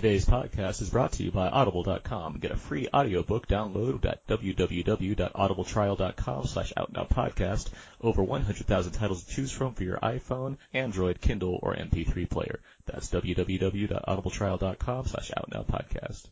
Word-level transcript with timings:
Today's 0.00 0.24
podcast 0.24 0.80
is 0.80 0.88
brought 0.88 1.12
to 1.12 1.22
you 1.22 1.30
by 1.30 1.50
Audible.com. 1.50 2.38
Get 2.38 2.52
a 2.52 2.56
free 2.56 2.88
audiobook 2.90 3.46
download 3.46 4.06
at 4.06 4.26
www.audibletrial.com 4.28 6.46
slash 6.46 6.72
outnowpodcast. 6.74 7.68
Over 8.00 8.22
100,000 8.22 8.92
titles 8.92 9.24
to 9.24 9.30
choose 9.30 9.52
from 9.52 9.74
for 9.74 9.84
your 9.84 9.98
iPhone, 9.98 10.56
Android, 10.72 11.20
Kindle, 11.20 11.60
or 11.62 11.76
MP3 11.76 12.30
player. 12.30 12.60
That's 12.86 13.10
www.audibletrial.com 13.10 15.06
slash 15.06 15.32
outnowpodcast. 15.36 16.30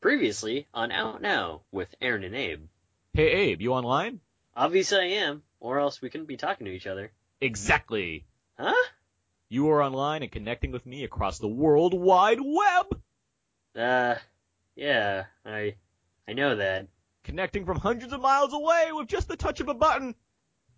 Previously 0.00 0.68
on 0.72 0.92
Out 0.92 1.20
Now 1.20 1.62
with 1.72 1.92
Aaron 2.00 2.22
and 2.22 2.36
Abe. 2.36 2.60
Hey 3.12 3.50
Abe, 3.50 3.60
you 3.60 3.72
online? 3.72 4.20
Obviously 4.56 4.98
I 4.98 5.06
am, 5.24 5.42
or 5.58 5.80
else 5.80 6.00
we 6.00 6.10
couldn't 6.10 6.28
be 6.28 6.36
talking 6.36 6.66
to 6.66 6.72
each 6.72 6.86
other. 6.86 7.10
Exactly. 7.40 8.24
Huh? 8.56 8.72
You 9.48 9.68
are 9.70 9.82
online 9.82 10.22
and 10.22 10.32
connecting 10.32 10.72
with 10.72 10.86
me 10.86 11.04
across 11.04 11.38
the 11.38 11.48
World 11.48 11.94
Wide 11.94 12.40
Web. 12.40 13.00
Uh, 13.76 14.16
yeah, 14.74 15.24
I, 15.44 15.76
I 16.26 16.32
know 16.32 16.56
that. 16.56 16.88
Connecting 17.24 17.64
from 17.64 17.78
hundreds 17.78 18.12
of 18.12 18.20
miles 18.20 18.52
away 18.52 18.90
with 18.92 19.08
just 19.08 19.28
the 19.28 19.36
touch 19.36 19.60
of 19.60 19.68
a 19.68 19.74
button. 19.74 20.14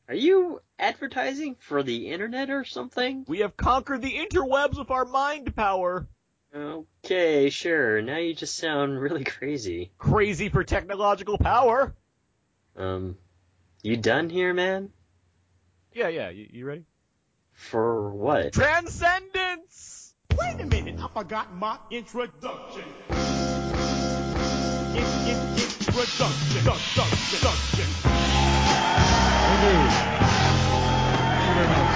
Are 0.09 0.15
you 0.15 0.61
advertising 0.79 1.57
for 1.59 1.83
the 1.83 2.11
internet 2.11 2.51
or 2.51 2.65
something? 2.65 3.25
We 3.27 3.41
have 3.41 3.57
conquered 3.57 4.03
the 4.03 4.17
interwebs 4.17 4.79
with 4.79 4.91
our 4.91 5.05
mind 5.05 5.55
power. 5.57 6.07
Okay, 6.55 7.51
sure. 7.51 8.01
Now 8.03 8.19
you 8.19 8.35
just 8.35 8.57
sound 8.57 9.01
really 9.01 9.25
crazy. 9.25 9.91
Crazy 9.99 10.49
for 10.49 10.63
technological 10.65 11.39
power. 11.39 11.95
Um, 12.77 13.17
you 13.83 13.97
done 13.97 14.31
here, 14.31 14.55
man? 14.55 14.91
Yeah, 15.93 16.09
yeah. 16.09 16.31
You, 16.31 16.47
you 16.51 16.67
ready? 16.67 16.85
For 17.57 18.11
what? 18.11 18.53
Transcendence! 18.53 20.15
Wait 20.39 20.61
a 20.61 20.67
minute, 20.67 21.01
I 21.03 21.09
forgot 21.09 21.55
my 21.55 21.79
introduction. 21.91 22.85
In, 24.93 25.05
in, 25.27 25.39
introduction. 25.57 26.59
Introduction. 26.61 27.89
Indeed. 29.51 29.91
Thank 31.33 31.49
you 31.49 31.55
very 31.55 31.69
much. 31.69 31.95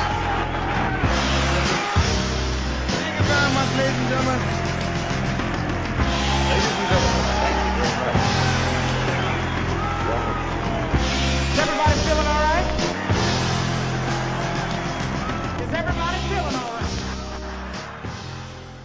Thank 2.96 3.16
you 3.16 3.24
very 3.24 3.50
much, 3.52 3.70
ladies 3.76 3.98
and 4.00 4.08
gentlemen. 4.08 4.40
Ladies 6.48 6.78
and 6.80 6.88
gentlemen, 6.88 7.24
thank 7.40 7.56
you 7.56 7.70
everybody 11.60 11.94
feeling 12.00 12.26
all 12.26 12.49
Is 15.70 15.76
everybody 15.76 16.18
feeling 16.28 16.54
all 16.56 16.72
right? 16.72 18.08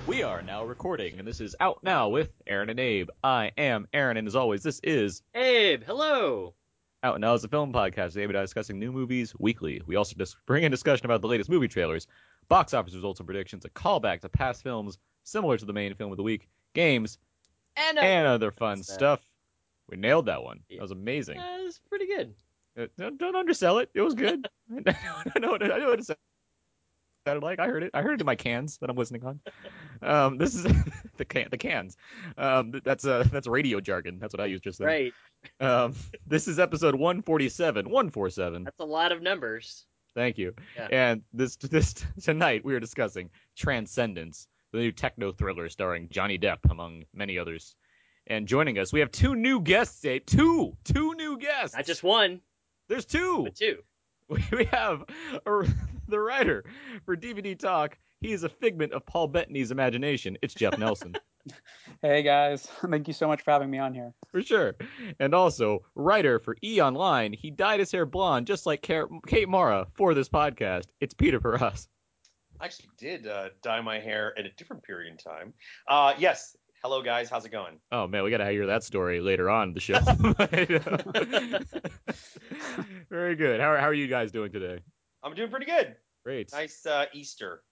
We 0.05 0.21
are 0.21 0.43
now 0.43 0.63
recording, 0.63 1.17
and 1.17 1.27
this 1.27 1.41
is 1.41 1.55
Out 1.59 1.79
Now 1.83 2.09
with 2.09 2.29
Aaron 2.45 2.69
and 2.69 2.79
Abe. 2.79 3.09
I 3.23 3.51
am 3.57 3.87
Aaron, 3.91 4.17
and 4.17 4.27
as 4.27 4.35
always, 4.35 4.61
this 4.61 4.79
is 4.83 5.23
Abe. 5.33 5.81
Hello. 5.83 6.53
Out 7.01 7.19
Now 7.19 7.33
is 7.33 7.43
a 7.43 7.47
film 7.47 7.73
podcast. 7.73 8.15
Abe 8.17 8.29
and 8.29 8.37
I 8.37 8.41
discussing 8.41 8.77
new 8.77 8.91
movies 8.91 9.33
weekly. 9.39 9.81
We 9.87 9.95
also 9.95 10.13
dis- 10.15 10.35
bring 10.45 10.63
in 10.63 10.69
discussion 10.69 11.05
about 11.07 11.21
the 11.21 11.27
latest 11.27 11.49
movie 11.49 11.67
trailers, 11.67 12.05
box 12.49 12.71
office 12.75 12.93
results 12.93 13.19
and 13.19 13.25
predictions, 13.25 13.65
a 13.65 13.69
callback 13.71 14.21
to 14.21 14.29
past 14.29 14.61
films 14.61 14.99
similar 15.23 15.57
to 15.57 15.65
the 15.65 15.73
main 15.73 15.95
film 15.95 16.11
of 16.11 16.17
the 16.17 16.23
week, 16.23 16.47
games, 16.75 17.17
And, 17.77 17.97
and 17.97 18.27
other 18.27 18.51
fun 18.51 18.77
What's 18.77 18.89
that? 18.89 18.93
stuff. 18.93 19.21
We 19.89 19.97
nailed 19.97 20.27
that 20.27 20.43
one. 20.43 20.59
Yeah. 20.69 20.77
That 20.77 20.83
was 20.83 20.91
amazing. 20.91 21.39
Uh, 21.39 21.63
was 21.63 21.81
pretty 21.89 22.05
good. 22.05 22.35
Uh, 22.79 22.85
Don't, 22.99 23.17
don't 23.17 23.35
undersell 23.35 23.79
it. 23.79 23.89
It 23.95 24.01
was 24.01 24.13
good. 24.13 24.47
I 24.71 25.39
know. 25.39 25.49
What, 25.49 25.63
I 25.63 25.79
know 25.79 25.89
what 25.89 25.99
it 25.99 26.17
sounded 27.25 27.43
like. 27.43 27.59
I 27.59 27.67
heard 27.67 27.83
it. 27.83 27.91
I 27.93 28.01
heard 28.01 28.13
it 28.15 28.21
in 28.21 28.25
my 28.25 28.35
cans 28.35 28.77
that 28.77 28.89
I'm 28.89 28.95
listening 28.95 29.25
on. 29.25 29.39
Um, 30.01 30.37
this 30.37 30.55
is 30.55 30.63
the 31.17 31.25
can, 31.25 31.47
the 31.51 31.57
cans. 31.57 31.97
Um, 32.37 32.73
that's 32.83 33.05
uh, 33.05 33.25
that's 33.31 33.47
radio 33.47 33.81
jargon. 33.81 34.19
That's 34.19 34.33
what 34.33 34.41
I 34.41 34.45
used 34.45 34.63
just 34.63 34.79
then. 34.79 34.87
Right. 34.87 35.13
Um, 35.59 35.95
this 36.25 36.47
is 36.47 36.59
episode 36.59 36.95
147. 36.95 37.85
147. 37.85 38.63
That's 38.63 38.79
a 38.79 38.85
lot 38.85 39.11
of 39.11 39.21
numbers. 39.21 39.85
Thank 40.15 40.37
you. 40.37 40.53
Yeah. 40.77 40.87
And 40.91 41.21
this 41.33 41.55
this 41.57 41.95
tonight 42.21 42.63
we 42.63 42.73
are 42.75 42.79
discussing 42.79 43.31
Transcendence, 43.55 44.47
the 44.71 44.79
new 44.79 44.91
techno 44.91 45.31
thriller 45.31 45.67
starring 45.69 46.07
Johnny 46.09 46.37
Depp 46.37 46.59
among 46.69 47.03
many 47.13 47.37
others. 47.37 47.75
And 48.27 48.47
joining 48.47 48.79
us, 48.79 48.91
we 48.91 49.01
have 49.01 49.11
two 49.11 49.35
new 49.35 49.61
guests. 49.61 50.03
Abe. 50.03 50.25
Two, 50.25 50.75
two 50.83 51.13
new 51.13 51.37
guests. 51.37 51.75
Not 51.75 51.85
just 51.85 52.01
one, 52.01 52.41
There's 52.87 53.05
two. 53.05 53.43
but 53.43 53.55
two. 53.55 53.77
We 54.27 54.43
we 54.51 54.65
have 54.65 55.03
a, 55.45 55.67
the 56.09 56.19
writer 56.19 56.63
for 57.05 57.15
DVD 57.15 57.57
Talk. 57.57 57.97
He 58.21 58.31
is 58.31 58.43
a 58.43 58.49
figment 58.49 58.93
of 58.93 59.05
Paul 59.05 59.27
Bettany's 59.27 59.71
imagination. 59.71 60.37
It's 60.41 60.53
Jeff 60.53 60.77
Nelson, 60.77 61.15
Hey 62.01 62.23
guys, 62.23 62.65
thank 62.89 63.07
you 63.07 63.13
so 63.13 63.27
much 63.27 63.41
for 63.43 63.51
having 63.51 63.69
me 63.69 63.77
on 63.77 63.93
here. 63.93 64.13
for 64.31 64.41
sure. 64.41 64.75
And 65.19 65.35
also, 65.35 65.83
writer 65.95 66.39
for 66.39 66.55
E! 66.63 66.81
Online. 66.81 67.33
He 67.33 67.51
dyed 67.51 67.79
his 67.79 67.91
hair 67.91 68.05
blonde 68.05 68.47
just 68.47 68.65
like 68.65 68.81
Kate 68.81 69.49
Mara 69.49 69.87
for 69.95 70.13
this 70.13 70.29
podcast. 70.29 70.85
It's 71.01 71.13
Peter 71.13 71.39
Paras. 71.39 71.87
I 72.59 72.65
actually 72.65 72.89
did 72.97 73.27
uh, 73.27 73.49
dye 73.61 73.81
my 73.81 73.99
hair 73.99 74.33
at 74.39 74.45
a 74.45 74.51
different 74.51 74.81
period 74.83 75.11
in 75.11 75.17
time. 75.17 75.53
Uh, 75.87 76.13
yes. 76.17 76.55
Hello, 76.81 77.01
guys. 77.01 77.29
How's 77.29 77.45
it 77.45 77.51
going? 77.51 77.79
Oh 77.91 78.07
man, 78.07 78.23
we 78.23 78.29
gotta 78.29 78.49
hear 78.49 78.67
that 78.67 78.83
story 78.83 79.19
later 79.19 79.49
on 79.49 79.69
in 79.69 79.73
the 79.73 79.79
show. 79.79 79.99
Very 83.09 83.35
good. 83.35 83.59
How 83.59 83.71
are, 83.71 83.77
how 83.77 83.87
are 83.87 83.93
you 83.93 84.07
guys 84.07 84.31
doing 84.31 84.51
today? 84.51 84.79
I'm 85.25 85.33
doing 85.33 85.49
pretty 85.49 85.65
good. 85.65 85.95
Great. 86.23 86.51
Nice 86.53 86.85
uh, 86.85 87.05
Easter. 87.13 87.63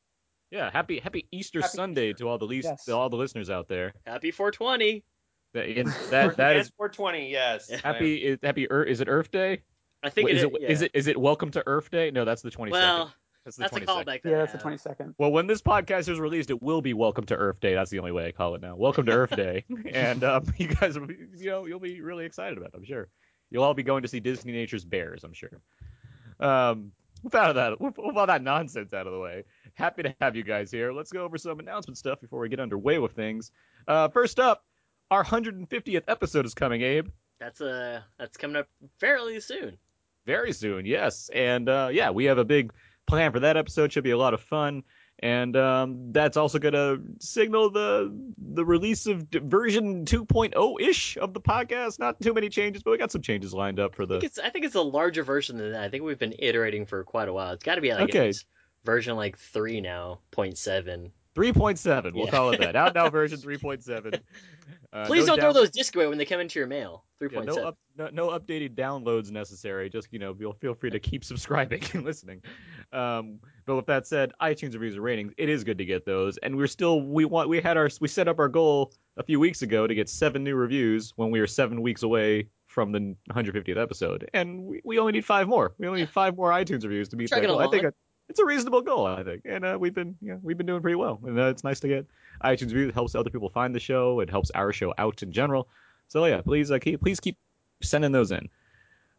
Yeah, 0.52 0.70
happy 0.72 1.00
Happy 1.00 1.28
Easter 1.32 1.62
Happy 1.62 1.76
Sunday 1.76 2.10
Easter. 2.10 2.24
to 2.26 2.30
all 2.30 2.38
the 2.38 2.46
least 2.46 2.68
Yes. 2.68 2.86
to 2.86 2.96
all 2.96 3.10
the 3.10 3.16
listeners 3.16 3.50
out 3.50 3.68
there. 3.68 3.94
Happy 4.06 4.32
420. 4.32 5.04
That 5.54 5.66
and 5.68 5.88
that, 6.10 6.38
that 6.38 6.56
is 6.58 6.70
420. 6.78 7.30
Yes. 7.32 7.70
happy 7.70 8.16
is 8.18 8.40
happy 8.42 8.70
Earth, 8.72 8.88
is 8.90 9.02
it 9.02 9.08
Earth 9.08 9.32
Day? 9.32 9.62
I 10.04 10.10
think 10.10 10.26
Wait, 10.28 10.38
is 10.38 10.44
it 10.44 10.52
it 10.54 10.62
yeah. 10.62 10.68
is 10.68 10.82
it 10.82 10.92
is 10.96 11.08
it 11.08 11.20
Welcome 11.20 11.52
to 11.52 11.64
Earth 11.68 11.90
Day? 11.92 12.12
No, 12.12 12.26
that's 12.26 12.42
the 12.42 12.52
22nd. 12.52 12.72
Well, 12.72 13.14
that's 13.46 13.58
the 13.58 13.62
that's 13.64 13.78
a 13.78 13.80
22nd. 13.82 13.86
callback. 13.86 14.22
that 14.24 14.30
Yeah, 14.30 14.38
that's 14.46 14.52
the 14.54 14.58
22nd. 14.60 15.14
Well, 15.20 15.32
when 15.32 15.48
this 15.48 15.62
podcast 15.62 16.10
is 16.10 16.20
released, 16.20 16.50
it 16.50 16.62
will 16.62 16.82
be 16.82 16.94
Welcome 16.94 17.26
to 17.28 17.36
Earth 17.36 17.60
Day. 17.60 17.74
That's 17.76 17.92
the 17.92 18.00
only 18.00 18.12
way 18.12 18.26
I 18.28 18.32
call 18.32 18.56
it 18.56 18.62
now. 18.62 18.76
Welcome 18.76 19.06
to 19.06 19.12
Earth 19.12 19.30
Day, 19.36 19.64
and 19.92 20.24
um, 20.24 20.46
you 20.58 20.68
guys, 20.68 20.96
you 20.96 21.50
know, 21.50 21.66
you'll 21.66 21.80
be 21.80 22.02
really 22.02 22.26
excited 22.26 22.58
about. 22.58 22.70
it, 22.74 22.78
I'm 22.78 22.86
sure. 22.86 23.10
You'll 23.52 23.64
all 23.64 23.74
be 23.76 23.84
going 23.84 24.02
to 24.02 24.08
see 24.08 24.20
Disney 24.20 24.52
Nature's 24.54 24.84
Bears. 24.86 25.24
I'm 25.24 25.34
sure. 25.34 25.62
Um, 26.40 26.92
without 27.24 27.54
that, 27.54 27.80
with, 27.80 27.98
all 27.98 28.26
that 28.26 28.44
nonsense 28.44 28.94
out 28.94 29.08
of 29.08 29.14
the 29.14 29.20
way, 29.20 29.44
happy 29.74 30.04
to 30.04 30.16
have 30.22 30.36
you 30.36 30.44
guys 30.44 30.72
here. 30.72 30.92
Let's 30.92 31.12
go 31.12 31.24
over 31.24 31.38
some 31.38 31.60
announcement 31.60 31.98
stuff 31.98 32.20
before 32.22 32.40
we 32.40 32.50
get 32.50 32.60
underway 32.60 33.00
with 33.00 33.14
things. 33.14 33.52
Uh, 33.88 34.10
first 34.10 34.40
up, 34.40 34.64
our 35.10 35.24
150th 35.24 36.04
episode 36.08 36.46
is 36.46 36.54
coming, 36.54 36.82
Abe. 36.82 37.08
That's 37.40 37.60
uh 37.60 38.02
that's 38.18 38.38
coming 38.38 38.56
up 38.56 38.68
fairly 39.00 39.40
soon. 39.40 39.78
Very 40.26 40.54
soon, 40.54 40.86
yes. 40.86 41.30
And 41.34 41.68
uh, 41.68 41.90
yeah, 41.92 42.12
we 42.12 42.26
have 42.26 42.38
a 42.38 42.46
big 42.46 42.72
plan 43.06 43.32
for 43.32 43.42
that 43.42 43.58
episode. 43.58 43.92
Should 43.92 44.06
be 44.06 44.12
a 44.12 44.18
lot 44.18 44.34
of 44.34 44.42
fun. 44.42 44.84
And 45.20 45.56
um, 45.56 46.12
that's 46.12 46.36
also 46.36 46.60
going 46.60 46.74
to 46.74 47.00
signal 47.20 47.70
the 47.70 48.14
the 48.38 48.66
release 48.66 49.06
of 49.06 49.30
d- 49.30 49.40
version 49.40 50.04
2.0 50.06 50.82
ish 50.82 51.18
of 51.18 51.34
the 51.34 51.40
podcast. 51.40 52.00
Not 52.00 52.20
too 52.20 52.34
many 52.34 52.50
changes, 52.50 52.84
but 52.84 52.92
we 52.92 52.98
got 52.98 53.12
some 53.12 53.22
changes 53.22 53.54
lined 53.54 53.80
up 53.80 53.96
for 53.96 54.04
I 54.04 54.06
think 54.08 54.20
the. 54.22 54.26
it's 54.26 54.40
I 54.40 54.50
think 54.50 54.66
it's 54.66 54.76
a 54.76 54.82
larger 54.82 55.24
version 55.24 55.58
than 55.58 55.72
that. 55.72 55.84
I 55.84 55.90
think 55.90 56.04
we've 56.04 56.20
been 56.20 56.36
iterating 56.40 56.86
for 56.86 57.04
quite 57.04 57.30
a 57.30 57.34
while. 57.34 57.54
It's 57.54 57.64
got 57.64 57.76
to 57.76 57.82
be 57.82 57.94
like 57.94 58.10
Okay. 58.10 58.34
version 58.84 59.16
like 59.16 59.38
three 59.38 59.80
now, 59.80 60.20
point 60.32 60.58
seven. 60.58 61.12
3.7, 61.36 62.14
we'll 62.14 62.26
Yeah. 62.26 62.32
call 62.32 62.52
it 62.52 62.60
that. 62.60 62.76
Out 62.76 62.94
now 62.94 63.10
version 63.10 63.40
3.7. 63.42 64.20
Uh, 64.92 65.06
Please 65.08 65.22
no 65.26 65.36
don't 65.36 65.40
throw 65.40 65.54
those 65.54 65.72
discs 65.72 65.96
away 65.96 66.06
when 66.06 66.20
they 66.20 66.26
come 66.26 66.40
into 66.40 66.60
your 66.60 66.68
mail. 66.68 67.06
Three 67.18 67.30
Yeah, 67.32 67.42
no, 67.42 67.56
up, 67.56 67.78
no, 67.98 68.10
no 68.14 68.28
updated 68.30 68.76
downloads 68.76 69.32
necessary. 69.32 69.90
Just 69.90 70.10
you 70.12 70.20
know, 70.20 70.36
feel 70.36 70.54
feel 70.54 70.76
free 70.76 70.92
to 70.92 71.00
keep 71.00 71.24
subscribing 71.24 71.82
and 71.94 72.04
listening. 72.04 72.44
Um, 72.92 73.40
but 73.66 73.76
with 73.76 73.86
that 73.88 74.08
said, 74.08 74.32
iTunes 74.42 74.74
reviews 74.74 74.96
and 74.96 75.04
ratings, 75.04 75.34
it 75.38 75.50
is 75.50 75.64
good 75.64 75.78
to 75.80 75.86
get 75.86 76.06
those. 76.06 76.38
And 76.38 76.56
we're 76.56 76.68
still 76.68 77.02
we 77.02 77.26
want 77.26 77.50
we 77.50 77.62
had 77.62 77.78
our 77.78 77.90
we 78.02 78.08
set 78.08 78.28
up 78.28 78.40
our 78.40 78.50
goal 78.50 78.94
a 79.18 79.24
few 79.24 79.40
weeks 79.40 79.62
ago 79.62 79.86
to 79.88 79.94
get 79.96 80.10
seven 80.10 80.44
new 80.44 80.56
reviews 80.56 81.14
when 81.16 81.32
we 81.32 81.40
were 81.40 81.48
seven 81.48 81.82
weeks 81.82 82.04
away 82.04 82.50
from 82.68 82.92
the 82.92 83.16
150th 83.32 83.78
episode, 83.78 84.30
and 84.34 84.64
we, 84.64 84.82
we 84.84 84.98
only 84.98 85.12
need 85.14 85.26
five 85.26 85.48
more. 85.48 85.74
We 85.78 85.88
only 85.88 86.00
need 86.02 86.10
five 86.10 86.36
more 86.36 86.50
iTunes 86.50 86.84
reviews 86.84 87.10
to 87.10 87.16
meet 87.16 87.30
that 87.30 87.42
goal. 87.48 87.60
I 87.60 87.72
think 87.72 87.84
it- 87.90 87.96
it's 88.30 88.40
a 88.40 88.46
reasonable 88.46 88.82
goal, 88.82 89.06
I 89.06 89.22
think, 89.24 89.42
and 89.46 89.66
uh, 89.66 89.78
we've 89.80 89.94
been 89.94 90.16
yeah 90.22 90.38
we've 90.42 90.58
been 90.58 90.66
doing 90.66 90.82
pretty 90.82 90.96
well. 90.96 91.20
And 91.26 91.38
uh, 91.38 91.44
it's 91.48 91.64
nice 91.64 91.82
to 91.82 91.88
get 91.90 92.08
iTunes 92.44 92.68
reviews. 92.72 92.90
It 92.90 92.94
helps 92.96 93.16
other 93.16 93.30
people 93.30 93.50
find 93.50 93.76
the 93.76 93.82
show. 93.82 94.22
It 94.22 94.30
helps 94.30 94.50
our 94.52 94.72
show 94.72 94.94
out 94.98 95.22
in 95.24 95.32
general. 95.34 95.68
So 96.08 96.26
yeah, 96.26 96.40
please 96.42 96.72
uh, 96.72 96.80
keep 96.80 97.02
please 97.02 97.20
keep 97.20 97.38
sending 97.84 98.12
those 98.14 98.32
in. 98.32 98.50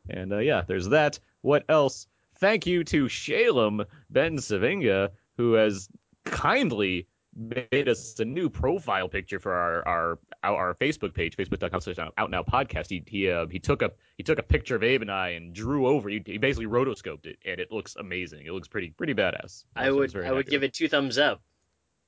And 0.09 0.33
uh, 0.33 0.39
yeah, 0.39 0.63
there's 0.67 0.89
that. 0.89 1.19
What 1.43 1.65
else? 1.69 2.07
Thank 2.45 2.67
you 2.67 2.85
to 2.85 3.09
Shalem 3.09 3.87
Ben 4.11 4.37
Savinga, 4.37 5.13
who 5.39 5.55
has 5.55 5.89
kindly 6.27 7.09
made 7.35 7.89
us 7.89 8.21
a 8.21 8.25
new 8.27 8.51
profile 8.51 9.09
picture 9.09 9.41
for 9.41 9.55
our 9.55 9.89
our 9.89 10.19
our, 10.43 10.75
Facebook 10.75 11.15
page, 11.15 11.39
facebook.com 11.39 11.81
slash 11.81 11.99
out 11.99 12.31
now 12.31 12.43
podcast. 12.43 12.91
He 12.91 13.03
he 13.07 13.31
uh, 13.31 13.47
he 13.47 13.59
took 13.59 13.81
a 13.81 13.93
he 14.19 14.23
took 14.23 14.39
a 14.39 14.43
picture 14.43 14.77
of 14.77 14.83
Abe 14.83 15.01
and 15.01 15.11
I 15.11 15.31
and 15.31 15.55
drew 15.55 15.87
over. 15.87 16.11
He, 16.11 16.23
he 16.27 16.37
basically 16.37 16.67
rotoscoped 16.67 17.25
it, 17.25 17.39
and 17.47 17.59
it 17.59 17.73
looks 17.73 17.97
amazing. 17.97 18.45
It 18.45 18.53
looks 18.53 18.69
pretty 18.69 18.91
pretty 18.91 19.15
badass. 19.15 19.65
I 19.75 19.91
would 19.91 20.15
I 20.15 20.31
would 20.31 20.47
give 20.47 20.63
it 20.63 20.75
two 20.75 20.87
thumbs 20.87 21.17
up. 21.17 21.41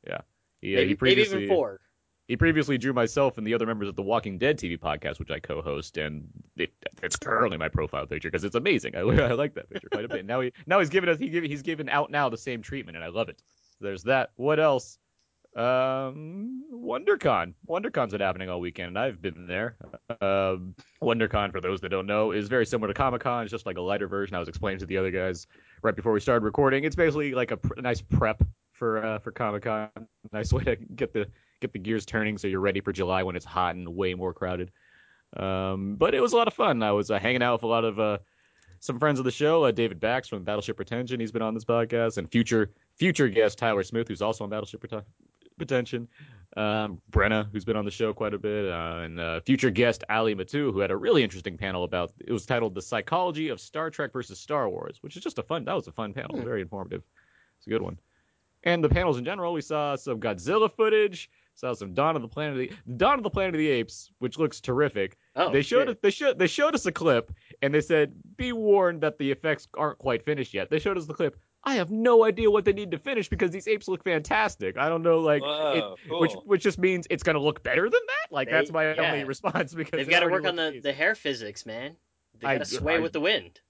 Yeah. 0.07 0.21
He, 0.61 0.75
maybe, 0.75 0.89
he 0.89 0.95
previously, 0.97 1.35
maybe 1.35 1.45
even 1.47 1.57
four. 1.57 1.81
He 2.29 2.37
previously 2.37 2.77
drew 2.77 2.93
myself 2.93 3.39
and 3.39 3.47
the 3.47 3.55
other 3.55 3.67
members 3.67 3.89
of 3.89 3.95
the 3.95 4.03
Walking 4.03 4.37
Dead 4.37 4.59
TV 4.59 4.79
podcast, 4.79 5.21
which 5.21 5.31
I 5.31 5.39
co-host, 5.39 5.97
and 5.97 6.29
it, 6.57 6.73
it's 7.03 7.17
currently 7.17 7.57
my 7.57 7.69
profile 7.69 8.05
picture 8.07 8.29
because 8.31 8.43
it's 8.43 8.57
amazing. 8.57 8.97
I, 8.97 9.01
I 9.29 9.33
like 9.33 9.55
that 9.55 9.71
picture 9.71 9.89
quite 9.91 10.05
a 10.05 10.09
bit. 10.09 10.27
Now 10.27 10.41
he 10.41 10.53
now 10.67 10.81
he's 10.81 10.91
given 10.91 11.09
us 11.09 11.19
he 11.19 11.29
he's 11.47 11.63
given 11.63 11.89
out 11.89 12.11
now 12.11 12.29
the 12.29 12.39
same 12.39 12.63
treatment, 12.63 12.97
and 12.97 13.05
I 13.05 13.09
love 13.09 13.29
it. 13.29 13.43
There's 13.81 14.03
that. 14.05 14.31
What 14.37 14.59
else? 14.59 14.99
Um, 15.57 16.65
WonderCon. 16.71 17.55
WonderCon's 17.67 18.13
been 18.13 18.21
happening 18.21 18.51
all 18.51 18.61
weekend, 18.61 18.89
and 18.89 18.99
I've 18.99 19.23
been 19.23 19.47
there. 19.47 19.77
Um, 20.21 20.75
WonderCon, 21.03 21.51
for 21.51 21.63
those 21.63 21.81
that 21.81 21.89
don't 21.89 22.07
know, 22.07 22.33
is 22.33 22.49
very 22.49 22.67
similar 22.67 22.89
to 22.89 22.95
Comic 22.95 23.23
Con. 23.23 23.45
It's 23.45 23.51
just 23.51 23.65
like 23.65 23.79
a 23.79 23.81
lighter 23.81 24.07
version. 24.07 24.37
I 24.37 24.39
was 24.39 24.49
explaining 24.49 24.81
to 24.81 24.87
the 24.87 24.99
other 24.99 25.11
guys 25.11 25.47
right 25.83 25.97
before 25.97 26.13
we 26.13 26.21
started 26.21 26.45
recording. 26.45 26.85
It's 26.85 26.97
basically 26.97 27.33
like 27.33 27.53
a, 27.53 27.57
pr- 27.57 27.81
nice 27.81 28.03
prep 28.03 28.43
for 28.73 29.03
uh, 29.03 29.19
for 29.21 29.31
Comic 29.31 29.63
Con. 29.63 29.89
Nice 30.31 30.53
way 30.53 30.65
to 30.65 30.77
get 30.77 31.15
the 31.15 31.27
get 31.61 31.73
the 31.73 31.79
gears 31.79 32.07
turning 32.07 32.39
so 32.39 32.49
you're 32.49 32.61
ready 32.61 32.81
for 32.81 32.93
July 32.93 33.23
when 33.23 33.37
it's 33.37 33.45
hot 33.45 33.75
and 33.75 33.89
way 33.89 34.15
more 34.15 34.33
crowded. 34.33 34.71
Um, 35.37 35.97
but 35.97 36.15
it 36.15 36.21
was 36.21 36.33
a 36.33 36.37
lot 36.37 36.49
of 36.49 36.55
fun. 36.55 36.83
I 36.83 36.93
was 36.93 37.11
uh, 37.11 37.19
hanging 37.19 37.43
out 37.43 37.55
with 37.55 37.63
a 37.65 37.67
lot 37.67 37.85
of 37.85 37.99
uh, 37.99 38.19
some 38.81 38.99
friends 38.99 39.19
of 39.19 39.25
the 39.25 39.31
show. 39.31 39.65
Uh, 39.65 39.71
David 39.71 40.01
Bax 40.01 40.29
from 40.29 40.45
Battleship 40.45 40.77
Pretension, 40.77 41.21
he's 41.21 41.33
been 41.33 41.43
on 41.43 41.55
this 41.55 41.65
podcast, 41.65 42.19
and 42.19 42.31
future 42.31 42.71
future 42.95 43.29
guest 43.29 43.59
Tyler 43.59 43.83
Smith, 43.83 44.09
who's 44.09 44.23
also 44.23 44.45
on 44.45 44.51
Battleship 44.51 44.81
Pretension. 44.81 45.13
Pretension. 45.59 46.09
Um, 46.57 47.01
Brenna, 47.11 47.51
who's 47.53 47.65
been 47.65 47.77
on 47.77 47.85
the 47.85 47.91
show 47.91 48.13
quite 48.13 48.33
a 48.33 48.39
bit, 48.39 48.71
uh, 48.71 49.01
and 49.03 49.21
uh, 49.21 49.41
future 49.41 49.71
guest 49.71 50.05
Ali 50.09 50.35
Matu, 50.35 50.73
who 50.73 50.81
had 50.81 50.91
a 50.91 50.97
really 50.97 51.23
interesting 51.23 51.59
panel 51.59 51.85
about. 51.85 52.13
It 52.19 52.33
was 52.33 52.47
titled 52.47 52.75
"The 52.75 52.83
Psychology 52.83 53.49
of 53.49 53.61
Star 53.61 53.91
Trek 53.91 54.13
versus 54.13 54.39
Star 54.39 54.69
Wars," 54.69 54.99
which 55.03 55.17
is 55.17 55.23
just 55.23 55.39
a 55.39 55.43
fun. 55.43 55.65
That 55.65 55.75
was 55.75 55.87
a 55.87 55.93
fun 55.93 56.13
panel, 56.13 56.41
very 56.41 56.63
informative. 56.63 57.03
It's 57.59 57.67
a 57.67 57.71
good 57.71 57.83
one. 57.83 57.99
And 58.65 58.83
the 58.83 58.89
panels 58.89 59.19
in 59.19 59.25
general, 59.25 59.53
we 59.53 59.61
saw 59.61 59.97
some 59.97 60.19
Godzilla 60.19 60.71
footage, 60.71 61.31
saw 61.57 61.75
some 61.75 61.93
Dawn 61.95 62.15
of 62.15 62.23
the 62.23 62.29
Planet 62.29 62.53
of 62.53 62.59
the 62.87 62.93
Dawn 62.97 63.19
of 63.19 63.25
the 63.25 63.31
Planet 63.31 63.55
of 63.55 63.59
the 63.59 63.69
Apes, 63.69 64.11
which 64.21 64.39
looks 64.39 64.61
terrific. 64.61 65.17
Oh, 65.35 65.51
they 65.51 65.63
showed 65.63 65.89
us 65.89 65.97
they 66.03 66.11
showed 66.11 66.39
they 66.39 66.47
showed 66.47 66.75
us 66.75 66.87
a 66.87 66.93
clip 66.93 67.33
and 67.63 67.75
they 67.75 67.81
said, 67.81 68.15
"Be 68.37 68.53
warned 68.53 69.01
that 69.01 69.19
the 69.19 69.31
effects 69.31 69.67
aren't 69.77 69.99
quite 69.99 70.25
finished 70.25 70.55
yet." 70.55 70.71
They 70.71 70.79
showed 70.79 70.97
us 70.97 71.07
the 71.07 71.15
clip. 71.15 71.37
I 71.65 71.75
have 71.75 71.91
no 71.91 72.25
idea 72.25 72.49
what 72.49 72.65
they 72.65 72.73
need 72.73 72.93
to 72.93 72.99
finish 72.99 73.29
because 73.29 73.51
these 73.51 73.67
apes 73.67 73.89
look 73.89 74.05
fantastic. 74.05 74.79
I 74.79 74.89
don't 74.89 75.03
know, 75.03 75.19
like, 75.19 75.43
Whoa, 75.43 75.97
it, 75.97 76.09
cool. 76.09 76.21
which 76.21 76.33
which 76.45 76.63
just 76.63 76.79
means 76.79 77.09
it's 77.11 77.25
gonna 77.25 77.41
look 77.41 77.63
better 77.65 77.83
than 77.83 78.01
that. 78.07 78.33
Like 78.33 78.47
They- 78.49 78.53
that's 78.53 78.71
my 78.71 78.93
yeah. 78.95 79.13
only 79.13 79.25
response 79.25 79.75
because 79.75 79.99
They've 79.99 80.09
got 80.09 80.21
to 80.21 80.29
work 80.29 80.47
on 80.47 80.55
the, 80.55 80.79
the 80.81 80.93
hair 80.93 81.15
physics, 81.17 81.67
man. 81.67 81.97
They 82.39 82.47
got 82.47 82.59
to 82.59 82.65
sway 82.67 82.97
I- 82.97 82.99
with 83.01 83.13
the 83.13 83.21
wind. 83.21 83.61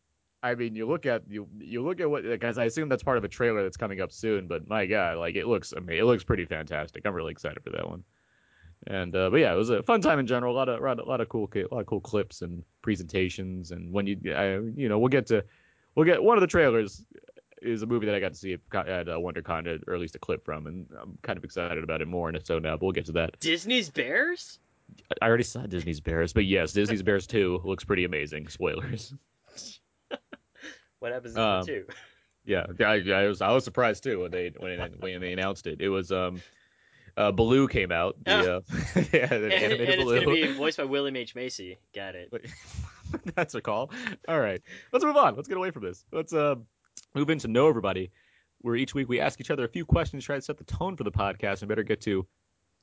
I 0.43 0.55
mean, 0.55 0.75
you 0.75 0.87
look 0.87 1.07
at 1.07 1.23
you 1.29 1.49
you 1.59 1.83
look 1.83 2.01
at 2.01 2.09
what 2.09 2.23
because 2.23 2.59
I 2.59 2.65
assume 2.65 2.89
that's 2.89 3.03
part 3.03 3.19
of 3.19 3.25
a 3.25 3.29
trailer 3.29 3.63
that's 3.63 3.77
coming 3.77 4.01
up 4.01 4.13
soon. 4.13 4.47
But 4.47 4.69
my 4.69 4.87
God, 4.87 5.19
like 5.19 5.35
it 5.35 5.47
looks 5.47 5.73
amazing. 5.73 6.01
It 6.01 6.05
looks 6.05 6.25
pretty 6.25 6.45
fantastic. 6.45 7.05
I'm 7.05 7.15
really 7.15 7.33
excited 7.33 7.63
for 7.63 7.71
that 7.71 7.89
one. 7.89 8.05
And 8.87 9.17
uh, 9.17 9.31
but 9.31 9.39
yeah, 9.39 9.53
it 9.53 9.57
was 9.57 9.71
a 9.71 9.83
fun 9.83 10.01
time 10.01 10.19
in 10.19 10.27
general. 10.27 10.55
A 10.55 10.57
lot 10.57 10.69
of 10.69 10.83
of, 10.83 11.07
lot 11.07 11.21
of 11.21 11.29
cool 11.29 11.51
a 11.55 11.75
lot 11.75 11.81
of 11.81 11.87
cool 11.87 12.01
clips 12.01 12.43
and 12.43 12.63
presentations. 12.83 13.71
And 13.73 13.93
when 13.93 14.07
you 14.07 14.19
I, 14.35 14.59
you 14.79 14.89
know 14.89 14.99
we'll 14.99 15.09
get 15.09 15.27
to 15.29 15.45
we'll 15.95 16.07
get 16.07 16.23
one 16.23 16.37
of 16.37 16.43
the 16.43 16.47
trailers 16.47 17.05
is 17.63 17.83
a 17.83 17.87
movie 17.87 18.07
that 18.07 18.15
I 18.15 18.21
got 18.21 18.33
to 18.33 18.39
see 18.39 18.53
at 18.53 19.09
uh, 19.09 19.17
WonderCon 19.17 19.83
or 19.87 19.95
at 19.95 20.01
least 20.01 20.15
a 20.15 20.19
clip 20.19 20.45
from, 20.45 20.67
and 20.67 20.87
I'm 21.01 21.19
kind 21.23 21.37
of 21.37 21.45
excited 21.45 21.83
about 21.83 22.03
it 22.03 22.09
more. 22.09 22.29
And 22.29 22.37
it's 22.37 22.47
so 22.47 22.59
now, 22.59 22.77
but 22.77 22.83
we'll 22.83 22.93
get 22.93 23.07
to 23.07 23.13
that. 23.13 23.41
Disney's 23.41 23.91
Bears? 23.91 24.59
I 25.21 25.27
already 25.27 25.43
saw 25.43 25.63
Disney's 25.67 26.01
Bears, 26.01 26.33
but 26.33 26.45
yes, 26.45 26.73
Disney's 26.73 27.03
Bears 27.03 27.27
2 27.27 27.63
looks 27.65 27.83
pretty 27.83 28.05
amazing. 28.05 28.49
Spoilers. 28.49 29.15
What 31.01 31.13
happens 31.13 31.35
in 31.37 31.41
Um, 31.43 31.61
the 31.61 31.67
two? 31.67 31.87
Yeah, 32.49 32.65
I, 32.79 33.03
I 33.11 33.27
was 33.27 33.43
I 33.43 33.51
was 33.51 33.65
surprised 33.65 34.05
too 34.05 34.21
when 34.21 34.31
they 34.31 34.53
when 34.57 34.79
they, 34.79 34.89
when 35.15 35.21
they 35.21 35.33
announced 35.33 35.67
it. 35.67 35.81
It 35.81 35.89
was 35.89 36.13
um, 36.13 36.41
uh, 37.17 37.33
Baloo 37.33 37.67
came 37.67 37.91
out. 37.91 38.15
The, 38.25 38.59
uh, 38.59 38.61
yeah, 39.13 39.27
the 39.27 39.35
And, 39.35 39.43
and 39.45 39.53
animated 39.53 39.89
it's 39.89 40.05
Baloo. 40.05 40.21
going 40.25 40.43
to 40.43 40.47
be 40.47 40.53
voiced 40.53 40.79
by 40.79 40.85
William 40.85 41.17
H. 41.17 41.35
Macy. 41.35 41.77
Got 41.93 42.15
it. 42.15 42.33
That's 43.35 43.57
a 43.57 43.61
call. 43.61 43.91
All 44.29 44.39
right, 44.39 44.63
let's 44.93 45.05
move 45.05 45.17
on. 45.17 45.35
Let's 45.35 45.49
get 45.49 45.57
away 45.57 45.73
from 45.73 45.83
this. 45.83 46.05
Let's 46.13 46.33
uh 46.33 46.55
move 47.17 47.31
into 47.31 47.49
know 47.49 47.69
everybody. 47.69 48.13
Where 48.61 48.77
each 48.77 48.95
week 48.95 49.09
we 49.09 49.19
ask 49.19 49.41
each 49.41 49.51
other 49.51 49.65
a 49.65 49.69
few 49.69 49.85
questions, 49.85 50.25
try 50.25 50.37
to 50.37 50.43
set 50.43 50.57
the 50.57 50.63
tone 50.65 50.97
for 50.97 51.03
the 51.03 51.11
podcast, 51.11 51.63
and 51.63 51.69
better 51.69 51.83
get 51.83 52.01
to 52.03 52.29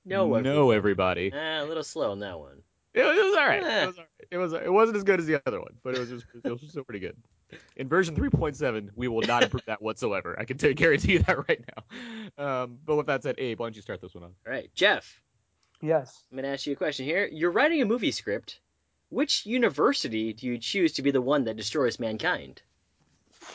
No, 0.03 0.37
know 0.41 0.71
everybody. 0.71 1.31
Ah, 1.33 1.61
a 1.61 1.65
little 1.65 1.83
slow 1.83 2.11
on 2.11 2.19
that 2.19 2.37
one. 2.37 2.63
It 2.93 3.03
was, 3.03 3.17
it 3.17 3.25
was 3.25 3.35
all 3.35 3.45
right. 3.45 3.63
Eh. 3.63 3.83
It 3.83 3.87
was 3.87 3.97
all 3.97 4.03
right. 4.03 4.27
It 4.31 4.37
was 4.37 4.53
it 4.53 4.71
wasn't 4.71 4.97
as 4.97 5.03
good 5.03 5.19
as 5.19 5.25
the 5.25 5.41
other 5.47 5.59
one, 5.59 5.73
but 5.83 5.95
it 5.95 5.99
was 5.99 6.09
just 6.09 6.25
it 6.43 6.49
was 6.49 6.61
still 6.67 6.83
pretty 6.83 6.99
good. 6.99 7.15
In 7.75 7.87
version 7.87 8.15
3.7, 8.15 8.89
we 8.95 9.07
will 9.07 9.21
not 9.21 9.43
improve 9.43 9.65
that 9.65 9.81
whatsoever. 9.81 10.35
I 10.39 10.45
can 10.45 10.57
t- 10.57 10.73
guarantee 10.73 11.13
you 11.13 11.19
that 11.19 11.47
right 11.47 11.63
now. 11.75 12.63
Um, 12.63 12.79
but 12.83 12.95
with 12.95 13.05
that 13.07 13.21
said, 13.21 13.35
Abe, 13.37 13.59
why 13.59 13.67
don't 13.67 13.75
you 13.75 13.81
start 13.83 14.01
this 14.01 14.15
one 14.15 14.23
off? 14.23 14.31
All 14.47 14.51
right, 14.51 14.71
Jeff, 14.73 15.21
Yes. 15.83 16.23
I'm 16.31 16.37
going 16.37 16.45
to 16.45 16.53
ask 16.53 16.65
you 16.65 16.71
a 16.71 16.77
question 16.77 17.05
here. 17.05 17.27
You're 17.29 17.51
writing 17.51 17.81
a 17.81 17.85
movie 17.85 18.11
script. 18.11 18.61
Which 19.09 19.45
university 19.45 20.31
do 20.31 20.47
you 20.47 20.57
choose 20.57 20.93
to 20.93 21.01
be 21.01 21.11
the 21.11 21.21
one 21.21 21.43
that 21.43 21.57
destroys 21.57 21.99
mankind? 21.99 22.61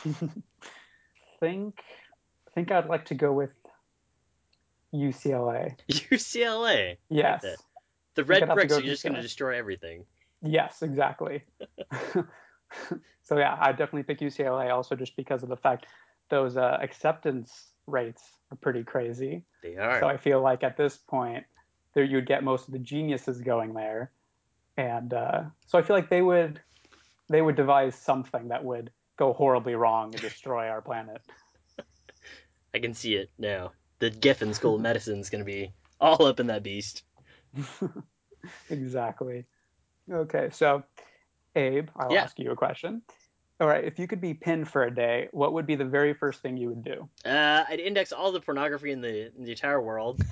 think 1.41 1.81
think 2.55 2.71
I'd 2.71 2.87
like 2.87 3.07
to 3.07 3.15
go 3.15 3.33
with 3.33 3.51
UCLA. 4.95 5.75
UCLA. 5.89 6.99
Yes. 7.09 7.43
that. 7.43 7.57
The 8.19 8.25
red 8.25 8.53
bricks 8.53 8.77
are 8.77 8.83
just 8.83 9.05
going 9.05 9.15
to 9.15 9.23
destroy 9.23 9.57
everything. 9.57 10.05
Yes, 10.43 10.83
exactly. 10.83 11.45
so 13.23 13.39
yeah, 13.39 13.57
I 13.61 13.71
definitely 13.71 14.03
pick 14.03 14.19
UCLA 14.19 14.75
also 14.75 14.97
just 14.97 15.15
because 15.15 15.45
of 15.45 15.49
the 15.49 15.57
fact 15.57 15.87
those 16.29 16.57
uh, 16.57 16.79
acceptance 16.83 17.69
rates 17.87 18.25
are 18.51 18.57
pretty 18.57 18.83
crazy. 18.83 19.45
They 19.63 19.77
are. 19.77 20.01
So 20.01 20.09
I 20.09 20.17
feel 20.17 20.41
like 20.41 20.65
at 20.65 20.77
this 20.77 20.97
point, 20.97 21.45
there 21.95 22.03
you'd 22.03 22.27
get 22.27 22.43
most 22.43 22.67
of 22.67 22.73
the 22.73 22.81
geniuses 22.81 23.41
going 23.41 23.73
there, 23.75 24.11
and 24.77 25.15
uh, 25.15 25.43
so 25.69 25.79
I 25.79 25.83
feel 25.83 25.95
like 25.95 26.11
they 26.11 26.23
would 26.23 26.61
they 27.29 27.41
would 27.41 27.55
devise 27.55 27.95
something 27.95 28.49
that 28.49 28.65
would 28.65 28.91
go 29.17 29.33
horribly 29.33 29.77
wrong 29.77 30.13
and 30.13 30.21
destroy 30.21 30.67
our 30.67 30.83
planet. 30.83 31.23
I 32.75 32.81
can 32.81 32.95
see 32.95 33.15
it 33.15 33.31
now. 33.39 33.71
The 34.01 34.11
Geffen 34.11 34.57
School 34.57 34.75
of 34.75 34.81
Medicine 34.91 35.21
is 35.21 35.31
going 35.31 35.45
to 35.45 35.47
be 35.47 35.71
all 36.01 36.27
up 36.27 36.41
in 36.41 36.49
that 36.49 36.65
beast. 36.65 37.05
Exactly. 38.71 39.47
Okay, 40.11 40.49
so 40.53 40.83
Abe, 41.55 41.89
I'll 41.97 42.13
Yeah. 42.13 42.23
ask 42.23 42.39
you 42.39 42.51
a 42.51 42.57
question. 42.57 43.03
All 43.61 43.67
right, 43.67 43.85
if 43.85 43.99
you 43.99 44.07
could 44.07 44.21
be 44.21 44.35
pinned 44.35 44.69
for 44.69 44.85
a 44.85 44.95
day, 44.95 45.29
what 45.33 45.53
would 45.53 45.67
be 45.67 45.75
the 45.75 45.85
very 45.85 46.15
first 46.15 46.41
thing 46.43 46.57
you 46.57 46.69
would 46.69 46.85
do? 46.85 47.09
Uh, 47.25 47.65
I'd 47.69 47.81
index 47.81 48.13
all 48.13 48.31
the 48.31 48.41
pornography 48.41 48.93
in 48.93 49.01
the, 49.01 49.35
in 49.37 49.45
the 49.45 49.51
entire 49.51 49.83
world 49.83 50.23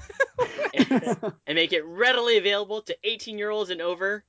and, 0.72 1.16
and 1.46 1.56
make 1.56 1.72
it 1.72 1.84
readily 1.84 2.38
available 2.38 2.82
to 2.82 2.96
18 3.02 3.36
year 3.36 3.50
olds 3.50 3.70
and 3.70 3.82
over. 3.82 4.24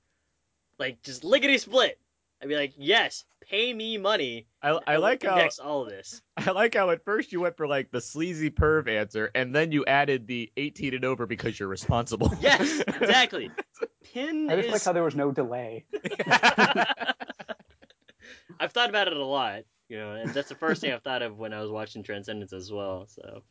Like, 0.79 1.01
just 1.03 1.23
lickety 1.23 1.57
split. 1.59 1.99
I'd 2.41 2.49
be 2.49 2.55
like, 2.55 2.73
yes, 2.77 3.25
pay 3.41 3.73
me 3.73 3.97
money. 3.97 4.47
I, 4.61 4.79
I 4.85 4.97
like 4.97 5.23
how 5.23 5.47
all 5.63 5.83
of 5.83 5.89
this. 5.89 6.21
I 6.37 6.51
like 6.51 6.75
how 6.75 6.91
at 6.91 7.03
first 7.03 7.31
you 7.31 7.41
went 7.41 7.57
for 7.57 7.67
like 7.67 7.91
the 7.91 8.01
sleazy 8.01 8.51
perv 8.51 8.87
answer, 8.87 9.31
and 9.33 9.55
then 9.55 9.71
you 9.71 9.85
added 9.85 10.27
the 10.27 10.51
18 10.55 10.93
and 10.93 11.05
over 11.05 11.25
because 11.25 11.59
you're 11.59 11.69
responsible. 11.69 12.31
Yes, 12.41 12.79
exactly. 12.87 13.49
PINN 14.03 14.49
I 14.49 14.55
just 14.57 14.67
is. 14.67 14.73
like 14.73 14.83
how 14.83 14.93
there 14.93 15.03
was 15.03 15.15
no 15.15 15.31
delay. 15.31 15.85
I've 18.59 18.71
thought 18.71 18.89
about 18.89 19.07
it 19.07 19.17
a 19.17 19.25
lot, 19.25 19.63
you 19.89 19.97
know, 19.97 20.11
and 20.11 20.33
that's 20.33 20.49
the 20.49 20.55
first 20.55 20.81
thing 20.81 20.91
I've 20.91 21.01
thought 21.01 21.21
of 21.23 21.37
when 21.37 21.53
I 21.53 21.61
was 21.61 21.71
watching 21.71 22.03
Transcendence 22.03 22.53
as 22.53 22.71
well. 22.71 23.07
So 23.07 23.41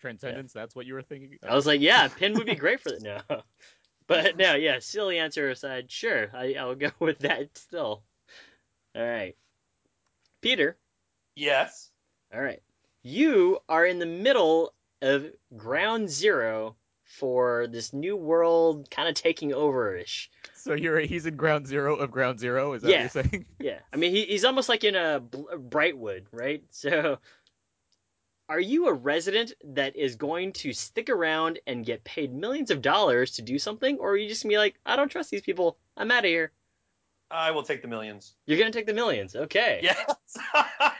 Transcendence, 0.00 0.52
that's 0.52 0.74
what 0.74 0.86
you 0.86 0.94
were 0.94 1.02
thinking. 1.02 1.38
I 1.48 1.54
was 1.54 1.66
like, 1.66 1.80
yeah, 1.80 2.08
PINN 2.08 2.34
would 2.34 2.46
be 2.46 2.56
great 2.56 2.80
for 2.80 2.90
that. 2.90 3.02
No, 3.02 3.42
but 4.06 4.36
no, 4.36 4.54
yeah, 4.54 4.78
silly 4.80 5.18
answer 5.18 5.48
aside, 5.50 5.90
sure, 5.90 6.30
I, 6.34 6.54
I'll 6.58 6.74
go 6.74 6.90
with 6.98 7.20
that 7.20 7.56
still. 7.56 8.02
All 8.94 9.02
right, 9.06 9.36
Peter. 10.40 10.76
Yes. 11.34 11.90
All 12.34 12.40
right, 12.40 12.62
you 13.02 13.58
are 13.68 13.86
in 13.86 13.98
the 13.98 14.06
middle 14.06 14.74
of 15.00 15.26
ground 15.56 16.10
zero 16.10 16.76
for 17.04 17.66
this 17.66 17.92
new 17.92 18.16
world 18.16 18.90
kind 18.90 19.08
of 19.08 19.14
taking 19.14 19.52
over 19.52 19.96
ish. 19.96 20.30
So 20.54 20.74
you're 20.74 21.00
he's 21.00 21.26
in 21.26 21.36
ground 21.36 21.66
zero 21.66 21.96
of 21.96 22.10
ground 22.10 22.38
zero. 22.38 22.72
Is 22.74 22.82
that 22.82 22.90
Yeah. 22.90 23.02
what 23.04 23.14
you're 23.14 23.24
saying? 23.24 23.46
Yeah, 23.60 23.78
I 23.92 23.96
mean 23.96 24.12
he, 24.14 24.24
he's 24.24 24.44
almost 24.44 24.68
like 24.68 24.82
in 24.84 24.94
a 24.96 25.20
Brightwood, 25.20 26.24
right? 26.32 26.64
So, 26.70 27.18
are 28.48 28.60
you 28.60 28.86
a 28.88 28.92
resident 28.92 29.52
that 29.64 29.94
is 29.96 30.16
going 30.16 30.52
to 30.54 30.72
stick 30.72 31.08
around 31.10 31.60
and 31.66 31.84
get 31.86 32.02
paid 32.04 32.34
millions 32.34 32.70
of 32.70 32.82
dollars 32.82 33.32
to 33.32 33.42
do 33.42 33.58
something, 33.58 33.98
or 33.98 34.10
are 34.12 34.16
you 34.16 34.28
just 34.28 34.42
gonna 34.42 34.52
be 34.52 34.58
like, 34.58 34.74
I 34.84 34.96
don't 34.96 35.08
trust 35.10 35.30
these 35.30 35.42
people, 35.42 35.76
I'm 35.96 36.10
out 36.10 36.24
of 36.24 36.28
here? 36.28 36.50
I 37.32 37.50
will 37.50 37.62
take 37.62 37.82
the 37.82 37.88
millions. 37.88 38.34
You're 38.46 38.58
gonna 38.58 38.70
take 38.70 38.86
the 38.86 38.94
millions, 38.94 39.34
okay? 39.34 39.80
Yes. 39.82 40.04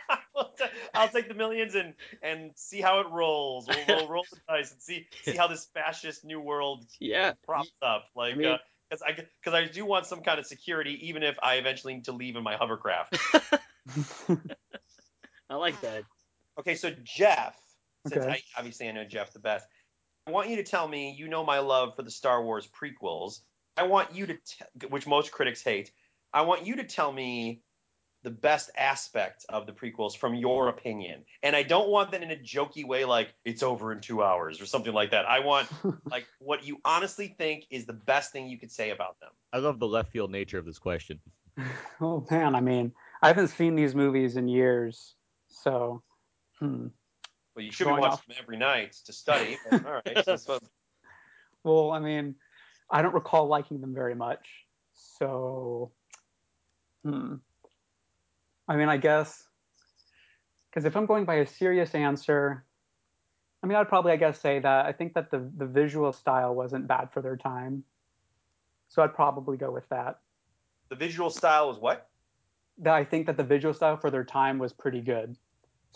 I'll 0.95 1.09
take 1.09 1.29
the 1.29 1.35
millions 1.35 1.75
and 1.75 1.95
and 2.23 2.51
see 2.55 2.81
how 2.81 3.01
it 3.01 3.07
rolls. 3.11 3.69
We'll, 3.69 3.85
we'll 3.89 4.09
roll 4.09 4.25
the 4.33 4.39
dice 4.49 4.73
and 4.73 4.81
see 4.81 5.07
see 5.23 5.37
how 5.37 5.47
this 5.47 5.67
fascist 5.75 6.25
new 6.25 6.41
world 6.41 6.87
Yeah. 7.01 7.33
props 7.45 7.71
up. 7.83 8.07
Like, 8.17 8.35
I 8.35 8.37
mean- 8.39 8.47
uh, 8.49 8.59
because 8.91 9.03
I 9.07 9.12
because 9.41 9.55
I 9.55 9.65
do 9.67 9.87
want 9.87 10.05
some 10.07 10.21
kind 10.23 10.39
of 10.39 10.47
security, 10.47 10.99
even 11.09 11.23
if 11.23 11.37
I 11.43 11.55
eventually 11.55 11.95
need 11.95 12.05
to 12.05 12.12
leave 12.12 12.37
in 12.37 12.43
my 12.43 12.57
hovercraft. 12.57 13.17
I 15.49 15.55
like 15.55 15.81
that. 15.81 16.05
Okay, 16.61 16.75
so 16.75 16.91
Jeff, 17.03 17.57
since 18.07 18.25
Okay. 18.25 18.33
I 18.35 18.43
obviously 18.59 18.89
I 18.89 18.93
know 18.93 19.05
Jeff 19.05 19.33
the 19.33 19.39
best, 19.39 19.67
I 20.27 20.31
want 20.31 20.51
you 20.51 20.57
to 20.57 20.62
tell 20.62 20.87
me 20.87 21.15
you 21.19 21.29
know 21.29 21.43
my 21.45 21.59
love 21.61 21.97
for 21.97 22.03
the 22.03 22.11
Star 22.11 22.43
Wars 22.45 22.69
prequels. 22.69 23.41
I 23.79 23.85
want 23.85 24.15
you 24.15 24.27
to, 24.27 24.35
t- 24.35 24.87
which 24.91 25.07
most 25.07 25.33
critics 25.33 25.62
hate. 25.62 25.91
I 26.33 26.43
want 26.43 26.67
you 26.67 26.77
to 26.77 26.85
tell 26.85 27.12
me 27.12 27.62
the 28.23 28.31
best 28.31 28.71
aspect 28.77 29.45
of 29.49 29.67
the 29.67 29.73
prequels 29.73 30.17
from 30.17 30.35
your 30.35 30.69
opinion, 30.69 31.25
and 31.43 31.57
I 31.57 31.62
don't 31.62 31.89
want 31.89 32.12
that 32.12 32.23
in 32.23 32.31
a 32.31 32.37
jokey 32.37 32.87
way, 32.87 33.05
like 33.05 33.35
it's 33.45 33.62
over 33.62 33.93
in 33.93 34.01
two 34.01 34.23
hours 34.23 34.61
or 34.61 34.67
something 34.67 34.93
like 34.93 35.11
that. 35.11 35.27
I 35.27 35.41
want 35.41 35.69
like 36.11 36.27
what 36.39 36.65
you 36.65 36.79
honestly 36.85 37.35
think 37.37 37.67
is 37.71 37.85
the 37.85 37.93
best 37.93 38.33
thing 38.33 38.49
you 38.49 38.59
could 38.59 38.71
say 38.71 38.91
about 38.91 39.19
them. 39.21 39.31
I 39.53 39.59
love 39.59 39.79
the 39.79 39.89
left 39.89 40.12
field 40.12 40.31
nature 40.31 40.59
of 40.59 40.65
this 40.65 40.79
question. 40.79 41.21
oh 42.01 42.27
man, 42.31 42.55
I 42.55 42.61
mean, 42.61 42.93
I 43.21 43.29
haven't 43.29 43.49
seen 43.49 43.75
these 43.75 43.95
movies 43.95 44.37
in 44.37 44.49
years, 44.49 45.15
so 45.49 46.03
hmm. 46.59 46.89
Well, 47.55 47.65
you 47.65 47.73
should 47.73 47.87
be 47.87 47.91
watching 47.91 48.05
off- 48.07 48.27
them 48.27 48.37
every 48.41 48.57
night 48.57 48.93
to 49.05 49.12
study. 49.12 49.59
But, 49.69 49.85
all 49.85 50.01
right, 50.07 50.25
so, 50.25 50.37
so 50.37 50.59
Well, 51.65 51.91
I 51.91 52.01
mean, 52.01 52.35
I 52.91 53.03
don't 53.03 53.15
recall 53.15 53.47
liking 53.47 53.81
them 53.81 53.95
very 53.95 54.15
much. 54.15 54.47
So, 54.95 55.93
hmm. 57.05 57.35
I 58.69 58.77
mean, 58.77 58.89
I 58.89 58.97
guess, 58.97 59.45
because 60.71 60.85
if 60.85 60.97
I'm 60.97 61.07
going 61.07 61.25
by 61.25 61.37
a 61.37 61.47
serious 61.47 61.95
answer, 61.95 62.65
I 63.63 63.67
mean, 63.67 63.77
I'd 63.77 63.89
probably, 63.89 64.13
I 64.13 64.17
guess, 64.17 64.41
say 64.41 64.59
that 64.59 64.87
I 64.87 64.93
think 64.93 65.15
that 65.15 65.31
the, 65.31 65.49
the 65.57 65.67
visual 65.67 66.13
style 66.13 66.55
wasn't 66.55 66.87
bad 66.87 67.11
for 67.13 67.23
their 67.23 67.37
time. 67.37 67.85
So 68.89 69.03
I'd 69.03 69.15
probably 69.15 69.57
go 69.57 69.71
with 69.71 69.89
that. 69.89 70.19
the 70.91 70.97
visual 70.97 71.31
style 71.31 71.71
is 71.71 71.79
what? 71.79 72.09
That 72.79 72.95
I 72.95 73.05
think 73.05 73.27
that 73.27 73.37
the 73.37 73.45
visual 73.45 73.73
style 73.73 73.97
for 73.97 74.11
their 74.11 74.25
time 74.25 74.59
was 74.59 74.73
pretty 74.73 75.01
good. 75.01 75.37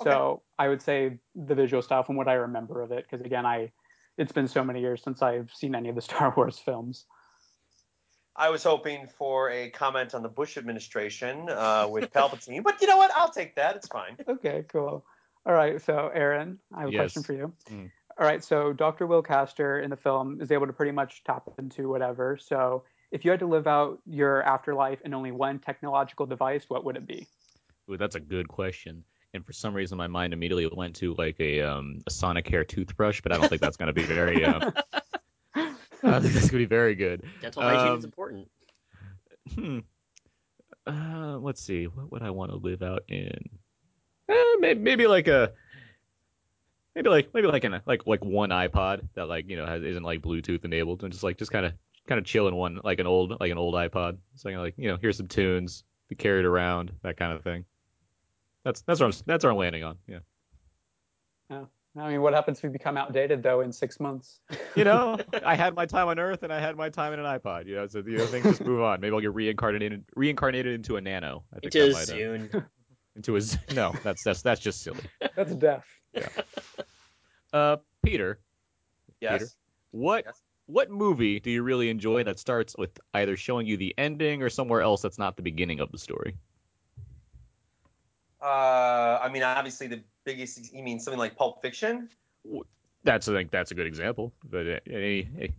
So 0.02 0.42
I 0.58 0.68
would 0.68 0.82
say 0.82 1.18
the 1.34 1.54
visual 1.54 1.82
style 1.82 2.02
from 2.02 2.16
what 2.16 2.28
I 2.28 2.34
remember 2.34 2.82
of 2.82 2.92
it, 2.92 3.06
because 3.08 3.24
again, 3.24 3.46
I 3.46 3.72
it's 4.18 4.32
been 4.32 4.48
so 4.48 4.64
many 4.64 4.80
years 4.80 5.02
since 5.02 5.22
I've 5.22 5.50
seen 5.52 5.74
any 5.74 5.88
of 5.88 5.94
the 5.94 6.00
Star 6.10 6.32
Wars 6.36 6.58
films. 6.58 7.06
I 8.38 8.50
was 8.50 8.62
hoping 8.62 9.06
for 9.06 9.50
a 9.50 9.70
comment 9.70 10.14
on 10.14 10.22
the 10.22 10.28
Bush 10.28 10.58
administration 10.58 11.48
uh, 11.48 11.88
with 11.90 12.12
Palpatine, 12.12 12.62
but 12.62 12.80
you 12.82 12.86
know 12.86 12.98
what? 12.98 13.10
I'll 13.16 13.30
take 13.30 13.56
that. 13.56 13.76
It's 13.76 13.88
fine. 13.88 14.16
Okay, 14.28 14.64
cool. 14.68 15.04
All 15.46 15.54
right, 15.54 15.80
so 15.80 16.10
Aaron, 16.12 16.58
I 16.74 16.80
have 16.80 16.88
a 16.90 16.92
Yes. 16.92 17.12
question 17.12 17.22
for 17.22 17.32
you. 17.32 17.52
Mm. 17.70 17.90
All 18.18 18.26
right, 18.26 18.42
so 18.44 18.72
Dr. 18.72 19.06
Will 19.06 19.22
Caster 19.22 19.80
in 19.80 19.90
the 19.90 19.96
film 19.96 20.40
is 20.40 20.50
able 20.50 20.66
to 20.66 20.72
pretty 20.72 20.92
much 20.92 21.22
tap 21.24 21.44
into 21.58 21.88
whatever. 21.88 22.36
So 22.36 22.84
if 23.10 23.24
you 23.24 23.30
had 23.30 23.40
to 23.40 23.46
live 23.46 23.66
out 23.66 24.00
your 24.06 24.42
afterlife 24.42 25.00
in 25.02 25.14
only 25.14 25.32
one 25.32 25.58
technological 25.58 26.26
device, 26.26 26.64
what 26.68 26.84
would 26.84 26.96
it 26.96 27.06
be? 27.06 27.26
Ooh, 27.90 27.96
that's 27.96 28.16
a 28.16 28.20
good 28.20 28.48
question. 28.48 29.04
And 29.32 29.44
for 29.44 29.52
some 29.52 29.74
reason, 29.74 29.96
my 29.98 30.06
mind 30.06 30.32
immediately 30.32 30.68
went 30.70 30.96
to 30.96 31.14
like 31.14 31.36
a 31.40 31.60
um, 31.62 32.00
a 32.06 32.10
Sonicare 32.10 32.66
toothbrush, 32.66 33.20
but 33.20 33.32
I 33.32 33.36
don't 33.36 33.48
think 33.48 33.60
that's 33.60 33.76
going 33.76 33.88
to 33.88 33.92
be 33.92 34.02
very. 34.02 34.44
Um, 34.44 34.72
I 36.14 36.20
think 36.20 36.34
that's 36.34 36.50
going 36.50 36.62
to 36.62 36.66
be 36.66 36.66
very 36.66 36.94
good. 36.94 37.22
Dental 37.40 37.62
hygiene 37.62 37.98
is 37.98 38.04
Um, 38.04 38.08
important. 38.08 38.48
Hmm. 39.54 39.78
Uh, 40.86 41.38
let's 41.38 41.60
see. 41.62 41.86
What 41.86 42.12
would 42.12 42.22
I 42.22 42.30
want 42.30 42.50
to 42.52 42.56
live 42.56 42.82
out 42.82 43.02
in? 43.08 43.48
Eh, 44.28 44.54
maybe, 44.60 44.80
maybe 44.80 45.06
like 45.06 45.28
a. 45.28 45.52
Maybe 46.94 47.10
like 47.10 47.34
maybe 47.34 47.46
like 47.46 47.64
in 47.64 47.78
like 47.86 48.06
like 48.06 48.24
one 48.24 48.50
iPod 48.50 49.06
that 49.14 49.26
like 49.28 49.50
you 49.50 49.56
know 49.56 49.66
has 49.66 49.82
isn't 49.82 50.02
like 50.02 50.22
Bluetooth 50.22 50.64
enabled 50.64 51.02
and 51.02 51.12
just 51.12 51.22
like 51.22 51.36
just 51.36 51.52
kind 51.52 51.66
of 51.66 51.72
kind 52.08 52.18
of 52.18 52.24
chill 52.24 52.48
in 52.48 52.54
one 52.56 52.80
like 52.84 53.00
an 53.00 53.06
old 53.06 53.38
like 53.38 53.50
an 53.50 53.58
old 53.58 53.74
iPod. 53.74 54.16
So 54.36 54.48
I 54.48 54.52
can 54.52 54.60
like 54.62 54.74
you 54.78 54.88
know 54.88 54.96
hear 54.96 55.12
some 55.12 55.28
tunes, 55.28 55.84
be 56.08 56.14
carried 56.14 56.46
around, 56.46 56.92
that 57.02 57.18
kind 57.18 57.32
of 57.32 57.42
thing. 57.42 57.66
That's 58.64 58.80
that's 58.80 58.98
what 59.00 59.06
I'm 59.14 59.22
that's 59.26 59.44
what 59.44 59.50
I'm 59.50 59.58
landing 59.58 59.84
on. 59.84 59.98
Yeah. 60.08 60.20
I 61.98 62.10
mean, 62.10 62.20
what 62.22 62.34
happens 62.34 62.58
if 62.58 62.64
we 62.64 62.68
become 62.70 62.96
outdated 62.96 63.42
though 63.42 63.60
in 63.62 63.72
six 63.72 63.98
months? 64.00 64.40
You 64.74 64.84
know, 64.84 65.18
I 65.44 65.54
had 65.54 65.74
my 65.74 65.86
time 65.86 66.08
on 66.08 66.18
Earth 66.18 66.42
and 66.42 66.52
I 66.52 66.60
had 66.60 66.76
my 66.76 66.88
time 66.90 67.12
in 67.12 67.20
an 67.20 67.24
iPod. 67.26 67.66
You 67.66 67.76
know, 67.76 67.86
so 67.86 68.02
you 68.06 68.18
know 68.18 68.26
things 68.26 68.44
just 68.44 68.64
move 68.64 68.82
on. 68.82 69.00
Maybe 69.00 69.14
I'll 69.14 69.20
get 69.20 69.34
reincarnated 69.34 70.04
reincarnated 70.14 70.74
into 70.74 70.96
a 70.96 71.00
nano. 71.00 71.44
I 71.52 71.60
think 71.60 71.74
Into 71.74 71.86
a 71.88 71.92
might, 71.92 72.10
uh, 72.10 72.14
Zune. 72.14 72.64
into 73.16 73.36
a 73.36 73.40
z- 73.40 73.58
no. 73.74 73.94
That's 74.04 74.22
that's 74.22 74.42
that's 74.42 74.60
just 74.60 74.82
silly. 74.82 75.00
That's 75.34 75.54
death. 75.54 75.84
Uh, 77.52 77.76
Peter, 78.04 78.40
Yes. 79.20 79.32
Peter? 79.40 79.50
what 79.92 80.24
Yes. 80.26 80.42
what 80.66 80.90
movie 80.90 81.40
do 81.40 81.50
you 81.50 81.62
really 81.62 81.88
enjoy 81.88 82.24
that 82.24 82.38
starts 82.38 82.76
with 82.76 82.98
either 83.14 83.36
showing 83.36 83.66
you 83.66 83.76
the 83.76 83.94
ending 83.96 84.42
or 84.42 84.50
somewhere 84.50 84.82
else 84.82 85.00
that's 85.00 85.18
not 85.18 85.36
the 85.36 85.42
beginning 85.42 85.80
of 85.80 85.90
the 85.92 85.98
story? 85.98 86.36
Uh, 88.42 89.18
I 89.22 89.30
mean, 89.32 89.42
obviously 89.42 89.86
the 89.86 90.02
biggest. 90.24 90.72
You 90.72 90.82
mean 90.82 91.00
something 91.00 91.18
like 91.18 91.36
Pulp 91.36 91.62
Fiction? 91.62 92.10
That's 93.04 93.28
I 93.28 93.32
think 93.32 93.50
that's 93.50 93.70
a 93.70 93.74
good 93.74 93.86
example. 93.86 94.32
But 94.44 94.66
uh, 94.66 94.78
any, 94.90 95.54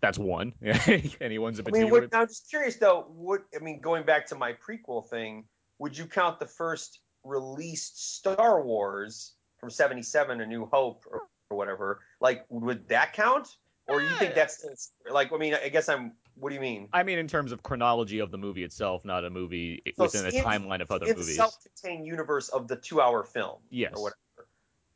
that's 0.00 0.18
one. 0.18 0.54
Anyone's 1.20 1.58
in 1.58 1.66
I 1.66 1.70
particular. 1.70 1.72
mean, 1.72 1.90
what, 1.90 2.14
I'm 2.14 2.28
just 2.28 2.48
curious 2.48 2.76
though. 2.76 3.06
What 3.14 3.42
I 3.54 3.62
mean, 3.62 3.80
going 3.80 4.04
back 4.04 4.26
to 4.28 4.34
my 4.34 4.54
prequel 4.54 5.06
thing, 5.08 5.44
would 5.78 5.96
you 5.96 6.06
count 6.06 6.38
the 6.38 6.46
first 6.46 7.00
released 7.24 8.16
Star 8.16 8.62
Wars 8.62 9.34
from 9.58 9.70
'77, 9.70 10.40
A 10.40 10.46
New 10.46 10.66
Hope, 10.66 11.04
or, 11.10 11.22
or 11.50 11.56
whatever? 11.56 12.00
Like, 12.20 12.46
would 12.48 12.88
that 12.88 13.12
count? 13.12 13.48
Or 13.88 14.00
you 14.00 14.08
think 14.20 14.34
that's 14.34 14.64
like? 15.10 15.32
I 15.32 15.36
mean, 15.36 15.54
I 15.54 15.68
guess 15.68 15.88
I'm. 15.88 16.12
What 16.40 16.48
do 16.50 16.54
you 16.54 16.60
mean? 16.60 16.88
I 16.92 17.02
mean, 17.02 17.18
in 17.18 17.28
terms 17.28 17.52
of 17.52 17.62
chronology 17.62 18.18
of 18.18 18.30
the 18.30 18.38
movie 18.38 18.64
itself, 18.64 19.04
not 19.04 19.24
a 19.24 19.30
movie 19.30 19.82
So 19.96 20.04
within 20.04 20.26
a 20.26 20.30
timeline 20.30 20.80
of 20.80 20.90
other 20.90 21.06
in 21.06 21.12
the 21.12 21.18
movies. 21.18 21.36
self-contained 21.36 22.06
universe 22.06 22.48
of 22.48 22.66
the 22.66 22.76
two-hour 22.76 23.24
film. 23.24 23.58
Yes. 23.70 23.92
Or 23.94 24.02
whatever. 24.04 24.18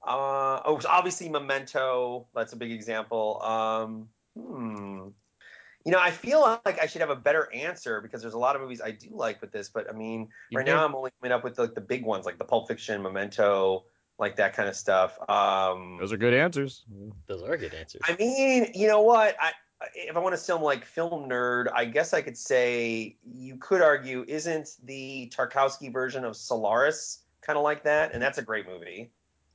Uh, 0.06 0.60
oh, 0.64 0.78
so 0.80 0.88
obviously 0.88 1.28
Memento. 1.28 2.26
That's 2.34 2.52
a 2.52 2.56
big 2.56 2.72
example. 2.72 3.40
Um, 3.42 4.08
hmm. 4.36 5.08
You 5.84 5.92
know, 5.92 5.98
I 6.00 6.10
feel 6.12 6.40
like 6.64 6.80
I 6.80 6.86
should 6.86 7.02
have 7.02 7.10
a 7.10 7.16
better 7.16 7.52
answer 7.52 8.00
because 8.00 8.22
there's 8.22 8.32
a 8.34 8.38
lot 8.38 8.56
of 8.56 8.62
movies 8.62 8.80
I 8.80 8.90
do 8.90 9.08
like 9.12 9.40
with 9.42 9.52
this, 9.52 9.68
but 9.68 9.88
I 9.88 9.92
mean, 9.92 10.28
You 10.50 10.56
right 10.58 10.64
did- 10.66 10.72
now 10.72 10.84
I'm 10.84 10.94
only 10.94 11.10
coming 11.20 11.32
up 11.32 11.44
with 11.44 11.58
like 11.58 11.74
the 11.74 11.82
big 11.82 12.04
ones, 12.04 12.24
like 12.24 12.38
the 12.38 12.44
Pulp 12.44 12.68
Fiction, 12.68 13.02
Memento, 13.02 13.84
like 14.18 14.36
that 14.36 14.54
kind 14.54 14.68
of 14.68 14.76
stuff. 14.76 15.18
Um, 15.28 15.98
Those 16.00 16.12
are 16.12 16.16
good 16.16 16.32
answers. 16.32 16.84
Those 17.26 17.42
are 17.42 17.56
good 17.58 17.74
answers. 17.74 18.00
I 18.04 18.16
mean, 18.16 18.70
you 18.74 18.86
know 18.88 19.02
what? 19.02 19.36
I 19.38 19.52
if 19.95 20.16
I 20.16 20.19
want 20.19 20.35
to 20.35 20.40
sound 20.40 20.62
like 20.62 20.85
film 20.85 21.28
nerd, 21.28 21.66
I 21.75 21.85
guess 21.85 22.14
I 22.14 22.23
could 22.23 22.37
say 22.38 23.16
you 23.25 23.57
could 23.57 23.83
argue 23.83 24.25
isn't 24.26 24.76
the 24.85 25.33
Tarkovsky 25.35 25.93
version 25.93 26.25
of 26.25 26.37
Solaris 26.37 27.21
kind 27.43 27.57
of 27.57 27.62
like 27.62 27.85
that, 27.85 28.12
and 28.12 28.23
that's 28.23 28.38
a 28.38 28.43
great 28.43 28.66
movie. 28.66 29.11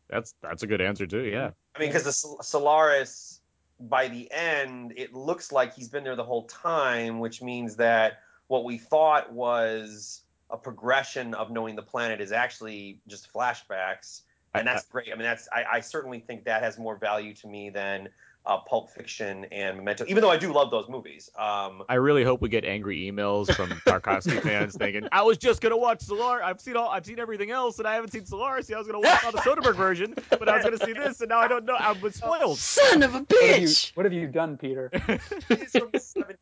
That's 0.09 0.33
that's 0.41 0.63
a 0.63 0.67
good 0.67 0.81
answer 0.81 1.05
too. 1.05 1.23
Yeah. 1.25 1.51
I 1.75 1.79
mean, 1.79 1.89
because 1.89 2.03
the 2.03 2.11
Sol- 2.11 2.41
Solaris, 2.41 3.41
by 3.79 4.07
the 4.07 4.31
end, 4.31 4.93
it 4.97 5.13
looks 5.13 5.51
like 5.51 5.73
he's 5.73 5.89
been 5.89 6.03
there 6.03 6.15
the 6.15 6.23
whole 6.23 6.45
time, 6.45 7.19
which 7.19 7.41
means 7.41 7.75
that 7.77 8.19
what 8.47 8.63
we 8.65 8.77
thought 8.77 9.31
was 9.31 10.21
a 10.49 10.57
progression 10.57 11.33
of 11.35 11.51
knowing 11.51 11.75
the 11.75 11.83
planet 11.83 12.21
is 12.21 12.31
actually 12.31 12.99
just 13.07 13.31
flashbacks, 13.31 14.21
and 14.53 14.67
I- 14.67 14.73
that's 14.73 14.85
great. 14.85 15.07
I 15.11 15.15
mean, 15.15 15.23
that's 15.23 15.47
I, 15.51 15.63
I 15.73 15.79
certainly 15.79 16.19
think 16.19 16.45
that 16.45 16.63
has 16.63 16.77
more 16.77 16.97
value 16.97 17.33
to 17.35 17.47
me 17.47 17.69
than 17.69 18.09
uh, 18.45 18.57
Pulp 18.57 18.89
Fiction 18.89 19.45
and 19.51 19.77
Memento, 19.77 20.05
even 20.07 20.21
though 20.21 20.29
I 20.29 20.37
do 20.37 20.51
love 20.53 20.71
those 20.71 20.89
movies. 20.89 21.29
Um, 21.37 21.83
I 21.89 21.95
really 21.95 22.23
hope 22.23 22.41
we 22.41 22.49
get 22.49 22.65
angry 22.65 23.09
emails 23.09 23.53
from 23.53 23.69
Tarkovsky 23.85 24.41
fans 24.43 24.75
thinking, 24.75 25.07
"I 25.11 25.21
was 25.21 25.37
just 25.37 25.61
gonna 25.61 25.77
watch 25.77 26.01
Solar. 26.01 26.43
I've 26.43 26.59
seen 26.59 26.75
all. 26.75 26.89
I've 26.89 27.05
seen 27.05 27.19
everything 27.19 27.51
else, 27.51 27.79
and 27.79 27.87
I 27.87 27.93
haven't 27.93 28.11
seen 28.11 28.25
Solaris. 28.25 28.67
See, 28.67 28.73
I 28.73 28.77
was 28.77 28.87
gonna 28.87 28.99
watch 28.99 29.23
all 29.23 29.31
the 29.31 29.39
Soderbergh 29.39 29.75
version, 29.75 30.15
but 30.29 30.47
I 30.49 30.55
was 30.55 30.63
gonna 30.63 30.77
see 30.77 30.93
this, 30.93 31.21
and 31.21 31.29
now 31.29 31.39
I 31.39 31.47
don't 31.47 31.65
know. 31.65 31.75
I 31.75 31.91
was 31.93 32.15
spoiled." 32.15 32.57
Son 32.57 33.03
of 33.03 33.15
a 33.15 33.19
What 33.19 33.41
have, 33.41 33.59
you, 33.59 33.67
bitch! 33.67 33.95
what 33.95 34.05
have 34.05 34.13
you 34.13 34.27
done, 34.27 34.57
Peter? 34.57 34.89
movies 35.09 35.71
from 35.71 35.89
the 35.91 35.99
70s. 35.99 36.35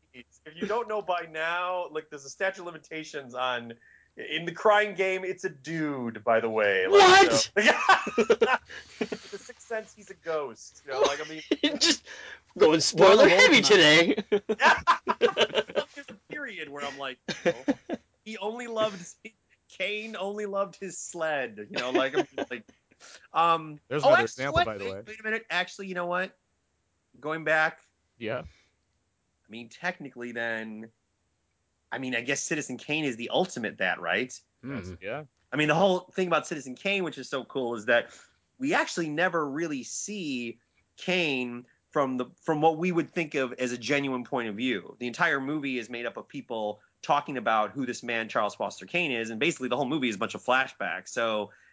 If 0.46 0.54
you 0.60 0.66
don't 0.66 0.88
know 0.88 1.02
by 1.02 1.26
now, 1.30 1.86
like 1.90 2.08
there's 2.10 2.24
a 2.24 2.30
statute 2.30 2.60
of 2.62 2.66
limitations 2.66 3.34
on 3.34 3.74
in 4.18 4.44
the 4.44 4.52
crying 4.52 4.94
game. 4.94 5.24
It's 5.24 5.44
a 5.44 5.48
dude, 5.48 6.24
by 6.24 6.40
the 6.40 6.48
way. 6.50 6.86
Like, 6.86 7.00
What? 7.00 7.32
so- 7.32 7.50
the 8.98 9.38
Sixth 9.38 9.66
Sense, 9.66 9.94
he's 9.96 10.10
a 10.10 10.14
ghost. 10.14 10.82
You 10.86 10.92
know, 10.92 11.00
like 11.02 11.24
I 11.24 11.28
mean, 11.28 11.42
Just 11.80 12.04
going 12.56 12.80
spoiler 12.80 13.28
heavy 13.28 13.60
today. 13.60 14.16
there's 14.30 16.08
a 16.08 16.16
period 16.30 16.68
where 16.68 16.84
I'm 16.84 16.98
like, 16.98 17.18
you 17.44 17.52
know, 17.52 17.96
he 18.24 18.38
only 18.38 18.66
loved 18.66 19.00
Kane, 19.68 20.16
only 20.18 20.46
loved 20.46 20.76
his 20.80 20.98
sled. 20.98 21.68
You 21.70 21.78
know, 21.78 21.90
like 21.90 22.16
I'm 22.16 22.26
like, 22.50 22.64
um. 23.32 23.78
There's 23.88 24.02
oh, 24.02 24.08
another 24.08 24.22
actually, 24.24 24.44
example, 24.44 24.54
what? 24.54 24.66
by 24.66 24.78
the 24.78 24.84
wait, 24.84 24.94
way. 24.94 25.02
Wait 25.06 25.20
a 25.20 25.22
minute. 25.22 25.46
Actually, 25.50 25.86
you 25.86 25.94
know 25.94 26.06
what? 26.06 26.36
Going 27.20 27.44
back, 27.44 27.78
Yeah. 28.18 28.40
I 28.40 29.50
mean, 29.50 29.70
technically, 29.70 30.32
then, 30.32 30.90
I 31.90 31.98
mean, 31.98 32.14
I 32.14 32.20
guess 32.20 32.42
Citizen 32.42 32.76
Kane 32.76 33.04
is 33.04 33.16
the 33.16 33.30
ultimate 33.30 33.78
that, 33.78 34.00
right? 34.00 34.38
That's- 34.62 34.88
mm-hmm. 34.88 35.04
yeah. 35.04 35.22
I 35.50 35.56
mean, 35.56 35.68
the 35.68 35.74
whole 35.74 36.00
thing 36.14 36.26
about 36.26 36.46
Citizen 36.46 36.74
Kane, 36.74 37.04
which 37.04 37.16
is 37.16 37.28
so 37.28 37.44
cool, 37.44 37.74
is 37.74 37.86
that 37.86 38.10
we 38.58 38.74
actually 38.74 39.08
never 39.08 39.48
really 39.48 39.82
see 39.82 40.58
Kane 40.98 41.64
from 41.90 42.18
the 42.18 42.26
from 42.42 42.60
what 42.60 42.76
we 42.76 42.92
would 42.92 43.10
think 43.10 43.34
of 43.34 43.54
as 43.54 43.72
a 43.72 43.78
genuine 43.78 44.24
point 44.24 44.48
of 44.48 44.56
view. 44.56 44.94
The 44.98 45.06
entire 45.06 45.40
movie 45.40 45.78
is 45.78 45.88
made 45.88 46.06
up 46.06 46.16
of 46.16 46.28
people 46.28 46.80
talking 47.00 47.38
about 47.38 47.70
who 47.70 47.86
this 47.86 48.02
man 48.02 48.28
Charles 48.28 48.54
Foster 48.54 48.84
Kane 48.84 49.10
is, 49.10 49.30
and 49.30 49.40
basically 49.40 49.68
the 49.68 49.76
whole 49.76 49.88
movie 49.88 50.08
is 50.08 50.16
a 50.16 50.18
bunch 50.18 50.34
of 50.34 50.44
flashbacks. 50.44 51.08
So, 51.08 51.50
I 51.50 51.67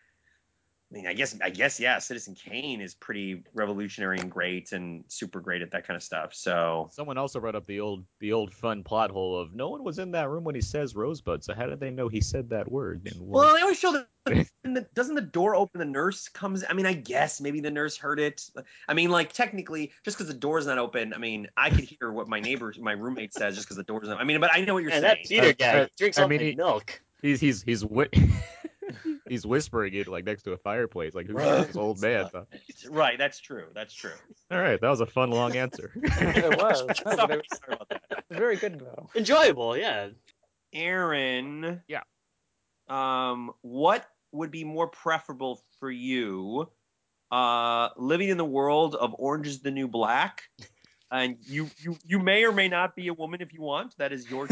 mean, 0.98 1.08
I 1.08 1.14
guess 1.14 1.36
I 1.44 1.50
guess 1.50 1.80
yeah, 1.80 2.00
Citizen 2.00 2.36
Kane 2.36 2.80
is 2.82 2.94
pretty 2.94 3.44
revolutionary 3.54 4.18
and 4.20 4.32
great 4.32 4.72
and 4.72 5.04
super 5.08 5.40
great 5.42 5.62
at 5.62 5.72
that 5.72 5.86
kind 5.86 5.96
of 5.98 6.04
stuff. 6.04 6.34
So 6.34 6.90
Someone 6.92 7.18
also 7.18 7.40
brought 7.40 7.56
up 7.56 7.66
the 7.66 7.80
old 7.82 8.06
the 8.20 8.32
old 8.34 8.54
fun 8.54 8.84
plot 8.84 9.12
hole 9.12 9.40
of 9.40 9.54
no 9.54 9.70
one 9.70 9.84
was 9.84 10.00
in 10.00 10.12
that 10.12 10.30
room 10.30 10.44
when 10.44 10.56
he 10.56 10.62
says 10.62 10.96
rosebud, 10.96 11.44
so 11.44 11.54
how 11.54 11.66
did 11.66 11.80
they 11.80 11.90
know 11.92 12.08
he 12.08 12.22
said 12.22 12.50
that 12.52 12.72
word? 12.72 13.08
Well, 13.20 13.54
they 13.56 13.62
always 13.62 13.78
show 13.80 13.92
that. 13.94 14.08
the- 14.64 14.88
doesn't 14.96 15.14
the 15.16 15.22
door 15.22 15.56
open? 15.56 15.78
The 15.80 15.86
nurse 15.86 16.30
comes. 16.30 16.64
I 16.68 16.74
mean, 16.74 16.86
I 16.88 16.94
guess 16.94 17.40
maybe 17.42 17.60
the 17.60 17.70
nurse 17.72 17.96
heard 17.98 18.20
it. 18.20 18.50
I 18.88 18.94
mean, 18.94 19.10
like 19.12 19.34
technically, 19.34 19.92
just 20.04 20.18
because 20.18 20.28
the 20.34 20.40
door's 20.40 20.66
not 20.66 20.78
open, 20.80 21.14
I 21.14 21.18
mean, 21.20 21.48
I 21.58 21.70
could 21.70 21.84
hear 21.84 22.12
what 22.12 22.28
my 22.28 22.40
neighbor, 22.40 22.74
my 22.80 22.94
roommate 22.94 23.34
says 23.34 23.54
just 23.56 23.68
because 23.68 23.78
the 23.78 23.84
door's 23.84 24.08
not. 24.08 24.20
I 24.20 24.24
mean, 24.24 24.40
but 24.40 24.50
I 24.54 24.62
know 24.62 24.74
what 24.74 24.84
you're 24.84 24.92
And 24.94 25.04
saying. 25.04 25.18
that 25.22 25.28
Peter 25.30 25.48
I- 25.48 25.52
guy 25.52 25.82
I- 25.84 25.90
drinks 25.98 26.18
I 26.18 26.24
all 26.24 26.28
mean, 26.28 26.40
he- 26.40 26.56
milk. 26.56 27.02
he's 27.22 27.40
he's 27.40 27.62
he's 27.62 27.82
whi- 27.84 28.10
he's 29.30 29.46
whispering 29.46 29.94
it 29.94 30.08
like 30.08 30.25
next 30.25 30.44
to 30.44 30.54
a 30.54 30.58
fireplace, 30.58 31.13
like 31.15 31.27
who's 31.27 31.36
Right. 31.36 31.68
this 31.68 31.75
old 31.75 32.01
man? 32.01 32.30
huh? 32.34 32.44
right, 32.89 33.18
that's 33.18 33.39
true. 33.39 33.65
That's 33.74 33.94
true. 33.94 34.12
All 34.51 34.60
right, 34.60 34.80
that 34.80 34.89
was 34.89 35.01
a 35.01 35.06
fun 35.06 35.32
long 35.32 35.56
answer. 35.56 35.92
It 36.04 36.58
was. 36.62 36.80
Sorry, 36.80 36.96
sorry 37.04 37.13
about 37.70 37.89
that. 37.89 38.01
was 38.30 38.38
very 38.38 38.56
good 38.58 38.80
though. 38.80 39.10
Enjoyable, 39.15 39.75
yeah. 39.77 40.10
Aaron. 40.74 41.82
Yeah. 41.88 42.01
Um, 42.88 43.51
what 43.62 44.06
would 44.32 44.51
be 44.51 44.63
more 44.63 44.88
preferable 44.88 45.62
for 45.80 45.89
you? 45.89 46.70
Uh, 47.32 47.89
living 47.98 48.30
in 48.30 48.38
the 48.38 48.46
world 48.46 48.96
of 48.96 49.15
Orange 49.18 49.48
is 49.48 49.60
the 49.62 49.72
New 49.72 49.88
Black, 49.88 50.44
and 51.12 51.38
you 51.42 51.70
you 51.80 51.98
you 52.06 52.20
may 52.20 52.44
or 52.46 52.51
may 52.51 52.68
not 52.68 52.96
be 52.96 53.08
a 53.08 53.13
woman 53.13 53.42
if 53.42 53.51
you 53.54 53.62
want. 53.62 53.98
That 53.98 54.12
is 54.13 54.30
your. 54.30 54.44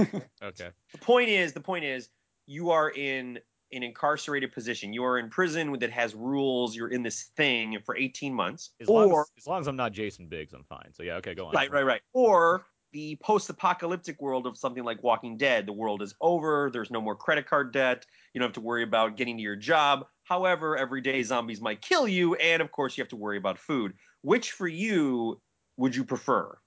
okay. 0.44 0.70
the 0.92 0.98
point 1.00 1.30
is, 1.30 1.54
the 1.54 1.62
point 1.62 1.86
is, 1.86 2.10
you 2.48 2.72
are 2.72 2.90
in 2.90 3.40
an 3.74 3.84
incarcerated 3.84 4.52
position. 4.54 4.94
You 4.94 5.04
are 5.04 5.18
in 5.18 5.30
prison 5.30 5.78
that 5.80 5.92
has 5.92 6.16
rules. 6.16 6.76
You're 6.76 6.90
in 6.90 7.04
this 7.04 7.24
thing 7.36 7.78
for 7.86 7.96
18 7.96 8.34
months. 8.34 8.72
As 8.80 8.88
long 8.88 9.12
or 9.12 9.22
as, 9.22 9.32
as 9.38 9.48
long 9.48 9.62
as 9.62 9.68
I'm 9.68 9.76
not 9.76 9.92
Jason 9.92 10.28
Biggs, 10.28 10.54
I'm 10.54 10.64
fine. 10.64 10.94
So 10.94 11.04
yeah, 11.04 11.16
okay, 11.16 11.34
go 11.34 11.48
on. 11.48 11.54
Right, 11.54 11.72
right, 11.72 11.86
right. 11.86 12.02
Or 12.14 12.66
the 12.94 13.18
post-apocalyptic 13.22 14.22
world 14.22 14.48
of 14.48 14.58
something 14.58 14.84
like 14.84 15.04
Walking 15.04 15.36
Dead. 15.36 15.66
The 15.66 15.74
world 15.74 16.02
is 16.02 16.14
over. 16.22 16.70
There's 16.72 16.92
no 16.92 17.02
more 17.02 17.16
credit 17.16 17.48
card 17.48 17.74
debt. 17.74 18.06
You 18.34 18.40
don't 18.40 18.48
have 18.48 18.54
to 18.54 18.62
worry 18.62 18.84
about 18.84 19.18
getting 19.18 19.38
to 19.38 19.44
your 19.44 19.56
job. 19.56 20.06
However, 20.24 20.78
every 20.78 21.02
day 21.02 21.22
zombies 21.24 21.60
might 21.60 21.82
kill 21.82 22.08
you, 22.08 22.36
and 22.36 22.62
of 22.62 22.72
course, 22.72 22.98
you 22.98 23.02
have 23.02 23.10
to 23.10 23.16
worry 23.16 23.38
about 23.38 23.58
food. 23.58 23.94
Which 24.22 24.52
for 24.52 24.68
you 24.68 25.42
would 25.76 25.96
you 25.96 26.06
prefer? 26.06 26.58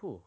Whew. 0.00 0.22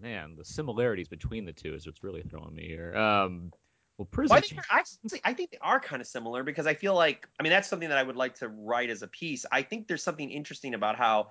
Man, 0.00 0.34
the 0.36 0.44
similarities 0.44 1.08
between 1.08 1.44
the 1.44 1.52
two 1.52 1.74
is 1.74 1.86
what's 1.86 2.02
really 2.02 2.22
throwing 2.22 2.54
me 2.54 2.66
here. 2.66 2.94
Um, 2.96 3.52
well, 3.98 4.06
prison. 4.06 4.34
Well, 4.34 4.38
I, 4.70 4.82
think 4.82 5.22
I 5.24 5.32
think 5.32 5.50
they 5.50 5.58
are 5.60 5.80
kind 5.80 6.02
of 6.02 6.08
similar 6.08 6.42
because 6.42 6.66
I 6.66 6.74
feel 6.74 6.94
like, 6.94 7.26
I 7.40 7.42
mean, 7.42 7.50
that's 7.50 7.68
something 7.68 7.88
that 7.88 7.98
I 7.98 8.02
would 8.02 8.16
like 8.16 8.34
to 8.36 8.48
write 8.48 8.90
as 8.90 9.02
a 9.02 9.08
piece. 9.08 9.46
I 9.50 9.62
think 9.62 9.88
there's 9.88 10.02
something 10.02 10.30
interesting 10.30 10.74
about 10.74 10.96
how 10.96 11.28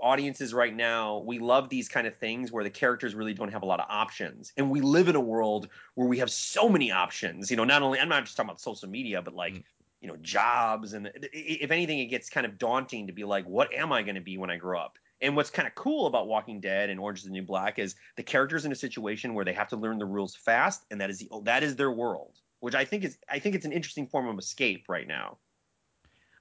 audiences 0.00 0.52
right 0.52 0.74
now 0.74 1.18
we 1.18 1.38
love 1.38 1.68
these 1.68 1.88
kind 1.88 2.06
of 2.08 2.16
things 2.16 2.50
where 2.50 2.64
the 2.64 2.70
characters 2.70 3.14
really 3.14 3.34
don't 3.34 3.52
have 3.52 3.62
a 3.62 3.66
lot 3.66 3.78
of 3.78 3.86
options 3.88 4.52
and 4.56 4.68
we 4.68 4.80
live 4.80 5.08
in 5.08 5.14
a 5.14 5.20
world 5.20 5.68
where 5.94 6.08
we 6.08 6.18
have 6.18 6.30
so 6.30 6.68
many 6.68 6.90
options 6.90 7.50
you 7.50 7.56
know 7.56 7.62
not 7.62 7.82
only 7.82 8.00
i'm 8.00 8.08
not 8.08 8.24
just 8.24 8.36
talking 8.36 8.48
about 8.48 8.60
social 8.60 8.88
media 8.88 9.22
but 9.22 9.34
like 9.34 9.52
Mm. 9.52 9.62
you 10.00 10.08
know 10.08 10.16
jobs 10.16 10.94
and 10.94 11.08
if 11.32 11.70
anything 11.70 12.00
it 12.00 12.06
gets 12.06 12.28
kind 12.30 12.44
of 12.44 12.58
daunting 12.58 13.06
to 13.06 13.12
be 13.12 13.22
like 13.22 13.44
what 13.44 13.72
am 13.72 13.92
i 13.92 14.02
going 14.02 14.16
to 14.16 14.20
be 14.20 14.38
when 14.38 14.50
i 14.50 14.56
grow 14.56 14.80
up 14.80 14.98
and 15.22 15.36
what's 15.36 15.50
kind 15.50 15.68
of 15.68 15.74
cool 15.74 16.06
about 16.06 16.26
walking 16.26 16.60
dead 16.60 16.90
and 16.90 17.00
orange 17.00 17.20
is 17.20 17.24
the 17.24 17.30
new 17.30 17.42
black 17.42 17.78
is 17.78 17.94
the 18.16 18.22
characters 18.22 18.64
in 18.64 18.72
a 18.72 18.76
situation 18.76 19.32
where 19.32 19.44
they 19.44 19.52
have 19.52 19.68
to 19.68 19.76
learn 19.76 19.98
the 19.98 20.04
rules 20.04 20.34
fast 20.34 20.84
and 20.90 21.00
that 21.00 21.08
is 21.08 21.20
the 21.20 21.28
that 21.44 21.62
is 21.62 21.76
their 21.76 21.90
world 21.90 22.36
which 22.60 22.74
i 22.74 22.84
think 22.84 23.04
is 23.04 23.16
i 23.30 23.38
think 23.38 23.54
it's 23.54 23.64
an 23.64 23.72
interesting 23.72 24.06
form 24.06 24.28
of 24.28 24.38
escape 24.38 24.84
right 24.88 25.08
now 25.08 25.38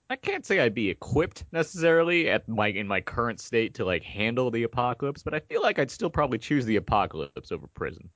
I 0.10 0.18
can't 0.18 0.46
say 0.46 0.60
I'd 0.60 0.74
be 0.74 0.90
equipped 0.90 1.46
necessarily 1.54 2.30
at 2.30 2.46
my 2.50 2.68
in 2.68 2.86
my 2.86 3.00
current 3.00 3.40
state 3.40 3.76
to 3.76 3.86
like 3.86 4.04
handle 4.04 4.52
the 4.52 4.64
apocalypse, 4.64 5.24
but 5.24 5.34
I 5.34 5.40
feel 5.40 5.62
like 5.62 5.80
I'd 5.80 5.90
still 5.90 6.10
probably 6.10 6.38
choose 6.38 6.66
the 6.66 6.76
apocalypse 6.76 7.50
over 7.50 7.68
prison. 7.68 8.10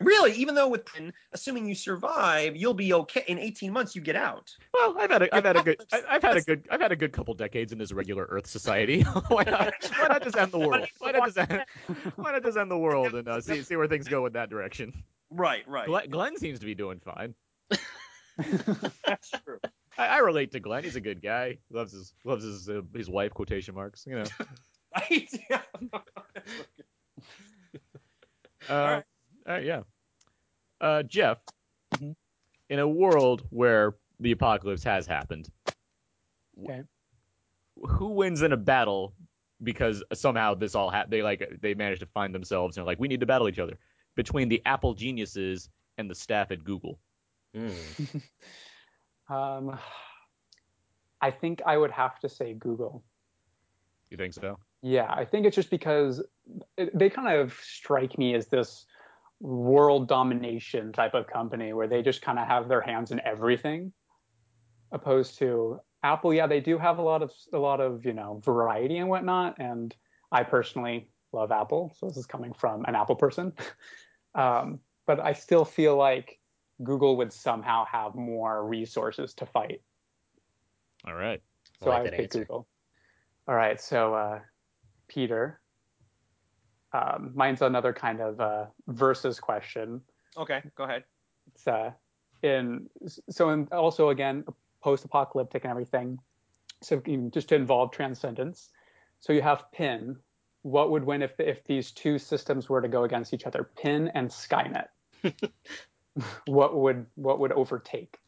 Really 0.00 0.32
even 0.32 0.54
though 0.54 0.68
with 0.68 0.86
assuming 1.32 1.66
you 1.66 1.74
survive 1.74 2.56
you'll 2.56 2.74
be 2.74 2.92
okay 2.92 3.24
in 3.26 3.38
18 3.38 3.72
months 3.72 3.96
you 3.96 4.02
get 4.02 4.16
out 4.16 4.54
Well, 4.72 4.96
I've 4.98 5.10
had 5.10 5.22
a, 5.22 5.34
I've 5.34 5.44
had 5.44 5.56
a 5.56 5.62
good, 5.62 5.80
I, 5.92 6.02
I've 6.08 6.22
had 6.22 6.36
a 6.36 6.42
good, 6.42 6.66
I've 6.70 6.80
had 6.80 6.92
a 6.92 6.96
good 6.96 7.12
couple 7.12 7.34
decades 7.34 7.72
in 7.72 7.78
this 7.78 7.92
regular 7.92 8.26
Earth 8.30 8.46
society. 8.46 9.02
why 9.28 9.44
not? 9.44 9.74
Why 9.98 10.08
not 10.08 10.22
just 10.22 10.36
end 10.36 10.52
the 10.52 10.58
world? 10.58 10.86
Why 10.98 11.12
not 11.12 11.26
just 11.26 11.38
end, 11.38 11.64
why 12.16 12.32
not 12.32 12.42
just 12.42 12.56
end 12.56 12.70
the 12.70 12.78
world 12.78 13.14
and 13.14 13.28
uh, 13.28 13.40
see 13.40 13.62
see 13.62 13.76
where 13.76 13.88
things 13.88 14.08
go 14.08 14.26
in 14.26 14.32
that 14.34 14.50
direction? 14.50 14.92
right 15.30 15.62
right 15.68 15.86
Glenn, 15.86 16.08
Glenn 16.08 16.36
seems 16.38 16.58
to 16.60 16.66
be 16.66 16.74
doing 16.74 17.00
fine. 17.00 17.34
that's 19.06 19.30
true 19.44 19.58
I, 19.98 20.06
I 20.06 20.18
relate 20.18 20.52
to 20.52 20.60
Glenn. 20.60 20.84
He's 20.84 20.96
a 20.96 21.00
good 21.00 21.20
guy. 21.20 21.58
Loves 21.70 21.92
his 21.92 22.14
loves 22.24 22.44
his 22.44 22.68
uh, 22.68 22.82
his 22.94 23.10
wife 23.10 23.34
quotation 23.34 23.74
marks. 23.74 24.06
You 24.06 24.16
know. 24.16 24.24
right 24.96 25.28
yeah. 25.50 25.60
Uh, 28.68 28.74
right. 28.74 29.04
All 29.48 29.54
right, 29.54 29.64
yeah. 29.64 29.82
Uh, 30.80 31.02
Jeff, 31.02 31.38
Mhm. 31.94 32.14
in 32.68 32.78
a 32.78 32.86
world 32.86 33.44
where 33.50 33.96
the 34.20 34.32
apocalypse 34.32 34.84
has 34.84 35.06
happened, 35.06 35.50
Okay. 36.62 36.84
who 37.76 38.10
wins 38.10 38.42
in 38.42 38.52
a 38.52 38.56
battle 38.56 39.14
because 39.62 40.04
somehow 40.12 40.54
this 40.54 40.74
all 40.76 40.90
ha- 40.90 41.06
they 41.08 41.22
like 41.22 41.60
they 41.60 41.74
managed 41.74 42.00
to 42.00 42.06
find 42.06 42.32
themselves 42.34 42.76
and 42.76 42.82
are 42.82 42.86
like 42.86 43.00
we 43.00 43.08
need 43.08 43.20
to 43.20 43.26
battle 43.26 43.48
each 43.48 43.58
other 43.58 43.76
between 44.14 44.48
the 44.48 44.62
Apple 44.66 44.94
geniuses 44.94 45.68
and 45.96 46.08
the 46.08 46.14
staff 46.14 46.50
at 46.52 46.62
Google. 46.62 47.00
Mm. 47.54 48.22
Um, 49.30 49.78
I 51.20 51.30
think 51.30 51.60
I 51.66 51.76
would 51.76 51.90
have 51.90 52.18
to 52.20 52.30
say 52.30 52.54
Google. 52.54 53.04
You 54.10 54.16
think 54.16 54.32
so? 54.32 54.58
Yeah, 54.80 55.12
I 55.12 55.26
think 55.26 55.44
it's 55.44 55.54
just 55.54 55.68
because 55.68 56.22
they 56.94 57.10
kind 57.10 57.36
of 57.38 57.52
strike 57.60 58.16
me 58.16 58.34
as 58.34 58.46
this 58.46 58.86
world 59.40 60.08
domination 60.08 60.92
type 60.92 61.14
of 61.14 61.26
company 61.26 61.72
where 61.72 61.86
they 61.86 62.02
just 62.02 62.22
kind 62.22 62.38
of 62.38 62.46
have 62.46 62.68
their 62.68 62.80
hands 62.80 63.10
in 63.12 63.20
everything, 63.24 63.92
opposed 64.92 65.38
to 65.38 65.80
Apple. 66.02 66.34
Yeah, 66.34 66.46
they 66.46 66.60
do 66.60 66.78
have 66.78 66.98
a 66.98 67.02
lot 67.02 67.22
of 67.22 67.32
a 67.52 67.58
lot 67.58 67.80
of 67.80 68.04
you 68.04 68.12
know 68.12 68.40
variety 68.44 68.98
and 68.98 69.08
whatnot, 69.08 69.56
and 69.58 69.94
I 70.32 70.42
personally 70.42 71.10
love 71.32 71.52
Apple, 71.52 71.94
so 71.98 72.06
this 72.06 72.16
is 72.16 72.26
coming 72.26 72.52
from 72.52 72.84
an 72.86 72.94
Apple 72.94 73.16
person. 73.16 73.52
um, 74.34 74.80
but 75.06 75.20
I 75.20 75.32
still 75.32 75.64
feel 75.64 75.96
like 75.96 76.38
Google 76.82 77.16
would 77.16 77.32
somehow 77.32 77.84
have 77.90 78.14
more 78.14 78.66
resources 78.66 79.34
to 79.34 79.46
fight. 79.46 79.82
All 81.06 81.14
right. 81.14 81.40
So 81.82 81.90
I 81.90 81.94
like 81.94 81.98
I 81.98 82.02
would 82.02 82.12
pick 82.12 82.20
answer. 82.22 82.40
Google. 82.40 82.68
All 83.48 83.54
right, 83.54 83.80
so 83.80 84.14
uh, 84.14 84.40
Peter, 85.08 85.60
um, 86.92 87.32
mine's 87.34 87.62
another 87.62 87.92
kind 87.92 88.20
of 88.20 88.40
uh, 88.40 88.66
versus 88.88 89.40
question. 89.40 90.00
okay 90.36 90.62
go 90.76 90.84
ahead 90.84 91.04
It's 91.54 91.66
uh, 91.66 91.92
in 92.42 92.88
so 93.30 93.50
in, 93.50 93.66
also 93.72 94.10
again 94.10 94.44
post-apocalyptic 94.82 95.64
and 95.64 95.70
everything. 95.70 96.18
So 96.82 97.02
just 97.30 97.48
to 97.48 97.56
involve 97.56 97.90
transcendence. 97.90 98.70
So 99.20 99.32
you 99.32 99.42
have 99.42 99.64
PINN. 99.72 100.16
What 100.62 100.90
would 100.90 101.04
win 101.04 101.22
if 101.22 101.38
if 101.38 101.64
these 101.64 101.90
two 101.90 102.18
systems 102.18 102.68
were 102.68 102.80
to 102.80 102.88
go 102.88 103.04
against 103.04 103.34
each 103.34 103.46
other? 103.46 103.70
PINN 103.76 104.08
and 104.14 104.28
Skynet. 104.28 104.86
what 106.46 106.76
would 106.76 107.06
what 107.16 107.40
would 107.40 107.52
overtake? 107.52 108.18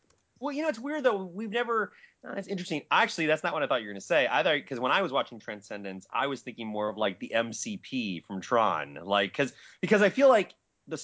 Well, 0.41 0.55
you 0.55 0.63
know, 0.63 0.69
it's 0.69 0.79
weird 0.79 1.05
though. 1.05 1.25
We've 1.25 1.51
never. 1.51 1.93
Uh, 2.27 2.35
that's 2.35 2.49
interesting. 2.49 2.83
Actually, 2.91 3.27
that's 3.27 3.43
not 3.43 3.55
what 3.55 3.63
I 3.63 3.67
thought 3.67 3.81
you 3.81 3.87
were 3.87 3.93
going 3.93 4.01
to 4.01 4.07
say. 4.07 4.29
I 4.31 4.43
thought 4.43 4.55
because 4.55 4.79
when 4.79 4.93
I 4.93 5.03
was 5.03 5.11
watching 5.11 5.39
Transcendence, 5.39 6.07
I 6.13 6.27
was 6.27 6.43
thinking 6.43 6.67
more 6.67 6.89
of 6.89 6.99
like 6.99 7.19
the 7.19 7.33
MCP 7.35 8.25
from 8.27 8.41
Tron, 8.41 8.99
like 9.03 9.33
because 9.33 9.53
because 9.81 10.03
I 10.03 10.11
feel 10.11 10.29
like 10.29 10.55
the 10.87 11.03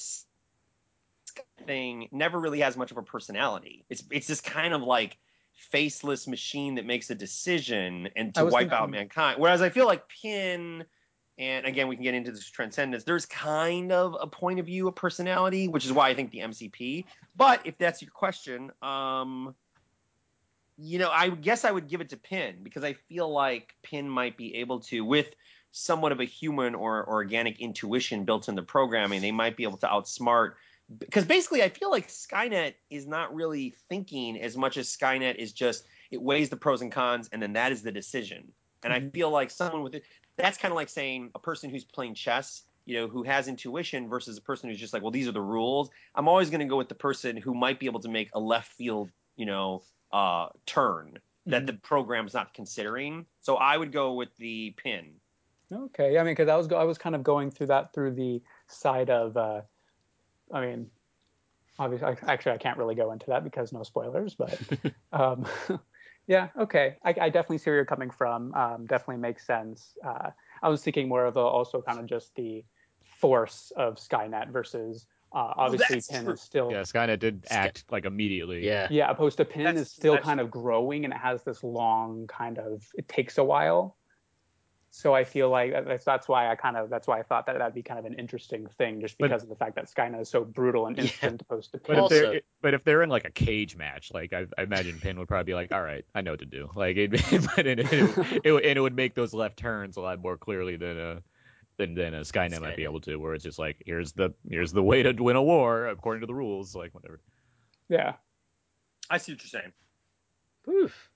thing 1.66 2.08
never 2.12 2.38
really 2.38 2.60
has 2.60 2.76
much 2.76 2.90
of 2.90 2.98
a 2.98 3.02
personality. 3.02 3.84
It's 3.88 4.04
it's 4.10 4.26
this 4.26 4.40
kind 4.40 4.74
of 4.74 4.82
like 4.82 5.16
faceless 5.54 6.26
machine 6.26 6.74
that 6.74 6.84
makes 6.84 7.08
a 7.10 7.14
decision 7.14 8.10
and 8.14 8.34
to 8.34 8.44
wipe 8.44 8.72
out 8.72 8.90
mankind. 8.90 9.40
Whereas 9.40 9.62
I 9.62 9.70
feel 9.70 9.86
like 9.86 10.08
PINN. 10.08 10.84
And 11.38 11.66
again, 11.66 11.88
we 11.88 11.96
can 11.96 12.02
get 12.02 12.14
into 12.14 12.32
this 12.32 12.48
transcendence. 12.48 13.04
There's 13.04 13.26
kind 13.26 13.92
of 13.92 14.16
a 14.18 14.26
point 14.26 14.58
of 14.58 14.64
view, 14.64 14.88
a 14.88 14.92
personality, 14.92 15.68
which 15.68 15.84
is 15.84 15.92
why 15.92 16.08
I 16.08 16.14
think 16.14 16.30
the 16.30 16.38
MCP. 16.38 17.04
But 17.36 17.60
if 17.66 17.76
that's 17.76 18.00
your 18.00 18.10
question, 18.10 18.70
um, 18.80 19.54
you 20.78 20.98
know, 20.98 21.10
I 21.10 21.30
guess 21.30 21.64
I 21.64 21.70
would 21.70 21.88
give 21.88 22.00
it 22.00 22.10
to 22.10 22.16
PINN 22.16 22.58
because 22.62 22.84
I 22.84 22.94
feel 23.08 23.30
like 23.30 23.74
PINN 23.82 24.08
might 24.08 24.36
be 24.36 24.56
able 24.56 24.80
to, 24.80 25.04
with 25.04 25.28
somewhat 25.72 26.12
of 26.12 26.20
a 26.20 26.24
human 26.24 26.74
or 26.74 27.08
organic 27.08 27.60
intuition 27.60 28.24
built 28.24 28.48
in 28.48 28.54
the 28.54 28.62
programming, 28.62 29.20
they 29.20 29.32
might 29.32 29.56
be 29.56 29.64
able 29.64 29.78
to 29.78 29.86
outsmart 29.86 30.54
because 30.98 31.24
basically 31.24 31.62
I 31.62 31.68
feel 31.68 31.90
like 31.90 32.08
Skynet 32.08 32.74
is 32.90 33.06
not 33.06 33.34
really 33.34 33.74
thinking 33.88 34.40
as 34.40 34.56
much 34.56 34.76
as 34.76 34.88
Skynet 34.88 35.34
is 35.34 35.52
just 35.52 35.84
it 36.10 36.22
weighs 36.22 36.48
the 36.48 36.56
pros 36.56 36.80
and 36.80 36.92
cons 36.92 37.28
and 37.32 37.42
then 37.42 37.54
that 37.54 37.72
is 37.72 37.82
the 37.82 37.92
decision. 37.92 38.52
And 38.84 38.92
I 38.92 39.00
mm-hmm. 39.00 39.08
feel 39.08 39.30
like 39.30 39.50
someone 39.50 39.82
with 39.82 39.94
it 39.94 40.04
that's 40.36 40.58
kind 40.58 40.70
of 40.70 40.76
like 40.76 40.88
saying 40.88 41.30
a 41.34 41.38
person 41.38 41.70
who's 41.70 41.84
playing 41.84 42.14
chess, 42.14 42.62
you 42.84 42.96
know, 42.96 43.08
who 43.08 43.22
has 43.24 43.48
intuition 43.48 44.08
versus 44.08 44.38
a 44.38 44.42
person 44.42 44.68
who's 44.68 44.78
just 44.78 44.92
like, 44.92 45.02
well, 45.02 45.10
these 45.10 45.26
are 45.26 45.32
the 45.32 45.40
rules. 45.40 45.90
I'm 46.14 46.28
always 46.28 46.50
going 46.50 46.60
to 46.60 46.66
go 46.66 46.76
with 46.76 46.88
the 46.88 46.94
person 46.94 47.36
who 47.36 47.54
might 47.54 47.80
be 47.80 47.86
able 47.86 48.00
to 48.00 48.08
make 48.08 48.30
a 48.34 48.40
left 48.40 48.72
field, 48.72 49.10
you 49.34 49.46
know, 49.46 49.82
uh, 50.12 50.48
turn 50.66 51.18
that 51.46 51.66
the 51.66 51.72
program's 51.74 52.34
not 52.34 52.52
considering. 52.54 53.26
So 53.40 53.56
I 53.56 53.76
would 53.76 53.92
go 53.92 54.14
with 54.14 54.36
the 54.36 54.74
PINN. 54.76 55.12
Okay, 55.72 56.18
I 56.18 56.22
mean, 56.22 56.32
because 56.32 56.48
I 56.48 56.56
was 56.56 56.66
go- 56.66 56.76
I 56.76 56.84
was 56.84 56.98
kind 56.98 57.14
of 57.14 57.22
going 57.22 57.50
through 57.50 57.68
that 57.68 57.92
through 57.92 58.12
the 58.12 58.40
side 58.68 59.10
of, 59.10 59.36
uh, 59.36 59.62
I 60.52 60.60
mean, 60.60 60.90
obviously, 61.78 62.06
I, 62.06 62.32
actually, 62.32 62.52
I 62.52 62.58
can't 62.58 62.78
really 62.78 62.94
go 62.94 63.12
into 63.12 63.26
that 63.28 63.42
because 63.42 63.72
no 63.72 63.82
spoilers, 63.82 64.34
but 64.34 64.58
um, 65.12 65.44
yeah, 66.26 66.48
okay, 66.58 66.96
I, 67.04 67.10
I 67.20 67.28
definitely 67.30 67.58
see 67.58 67.70
where 67.70 67.76
you're 67.76 67.84
coming 67.84 68.10
from. 68.10 68.54
Um, 68.54 68.86
definitely 68.86 69.18
makes 69.18 69.46
sense. 69.46 69.96
Uh, 70.04 70.30
I 70.62 70.68
was 70.68 70.82
thinking 70.82 71.08
more 71.08 71.24
of 71.24 71.34
the, 71.34 71.40
also 71.40 71.82
kind 71.82 71.98
of 71.98 72.06
just 72.06 72.34
the 72.36 72.64
force 73.20 73.72
of 73.76 73.96
Skynet 73.96 74.50
versus 74.50 75.06
uh, 75.36 75.52
obviously 75.56 75.96
that's 75.96 76.08
PINN 76.08 76.24
true. 76.24 76.32
is 76.34 76.40
still 76.40 76.70
Yeah, 76.72 76.80
Skynet 76.80 77.18
did 77.18 77.44
act 77.50 77.84
like 77.90 78.06
immediately. 78.06 78.64
Yeah. 78.66 78.88
yeah, 78.90 79.10
opposed 79.10 79.36
to 79.36 79.44
PINN 79.44 79.64
That's- 79.64 79.82
is 79.82 79.90
still 79.90 80.14
that's- 80.14 80.26
kind 80.26 80.40
of 80.40 80.50
growing 80.50 81.04
and 81.04 81.12
it 81.12 81.18
has 81.18 81.42
this 81.42 81.62
long 81.62 82.26
kind 82.26 82.58
of 82.58 82.82
it 82.94 83.06
takes 83.08 83.36
a 83.38 83.44
while. 83.44 83.96
So 84.90 85.12
I 85.14 85.24
feel 85.24 85.50
like 85.50 85.72
that's 85.84 86.04
that's 86.06 86.26
why 86.26 86.50
I 86.50 86.54
kind 86.54 86.74
of 86.74 86.88
that's 86.88 87.06
why 87.06 87.18
I 87.18 87.22
thought 87.22 87.44
that 87.46 87.58
that'd 87.58 87.74
be 87.74 87.82
kind 87.82 87.98
of 87.98 88.06
an 88.06 88.14
interesting 88.14 88.66
thing 88.78 89.00
just 89.02 89.18
But- 89.18 89.26
because 89.28 89.42
of 89.42 89.50
the 89.50 89.54
fact 89.56 89.74
that 89.76 89.86
Skynet 89.94 90.22
is 90.22 90.30
so 90.30 90.42
brutal 90.42 90.86
and 90.86 90.96
Yeah. 90.96 91.02
instant 91.04 91.42
opposed 91.42 91.72
to 91.72 91.78
But 91.78 91.86
PINN. 91.86 91.96
if 91.96 92.02
Also- 92.02 92.14
they're 92.30 92.40
but 92.62 92.72
if 92.74 92.82
they're 92.84 93.02
in 93.02 93.10
like 93.10 93.26
a 93.26 93.30
cage 93.30 93.76
match, 93.76 94.14
like 94.14 94.32
I, 94.32 94.46
I 94.56 94.62
imagine 94.62 94.98
PINN 94.98 95.18
would 95.18 95.28
probably 95.28 95.44
be 95.52 95.54
like, 95.54 95.70
all 95.70 95.82
right, 95.82 96.04
I 96.14 96.22
know 96.22 96.30
what 96.30 96.40
to 96.40 96.46
do. 96.46 96.70
Like 96.74 96.96
it, 96.96 97.10
but 97.56 97.66
it, 97.66 97.78
it, 97.80 98.40
it, 98.42 98.52
would- 98.52 98.64
and 98.64 98.78
it 98.78 98.80
would 98.80 98.96
make 98.96 99.14
those 99.14 99.34
left 99.34 99.58
turns 99.58 99.98
a 99.98 100.00
lot 100.00 100.18
more 100.18 100.38
clearly 100.38 100.76
than 100.76 100.98
uh 100.98 101.20
than 101.78 101.94
than 101.94 102.14
a 102.14 102.20
Skynet, 102.20 102.60
might 102.60 102.76
be 102.76 102.84
able 102.84 103.00
to, 103.02 103.16
where 103.16 103.34
it's 103.34 103.44
just 103.44 103.58
like 103.58 103.82
here's 103.84 104.12
the 104.12 104.30
here's 104.48 104.72
the 104.72 104.82
way 104.82 105.02
to 105.02 105.12
win 105.12 105.36
a 105.36 105.42
war 105.42 105.86
according 105.88 106.20
to 106.22 106.26
the 106.26 106.34
rules, 106.34 106.74
like 106.74 106.94
whatever. 106.94 107.20
Yeah. 107.88 108.14
I 109.10 109.18
see 109.18 109.32
what 109.32 109.42
you're 109.42 109.60
saying. 109.60 109.72
Oof. 110.68 111.10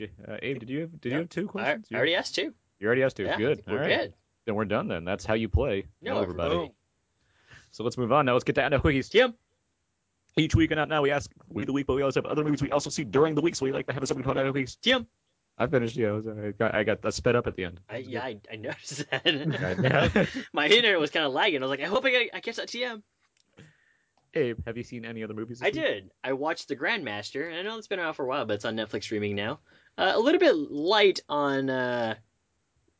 Uh, 0.00 0.36
Abe, 0.42 0.60
did 0.60 0.70
you 0.70 0.80
have 0.82 1.00
did 1.00 1.10
Yeah. 1.10 1.14
you 1.16 1.20
have 1.22 1.28
two 1.28 1.46
questions? 1.48 1.86
I 1.92 1.96
already 1.96 2.14
asked 2.14 2.34
two. 2.34 2.54
You 2.80 2.86
already 2.86 3.02
asked 3.02 3.16
two. 3.16 3.24
Yeah, 3.24 3.36
good. 3.36 3.62
We're 3.66 3.72
All 3.74 3.78
right. 3.80 3.88
good. 4.00 4.14
Then 4.46 4.54
we're 4.54 4.64
done. 4.64 4.88
Then 4.88 5.04
that's 5.04 5.24
how 5.24 5.34
you 5.34 5.48
play. 5.48 5.86
No, 6.00 6.12
Hello, 6.12 6.22
everybody. 6.22 6.54
everybody. 6.54 6.74
So 7.70 7.84
let's 7.84 7.98
move 7.98 8.12
on 8.12 8.24
now. 8.26 8.32
Let's 8.32 8.44
get 8.44 8.54
down 8.54 8.70
to 8.70 8.78
quickies. 8.78 9.10
Tim. 9.10 9.34
Each 10.36 10.54
week 10.54 10.70
and 10.70 10.78
out 10.78 10.88
now 10.88 11.02
we 11.02 11.10
ask 11.10 11.30
we 11.48 11.64
the 11.64 11.72
week, 11.72 11.86
but 11.86 11.96
we 11.96 12.02
also 12.02 12.22
have 12.22 12.30
other 12.30 12.44
movies 12.44 12.62
we 12.62 12.70
also 12.70 12.90
see 12.90 13.02
during 13.02 13.34
the 13.34 13.40
week, 13.40 13.56
so 13.56 13.64
we 13.64 13.72
like 13.72 13.86
to 13.88 13.92
have 13.92 14.02
a 14.02 14.06
segment 14.06 14.24
called 14.24 14.38
Out 14.38 14.46
of 14.46 14.54
Weeks. 14.54 14.76
Tim. 14.76 15.06
I 15.58 15.66
finished. 15.66 15.96
Yeah, 15.96 16.08
I, 16.08 16.12
was, 16.12 16.28
I 16.28 16.50
got 16.52 16.74
I 16.74 16.84
got 16.84 16.98
I 17.04 17.10
sped 17.10 17.34
up 17.36 17.46
at 17.46 17.56
the 17.56 17.64
end. 17.64 17.80
I, 17.90 17.96
yeah, 17.98 18.22
I, 18.24 18.38
I 18.52 18.56
noticed 18.56 19.04
Yeah. 19.12 19.18
that. 19.24 20.28
My 20.52 20.66
internet 20.68 21.00
was 21.00 21.10
kind 21.10 21.26
of 21.26 21.32
lagging. 21.32 21.62
I 21.62 21.66
was 21.66 21.70
like, 21.70 21.80
I 21.80 21.86
hope 21.90 22.04
I, 22.04 22.10
get, 22.10 22.30
I 22.34 22.40
catch 22.40 22.56
that 22.56 22.68
TM. 22.68 23.02
Abe, 24.34 24.58
have 24.66 24.76
you 24.76 24.84
seen 24.84 25.04
any 25.04 25.24
other 25.24 25.34
movies? 25.34 25.60
I 25.62 25.66
week? 25.66 25.74
did. 25.74 26.10
I 26.22 26.32
watched 26.34 26.68
The 26.68 26.76
Grandmaster. 26.76 27.46
and 27.48 27.56
I 27.56 27.62
know 27.62 27.76
it's 27.78 27.88
been 27.88 27.98
out 27.98 28.14
for 28.14 28.24
a 28.24 28.28
while, 28.28 28.44
but 28.44 28.54
it's 28.54 28.64
on 28.64 28.76
Netflix 28.76 29.04
streaming 29.04 29.34
now. 29.34 29.58
Uh, 29.96 30.12
a 30.14 30.20
little 30.20 30.38
bit 30.38 30.54
light 30.54 31.20
on 31.28 31.70
uh, 31.70 32.14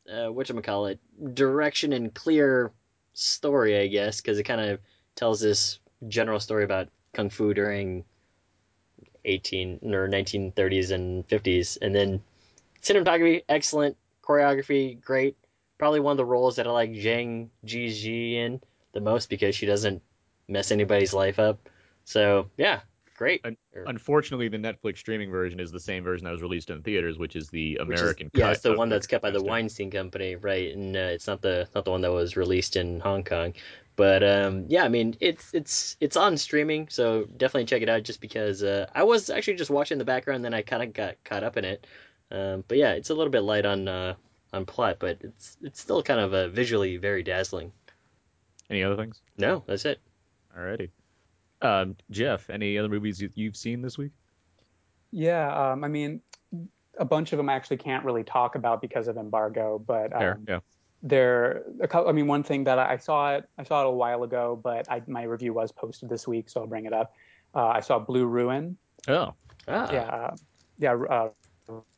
uh, 0.09 0.13
whatchamacallit, 0.27 0.97
direction 1.35 1.93
and 1.93 2.13
clear 2.13 2.71
story, 3.13 3.79
I 3.79 3.87
guess, 3.87 4.19
because 4.21 4.37
it 4.39 4.43
kind 4.43 4.59
of 4.59 4.79
tells 5.15 5.39
this 5.39 5.79
general 6.07 6.39
story 6.39 6.63
about 6.63 6.89
kung 7.13 7.29
fu 7.29 7.53
during 7.53 8.03
18 9.25 9.79
or 9.93 10.07
1930s 10.09 10.91
and 10.91 11.27
50s, 11.27 11.77
and 11.81 11.93
then 11.93 12.21
cinematography 12.81 13.43
excellent, 13.49 13.97
choreography 14.23 15.01
great. 15.01 15.37
Probably 15.77 15.99
one 15.99 16.11
of 16.11 16.17
the 16.17 16.25
roles 16.25 16.57
that 16.57 16.67
I 16.67 16.71
like 16.71 16.91
Zhang 16.91 17.49
Ziyi 17.65 18.33
in 18.33 18.61
the 18.91 18.99
most 19.01 19.29
because 19.29 19.55
she 19.55 19.65
doesn't 19.65 20.01
mess 20.47 20.71
anybody's 20.71 21.13
life 21.13 21.39
up. 21.39 21.69
So 22.03 22.49
yeah, 22.57 22.81
great. 23.15 23.45
Unfortunately, 23.85 24.49
the 24.49 24.57
Netflix 24.57 24.97
streaming 24.97 25.31
version 25.31 25.59
is 25.59 25.71
the 25.71 25.79
same 25.79 26.03
version 26.03 26.25
that 26.25 26.31
was 26.31 26.41
released 26.41 26.69
in 26.69 26.81
theaters, 26.81 27.17
which 27.17 27.35
is 27.35 27.49
the 27.49 27.79
which 27.85 27.95
is- 27.95 28.01
American 28.01 28.31
yeah, 28.33 28.45
cut. 28.45 28.51
it's 28.53 28.61
the 28.61 28.75
one 28.75 28.89
that's 28.89 29.07
kept 29.07 29.21
by 29.21 29.31
the 29.31 29.43
Weinstein 29.43 29.91
Company, 29.91 30.35
right? 30.35 30.73
And 30.75 30.95
uh, 30.95 31.11
it's 31.11 31.27
not 31.27 31.41
the 31.41 31.67
not 31.75 31.85
the 31.85 31.91
one 31.91 32.01
that 32.01 32.11
was 32.11 32.35
released 32.35 32.75
in 32.75 32.99
Hong 32.99 33.23
Kong. 33.23 33.53
But 33.95 34.23
um, 34.23 34.65
yeah, 34.69 34.83
I 34.83 34.87
mean 34.87 35.15
it's 35.19 35.53
it's 35.53 35.97
it's 35.99 36.15
on 36.15 36.37
streaming, 36.37 36.87
so 36.89 37.25
definitely 37.37 37.65
check 37.65 37.81
it 37.81 37.89
out. 37.89 38.03
Just 38.03 38.21
because 38.21 38.63
uh, 38.63 38.87
I 38.95 39.03
was 39.03 39.29
actually 39.29 39.55
just 39.55 39.69
watching 39.69 39.95
in 39.95 39.99
the 39.99 40.05
background, 40.05 40.43
then 40.43 40.53
I 40.53 40.61
kind 40.61 40.83
of 40.83 40.93
got 40.93 41.21
caught 41.25 41.43
up 41.43 41.57
in 41.57 41.65
it. 41.65 41.85
Um, 42.31 42.63
but 42.67 42.77
yeah, 42.77 42.91
it's 42.93 43.09
a 43.09 43.13
little 43.15 43.31
bit 43.31 43.41
light 43.41 43.65
on 43.65 43.87
uh, 43.87 44.15
on 44.53 44.65
plot, 44.65 44.97
but 44.99 45.17
it's 45.21 45.57
it's 45.61 45.79
still 45.81 46.03
kind 46.03 46.19
of 46.19 46.33
uh, 46.33 46.47
visually 46.49 46.97
very 46.97 47.23
dazzling. 47.23 47.71
Any 48.69 48.83
other 48.83 48.95
things? 48.95 49.21
No, 49.37 49.63
that's 49.65 49.85
it. 49.85 49.99
Alrighty. 50.55 50.89
Um, 51.61 51.95
Jeff, 52.11 52.49
any 52.49 52.77
other 52.77 52.87
movies 52.89 53.19
you- 53.21 53.31
you've 53.35 53.57
seen 53.57 53.81
this 53.81 53.97
week? 53.97 54.11
Yeah, 55.11 55.71
um, 55.71 55.83
I 55.83 55.87
mean, 55.87 56.21
a 56.99 57.05
bunch 57.05 57.33
of 57.33 57.37
them 57.37 57.49
I 57.49 57.53
actually 57.53 57.77
can't 57.77 58.05
really 58.05 58.23
talk 58.23 58.55
about 58.55 58.79
because 58.81 59.07
of 59.07 59.17
embargo, 59.17 59.79
but 59.79 60.11
Fair, 60.11 60.33
um, 60.35 60.45
yeah. 60.47 60.59
there 61.01 61.63
a 61.81 61.87
couple, 61.87 62.09
I 62.09 62.11
mean, 62.13 62.27
one 62.27 62.43
thing 62.43 62.63
that 62.65 62.77
I, 62.77 62.93
I 62.93 62.97
saw 62.97 63.35
it, 63.35 63.49
I 63.57 63.63
saw 63.63 63.81
it 63.81 63.87
a 63.87 63.91
while 63.91 64.23
ago, 64.23 64.59
but 64.61 64.89
I, 64.89 65.01
my 65.07 65.23
review 65.23 65.51
was 65.53 65.71
posted 65.71 66.09
this 66.09 66.27
week, 66.27 66.49
so 66.49 66.61
I'll 66.61 66.67
bring 66.67 66.85
it 66.85 66.93
up. 66.93 67.13
Uh, 67.55 67.67
I 67.67 67.79
saw 67.79 67.97
Blue 67.99 68.25
Ruin. 68.25 68.77
Oh, 69.07 69.33
Ah, 69.67 69.91
Yeah, 69.91 69.99
uh, 70.01 70.35
yeah, 70.77 70.93
uh, 70.93 71.29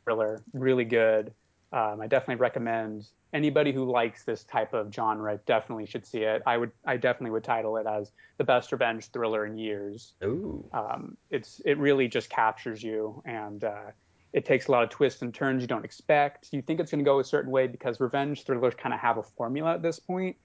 thriller, 0.04 0.42
really 0.54 0.86
good. 0.86 1.34
Um, 1.74 2.02
I 2.02 2.08
definitely 2.08 2.36
recommend 2.36 3.08
anybody 3.34 3.72
who 3.72 3.90
likes 3.90 4.24
this 4.24 4.44
type 4.44 4.74
of 4.74 4.94
genre 4.94 5.40
definitely 5.46 5.86
should 5.86 6.06
see 6.06 6.24
it. 6.24 6.42
I 6.46 6.58
would, 6.58 6.72
I 6.86 6.98
definitely 6.98 7.32
would 7.32 7.46
title 7.46 7.78
it 7.78 7.88
as 7.88 8.12
the 8.38 8.44
best 8.44 8.72
revenge 8.72 9.08
thriller 9.12 9.46
in 9.46 9.58
years. 9.58 10.14
Ooh. 10.24 10.66
Um, 10.74 11.16
it's 11.30 11.62
it 11.66 11.78
really 11.78 12.10
just 12.10 12.30
captures 12.30 12.84
you, 12.84 13.24
and 13.26 13.64
uh, 13.64 13.92
it 14.34 14.46
takes 14.46 14.68
a 14.68 14.72
lot 14.72 14.84
of 14.84 14.90
twists 14.90 15.22
and 15.22 15.34
turns 15.34 15.62
you 15.62 15.68
don't 15.68 15.86
expect. 15.86 16.50
You 16.52 16.62
think 16.62 16.80
it's 16.80 16.92
going 16.92 17.04
to 17.04 17.10
go 17.10 17.20
a 17.20 17.24
certain 17.24 17.52
way 17.52 17.68
because 17.68 18.00
revenge 18.00 18.44
thrillers 18.44 18.76
kind 18.76 18.94
of 18.94 19.00
have 19.00 19.18
a 19.18 19.24
formula 19.24 19.74
at 19.74 19.82
this 19.82 20.00
point. 20.00 20.36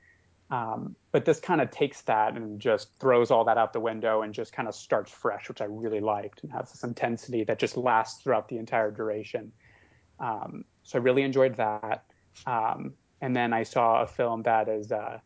Um, 0.50 0.94
but 1.10 1.24
this 1.24 1.40
kind 1.40 1.60
of 1.60 1.70
takes 1.70 2.02
that 2.02 2.36
and 2.36 2.60
just 2.60 2.88
throws 3.00 3.30
all 3.30 3.44
that 3.44 3.58
out 3.58 3.72
the 3.72 3.80
window 3.80 4.22
and 4.22 4.32
just 4.32 4.52
kind 4.52 4.68
of 4.68 4.74
starts 4.74 5.10
fresh, 5.10 5.48
which 5.48 5.60
I 5.60 5.64
really 5.64 6.00
liked, 6.00 6.42
and 6.42 6.52
has 6.52 6.70
this 6.70 6.84
intensity 6.84 7.42
that 7.44 7.58
just 7.58 7.76
lasts 7.76 8.22
throughout 8.22 8.48
the 8.48 8.58
entire 8.58 8.90
duration. 8.90 9.50
Um, 10.20 10.64
so 10.84 10.98
I 10.98 11.02
really 11.02 11.22
enjoyed 11.22 11.56
that. 11.56 12.04
Um, 12.46 12.94
and 13.20 13.34
then 13.34 13.52
I 13.52 13.64
saw 13.64 14.02
a 14.02 14.06
film 14.06 14.42
that 14.42 14.68
is, 14.68 14.92
uh, 14.92 15.18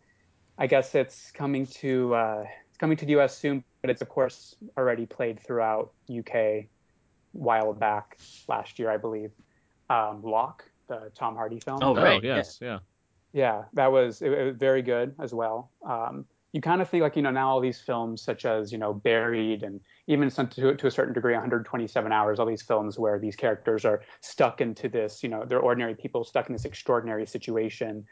I 0.59 0.67
guess 0.67 0.95
it's 0.95 1.31
coming 1.33 1.67
to 1.67 2.15
uh, 2.15 2.45
it's 2.69 2.79
coming 2.79 2.97
to 2.97 3.05
the 3.05 3.13
U.S. 3.13 3.37
soon, 3.37 3.65
but 3.83 3.91
it's 3.91 4.03
of 4.03 4.09
course 4.09 4.55
already 4.77 5.07
played 5.07 5.41
throughout 5.41 5.93
UK 6.11 6.67
while 7.33 7.73
back 7.73 8.19
last 8.49 8.79
year, 8.79 8.91
I 8.91 8.97
believe. 8.97 9.33
Um, 9.89 10.23
Locke, 10.23 10.65
the 10.89 11.11
Tom 11.15 11.35
Hardy 11.35 11.61
film. 11.61 11.81
Oh, 11.83 11.97
oh, 11.97 12.03
right. 12.03 12.23
yes, 12.23 12.59
yeah. 12.61 12.69
Yeah, 12.69 12.79
that 13.75 13.93
was 13.93 14.23
it, 14.23 14.33
it 14.33 14.45
was 14.45 14.57
very 14.57 14.83
good 14.83 15.15
as 15.21 15.33
well. 15.33 15.71
Um, 15.87 16.27
you 16.53 16.61
kind 16.61 16.83
of 16.83 16.89
think 16.89 17.03
like 17.03 17.17
you 17.17 17.23
know 17.23 17.31
now 17.31 17.49
all 17.49 17.61
these 17.61 17.81
films 17.81 18.23
such 18.23 18.45
as 18.45 18.73
you 18.73 18.79
know 18.79 18.93
Buried 18.93 19.63
and 19.63 19.81
even 20.07 20.31
to, 20.31 20.75
to 20.75 20.87
a 20.87 20.91
certain 20.91 21.15
degree 21.15 21.33
127 21.33 22.13
Hours, 22.13 22.41
all 22.41 22.47
these 22.47 22.63
films 22.63 22.99
where 22.99 23.19
these 23.19 23.37
characters 23.37 23.85
are 23.85 24.03
stuck 24.21 24.61
into 24.61 24.89
this 24.89 25.23
you 25.23 25.29
know 25.29 25.45
they're 25.45 25.61
ordinary 25.61 25.95
people 25.95 26.25
stuck 26.25 26.49
in 26.49 26.53
this 26.53 26.65
extraordinary 26.65 27.27
situation, 27.27 28.05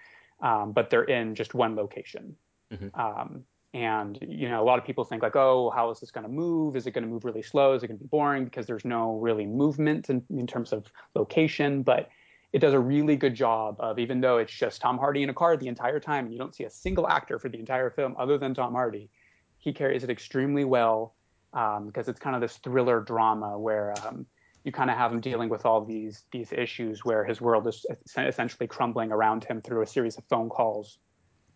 um, 0.42 0.72
but 0.72 0.90
they're 0.90 1.04
in 1.04 1.35
just 1.35 1.54
one 1.54 1.74
location. 1.74 2.37
Mhm. 2.72 2.98
Um, 2.98 3.44
and 3.74 4.18
you 4.22 4.48
know 4.48 4.62
a 4.62 4.64
lot 4.64 4.78
of 4.78 4.85
people 4.85 5.04
think 5.04 5.22
like 5.22 5.37
oh 5.37 5.70
how 5.70 5.90
is 5.90 6.00
this 6.00 6.11
going 6.11 6.24
to 6.24 6.33
move? 6.33 6.76
Is 6.76 6.87
it 6.87 6.92
going 6.92 7.04
to 7.04 7.11
move 7.11 7.24
really 7.24 7.42
slow? 7.42 7.74
Is 7.74 7.83
it 7.83 7.88
going 7.88 7.98
to 7.98 8.04
be 8.04 8.09
boring 8.09 8.44
because 8.44 8.66
there's 8.66 8.85
no 8.85 9.18
really 9.18 9.46
movement 9.46 10.09
in, 10.11 10.22
in 10.31 10.46
terms 10.46 10.72
of 10.72 10.87
location? 11.14 11.83
But 11.83 12.09
it 12.52 12.61
does 12.61 12.72
a 12.72 12.78
really 12.78 13.16
good 13.16 13.34
job 13.34 13.76
of 13.78 13.98
even 13.98 14.20
though 14.20 14.38
it's 14.38 14.52
just 14.52 14.80
Tom 14.80 14.98
Hardy 14.98 15.22
in 15.22 15.28
a 15.28 15.34
car 15.34 15.56
the 15.56 15.68
entire 15.68 16.00
time 16.00 16.24
and 16.24 16.32
you 16.32 16.38
don't 16.38 16.54
see 16.54 16.64
a 16.64 16.70
single 16.70 17.08
actor 17.08 17.38
for 17.38 17.48
the 17.48 17.58
entire 17.58 17.90
film 17.90 18.14
other 18.18 18.38
than 18.38 18.54
Tom 18.54 18.72
Hardy, 18.72 19.11
he 19.58 19.72
carries 19.72 20.04
it 20.04 20.11
extremely 20.11 20.64
well 20.64 21.14
um, 21.52 21.87
because 21.87 22.08
it's 22.08 22.20
kind 22.20 22.34
of 22.34 22.40
this 22.40 22.56
thriller 22.58 23.00
drama 23.00 23.58
where 23.58 23.94
um, 24.06 24.26
you 24.64 24.72
kind 24.72 24.90
of 24.90 24.96
have 24.96 25.12
him 25.12 25.20
dealing 25.20 25.48
with 25.48 25.64
all 25.64 25.84
these 25.84 26.24
these 26.32 26.52
issues 26.52 27.04
where 27.04 27.24
his 27.24 27.40
world 27.40 27.66
is 27.66 27.87
essentially 28.16 28.66
crumbling 28.66 29.12
around 29.12 29.44
him 29.44 29.61
through 29.61 29.82
a 29.82 29.87
series 29.87 30.16
of 30.16 30.24
phone 30.24 30.48
calls, 30.48 30.98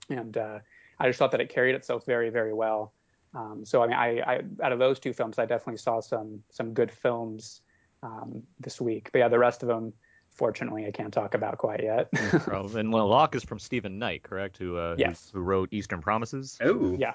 and 0.08 0.36
uh, 0.36 0.58
I 0.98 1.08
just 1.08 1.18
thought 1.18 1.30
that 1.32 1.40
it 1.40 1.48
carried 1.48 1.74
itself 1.74 2.06
very 2.06 2.30
very 2.30 2.54
well. 2.54 2.92
Um, 3.34 3.64
so 3.64 3.82
I 3.82 3.86
mean, 3.86 3.96
I, 3.96 4.20
I 4.20 4.40
out 4.62 4.72
of 4.72 4.78
those 4.78 4.98
two 4.98 5.12
films, 5.12 5.38
I 5.38 5.46
definitely 5.46 5.78
saw 5.78 6.00
some 6.00 6.42
some 6.50 6.72
good 6.74 6.90
films 6.90 7.62
um, 8.02 8.42
this 8.60 8.80
week. 8.80 9.10
But 9.12 9.20
yeah, 9.20 9.28
the 9.28 9.38
rest 9.38 9.62
of 9.62 9.68
them, 9.68 9.92
fortunately, 10.32 10.86
I 10.86 10.90
can't 10.90 11.12
talk 11.12 11.34
about 11.34 11.58
quite 11.58 11.82
yet. 11.82 12.08
And 12.74 12.92
well, 12.92 13.08
Locke 13.08 13.34
is 13.34 13.44
from 13.44 13.58
Stephen 13.58 13.98
Knight, 13.98 14.22
correct? 14.22 14.58
Who 14.58 14.76
uh, 14.76 14.94
Yes. 14.98 15.30
who, 15.32 15.40
wrote 15.40 15.68
Eastern 15.72 16.00
Promises? 16.00 16.58
Oh. 16.60 16.96
Yeah. 16.98 17.14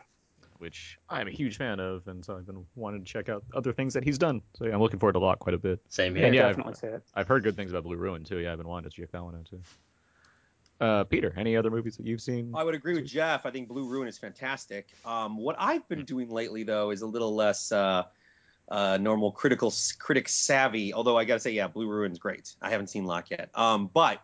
which 0.60 0.98
I'm 1.10 1.28
a 1.28 1.32
huge 1.32 1.58
fan 1.58 1.80
of, 1.80 2.08
and 2.08 2.26
so 2.26 2.36
I've 2.36 2.46
been 2.48 2.66
wanting 2.76 3.04
to 3.04 3.12
check 3.12 3.30
out 3.30 3.44
other 3.54 3.72
things 3.74 3.94
that 3.94 4.04
he's 4.04 4.18
done. 4.18 4.42
So 4.56 4.66
yeah, 4.66 4.74
I'm 4.74 4.82
looking 4.82 5.00
forward 5.00 5.14
to 5.14 5.20
Lot 5.20 5.40
quite 5.40 5.54
a 5.54 5.60
bit. 5.60 5.80
Same 5.90 6.16
Yeah, 6.16 6.26
here. 6.26 6.34
yeah, 6.34 6.48
definitely 6.48 6.74
see 6.74 6.88
it. 6.88 7.04
I've 7.14 7.28
heard 7.28 7.44
good 7.44 7.56
things 7.56 7.72
about 7.72 7.84
Blue 7.84 7.96
Ruin 7.98 8.24
too. 8.24 8.38
Yeah, 8.40 8.54
I've 8.54 8.58
been 8.58 8.68
wanting 8.68 8.90
to 8.90 8.96
check 9.02 9.12
that 9.12 9.24
one 9.24 9.36
out 9.36 9.46
too. 9.46 9.62
Uh, 10.80 11.04
Peter, 11.06 11.34
any 11.38 11.58
other 11.58 11.72
movies 11.72 11.98
that 11.98 12.06
you've 12.06 12.22
seen? 12.22 12.54
I 12.56 12.64
would 12.64 12.76
agree 12.76 12.94
with 12.94 13.06
Jeff. 13.08 13.46
I 13.48 13.52
think 13.52 13.68
Blue 13.68 13.88
Ruin 13.88 14.08
is 14.08 14.18
fantastic. 14.20 14.90
Um, 15.06 15.38
what 15.38 15.56
I've 15.58 15.88
been 15.90 16.06
doing 16.06 16.30
lately, 16.30 16.64
though, 16.64 16.92
is 16.92 17.02
a 17.02 17.08
little 17.08 17.36
less 17.36 17.72
uh, 17.72 18.04
uh, 18.70 18.98
normal 18.98 19.32
critical 19.32 19.74
critic 20.00 20.30
savvy. 20.30 20.94
Although 20.94 21.18
I 21.18 21.26
gotta 21.26 21.40
say, 21.40 21.52
yeah, 21.52 21.68
Blue 21.68 21.88
Ruin's 21.88 22.20
great. 22.20 22.54
I 22.62 22.70
haven't 22.70 22.88
seen 22.88 23.06
Locke 23.06 23.30
yet, 23.30 23.50
um, 23.56 23.90
but 23.94 24.22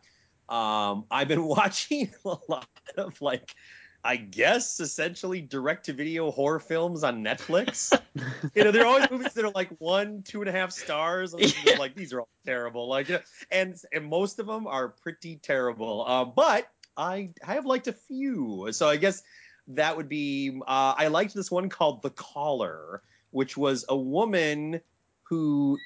um, 0.49 1.06
I've 1.12 1.27
been 1.27 1.43
watching 1.45 2.10
a 2.25 2.38
lot 2.47 2.67
of 2.97 3.21
like, 3.21 3.56
I 4.03 4.17
guess, 4.17 4.82
essentially 4.82 5.39
direct-to-video 5.39 6.32
horror 6.32 6.60
films 6.60 7.03
on 7.06 7.23
Netflix. 7.23 7.97
you 8.56 8.63
know, 8.65 8.71
there 8.71 8.84
are 8.84 8.88
always 8.88 9.10
movies 9.10 9.34
that 9.34 9.45
are 9.45 9.51
like 9.51 9.69
one, 9.79 10.23
two 10.23 10.41
and 10.41 10.49
a 10.49 10.51
half 10.51 10.71
stars. 10.73 11.34
And 11.34 11.53
like, 11.79 11.95
these 11.95 12.12
are 12.12 12.19
all 12.19 12.29
terrible. 12.45 12.89
Like, 12.89 13.08
you 13.08 13.15
know, 13.15 13.21
and 13.49 13.75
and 13.93 14.06
most 14.06 14.39
of 14.39 14.45
them 14.45 14.67
are 14.67 14.89
pretty 14.89 15.38
terrible. 15.38 16.03
Uh, 16.06 16.25
but 16.25 16.67
I 16.97 17.29
I 17.45 17.53
have 17.53 17.65
liked 17.65 17.88
a 17.88 17.93
few. 17.93 18.67
So 18.71 18.89
I 18.89 18.97
guess 18.97 19.23
that 19.69 19.95
would 19.95 20.10
be. 20.10 20.60
Uh, 20.60 20.95
I 20.97 21.08
liked 21.08 21.34
this 21.34 21.49
one 21.49 21.69
called 21.69 22.01
The 22.01 22.10
Caller, 22.10 23.01
which 23.34 23.58
was 23.58 23.84
a 23.89 23.98
woman 23.98 24.80
who, 25.24 25.78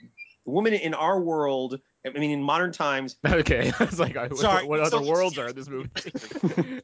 a 0.46 0.52
woman 0.52 0.74
in 0.74 0.94
our 0.94 1.20
world. 1.20 1.80
I 2.06 2.10
mean, 2.12 2.32
in 2.32 2.44
modern 2.44 2.72
times, 2.72 3.16
okay, 3.26 3.72
I 3.80 3.84
was 3.86 4.00
like, 4.00 4.18
I, 4.18 4.30
Sorry, 4.30 4.66
what, 4.66 4.80
what 4.80 4.92
so- 4.92 4.98
other 4.98 5.10
worlds 5.10 5.38
are 5.40 5.48
in 5.48 5.56
this 5.56 5.68
movie? 5.68 5.90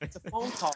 it's 0.01 0.15
a 0.15 0.31
phone 0.31 0.49
call. 0.51 0.75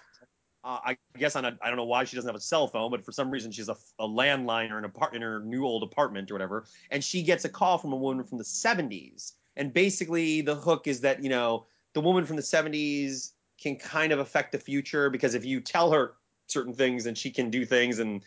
Uh, 0.63 0.79
I 0.83 0.97
guess 1.17 1.35
on 1.37 1.45
a, 1.45 1.57
I 1.61 1.67
don't 1.69 1.77
know 1.77 1.85
why 1.85 2.03
she 2.03 2.17
doesn't 2.17 2.27
have 2.27 2.35
a 2.35 2.41
cell 2.41 2.67
phone, 2.67 2.91
but 2.91 3.05
for 3.05 3.13
some 3.13 3.31
reason 3.31 3.51
she's 3.51 3.69
a, 3.69 3.77
a 3.99 4.07
landline 4.07 4.71
or 4.71 4.77
an 4.77 4.83
apart 4.83 5.15
in 5.15 5.21
her 5.21 5.39
new 5.39 5.65
old 5.65 5.83
apartment 5.83 6.29
or 6.29 6.33
whatever, 6.33 6.65
and 6.91 7.01
she 7.01 7.23
gets 7.23 7.45
a 7.45 7.49
call 7.49 7.77
from 7.77 7.93
a 7.93 7.95
woman 7.95 8.25
from 8.25 8.37
the 8.37 8.43
70s. 8.43 9.33
And 9.55 9.73
basically, 9.73 10.41
the 10.41 10.55
hook 10.55 10.87
is 10.87 11.01
that 11.01 11.23
you 11.23 11.29
know 11.29 11.67
the 11.93 12.01
woman 12.01 12.25
from 12.25 12.35
the 12.35 12.41
70s 12.41 13.31
can 13.61 13.77
kind 13.77 14.11
of 14.11 14.19
affect 14.19 14.51
the 14.51 14.57
future 14.57 15.09
because 15.09 15.35
if 15.35 15.45
you 15.45 15.61
tell 15.61 15.91
her 15.91 16.15
certain 16.47 16.73
things, 16.73 17.05
then 17.05 17.15
she 17.15 17.31
can 17.31 17.49
do 17.49 17.65
things, 17.65 17.99
and 17.99 18.23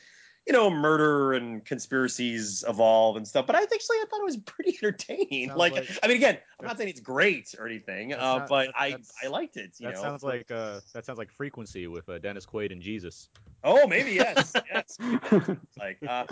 you 0.50 0.56
know 0.56 0.68
murder 0.68 1.32
and 1.34 1.64
conspiracies 1.64 2.64
evolve 2.66 3.16
and 3.16 3.26
stuff. 3.26 3.46
But 3.46 3.54
I 3.54 3.62
actually 3.62 3.98
I 3.98 4.04
thought 4.10 4.20
it 4.20 4.24
was 4.24 4.36
pretty 4.38 4.76
entertaining. 4.82 5.54
Like, 5.54 5.74
like- 5.74 5.98
I 6.02 6.08
mean, 6.08 6.16
again, 6.16 6.38
I'm 6.58 6.66
not 6.66 6.76
saying 6.76 6.90
it's 6.90 6.98
great 6.98 7.54
or 7.56 7.68
anything, 7.68 8.12
uh, 8.14 8.16
not- 8.16 8.48
but 8.48 8.70
I 8.74 8.96
I 9.22 9.28
liked 9.28 9.56
it. 9.56 9.76
You 9.78 9.86
that 9.86 9.94
know, 9.94 10.02
sounds 10.02 10.24
like 10.24 10.50
uh, 10.50 10.80
that 10.92 11.06
sounds 11.06 11.18
like 11.20 11.30
Frequency 11.30 11.86
with 11.86 12.08
uh, 12.08 12.18
Dennis 12.18 12.46
Quaid 12.46 12.72
and 12.72 12.82
Jesus. 12.82 13.28
Oh, 13.62 13.86
maybe 13.86 14.12
yes, 14.12 14.52
yes. 14.72 14.96
Like, 15.78 15.98
uh, 16.06 16.24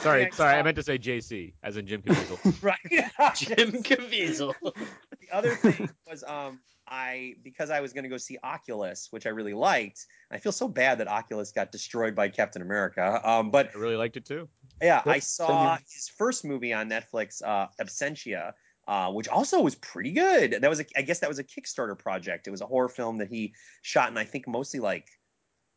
Sorry, 0.00 0.26
I 0.26 0.30
sorry, 0.30 0.54
I 0.58 0.62
meant 0.62 0.76
to 0.76 0.82
say 0.82 0.98
JC, 0.98 1.54
as 1.62 1.76
in 1.76 1.86
Jim 1.86 2.02
Caviezel. 2.02 2.62
right. 2.62 2.78
Jim 3.36 3.82
Caviezel. 3.82 4.54
the 4.62 5.30
other 5.32 5.54
thing 5.54 5.88
was, 6.08 6.22
um, 6.24 6.58
I 6.86 7.34
because 7.42 7.70
I 7.70 7.80
was 7.80 7.92
going 7.94 8.04
to 8.04 8.10
go 8.10 8.18
see 8.18 8.38
Oculus, 8.42 9.08
which 9.10 9.26
I 9.26 9.30
really 9.30 9.54
liked. 9.54 10.06
I 10.30 10.38
feel 10.38 10.52
so 10.52 10.68
bad 10.68 10.98
that 10.98 11.08
Oculus 11.08 11.52
got 11.52 11.72
destroyed 11.72 12.14
by 12.14 12.28
Captain 12.28 12.60
America. 12.60 13.20
Um, 13.24 13.50
but 13.50 13.70
I 13.74 13.78
really 13.78 13.96
liked 13.96 14.16
it 14.16 14.26
too. 14.26 14.48
yeah, 14.82 15.02
I 15.06 15.20
saw 15.20 15.76
his 15.76 16.10
first 16.18 16.44
movie 16.44 16.74
on 16.74 16.90
Netflix, 16.90 17.42
uh, 17.42 17.68
Absentia, 17.80 18.52
uh, 18.86 19.10
which 19.12 19.28
also 19.28 19.62
was 19.62 19.74
pretty 19.76 20.12
good. 20.12 20.58
That 20.60 20.68
was, 20.68 20.80
a, 20.80 20.84
I 20.96 21.02
guess, 21.02 21.20
that 21.20 21.28
was 21.28 21.38
a 21.38 21.44
Kickstarter 21.44 21.98
project. 21.98 22.46
It 22.46 22.50
was 22.50 22.60
a 22.60 22.66
horror 22.66 22.88
film 22.90 23.18
that 23.18 23.28
he 23.28 23.54
shot 23.80 24.10
in, 24.10 24.18
I 24.18 24.24
think, 24.24 24.46
mostly 24.46 24.80
like 24.80 25.06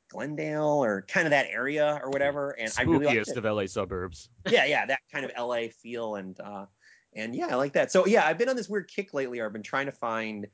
Glendale 0.10 0.84
or 0.84 1.04
kind 1.08 1.28
of 1.28 1.32
that 1.32 1.48
area 1.50 2.00
or 2.04 2.10
whatever. 2.10 2.52
And 2.52 2.72
I 2.78 2.84
really 2.84 3.06
liked 3.06 3.28
Spookiest 3.28 3.32
it. 3.32 3.38
of 3.38 3.46
LA 3.46 3.65
suburbs. 3.65 4.30
yeah, 4.50 4.65
yeah, 4.65 4.86
that 4.86 5.00
kind 5.12 5.26
of 5.26 5.32
LA 5.38 5.67
feel 5.82 6.15
and 6.15 6.39
uh 6.39 6.65
and 7.15 7.36
yeah, 7.36 7.48
I 7.48 7.56
like 7.56 7.74
that. 7.74 7.91
So 7.91 8.06
yeah, 8.06 8.26
I've 8.26 8.38
been 8.38 8.50
on 8.50 8.56
this 8.56 8.70
weird 8.70 8.88
kick 8.88 9.13
lately. 9.13 9.41
I've 9.41 9.54
been 9.54 9.63
trying 9.63 9.88
to 9.88 9.91
find 9.91 10.48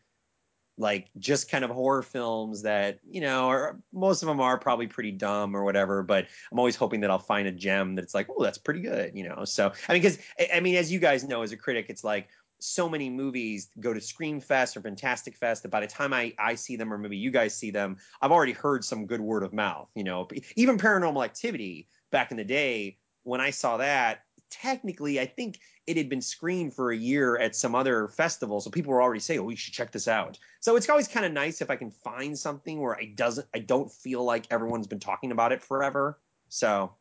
like 0.78 1.10
just 1.20 1.52
kind 1.52 1.64
of 1.64 1.70
horror 1.70 2.02
films 2.02 2.64
that 2.64 3.00
you 3.08 3.22
know, 3.22 3.48
are 3.48 3.80
most 3.92 4.24
of 4.24 4.28
them 4.28 4.40
are 4.40 4.58
probably 4.58 4.88
pretty 4.88 5.12
dumb 5.12 5.56
or 5.56 5.64
whatever. 5.64 6.04
But 6.04 6.28
I'm 6.52 6.60
always 6.60 6.76
hoping 6.76 7.02
that 7.02 7.12
I'll 7.12 7.20
find 7.20 7.48
a 7.48 7.52
gem 7.52 7.96
that's 7.96 8.14
like, 8.14 8.28
oh, 8.30 8.44
that's 8.44 8.58
pretty 8.58 8.82
good, 8.82 9.12
you 9.16 9.28
know. 9.28 9.46
So 9.46 9.72
I 9.88 9.94
mean, 9.94 10.02
because 10.02 10.20
I 10.54 10.60
mean, 10.62 10.76
as 10.76 10.92
you 10.92 11.00
guys 11.00 11.24
know, 11.24 11.44
as 11.44 11.52
a 11.52 11.58
critic, 11.58 11.88
it's 11.90 12.04
like 12.04 12.30
so 12.64 12.88
many 12.88 13.10
movies 13.10 13.70
go 13.78 13.94
to 13.94 14.00
Scream 14.00 14.40
Fest 14.40 14.78
or 14.78 14.82
Fantastic 14.82 15.36
Fest 15.36 15.64
that 15.64 15.70
by 15.70 15.82
the 15.82 15.88
time 15.88 16.14
I, 16.14 16.34
I 16.40 16.56
see 16.56 16.78
them 16.78 16.94
or 16.94 16.98
maybe 16.98 17.18
you 17.18 17.30
guys 17.30 17.54
see 17.54 17.72
them, 17.72 17.98
I've 18.22 18.32
already 18.32 18.54
heard 18.54 18.86
some 18.86 19.06
good 19.06 19.20
word 19.20 19.44
of 19.44 19.52
mouth. 19.52 19.90
You 19.96 20.06
know, 20.06 20.30
even 20.56 20.78
Paranormal 20.78 21.26
Activity 21.26 21.90
back 22.10 22.32
in 22.32 22.38
the 22.38 22.46
day 22.46 23.00
when 23.24 23.42
I 23.42 23.50
saw 23.50 23.78
that, 23.78 24.22
technically 24.50 25.20
I 25.20 25.26
think 25.26 25.60
it 25.88 25.98
had 25.98 26.08
been 26.08 26.22
screened 26.22 26.74
for 26.74 26.90
a 26.92 26.96
year 26.96 27.38
at 27.38 27.54
some 27.54 27.76
other 27.76 28.08
festival, 28.08 28.62
so 28.62 28.70
people 28.70 28.94
were 28.94 29.02
already 29.02 29.20
saying, 29.20 29.42
"Oh, 29.42 29.44
we 29.44 29.58
should 29.58 29.74
check 29.74 29.92
this 29.92 30.08
out." 30.08 30.40
So 30.62 30.78
it's 30.78 30.90
always 30.90 31.10
kind 31.10 31.26
of 31.26 31.34
nice 31.34 31.62
if 31.62 31.70
I 31.70 31.76
can 31.76 31.92
find 31.92 32.40
something 32.40 32.80
where 32.80 32.96
I 32.96 33.06
doesn't 33.14 33.48
I 33.54 33.60
don't 33.60 33.92
feel 33.92 34.24
like 34.24 34.46
everyone's 34.52 34.88
been 34.88 35.02
talking 35.02 35.32
about 35.34 35.52
it 35.52 35.62
forever. 35.62 36.18
So 36.48 36.94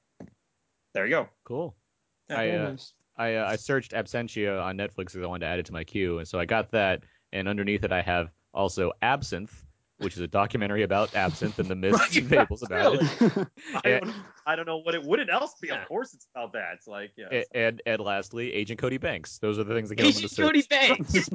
there 0.93 1.07
you 1.07 1.11
go. 1.11 1.29
Cool. 1.45 1.77
Yeah, 2.29 2.39
I, 2.39 2.51
uh, 2.51 2.71
nice. 2.71 2.95
I 3.23 3.35
uh, 3.37 3.51
I 3.53 3.57
searched 3.57 3.93
Absentia 3.93 4.63
on 4.63 4.77
Netflix 4.77 4.97
because 5.13 5.23
I 5.23 5.27
wanted 5.27 5.47
to 5.47 5.53
add 5.53 5.59
it 5.61 5.67
to 5.67 5.73
my 5.73 5.85
queue, 5.85 6.19
and 6.19 6.27
so 6.27 6.39
I 6.39 6.45
got 6.45 6.71
that. 6.73 7.03
And 7.33 7.49
underneath 7.49 7.85
it, 7.85 7.93
I 7.93 8.03
have 8.03 8.31
also 8.53 8.93
Absinthe, 9.01 9.65
which 9.99 10.15
is 10.17 10.21
a 10.21 10.27
documentary 10.27 10.83
about 10.83 11.15
absinthe 11.15 11.59
and 11.61 11.69
the 11.69 11.75
myths 11.77 12.15
and 12.17 12.29
fables 12.29 12.63
about 12.63 12.97
it. 12.97 13.03
I 13.85 13.89
Yeah. 13.89 14.01
don't, 14.01 14.15
I 14.45 14.57
don't 14.57 14.67
know 14.67 14.79
what 14.79 14.95
it 14.95 15.03
would 15.03 15.21
it 15.21 15.29
else 15.31 15.55
be. 15.63 15.71
Of 15.71 15.87
course, 15.87 16.13
it's 16.13 16.27
about 16.35 16.53
that. 16.55 16.75
It's 16.75 16.87
like 16.87 17.13
yeah. 17.17 17.29
A- 17.31 17.57
And 17.57 17.81
and 17.87 18.01
lastly, 18.03 18.53
Agent 18.53 18.81
Cody 18.81 18.99
Banks. 18.99 19.39
Those 19.39 19.59
are 19.59 19.65
the 19.65 19.73
things 19.73 19.89
that 19.89 19.97
came 19.97 20.07
up 20.09 20.15
Agent 20.17 20.31
search. 20.31 20.45
Cody 20.47 20.63
Banks. 20.69 21.29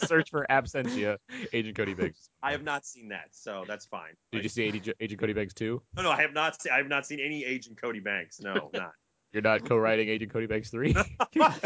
search 0.08 0.30
for 0.30 0.46
Absentia, 0.50 1.18
Agent 1.52 1.76
Cody 1.76 1.94
Banks. 1.94 2.28
I 2.42 2.52
have 2.52 2.64
not 2.64 2.84
seen 2.86 3.08
that, 3.10 3.28
so 3.30 3.64
that's 3.68 3.86
fine. 3.86 4.14
Did 4.32 4.38
Like, 4.38 4.42
you 4.44 4.48
see 4.48 4.64
Agent, 4.64 4.96
Agent 4.98 5.20
Cody 5.20 5.32
Banks 5.34 5.54
too? 5.54 5.82
No, 5.96 6.02
no, 6.02 6.10
I 6.10 6.22
have 6.22 6.32
not. 6.32 6.56
I 6.72 6.78
have 6.78 6.88
not 6.88 7.06
seen 7.06 7.20
any 7.20 7.44
Agent 7.44 7.80
Cody 7.80 8.00
Banks. 8.00 8.40
No, 8.40 8.70
not 8.72 8.92
You're 9.32 9.42
not 9.42 9.64
co-writing 9.64 10.08
Agent 10.08 10.32
Cody 10.32 10.46
Banks 10.46 10.70
three. 10.70 10.92
not 11.34 11.58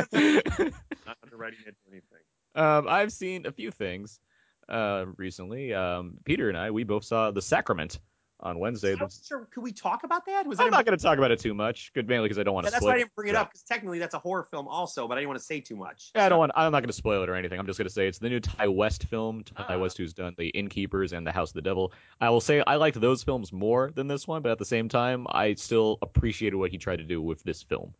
underwriting 1.22 1.60
it 1.66 1.74
or 1.74 1.90
anything. 1.90 2.18
um, 2.54 2.86
I've 2.88 3.12
seen 3.12 3.46
a 3.46 3.52
few 3.52 3.70
things 3.70 4.20
uh, 4.68 5.06
recently. 5.16 5.72
Um, 5.72 6.18
Peter 6.24 6.48
and 6.48 6.58
I, 6.58 6.70
we 6.70 6.84
both 6.84 7.04
saw 7.04 7.30
The 7.30 7.42
Sacrament 7.42 7.98
on 8.44 8.58
Wednesday. 8.58 8.94
Sure. 9.26 9.48
Could 9.52 9.62
we 9.62 9.72
talk 9.72 10.04
about 10.04 10.26
that? 10.26 10.46
Was 10.46 10.60
I'm 10.60 10.66
that 10.66 10.70
not 10.76 10.84
going 10.86 10.96
to 10.96 11.02
talk 11.02 11.18
about 11.18 11.30
it 11.30 11.40
too 11.40 11.54
much, 11.54 11.92
good 11.94 12.08
mainly 12.08 12.26
because 12.28 12.38
I 12.38 12.42
don't 12.42 12.54
want 12.54 12.64
Yeah, 12.66 12.70
to 12.70 12.72
that's 12.74 12.84
why 12.84 12.94
I 12.94 12.98
didn't 12.98 13.14
bring 13.14 13.28
it 13.28 13.34
up 13.34 13.50
because 13.50 13.62
technically 13.62 13.98
that's 13.98 14.14
a 14.14 14.18
horror 14.18 14.46
film 14.50 14.68
also, 14.68 15.08
but 15.08 15.16
I 15.16 15.20
didn't 15.20 15.30
want 15.30 15.40
to 15.40 15.46
say 15.46 15.60
too 15.60 15.76
much. 15.76 16.12
Yeah, 16.14 16.26
I 16.26 16.28
don't 16.28 16.38
want. 16.38 16.52
I'm 16.54 16.70
not 16.70 16.80
going 16.80 16.88
to 16.88 16.92
spoil 16.92 17.22
it 17.22 17.28
or 17.28 17.34
anything. 17.34 17.58
I'm 17.58 17.66
just 17.66 17.78
going 17.78 17.88
to 17.88 17.92
say 17.92 18.06
it's 18.06 18.18
the 18.18 18.28
new 18.28 18.40
Ti 18.40 18.68
West 18.68 19.04
film. 19.04 19.42
Ti 19.42 19.54
Ah. 19.56 19.78
West, 19.78 19.96
who's 19.98 20.12
done 20.12 20.34
The 20.36 20.48
Innkeepers 20.48 21.12
and 21.12 21.26
The 21.26 21.32
House 21.32 21.50
of 21.50 21.54
the 21.54 21.62
Devil. 21.62 21.92
I 22.20 22.30
will 22.30 22.40
say 22.40 22.62
I 22.66 22.76
liked 22.76 23.00
those 23.00 23.22
films 23.22 23.52
more 23.52 23.90
than 23.94 24.06
this 24.06 24.28
one, 24.28 24.42
but 24.42 24.52
at 24.52 24.58
the 24.58 24.64
same 24.64 24.88
time, 24.88 25.26
I 25.30 25.54
still 25.54 25.98
appreciated 26.02 26.56
what 26.56 26.70
he 26.70 26.78
tried 26.78 26.96
to 26.96 27.04
do 27.04 27.22
with 27.22 27.42
this 27.42 27.62
film. 27.62 27.94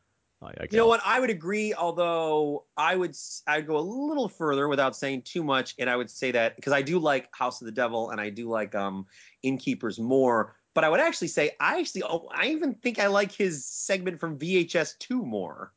I, 0.44 0.66
You 0.70 0.76
know 0.78 0.86
what? 0.86 1.00
I 1.04 1.20
would 1.20 1.30
agree, 1.30 1.74
although 1.74 2.64
I 2.76 2.94
would 2.94 3.16
I'd 3.46 3.66
go 3.66 3.76
a 3.76 3.80
little 3.80 4.28
further 4.28 4.68
without 4.68 4.96
saying 4.96 5.22
too 5.22 5.42
much, 5.42 5.74
and 5.78 5.88
I 5.88 5.96
would 5.96 6.10
say 6.10 6.32
that 6.32 6.56
because 6.56 6.72
I 6.72 6.82
do 6.82 6.98
like 6.98 7.28
House 7.34 7.60
of 7.60 7.66
the 7.66 7.72
Devil 7.72 8.10
and 8.10 8.20
I 8.20 8.30
do 8.30 8.48
like 8.48 8.74
um 8.74 9.06
Innkeepers 9.42 9.98
more, 9.98 10.56
but 10.74 10.84
I 10.84 10.88
would 10.88 11.00
actually 11.00 11.28
say 11.28 11.52
I 11.60 11.80
actually 11.80 12.02
oh, 12.04 12.28
I 12.32 12.48
even 12.48 12.74
think 12.74 12.98
I 12.98 13.06
like 13.08 13.32
his 13.32 13.66
segment 13.66 14.20
from 14.20 14.38
VHS 14.38 14.98
two 14.98 15.24
more. 15.24 15.72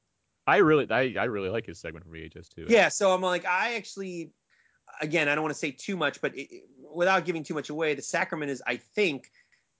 I 0.45 0.57
really, 0.57 0.87
I, 0.89 1.13
I 1.19 1.25
really 1.25 1.49
like 1.49 1.65
his 1.65 1.79
segment 1.79 2.05
from 2.05 2.13
VHS 2.13 2.47
two. 2.49 2.67
Yeah, 2.69 2.87
so 2.87 3.13
I'm 3.13 3.21
like, 3.21 3.45
I 3.45 3.75
actually, 3.75 4.31
again, 5.01 5.27
I 5.27 5.35
don't 5.35 5.43
want 5.43 5.53
to 5.53 5.59
say 5.59 5.71
too 5.71 5.97
much, 5.97 6.21
but 6.21 6.37
it- 6.37 6.63
without 6.89 7.25
giving 7.25 7.43
too 7.43 7.53
much 7.53 7.69
away, 7.69 7.95
The 7.95 8.01
Sacrament 8.01 8.49
is, 8.49 8.63
I 8.65 8.77
think, 8.77 9.29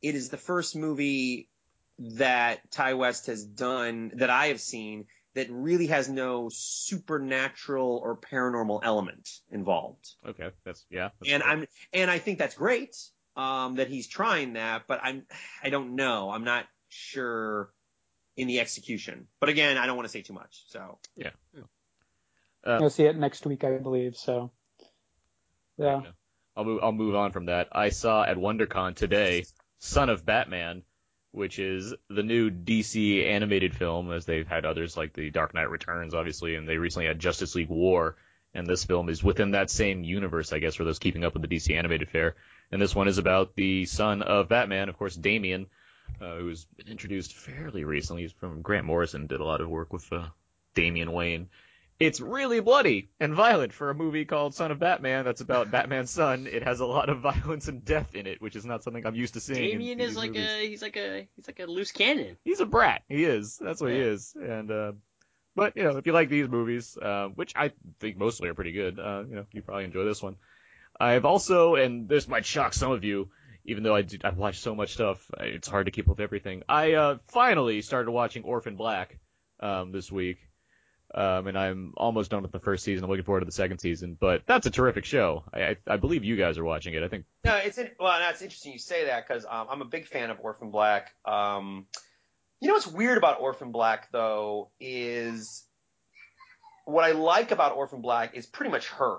it 0.01 0.13
is 0.13 0.27
the 0.29 0.37
first 0.37 0.75
movie 0.75 1.49
that 1.99 2.69
Ti 2.71 2.93
West 2.93 3.27
has 3.27 3.43
done 3.43 4.11
that 4.15 4.29
I 4.29 4.47
have 4.47 4.61
seen 4.61 5.05
that 5.33 5.47
really 5.51 5.87
has 5.87 6.09
no 6.09 6.49
supernatural 6.51 7.99
or 8.03 8.17
paranormal 8.17 8.81
element 8.83 9.29
involved. 9.51 10.07
Okay, 10.27 10.49
that's 10.65 10.85
yeah. 10.89 11.09
that's 11.19 11.31
And 11.31 11.43
great. 11.43 11.51
I'm, 11.51 11.67
and 11.93 12.11
I 12.11 12.19
think 12.19 12.39
that's 12.39 12.55
great 12.55 12.95
um, 13.35 13.75
that 13.75 13.87
he's 13.87 14.07
trying 14.07 14.53
that, 14.53 14.83
but 14.87 14.99
I'm, 15.03 15.25
I 15.63 15.69
don't 15.69 15.95
know, 15.95 16.31
I'm 16.31 16.43
not 16.43 16.65
sure 16.89 17.71
in 18.35 18.47
the 18.47 18.59
execution. 18.59 19.27
But 19.39 19.49
again, 19.49 19.77
I 19.77 19.85
don't 19.85 19.95
want 19.95 20.07
to 20.07 20.11
say 20.11 20.21
too 20.21 20.33
much. 20.33 20.63
So 20.67 20.99
Uh, 22.65 22.79
You'll 22.79 22.89
see 22.89 23.03
it 23.03 23.15
next 23.15 23.45
week, 23.45 23.63
I 23.63 23.77
believe. 23.77 24.17
So, 24.17 24.51
yeah. 25.77 26.01
I'll 26.55 26.65
move. 26.65 26.79
I'll 26.83 26.91
move 26.91 27.15
on 27.15 27.31
from 27.31 27.45
that. 27.45 27.69
I 27.71 27.89
saw 27.89 28.23
at 28.23 28.35
WonderCon 28.35 28.95
today, 28.95 29.45
Son 29.77 30.09
of 30.09 30.25
Batman, 30.25 30.81
which 31.31 31.59
is 31.59 31.93
the 32.09 32.23
new 32.23 32.49
DC 32.49 33.25
animated 33.25 33.75
film, 33.75 34.11
as 34.11 34.25
they've 34.25 34.47
had 34.47 34.65
others 34.65 34.97
like 34.97 35.13
The 35.13 35.29
Dark 35.29 35.53
Knight 35.53 35.69
Returns, 35.69 36.13
obviously, 36.13 36.55
and 36.55 36.67
they 36.67 36.77
recently 36.77 37.07
had 37.07 37.19
Justice 37.19 37.55
League 37.55 37.69
War, 37.69 38.15
and 38.53 38.65
this 38.65 38.85
film 38.85 39.09
is 39.09 39.23
within 39.23 39.51
that 39.51 39.69
same 39.69 40.03
universe, 40.03 40.53
I 40.53 40.59
guess, 40.59 40.75
for 40.75 40.83
those 40.83 40.99
keeping 40.99 41.23
up 41.23 41.33
with 41.33 41.47
the 41.47 41.55
DC 41.55 41.75
animated 41.75 42.09
fare. 42.09 42.35
And 42.71 42.81
this 42.81 42.95
one 42.95 43.07
is 43.07 43.17
about 43.17 43.55
the 43.55 43.85
son 43.85 44.21
of 44.21 44.49
Batman, 44.49 44.89
of 44.89 44.97
course, 44.97 45.15
Damian, 45.15 45.67
uh, 46.21 46.37
who's 46.37 46.65
been 46.65 46.87
introduced 46.87 47.35
fairly 47.35 47.83
recently. 47.83 48.23
He's 48.23 48.31
from 48.31 48.61
Grant 48.61 48.85
Morrison, 48.85 49.27
did 49.27 49.39
a 49.39 49.45
lot 49.45 49.61
of 49.61 49.69
work 49.69 49.93
with 49.93 50.11
uh, 50.11 50.27
Damian 50.73 51.11
Wayne. 51.11 51.49
It's 51.99 52.21
really 52.21 52.59
bloody 52.59 53.09
and 53.19 53.33
violent 53.33 53.73
for 53.73 53.89
a 53.89 53.95
movie 53.95 54.25
called 54.25 54.53
Son 54.53 54.71
of 54.71 54.79
Batman 54.79 55.25
that's 55.25 55.41
about 55.41 55.71
Batman's 55.71 56.11
son. 56.11 56.45
It 56.45 56.63
has 56.63 56.79
a 56.79 56.85
lot 56.85 57.09
of 57.09 57.19
violence 57.21 57.67
and 57.67 57.83
death 57.83 58.13
in 58.13 58.27
it, 58.27 58.39
which 58.41 58.55
is 58.55 58.65
not 58.65 58.83
something 58.83 59.05
I'm 59.05 59.15
used 59.15 59.33
to 59.33 59.39
seeing. 59.39 59.63
in 59.63 59.71
Damian 59.71 59.99
is 59.99 60.15
like 60.15 60.31
movies. 60.31 60.47
a 60.47 60.67
he's 60.67 60.81
like 60.81 60.95
a 60.97 61.27
he's 61.35 61.47
like 61.47 61.59
a 61.59 61.65
loose 61.65 61.91
cannon. 61.91 62.37
He's 62.43 62.59
a 62.59 62.67
brat. 62.67 63.01
He 63.09 63.23
is. 63.23 63.57
That's 63.57 63.81
what 63.81 63.91
he 63.91 63.97
is. 63.97 64.35
And 64.35 64.69
uh, 64.69 64.91
but 65.55 65.75
you 65.75 65.83
know, 65.83 65.97
if 65.97 66.05
you 66.05 66.13
like 66.13 66.29
these 66.29 66.47
movies, 66.47 66.95
uh, 67.01 67.29
which 67.29 67.53
I 67.55 67.71
think 67.99 68.15
mostly 68.17 68.47
are 68.49 68.53
pretty 68.53 68.73
good, 68.73 68.99
uh, 68.99 69.23
you 69.27 69.35
know, 69.35 69.45
you 69.51 69.63
probably 69.63 69.85
enjoy 69.85 70.05
this 70.05 70.21
one. 70.21 70.35
I've 70.99 71.25
also, 71.25 71.75
and 71.75 72.07
this 72.07 72.27
might 72.27 72.45
shock 72.45 72.73
some 72.73 72.91
of 72.91 73.03
you, 73.03 73.29
even 73.65 73.83
though 73.83 73.95
I 73.95 74.03
do, 74.03 74.17
I've 74.23 74.37
watched 74.37 74.61
so 74.61 74.75
much 74.75 74.93
stuff, 74.93 75.29
it's 75.39 75.67
hard 75.67 75.87
to 75.87 75.91
keep 75.91 76.05
up 76.05 76.17
with 76.17 76.19
everything. 76.19 76.61
I 76.69 76.93
uh, 76.93 77.17
finally 77.27 77.81
started 77.81 78.11
watching 78.11 78.43
Orphan 78.43 78.75
Black 78.75 79.17
um, 79.59 79.91
this 79.91 80.11
week. 80.11 80.37
Um, 81.15 81.47
and 81.47 81.57
I'm 81.57 81.93
almost 81.95 82.31
done 82.31 82.41
with 82.41 82.51
the 82.51 82.59
first 82.59 82.83
season. 82.83 83.03
I'm 83.03 83.09
looking 83.09 83.23
forward 83.23 83.39
to 83.39 83.45
the 83.45 83.51
second 83.51 83.79
season, 83.79 84.17
but 84.19 84.41
that's 84.45 84.65
a 84.67 84.69
terrific 84.69 85.05
show. 85.05 85.43
I, 85.53 85.61
I, 85.61 85.75
I 85.87 85.97
believe 85.97 86.23
you 86.25 86.35
guys 86.35 86.57
are 86.57 86.65
watching 86.65 86.93
it. 86.93 87.01
I 87.03 87.07
think 87.07 87.25
No, 87.45 87.55
it's 87.55 87.77
in, 87.77 87.89
well, 87.99 88.19
that's 88.19 88.41
interesting 88.41 88.73
you 88.73 88.79
say 88.79 89.05
that 89.05 89.25
because 89.27 89.45
um, 89.45 89.67
I'm 89.69 89.81
a 89.81 89.85
big 89.85 90.05
fan 90.05 90.29
of 90.29 90.37
Orphan 90.41 90.69
Black. 90.69 91.11
Um, 91.25 91.85
you 92.59 92.67
know 92.67 92.73
what's 92.73 92.87
weird 92.87 93.17
about 93.17 93.39
Orphan 93.39 93.71
Black 93.71 94.11
though 94.11 94.69
is 94.81 95.63
what 96.85 97.03
I 97.05 97.11
like 97.11 97.51
about 97.51 97.73
Orphan 97.75 98.01
Black 98.01 98.35
is 98.35 98.45
pretty 98.45 98.71
much 98.71 98.87
her, 98.89 99.17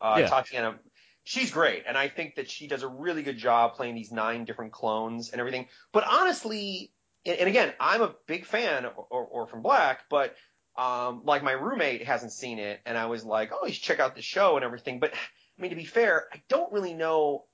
uh, 0.00 0.16
Yeah. 0.20 0.26
Tatiana. 0.28 0.78
She's 1.24 1.50
great, 1.50 1.84
and 1.86 1.96
I 1.96 2.08
think 2.08 2.36
that 2.36 2.50
she 2.50 2.68
does 2.68 2.82
a 2.82 2.88
really 2.88 3.22
good 3.22 3.36
job 3.36 3.74
playing 3.74 3.94
these 3.94 4.10
nine 4.10 4.44
different 4.46 4.72
clones 4.72 5.30
and 5.30 5.40
everything. 5.40 5.66
But 5.92 6.04
honestly, 6.08 6.90
and, 7.26 7.38
and 7.38 7.48
again, 7.48 7.72
I'm 7.78 8.00
a 8.00 8.14
big 8.26 8.46
fan 8.46 8.86
of 8.86 8.92
Or- 8.96 9.26
Orphan 9.26 9.60
Black, 9.60 10.00
but 10.08 10.34
um, 10.78 11.22
like 11.24 11.42
my 11.42 11.52
roommate 11.52 12.04
hasn't 12.04 12.32
seen 12.32 12.60
it, 12.60 12.80
and 12.86 12.96
I 12.96 13.06
was 13.06 13.24
like, 13.24 13.50
oh, 13.52 13.66
you 13.66 13.72
should 13.72 13.82
check 13.82 13.98
out 13.98 14.14
the 14.14 14.22
show 14.22 14.54
and 14.56 14.64
everything. 14.64 15.00
But 15.00 15.12
I 15.58 15.62
mean, 15.62 15.70
to 15.70 15.76
be 15.76 15.84
fair, 15.84 16.26
I 16.32 16.40
don't 16.48 16.72
really 16.72 16.94
know. 16.94 17.44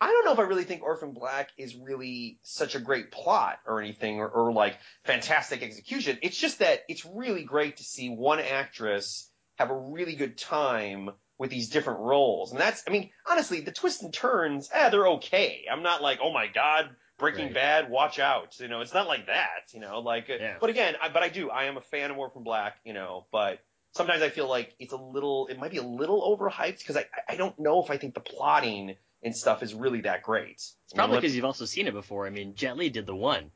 I 0.00 0.08
don't 0.08 0.24
know 0.24 0.32
if 0.32 0.38
I 0.38 0.42
really 0.42 0.64
think 0.64 0.82
Orphan 0.82 1.12
Black 1.12 1.50
is 1.56 1.74
really 1.74 2.38
such 2.42 2.74
a 2.74 2.80
great 2.80 3.10
plot 3.10 3.58
or 3.66 3.80
anything, 3.80 4.18
or, 4.18 4.28
or 4.28 4.52
like 4.52 4.76
fantastic 5.04 5.62
execution. 5.62 6.18
It's 6.22 6.36
just 6.36 6.58
that 6.58 6.80
it's 6.88 7.06
really 7.06 7.44
great 7.44 7.78
to 7.78 7.84
see 7.84 8.08
one 8.08 8.40
actress 8.40 9.30
have 9.56 9.70
a 9.70 9.76
really 9.76 10.14
good 10.14 10.38
time 10.38 11.10
with 11.36 11.50
these 11.50 11.68
different 11.68 12.00
roles, 12.00 12.50
and 12.50 12.60
that's, 12.60 12.82
I 12.86 12.90
mean, 12.90 13.10
honestly, 13.26 13.60
the 13.60 13.70
twists 13.70 14.02
and 14.02 14.12
turns, 14.12 14.68
eh, 14.72 14.88
they're 14.88 15.06
okay. 15.06 15.66
I'm 15.70 15.84
not 15.84 16.02
like, 16.02 16.18
oh 16.20 16.32
my 16.32 16.48
god, 16.48 16.90
Breaking 17.18 17.46
Right. 17.46 17.54
Bad, 17.54 17.90
watch 17.90 18.18
out. 18.18 18.58
You 18.60 18.68
know, 18.68 18.80
it's 18.80 18.94
not 18.94 19.06
like 19.08 19.26
that. 19.26 19.72
You 19.74 19.80
know, 19.80 20.00
like, 20.00 20.30
uh, 20.30 20.34
Yeah. 20.40 20.56
but 20.60 20.70
again, 20.70 20.94
I, 21.02 21.08
but 21.08 21.22
I 21.22 21.28
do. 21.28 21.50
I 21.50 21.64
am 21.64 21.76
a 21.76 21.80
fan 21.80 22.10
of 22.10 22.18
Orphan 22.18 22.44
Black. 22.44 22.76
You 22.84 22.92
know, 22.94 23.26
but 23.32 23.58
sometimes 23.92 24.22
I 24.22 24.28
feel 24.30 24.48
like 24.48 24.74
it's 24.78 24.92
a 24.92 24.96
little, 24.96 25.48
it 25.48 25.58
might 25.58 25.70
be 25.72 25.78
a 25.78 25.82
little 25.82 26.36
overhyped 26.38 26.78
because 26.78 26.96
I, 26.96 27.06
I 27.28 27.36
don't 27.36 27.58
know 27.58 27.82
if 27.82 27.90
I 27.90 27.96
think 27.96 28.14
the 28.14 28.20
plotting 28.20 28.94
and 29.22 29.36
stuff 29.36 29.62
is 29.64 29.74
really 29.74 30.02
that 30.02 30.22
great. 30.22 30.52
It's 30.52 30.76
probably 30.94 31.14
I 31.14 31.16
mean, 31.16 31.20
because 31.22 31.34
you've 31.36 31.44
also 31.44 31.64
seen 31.64 31.88
it 31.88 31.92
before. 31.94 32.26
I 32.26 32.30
mean, 32.30 32.54
Jet 32.54 32.76
Li 32.76 32.88
did 32.88 33.06
the 33.06 33.16
one. 33.16 33.50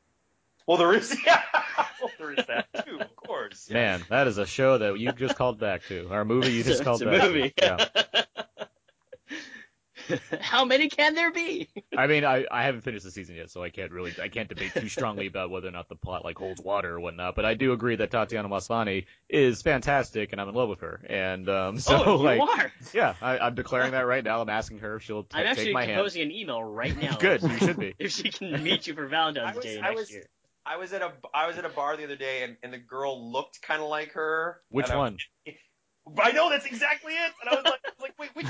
well, 0.67 0.77
there 0.77 0.93
is, 0.93 1.15
yeah, 1.25 1.41
well, 2.01 2.11
there 2.19 2.31
is 2.33 2.45
that 2.47 2.67
too, 2.85 2.99
of 2.99 3.15
course. 3.15 3.67
yeah. 3.69 3.75
Man, 3.75 4.03
that 4.09 4.27
is 4.27 4.37
a 4.37 4.45
show 4.45 4.77
that 4.79 4.99
you 4.99 5.11
just 5.13 5.35
called 5.37 5.59
back 5.59 5.83
to. 5.87 6.09
Our 6.11 6.25
movie 6.25 6.51
you 6.51 6.63
just 6.63 6.79
It's 6.81 6.83
called 6.83 7.01
a 7.01 7.05
back 7.05 7.23
movie. 7.23 7.49
to. 7.51 7.53
Yeah. 7.61 8.12
How 10.41 10.65
many 10.65 10.89
can 10.89 11.15
there 11.15 11.31
be? 11.31 11.69
I 11.97 12.07
mean, 12.07 12.25
I, 12.25 12.45
I 12.51 12.63
haven't 12.63 12.81
finished 12.81 13.03
the 13.03 13.11
season 13.11 13.35
yet, 13.35 13.49
so 13.49 13.63
I 13.63 13.69
can't 13.69 13.91
really 13.91 14.13
I 14.21 14.29
can't 14.29 14.49
debate 14.49 14.73
too 14.73 14.89
strongly 14.89 15.27
about 15.27 15.49
whether 15.49 15.67
or 15.67 15.71
not 15.71 15.89
the 15.89 15.95
plot 15.95 16.23
like 16.23 16.37
holds 16.37 16.61
water 16.61 16.95
or 16.95 16.99
whatnot. 16.99 17.35
But 17.35 17.45
I 17.45 17.53
do 17.53 17.73
agree 17.73 17.95
that 17.95 18.11
Tatiana 18.11 18.49
Maslany 18.49 19.05
is 19.29 19.61
fantastic, 19.61 20.31
and 20.31 20.41
I'm 20.41 20.49
in 20.49 20.55
love 20.55 20.69
with 20.69 20.81
her. 20.81 21.01
And 21.07 21.47
um, 21.49 21.79
so 21.79 22.03
oh, 22.05 22.17
you 22.17 22.23
like, 22.23 22.41
are. 22.41 22.71
yeah, 22.93 23.15
I, 23.21 23.37
I'm 23.39 23.55
declaring 23.55 23.91
that 23.91 24.05
right 24.05 24.23
now. 24.23 24.41
I'm 24.41 24.49
asking 24.49 24.79
her 24.79 24.95
if 24.97 25.03
she'll 25.03 25.23
t- 25.23 25.29
I'm 25.33 25.43
take 25.43 25.51
actually 25.51 25.73
my 25.73 25.85
hand. 25.85 25.97
composing 25.97 26.23
an 26.23 26.31
email 26.31 26.63
right 26.63 26.99
now. 27.01 27.17
Good, 27.19 27.41
you 27.41 27.57
should 27.57 27.79
be. 27.79 27.95
if 27.99 28.11
she 28.11 28.29
can 28.29 28.63
meet 28.63 28.87
you 28.87 28.93
for 28.93 29.07
Valentine's 29.07 29.51
I 29.51 29.55
was- 29.55 29.65
Day 29.65 29.79
I 29.79 29.89
next 29.89 29.99
was- 29.99 30.11
year. 30.11 30.23
I 30.65 30.77
was 30.77 30.93
at 30.93 31.01
a 31.01 31.11
I 31.33 31.47
was 31.47 31.57
at 31.57 31.65
a 31.65 31.69
bar 31.69 31.97
the 31.97 32.05
other 32.05 32.15
day 32.15 32.43
and, 32.43 32.55
and 32.63 32.71
the 32.71 32.77
girl 32.77 33.33
looked 33.33 33.61
kind 33.61 33.81
of 33.81 33.89
like 33.89 34.13
her. 34.13 34.61
Which 34.69 34.85
and 34.85 34.93
I- 34.93 34.97
one? 34.97 35.17
I 36.21 36.31
know 36.31 36.49
that's 36.49 36.65
exactly 36.65 37.13
it. 37.13 37.31
And 37.41 37.49
I 37.49 37.55
was 37.55 37.63
like, 37.63 37.79
I 37.85 37.89
was 37.89 38.01
like 38.01 38.19
wait, 38.19 38.29
which? 38.33 38.47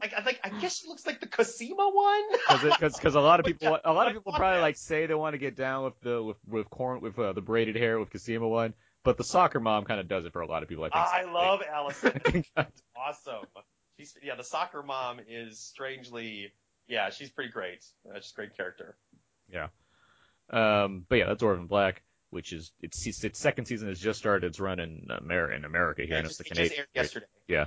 Like, 0.00 0.12
I 0.16 0.22
think 0.22 0.40
I 0.44 0.50
guess 0.60 0.78
she 0.78 0.88
looks 0.88 1.06
like 1.06 1.20
the 1.20 1.26
Cosima 1.26 1.90
one. 1.90 2.22
Because 2.70 3.14
a 3.14 3.20
lot 3.20 3.40
of 3.40 3.46
people 3.46 3.78
a 3.84 3.92
lot 3.92 4.06
of 4.06 4.14
people 4.14 4.32
probably 4.32 4.60
like 4.60 4.76
say 4.76 5.06
they 5.06 5.14
want 5.14 5.34
to 5.34 5.38
get 5.38 5.56
down 5.56 5.84
with 5.84 6.00
the 6.00 6.22
with 6.22 6.36
with 6.46 6.70
corn 6.70 7.00
with 7.00 7.18
uh, 7.18 7.32
the 7.32 7.40
braided 7.40 7.76
hair 7.76 7.98
with 7.98 8.10
Cosima 8.10 8.48
one, 8.48 8.74
but 9.04 9.16
the 9.16 9.24
soccer 9.24 9.60
mom 9.60 9.84
kind 9.84 10.00
of 10.00 10.08
does 10.08 10.24
it 10.24 10.32
for 10.32 10.42
a 10.42 10.46
lot 10.46 10.62
of 10.62 10.68
people. 10.68 10.84
I 10.84 10.88
think. 10.88 11.28
I 11.28 11.32
love 11.32 11.60
Allison. 11.70 12.44
Awesome. 12.96 13.46
She's 13.98 14.14
yeah, 14.22 14.34
the 14.34 14.44
soccer 14.44 14.82
mom 14.82 15.20
is 15.26 15.58
strangely 15.58 16.52
yeah, 16.90 17.10
she's 17.10 17.30
pretty 17.30 17.50
great. 17.50 17.84
Uh, 18.04 18.16
she's 18.20 18.32
a 18.32 18.34
great 18.34 18.56
character. 18.56 18.96
Yeah. 19.50 19.68
Um, 20.50 21.06
but 21.08 21.16
yeah, 21.16 21.26
that's 21.26 21.42
Orphan 21.42 21.66
Black, 21.66 22.02
which 22.30 22.52
is 22.52 22.72
its 22.80 23.24
its 23.24 23.38
second 23.38 23.66
season 23.66 23.88
has 23.88 24.00
just 24.00 24.18
started 24.18 24.46
its 24.46 24.60
run 24.60 24.80
in 24.80 25.06
America 25.10 25.54
in 25.54 25.64
America 25.64 26.02
here. 26.02 26.16
Yeah, 26.16 26.22
just, 26.22 26.38
the 26.38 26.44
it 26.44 26.48
just 26.48 26.56
Canadian. 26.56 26.78
aired 26.80 26.88
yesterday. 26.94 27.26
Yeah. 27.48 27.66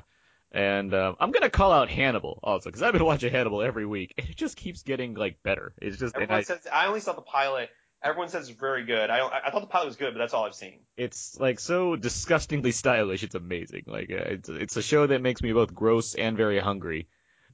And 0.51 0.93
um, 0.93 1.15
I'm 1.19 1.31
gonna 1.31 1.49
call 1.49 1.71
out 1.71 1.89
Hannibal 1.89 2.39
also 2.43 2.69
because 2.69 2.83
I've 2.83 2.93
been 2.93 3.05
watching 3.11 3.31
Hannibal 3.31 3.61
every 3.61 3.85
week, 3.85 4.13
and 4.17 4.29
it 4.29 4.35
just 4.35 4.55
keeps 4.55 4.83
getting 4.83 5.15
like 5.15 5.41
better. 5.43 5.73
It's 5.81 5.97
just 5.97 6.15
Everyone 6.15 6.37
I, 6.37 6.41
says 6.43 6.67
I 6.71 6.85
only 6.87 6.99
saw 6.99 7.13
the 7.13 7.21
pilot. 7.21 7.69
Everyone 8.03 8.27
says 8.29 8.49
it's 8.49 8.59
very 8.59 8.83
good. 8.83 9.09
I 9.09 9.25
I 9.25 9.49
thought 9.49 9.61
the 9.61 9.67
pilot 9.67 9.87
was 9.87 9.95
good, 9.95 10.13
but 10.13 10.19
that's 10.19 10.33
all 10.33 10.45
I've 10.45 10.53
seen. 10.53 10.79
it's 10.97 11.39
like 11.39 11.59
so 11.59 11.95
disgustingly 11.95 12.71
stylish. 12.83 13.23
It's 13.23 13.35
amazing. 13.35 13.83
Like 13.87 14.11
uh, 14.11 14.15
it's 14.25 14.49
it's 14.49 14.77
a 14.77 14.81
show 14.81 15.07
that 15.07 15.21
makes 15.21 15.41
me 15.41 15.53
both 15.53 15.73
gross 15.73 16.13
and 16.13 16.37
very 16.37 16.59
hungry, 16.59 17.07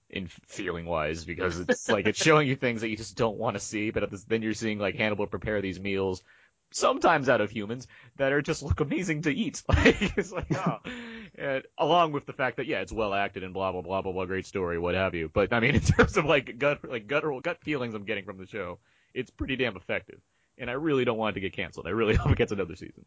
in 0.09 0.27
feeling 0.47 0.85
wise, 0.85 1.23
because 1.23 1.59
it's 1.59 1.87
like 1.87 2.07
it's 2.07 2.21
showing 2.21 2.47
you 2.47 2.55
things 2.55 2.81
that 2.81 2.89
you 2.89 2.97
just 2.97 3.15
don't 3.15 3.37
want 3.37 3.55
to 3.55 3.59
see. 3.59 3.91
But 3.91 4.03
at 4.03 4.11
this, 4.11 4.23
then 4.23 4.41
you're 4.41 4.53
seeing 4.53 4.79
like 4.79 4.95
Hannibal 4.95 5.27
prepare 5.27 5.61
these 5.61 5.79
meals, 5.79 6.23
sometimes 6.71 7.29
out 7.29 7.41
of 7.41 7.51
humans 7.51 7.87
that 8.17 8.31
are 8.31 8.41
just 8.41 8.63
look 8.63 8.79
amazing 8.79 9.23
to 9.23 9.33
eat. 9.33 9.61
Like 9.69 10.17
it's 10.17 10.31
like 10.31 10.47
oh, 10.55 10.77
and 11.35 11.63
along 11.77 12.11
with 12.11 12.25
the 12.25 12.33
fact 12.33 12.57
that 12.57 12.67
yeah, 12.67 12.81
it's 12.81 12.91
well 12.91 13.13
acted 13.13 13.43
and 13.43 13.53
blah 13.53 13.71
blah 13.71 13.81
blah 13.81 14.01
blah 14.01 14.11
blah, 14.11 14.25
great 14.25 14.45
story, 14.45 14.77
what 14.77 14.95
have 14.95 15.15
you. 15.15 15.29
But 15.31 15.53
I 15.53 15.59
mean, 15.59 15.75
in 15.75 15.81
terms 15.81 16.17
of 16.17 16.25
like 16.25 16.57
gut 16.57 16.89
like 16.89 17.07
guttural 17.07 17.41
gut 17.41 17.61
feelings 17.63 17.93
I'm 17.93 18.05
getting 18.05 18.25
from 18.25 18.37
the 18.37 18.47
show, 18.47 18.79
it's 19.13 19.31
pretty 19.31 19.55
damn 19.55 19.75
effective. 19.75 20.19
And 20.57 20.69
I 20.69 20.73
really 20.73 21.05
don't 21.05 21.17
want 21.17 21.35
it 21.35 21.39
to 21.39 21.41
get 21.41 21.53
canceled. 21.53 21.87
I 21.87 21.91
really 21.91 22.15
hope 22.15 22.31
it 22.31 22.37
gets 22.37 22.51
another 22.51 22.75
season, 22.75 23.05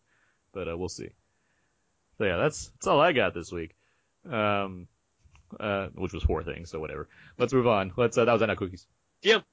but 0.53 0.69
uh, 0.69 0.77
we'll 0.77 0.89
see. 0.89 1.11
So 2.19 2.25
yeah, 2.25 2.37
that's 2.39 2.69
that's 2.69 2.87
all 2.87 3.01
I 3.01 3.13
got 3.13 3.35
this 3.35 3.53
week. 3.53 3.75
Um, 4.29 4.87
uh, 5.59 5.89
which 5.95 6.13
was 6.13 6.23
four 6.23 6.43
things, 6.43 6.71
so 6.71 6.81
whatever. 6.81 7.09
Let's 7.39 7.53
move 7.53 7.67
on. 7.67 7.93
Let's. 7.97 8.17
Uh, 8.17 8.25
that 8.25 8.33
was 8.33 8.43
Anna 8.43 8.57
Cookies. 8.57 8.87
Yep. 9.23 9.45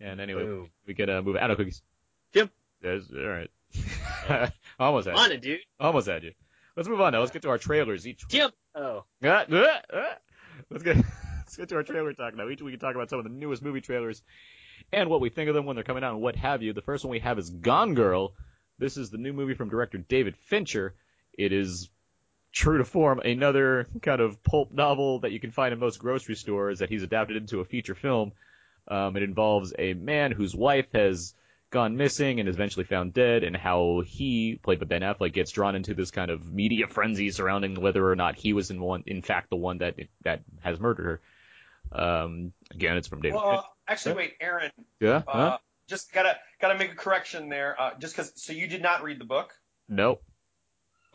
And 0.00 0.20
anyway, 0.20 0.44
Boom. 0.44 0.70
we 0.86 0.94
can 0.94 1.10
uh, 1.10 1.22
move 1.22 1.36
Anna 1.36 1.56
Cookies. 1.56 1.82
Yep. 2.34 2.50
Yes, 2.82 3.02
all 3.14 3.26
right. 3.26 3.50
Almost 4.78 5.08
had 5.08 5.16
On 5.16 5.30
you. 5.30 5.36
it, 5.36 5.42
dude. 5.42 5.60
Almost 5.80 6.08
had 6.08 6.22
you. 6.22 6.32
Let's 6.76 6.88
move 6.88 7.00
on 7.00 7.12
now. 7.12 7.20
Let's 7.20 7.32
get 7.32 7.42
to 7.42 7.48
our 7.48 7.58
trailers 7.58 8.06
each. 8.06 8.22
Yep. 8.30 8.52
Oh. 8.74 9.04
Let's 9.20 10.84
get 10.84 10.96
let's 11.38 11.56
get 11.56 11.68
to 11.70 11.76
our 11.76 11.82
trailer 11.82 12.12
talk 12.12 12.36
now. 12.36 12.48
Each 12.48 12.62
we 12.62 12.70
can 12.70 12.80
talk 12.80 12.94
about 12.94 13.10
some 13.10 13.18
of 13.18 13.24
the 13.24 13.30
newest 13.30 13.62
movie 13.62 13.80
trailers 13.80 14.22
and 14.92 15.10
what 15.10 15.20
we 15.20 15.28
think 15.28 15.48
of 15.48 15.54
them 15.54 15.66
when 15.66 15.74
they're 15.76 15.84
coming 15.84 16.04
out 16.04 16.12
and 16.12 16.22
what 16.22 16.36
have 16.36 16.62
you. 16.62 16.72
The 16.72 16.82
first 16.82 17.04
one 17.04 17.10
we 17.10 17.18
have 17.20 17.38
is 17.38 17.50
Gone 17.50 17.94
Girl. 17.94 18.32
This 18.78 18.96
is 18.96 19.10
the 19.10 19.18
new 19.18 19.32
movie 19.32 19.54
from 19.54 19.68
director 19.68 19.98
David 19.98 20.36
Fincher. 20.36 20.94
It 21.36 21.52
is 21.52 21.90
true 22.52 22.78
to 22.78 22.84
form 22.84 23.18
another 23.20 23.86
kind 24.02 24.20
of 24.20 24.42
pulp 24.42 24.70
novel 24.70 25.20
that 25.20 25.32
you 25.32 25.40
can 25.40 25.50
find 25.50 25.72
in 25.72 25.78
most 25.80 25.98
grocery 25.98 26.36
stores 26.36 26.78
that 26.78 26.88
he's 26.88 27.02
adapted 27.02 27.36
into 27.36 27.60
a 27.60 27.64
feature 27.64 27.94
film. 27.94 28.32
Um, 28.86 29.16
it 29.16 29.22
involves 29.22 29.74
a 29.78 29.94
man 29.94 30.32
whose 30.32 30.54
wife 30.54 30.86
has 30.94 31.34
gone 31.70 31.96
missing 31.96 32.40
and 32.40 32.48
is 32.48 32.56
eventually 32.56 32.84
found 32.84 33.12
dead, 33.12 33.44
and 33.44 33.56
how 33.56 34.02
he, 34.06 34.58
played 34.62 34.80
by 34.80 34.86
Ben 34.86 35.02
Affleck, 35.02 35.32
gets 35.32 35.50
drawn 35.50 35.74
into 35.76 35.94
this 35.94 36.10
kind 36.10 36.30
of 36.30 36.44
media 36.52 36.86
frenzy 36.86 37.30
surrounding 37.30 37.80
whether 37.80 38.08
or 38.08 38.16
not 38.16 38.36
he 38.36 38.52
was 38.52 38.70
in 38.70 38.80
one, 38.80 39.04
in 39.06 39.22
fact, 39.22 39.50
the 39.50 39.56
one 39.56 39.78
that 39.78 39.96
that 40.22 40.42
has 40.62 40.80
murdered 40.80 41.04
her. 41.04 41.20
Um, 42.00 42.52
again, 42.70 42.96
it's 42.96 43.08
from 43.08 43.22
David. 43.22 43.36
Well, 43.36 43.50
uh, 43.50 43.62
actually, 43.86 44.14
wait, 44.14 44.34
Aaron. 44.40 44.70
yeah. 45.00 45.22
Uh, 45.26 45.50
Huh? 45.50 45.58
Just 45.88 46.12
gotta 46.12 46.36
gotta 46.60 46.78
make 46.78 46.92
a 46.92 46.96
correction 46.96 47.48
there. 47.48 47.74
Uh, 47.80 47.90
just 47.98 48.14
because. 48.14 48.32
So 48.36 48.52
you 48.52 48.66
did 48.66 48.82
not 48.82 49.02
read 49.02 49.18
the 49.18 49.24
book. 49.24 49.54
No. 49.88 50.18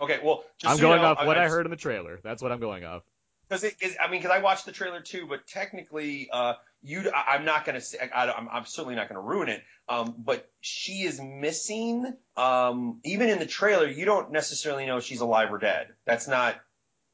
Okay. 0.02 0.20
Well, 0.24 0.44
just 0.58 0.72
I'm 0.72 0.78
so 0.78 0.84
you 0.84 0.90
going 0.90 1.02
know, 1.04 1.10
off 1.10 1.28
what 1.28 1.38
I, 1.38 1.46
I 1.46 1.48
heard 1.48 1.68
in 1.68 1.70
the 1.70 1.78
trailer. 1.78 2.20
That's 2.24 2.42
what 2.42 2.52
I'm 2.52 2.60
going 2.60 2.84
off. 2.84 3.04
Because 3.48 3.64
it 3.66 3.76
is, 3.82 3.96
I 4.04 4.10
mean, 4.10 4.20
because 4.20 4.36
I 4.36 4.42
watched 4.42 4.66
the 4.66 4.72
trailer 4.72 5.00
too, 5.02 5.28
but 5.28 5.46
technically, 5.46 6.28
uh, 6.32 6.54
you, 6.84 7.10
I, 7.14 7.36
I'm 7.36 7.46
not 7.46 7.66
gonna 7.66 7.82
say, 7.82 7.98
I, 8.14 8.30
I'm, 8.32 8.50
I'm 8.50 8.66
certainly 8.66 8.96
not 8.96 9.08
gonna 9.08 9.22
ruin 9.22 9.50
it. 9.50 9.64
Um, 9.90 10.16
but 10.18 10.50
she 10.62 11.04
is 11.04 11.20
missing. 11.22 12.14
Um, 12.38 13.00
even 13.04 13.30
in 13.30 13.40
the 13.40 13.46
trailer, 13.46 13.88
you 13.88 14.06
don't 14.06 14.32
necessarily 14.32 14.86
know 14.86 14.98
if 14.98 15.04
she's 15.04 15.20
alive 15.22 15.52
or 15.52 15.58
dead. 15.58 15.88
That's 16.06 16.28
not 16.28 16.56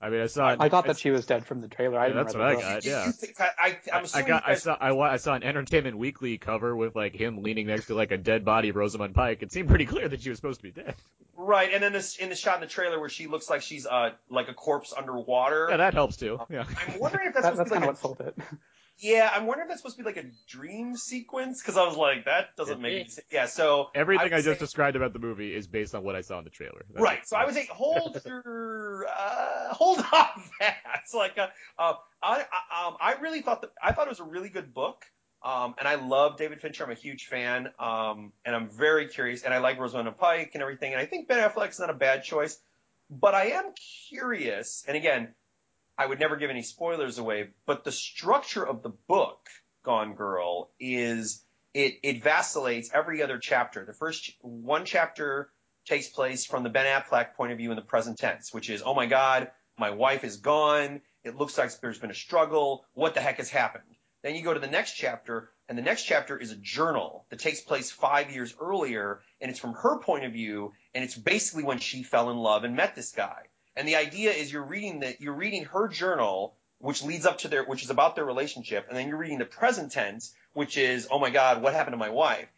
I 0.02 0.10
mean, 0.10 0.22
I 0.22 0.28
saw. 0.28 0.56
I 0.58 0.70
thought 0.70 0.86
that 0.88 0.98
she 0.98 1.12
was 1.12 1.26
dead 1.26 1.46
from 1.46 1.60
the 1.60 1.68
trailer. 1.68 2.00
I 2.00 2.04
Yeah, 2.04 2.14
didn't 2.14 2.24
that's 2.28 2.36
what 2.36 2.44
I 2.46 2.54
book. 2.54 2.62
got. 2.64 2.86
Yeah. 2.86 3.06
You 3.08 3.12
think- 3.12 3.42
I, 3.42 3.50
I, 3.60 3.78
I'm 3.92 4.06
I 4.14 4.22
got. 4.22 4.44
you 4.48 4.54
I 4.54 4.56
saw. 4.56 4.74
I, 4.80 5.14
I 5.14 5.18
saw 5.18 5.34
an 5.34 5.44
Entertainment 5.44 5.98
Weekly 5.98 6.38
cover 6.38 6.74
with 6.74 6.96
like 6.96 7.14
him 7.14 7.44
leaning 7.44 7.68
next 7.68 7.88
to 7.88 7.96
like 7.96 8.12
a 8.12 8.18
dead 8.18 8.46
body 8.46 8.70
of 8.70 8.78
Rosamund 8.78 9.14
Pike. 9.14 9.44
It 9.44 9.52
seemed 9.52 9.68
pretty 9.68 9.86
clear 9.86 10.08
that 10.08 10.22
she 10.22 10.30
was 10.30 10.38
supposed 10.38 10.62
to 10.62 10.64
be 10.64 10.72
dead. 10.72 10.96
right, 11.36 11.70
and 11.74 11.84
then 11.84 11.92
this 11.92 12.16
in 12.16 12.30
the 12.30 12.36
shot 12.36 12.56
in 12.56 12.62
the 12.62 12.68
trailer 12.68 12.98
where 12.98 13.10
she 13.10 13.28
looks 13.28 13.50
like 13.50 13.62
she's 13.62 13.86
uh 13.86 14.12
like 14.30 14.48
a 14.48 14.54
corpse 14.54 14.94
underwater. 14.98 15.68
Yeah, 15.70 15.78
that 15.78 15.94
helps 15.96 16.16
too. 16.16 16.40
Yeah. 16.50 16.64
I'm 16.88 17.00
wondering 17.00 17.28
if 17.28 17.34
that's 17.34 17.46
That, 17.48 17.58
that's 17.58 17.70
to 17.70 17.76
be 17.76 17.82
kind 17.82 17.90
of 17.90 18.02
like 18.04 18.16
what 18.16 18.18
a, 18.18 18.22
sold 18.22 18.22
it. 18.22 18.38
Yeah, 19.00 19.30
I'm 19.34 19.46
wondering 19.46 19.66
if 19.68 19.70
that's 19.70 19.82
supposed 19.82 19.98
to 19.98 20.04
be 20.04 20.08
like 20.10 20.18
a 20.18 20.28
dream 20.48 20.96
sequence 20.96 21.62
because 21.62 21.78
I 21.78 21.86
was 21.86 21.96
like 21.98 22.26
that 22.26 22.56
doesn't 22.58 22.76
Could 22.76 22.82
make 22.82 22.92
be. 22.92 23.00
any 23.02 23.10
sense. 23.10 23.28
Yeah, 23.32 23.46
so 23.46 23.90
Everything 23.96 24.34
I, 24.34 24.38
would 24.38 24.44
just 24.44 24.60
say- 24.60 24.66
described 24.66 24.96
about 24.96 25.14
the 25.14 25.20
movie 25.20 25.56
is 25.56 25.68
based 25.68 25.96
on 25.96 26.04
what 26.04 26.16
I 26.16 26.22
saw 26.22 26.38
in 26.40 26.44
the 26.44 26.50
trailer. 26.50 26.86
That's 26.90 27.02
Right. 27.02 27.20
it. 27.20 27.28
So 27.28 27.38
I 27.38 27.46
would 27.46 27.54
say 27.54 27.68
hold 27.72 28.22
your 28.26 29.06
uh, 29.08 29.74
hold 29.74 30.00
on 30.00 30.04
that. 30.60 30.76
It's 31.04 31.14
like 31.14 31.38
uh, 31.38 31.48
uh, 31.78 31.94
I 32.22 32.46
I, 32.72 32.88
um, 32.88 32.98
I 33.00 33.14
really 33.22 33.42
thought 33.42 33.62
that 33.62 33.72
I 33.82 33.92
thought 33.94 34.08
it 34.08 34.10
was 34.10 34.20
a 34.20 34.24
really 34.26 34.50
good 34.50 34.74
book. 34.74 35.06
Um, 35.42 35.76
and 35.80 35.88
I 35.88 35.96
love 35.96 36.36
David 36.38 36.60
Fincher. 36.60 36.84
I'm 36.84 36.92
a 36.92 36.96
huge 36.96 37.28
fan. 37.28 37.70
Um, 37.80 38.34
and 38.44 38.54
I'm 38.54 38.68
very 38.70 39.08
curious. 39.08 39.44
And 39.44 39.54
I 39.54 39.60
like 39.60 39.80
Rosamund 39.80 40.18
Pike 40.18 40.52
and 40.54 40.62
everything. 40.62 40.92
And 40.92 41.02
I 41.02 41.06
think 41.06 41.30
Ben 41.30 41.40
Affleck's 41.40 41.80
not 41.80 41.90
a 41.90 41.94
bad 41.94 42.26
choice. 42.26 42.60
But 43.10 43.34
I 43.36 43.52
am 43.52 43.72
curious. 44.10 44.84
And 44.88 44.98
again, 44.98 45.34
I 46.00 46.06
would 46.06 46.22
never 46.22 46.38
give 46.38 46.50
any 46.50 46.62
spoilers 46.62 47.18
away. 47.18 47.50
But 47.66 47.84
the 47.84 47.92
structure 47.92 48.66
of 48.66 48.84
the 48.84 48.90
book, 48.90 49.50
Gone 49.84 50.16
Girl, 50.16 50.72
is 50.80 51.44
it 51.74 52.00
it 52.04 52.24
vacillates 52.24 52.90
every 52.94 53.22
other 53.22 53.38
chapter. 53.38 53.84
The 53.84 53.94
first 53.94 54.32
one 54.40 54.86
chapter 54.86 55.50
takes 55.86 56.08
place 56.08 56.46
from 56.46 56.64
the 56.64 56.70
Ben 56.70 56.86
Affleck 56.86 57.34
point 57.36 57.52
of 57.52 57.58
view 57.58 57.72
in 57.72 57.76
the 57.76 57.82
present 57.82 58.18
tense, 58.18 58.54
which 58.54 58.70
is, 58.70 58.82
oh 58.82 58.94
my 58.94 59.08
God, 59.08 59.52
my 59.78 59.90
wife 59.90 60.24
is 60.24 60.38
gone. 60.38 61.02
It 61.26 61.36
looks 61.36 61.58
like 61.58 61.78
there's 61.82 62.00
been 62.00 62.12
a 62.12 62.16
struggle. 62.16 62.86
What 62.94 63.14
the 63.14 63.22
heck 63.22 63.36
has 63.36 63.50
happened? 63.50 63.84
Then 64.24 64.36
you 64.36 64.42
go 64.42 64.54
to 64.54 64.60
the 64.60 64.68
next 64.68 64.94
chapter, 64.94 65.52
and 65.68 65.78
the 65.78 65.82
next 65.82 66.04
chapter 66.04 66.38
is 66.38 66.52
a 66.52 66.56
journal 66.56 67.26
that 67.30 67.40
takes 67.40 67.60
place 67.60 67.92
five 67.92 68.32
years 68.32 68.56
earlier, 68.60 69.20
and 69.42 69.52
it's 69.52 69.60
from 69.60 69.74
her 69.74 70.00
point 70.00 70.24
of 70.24 70.32
view, 70.32 70.72
and 70.96 71.04
it's 71.04 71.18
basically 71.18 71.64
when 71.64 71.80
she 71.80 72.04
fell 72.04 72.30
in 72.30 72.38
love 72.38 72.64
and 72.64 72.78
met 72.78 72.96
this 72.96 73.12
guy. 73.12 73.49
And 73.80 73.88
the 73.88 73.96
idea 73.96 74.32
is 74.32 74.52
you're 74.52 74.62
reading 74.62 75.00
that 75.00 75.22
you're 75.22 75.34
reading 75.34 75.64
her 75.64 75.88
journal, 75.88 76.54
which 76.80 77.02
leads 77.02 77.26
up 77.26 77.38
to 77.40 77.48
their, 77.48 77.64
which 77.64 77.82
is 77.82 77.90
about 77.90 78.14
their 78.18 78.26
relationship, 78.26 78.88
and 78.90 78.98
then 78.98 79.08
you're 79.08 79.18
reading 79.18 79.40
the 79.40 79.46
present 79.46 79.94
tense, 79.94 80.34
which 80.52 80.78
is, 80.78 81.08
oh 81.10 81.18
my 81.18 81.30
God, 81.30 81.62
what 81.62 81.74
happened 81.74 81.94
to 81.94 81.98
my 81.98 82.10
wife? 82.10 82.50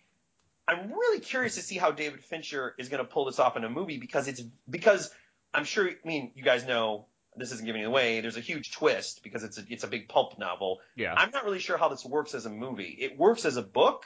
I'm 0.67 0.91
really 0.91 1.19
curious 1.19 1.55
to 1.55 1.61
see 1.61 1.78
how 1.78 1.91
David 1.91 2.24
Fincher 2.26 2.74
is 2.80 2.89
going 2.89 3.05
to 3.05 3.09
pull 3.09 3.26
this 3.26 3.38
off 3.38 3.55
in 3.55 3.63
a 3.63 3.69
movie 3.69 3.97
because 3.97 4.28
it's 4.28 4.41
because 4.67 5.11
I'm 5.53 5.63
sure. 5.63 5.88
I 5.88 6.07
mean, 6.07 6.32
you 6.34 6.43
guys 6.43 6.65
know 6.65 7.05
this 7.36 7.51
isn't 7.51 7.67
giving 7.67 7.84
it 7.84 7.86
away. 7.86 8.22
There's 8.22 8.38
a 8.38 8.41
huge 8.41 8.72
twist 8.72 9.22
because 9.22 9.43
it's 9.43 9.59
a 9.59 9.63
it's 9.69 9.84
a 9.84 9.88
big 9.88 10.09
pulp 10.09 10.39
novel. 10.39 10.80
Yeah. 10.95 11.13
I'm 11.15 11.30
not 11.30 11.45
really 11.45 11.59
sure 11.59 11.78
how 11.78 11.89
this 11.89 12.03
works 12.03 12.34
as 12.34 12.47
a 12.47 12.49
movie. 12.49 12.97
It 12.99 13.15
works 13.15 13.45
as 13.45 13.57
a 13.57 13.61
book. 13.61 14.05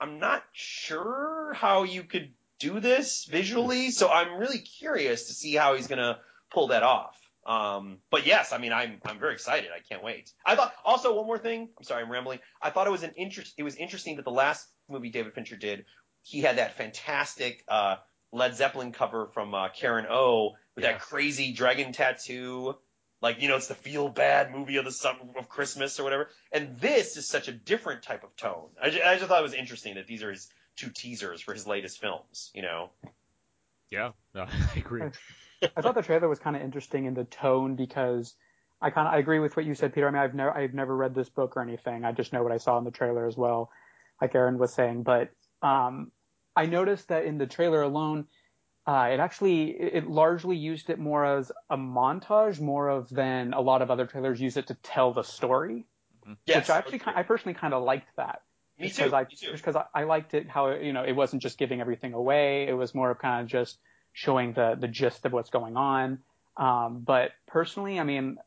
I'm 0.00 0.18
not 0.18 0.42
sure 0.50 1.52
how 1.54 1.84
you 1.84 2.02
could 2.02 2.32
do 2.58 2.80
this 2.80 3.24
visually, 3.24 3.92
so 3.92 4.08
I'm 4.08 4.36
really 4.36 4.58
curious 4.58 5.28
to 5.28 5.32
see 5.32 5.54
how 5.54 5.76
he's 5.76 5.86
going 5.86 6.00
to 6.00 6.18
pull 6.52 6.68
that 6.68 6.82
off. 6.82 7.16
Um, 7.46 7.98
but 8.10 8.26
yes, 8.26 8.52
I 8.52 8.58
mean, 8.58 8.72
I'm 8.72 9.00
I'm 9.06 9.20
very 9.20 9.32
excited. 9.34 9.70
I 9.74 9.78
can't 9.88 10.02
wait. 10.02 10.32
I 10.44 10.56
thought 10.56 10.72
also 10.84 11.14
one 11.14 11.26
more 11.26 11.38
thing. 11.38 11.68
I'm 11.78 11.84
sorry, 11.84 12.02
I'm 12.02 12.10
rambling. 12.10 12.40
I 12.60 12.70
thought 12.70 12.86
it 12.88 12.90
was 12.90 13.04
an 13.04 13.12
interest. 13.16 13.54
It 13.56 13.62
was 13.62 13.76
interesting 13.76 14.16
that 14.16 14.24
the 14.24 14.32
last 14.32 14.66
movie 14.88 15.10
David 15.10 15.32
Fincher 15.34 15.56
did, 15.56 15.84
he 16.22 16.40
had 16.40 16.58
that 16.58 16.76
fantastic 16.76 17.62
uh, 17.68 17.96
Led 18.32 18.56
Zeppelin 18.56 18.90
cover 18.92 19.28
from 19.32 19.54
uh, 19.54 19.68
Karen 19.68 20.06
O 20.10 20.54
with 20.74 20.84
Yeah. 20.84 20.92
that 20.92 21.00
crazy 21.02 21.52
dragon 21.52 21.92
tattoo. 21.92 22.74
Like 23.22 23.40
you 23.40 23.48
know, 23.48 23.56
it's 23.56 23.68
the 23.68 23.74
feel 23.76 24.08
bad 24.08 24.50
movie 24.52 24.76
of 24.78 24.84
the 24.84 24.90
summer 24.92 25.20
of 25.38 25.48
Christmas 25.48 26.00
or 26.00 26.02
whatever. 26.04 26.28
And 26.50 26.78
this 26.80 27.16
is 27.16 27.28
such 27.28 27.46
a 27.46 27.52
different 27.52 28.02
type 28.02 28.24
of 28.24 28.34
tone. 28.36 28.70
I 28.82 28.90
just, 28.90 29.04
I 29.04 29.14
just 29.16 29.28
thought 29.28 29.38
it 29.38 29.42
was 29.44 29.54
interesting 29.54 29.94
that 29.94 30.08
these 30.08 30.24
are 30.24 30.32
his 30.32 30.48
two 30.74 30.90
teasers 30.90 31.40
for 31.40 31.54
his 31.54 31.64
latest 31.66 32.00
films. 32.00 32.50
You 32.54 32.62
know. 32.62 32.90
Yeah. 33.90 34.10
No, 34.34 34.46
I 34.74 34.78
agree. 34.78 35.02
I 35.76 35.82
thought 35.82 35.94
the 35.94 36.02
trailer 36.02 36.28
was 36.28 36.38
kind 36.38 36.56
of 36.56 36.62
interesting 36.62 37.04
in 37.06 37.14
the 37.14 37.24
tone 37.24 37.76
because 37.76 38.34
I 38.80 38.90
kind 38.90 39.08
of 39.08 39.14
I 39.14 39.18
agree 39.18 39.38
with 39.38 39.56
what 39.56 39.66
you 39.66 39.74
said, 39.74 39.94
Peter. 39.94 40.08
I 40.08 40.10
mean, 40.10 40.20
I've 40.22 40.34
never 40.34 40.56
I've 40.56 40.74
never 40.74 40.96
read 40.96 41.14
this 41.14 41.28
book 41.28 41.56
or 41.56 41.62
anything. 41.62 42.04
I 42.04 42.12
just 42.12 42.32
know 42.32 42.42
what 42.42 42.52
I 42.52 42.58
saw 42.58 42.78
in 42.78 42.84
the 42.84 42.90
trailer 42.90 43.26
as 43.26 43.36
well, 43.36 43.70
like 44.20 44.34
Aaron 44.34 44.58
was 44.58 44.72
saying. 44.74 45.02
But 45.02 45.30
um, 45.62 46.12
I 46.54 46.66
noticed 46.66 47.08
that 47.08 47.24
in 47.24 47.38
the 47.38 47.46
trailer 47.46 47.82
alone, 47.82 48.26
uh, 48.86 49.08
it 49.12 49.20
actually 49.20 49.70
it, 49.70 49.94
it 50.04 50.08
largely 50.08 50.56
used 50.56 50.90
it 50.90 50.98
more 50.98 51.24
as 51.24 51.52
a 51.70 51.76
montage, 51.76 52.60
more 52.60 52.88
of 52.88 53.08
than 53.08 53.52
a 53.52 53.60
lot 53.60 53.82
of 53.82 53.90
other 53.90 54.06
trailers 54.06 54.40
use 54.40 54.56
it 54.56 54.68
to 54.68 54.74
tell 54.74 55.12
the 55.12 55.22
story. 55.22 55.86
Yes, 56.46 56.62
which 56.62 56.70
I 56.70 56.78
actually 56.78 56.98
ki- 57.00 57.12
I 57.14 57.22
personally 57.22 57.54
kind 57.54 57.74
of 57.74 57.82
liked 57.82 58.14
that. 58.16 58.42
Me 58.78 58.86
just 58.86 58.96
too. 58.98 59.04
Because 59.04 59.12
I, 59.14 59.24
me 59.24 59.36
too. 59.36 59.50
just 59.52 59.64
'cause 59.64 59.76
I, 59.76 59.86
I 59.94 60.04
liked 60.04 60.34
it 60.34 60.48
how 60.48 60.68
it, 60.68 60.82
you 60.82 60.92
know 60.92 61.02
it 61.04 61.12
wasn't 61.12 61.42
just 61.42 61.58
giving 61.58 61.80
everything 61.80 62.12
away. 62.12 62.68
It 62.68 62.74
was 62.74 62.94
more 62.94 63.10
of 63.10 63.18
kind 63.18 63.42
of 63.42 63.48
just 63.48 63.78
showing 64.16 64.54
the 64.54 64.74
the 64.80 64.88
gist 64.88 65.26
of 65.26 65.32
what's 65.32 65.50
going 65.50 65.76
on. 65.76 66.18
Um, 66.56 67.02
but 67.06 67.32
personally, 67.46 68.00
I 68.00 68.04
mean, 68.04 68.38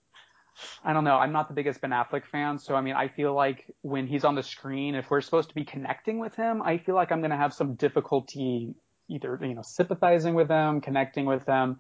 I 0.84 0.94
don't 0.94 1.04
know. 1.04 1.16
I'm 1.16 1.32
not 1.32 1.48
the 1.48 1.54
biggest 1.54 1.80
Ben 1.80 1.92
Affleck 1.92 2.26
fan, 2.26 2.58
so 2.58 2.74
I 2.74 2.82
mean, 2.82 2.96
I 2.96 3.08
feel 3.08 3.36
like 3.36 3.66
when 3.84 4.08
he's 4.08 4.26
on 4.26 4.34
the 4.34 4.42
screen, 4.42 4.96
if 4.96 5.12
we're 5.12 5.22
supposed 5.22 5.50
to 5.50 5.56
be 5.56 5.64
connecting 5.64 6.18
with 6.18 6.36
him, 6.36 6.64
I 6.64 6.80
feel 6.80 6.96
like 6.96 7.12
I'm 7.12 7.20
going 7.20 7.30
to 7.30 7.38
have 7.38 7.54
some 7.54 7.76
difficulty 7.76 8.74
either 9.10 9.40
you 9.42 9.54
know 9.54 9.62
sympathizing 9.62 10.34
with 10.34 10.50
him, 10.50 10.82
connecting 10.82 11.26
with 11.26 11.46
him. 11.46 11.80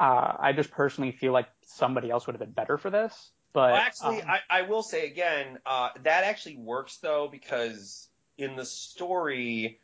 Uh, 0.00 0.36
I 0.38 0.52
just 0.52 0.70
personally 0.70 1.10
feel 1.10 1.32
like 1.32 1.48
somebody 1.66 2.10
else 2.10 2.26
would 2.28 2.34
have 2.34 2.40
been 2.40 2.52
better 2.52 2.78
for 2.78 2.88
this. 2.88 3.32
But 3.52 3.72
Well, 3.72 3.80
actually, 3.80 4.22
um, 4.22 4.30
I, 4.30 4.60
I 4.60 4.62
will 4.62 4.84
say 4.84 5.06
again, 5.08 5.58
uh, 5.66 5.88
that 6.04 6.22
actually 6.22 6.56
works 6.56 6.98
though 6.98 7.28
because 7.28 8.08
in 8.36 8.54
the 8.54 8.64
story, 8.64 9.80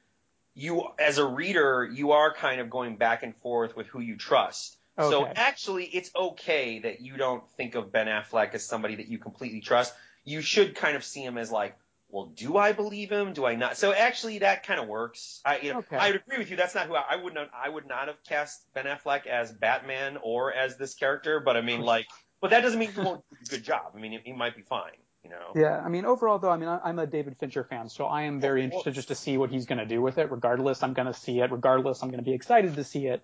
you 0.54 0.84
as 0.98 1.18
a 1.18 1.26
reader, 1.26 1.88
you 1.92 2.12
are 2.12 2.32
kind 2.32 2.60
of 2.60 2.70
going 2.70 2.96
back 2.96 3.22
and 3.22 3.36
forth 3.36 3.76
with 3.76 3.86
who 3.88 4.00
you 4.00 4.16
trust. 4.16 4.76
Okay. 4.96 5.10
So 5.10 5.26
actually, 5.26 5.84
it's 5.86 6.10
okay 6.14 6.78
that 6.80 7.00
you 7.00 7.16
don't 7.16 7.42
think 7.56 7.74
of 7.74 7.90
Ben 7.90 8.06
Affleck 8.06 8.54
as 8.54 8.64
somebody 8.64 8.96
that 8.96 9.08
you 9.08 9.18
completely 9.18 9.60
trust. 9.60 9.92
You 10.24 10.40
should 10.40 10.76
kind 10.76 10.96
of 10.96 11.04
see 11.04 11.22
him 11.22 11.36
as 11.36 11.50
like, 11.50 11.76
well, 12.08 12.26
do 12.26 12.56
I 12.56 12.72
believe 12.72 13.10
him? 13.10 13.32
Do 13.32 13.44
I 13.44 13.56
not? 13.56 13.76
So 13.76 13.92
actually, 13.92 14.38
that 14.38 14.64
kind 14.64 14.78
of 14.78 14.86
works. 14.86 15.40
I, 15.44 15.58
you 15.58 15.72
know, 15.72 15.78
Okay. 15.80 15.96
I 15.96 16.12
would 16.12 16.20
agree 16.20 16.38
with 16.38 16.48
you. 16.48 16.56
That's 16.56 16.74
not 16.74 16.86
who 16.86 16.94
I, 16.94 17.02
I 17.10 17.16
would 17.16 17.34
not. 17.34 17.50
I 17.52 17.68
would 17.68 17.88
not 17.88 18.06
have 18.06 18.22
cast 18.22 18.62
Ben 18.72 18.84
Affleck 18.84 19.26
as 19.26 19.50
Batman 19.50 20.18
or 20.22 20.52
as 20.52 20.76
this 20.76 20.94
character. 20.94 21.40
But 21.40 21.56
I 21.56 21.60
mean, 21.60 21.80
like, 21.80 22.06
but 22.40 22.50
that 22.50 22.60
doesn't 22.60 22.78
mean 22.78 22.92
he 22.92 23.00
won't 23.00 23.24
do 23.30 23.36
a 23.42 23.48
good 23.50 23.64
job. 23.64 23.92
I 23.96 23.98
mean, 23.98 24.12
he, 24.12 24.20
he 24.26 24.32
might 24.32 24.54
be 24.54 24.62
fine. 24.62 24.92
You 25.24 25.30
know. 25.30 25.52
Yeah, 25.54 25.80
I 25.80 25.88
mean, 25.88 26.04
overall 26.04 26.38
though, 26.38 26.50
I 26.50 26.56
mean, 26.58 26.68
I- 26.68 26.80
I'm 26.84 26.98
a 26.98 27.06
David 27.06 27.36
Fincher 27.38 27.64
fan, 27.64 27.88
so 27.88 28.04
I 28.04 28.22
am 28.22 28.40
very 28.40 28.60
Of 28.60 28.64
interested 28.66 28.90
course. 28.90 28.96
just 28.96 29.08
to 29.08 29.14
see 29.14 29.38
what 29.38 29.50
he's 29.50 29.64
going 29.64 29.78
to 29.78 29.86
do 29.86 30.02
with 30.02 30.18
it. 30.18 30.30
Regardless, 30.30 30.82
I'm 30.82 30.92
going 30.92 31.06
to 31.06 31.14
see 31.14 31.40
it. 31.40 31.50
Regardless, 31.50 32.02
I'm 32.02 32.10
going 32.10 32.22
to 32.22 32.24
be 32.24 32.34
excited 32.34 32.74
to 32.74 32.84
see 32.84 33.06
it. 33.06 33.22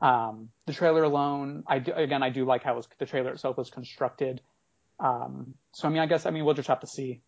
Um, 0.00 0.50
the 0.66 0.72
trailer 0.74 1.02
alone, 1.02 1.64
I 1.66 1.78
do, 1.80 1.92
again, 1.92 2.22
I 2.22 2.30
do 2.30 2.44
like 2.44 2.62
how 2.62 2.74
it 2.74 2.76
was, 2.76 2.88
the 2.98 3.06
trailer 3.06 3.32
itself 3.32 3.56
was 3.56 3.70
constructed. 3.70 4.40
Um, 5.00 5.54
so 5.72 5.88
I 5.88 5.90
mean, 5.90 6.00
I 6.02 6.06
guess, 6.06 6.26
I 6.26 6.30
mean, 6.30 6.44
we'll 6.44 6.54
just 6.54 6.68
have 6.68 6.80
to 6.80 6.86
see. 6.86 7.20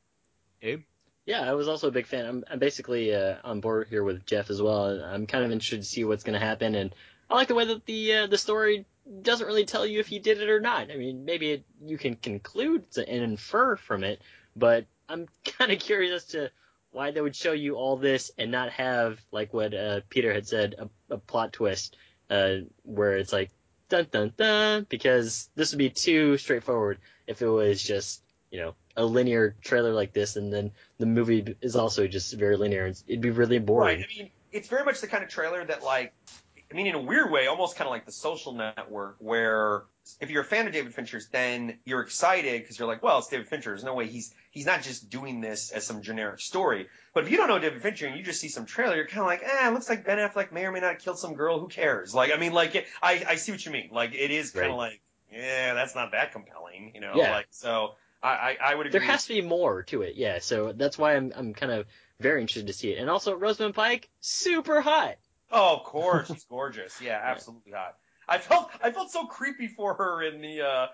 Abe. 0.63 0.83
Yeah, 1.27 1.49
I 1.49 1.55
was 1.55 1.69
also 1.69 1.89
a 1.89 1.91
big 1.91 2.07
fan. 2.07 2.27
I'm, 2.27 2.45
I'm 2.51 2.59
basically 2.59 3.15
uh, 3.15 3.37
on 3.45 3.61
board 3.61 3.89
here 3.89 4.03
with 4.05 4.27
Jeff 4.27 4.51
as 4.51 4.61
well. 4.61 5.03
I'm 5.03 5.27
kind 5.27 5.45
of 5.45 5.51
interested 5.53 5.81
to 5.83 5.87
see 5.87 6.05
what's 6.05 6.25
going 6.25 6.39
to 6.39 6.45
happen, 6.45 6.75
and 6.75 6.95
I 7.29 7.35
like 7.35 7.49
the 7.49 7.55
way 7.55 7.65
that 7.67 7.87
the 7.87 8.15
uh, 8.15 8.27
the 8.27 8.39
story 8.39 8.85
doesn't 9.23 9.47
really 9.47 9.65
tell 9.65 9.87
you 9.87 10.01
if 10.01 10.07
he 10.07 10.19
did 10.19 10.41
it 10.41 10.49
or 10.49 10.61
not. 10.61 10.91
I 10.91 10.97
mean, 10.97 11.25
maybe 11.25 11.51
it, 11.53 11.65
you 11.85 11.99
can 11.99 12.17
conclude 12.17 12.85
and 12.97 13.23
infer 13.23 13.77
from 13.77 14.05
it, 14.05 14.21
but 14.57 14.87
I'm 15.09 15.27
kind 15.59 15.73
of 15.73 15.79
curious 15.79 16.23
as 16.23 16.25
to 16.33 16.51
why 16.93 17.11
they 17.11 17.21
would 17.21 17.37
show 17.37 17.53
you 17.53 17.77
all 17.77 17.97
this 17.97 18.31
and 18.37 18.51
not 18.51 18.71
have 18.71 19.21
like 19.31 19.55
what 19.55 19.75
uh, 19.75 20.01
Peter 20.09 20.33
had 20.33 20.47
said 20.47 20.75
a, 20.79 21.15
a 21.15 21.19
plot 21.19 21.53
twist 21.53 21.97
uh, 22.29 22.57
where 22.83 23.17
it's 23.17 23.33
like 23.33 23.51
dun 23.89 24.07
dun 24.11 24.33
dun 24.37 24.87
because 24.89 25.49
this 25.55 25.73
would 25.73 25.79
be 25.79 25.91
too 25.91 26.37
straightforward 26.37 26.99
if 27.27 27.43
it 27.43 27.49
was 27.49 27.81
just 27.83 28.23
you 28.51 28.61
know 28.61 28.75
a 28.97 29.05
linear 29.05 29.57
trailer 29.63 29.93
like 29.93 30.13
this 30.13 30.37
and 30.37 30.53
then 30.53 30.73
the 30.99 31.07
movie 31.07 31.57
is 31.61 31.77
also 31.77 32.07
just 32.07 32.35
very 32.35 32.57
linear. 32.57 32.93
It'd 33.07 33.21
be 33.21 33.31
really 33.31 33.59
boring. 33.59 34.01
Right. 34.01 34.07
I 34.09 34.19
mean, 34.19 34.31
it's 34.53 34.69
very 34.69 34.85
much 34.85 35.01
the 35.01 35.07
kind 35.07 35.23
of 35.23 35.31
trailer 35.31 35.65
that, 35.65 35.83
like, 35.83 36.13
I 36.71 36.77
mean, 36.77 36.87
in 36.87 36.95
a 36.95 37.01
weird 37.01 37.31
way, 37.31 37.47
almost 37.47 37.77
kind 37.77 37.87
of 37.89 37.91
like 37.91 38.07
the 38.07 38.13
social 38.13 38.53
network, 38.53 39.17
where 39.19 39.83
if 40.21 40.31
you're 40.31 40.43
a 40.43 40.45
fan 40.45 40.67
of 40.67 40.73
David 40.73 40.95
Fincher's, 40.95 41.29
then 41.29 41.79
you're 41.85 42.01
excited 42.01 42.63
because 42.63 42.79
you're 42.79 42.87
like, 42.87 43.03
well, 43.03 43.19
it's 43.19 43.29
David 43.29 43.49
Fincher. 43.49 43.71
There's 43.71 43.83
no 43.85 43.95
way 43.95 44.07
he's 44.07 44.33
he's 44.51 44.67
not 44.67 44.83
just 44.83 45.11
doing 45.11 45.41
this 45.41 45.73
as 45.73 45.85
some 45.85 46.03
generic 46.03 46.41
story. 46.41 46.87
But 47.13 47.25
if 47.25 47.31
you 47.31 47.37
don't 47.37 47.49
know 47.49 47.59
David 47.59 47.83
Fincher 47.83 48.07
and 48.07 48.17
you 48.17 48.23
just 48.23 48.41
see 48.41 48.49
some 48.49 48.67
trailer, 48.67 48.95
you're 48.95 49.07
kind 49.07 49.21
of 49.21 49.27
like, 49.27 49.43
eh, 49.43 49.69
it 49.69 49.73
looks 49.73 49.89
like 49.89 50.05
Ben 50.05 50.19
Affleck 50.19 50.53
may 50.53 50.65
or 50.65 50.73
may 50.73 50.81
not 50.81 50.93
have 50.93 51.03
killed 51.03 51.19
some 51.19 51.35
girl. 51.35 51.59
Who 51.59 51.69
cares? 51.69 52.15
Like, 52.15 52.33
I 52.33 52.37
mean, 52.37 52.53
like, 52.53 52.75
it, 52.77 52.87
I 53.03 53.25
I 53.27 53.35
see 53.37 53.51
what 53.53 53.65
you 53.67 53.73
mean. 53.73 53.91
Like, 53.93 54.15
it 54.15 54.31
is 54.31 54.53
kind 54.53 54.71
of 54.71 54.77
like, 54.77 55.01
yeah, 55.33 55.75
that's 55.75 55.95
not 55.95 56.13
that 56.13 56.33
compelling, 56.33 56.93
you 56.95 57.01
know? 57.01 57.13
Yeah. 57.17 57.33
Like, 57.33 57.47
so 57.51 57.95
I 58.23 58.29
I, 58.29 58.57
I 58.65 58.75
would 58.77 58.87
agree. 58.87 59.01
There 59.01 59.09
has 59.09 59.27
to 59.27 59.35
be 59.35 59.43
more 59.43 59.83
to 59.85 60.03
it, 60.03 60.15
yeah. 60.17 60.39
So 60.39 60.73
that's 60.73 60.97
why 60.97 61.17
I'm 61.17 61.33
I'm 61.35 61.53
kind 61.53 61.73
of 61.73 61.87
very 62.21 62.41
interested 62.41 62.69
to 62.69 62.73
see 62.73 62.93
it. 62.93 62.99
And 62.99 63.11
also 63.11 63.35
Rosamund 63.35 63.75
Pike, 63.75 64.09
super 64.21 64.81
hot. 64.81 65.17
Oh, 65.51 65.77
of 65.77 65.85
course, 65.85 66.29
she's 66.29 66.45
gorgeous. 66.51 67.01
Yeah, 67.01 67.21
absolutely 67.23 67.73
hot. 67.73 67.97
I 68.29 68.39
felt 68.39 68.71
I 68.83 68.91
felt 68.93 69.11
so 69.11 69.27
creepy 69.27 69.69
for 69.69 69.95
her 69.95 70.23
in 70.23 70.41
the. 70.41 70.63
uh 70.63 70.87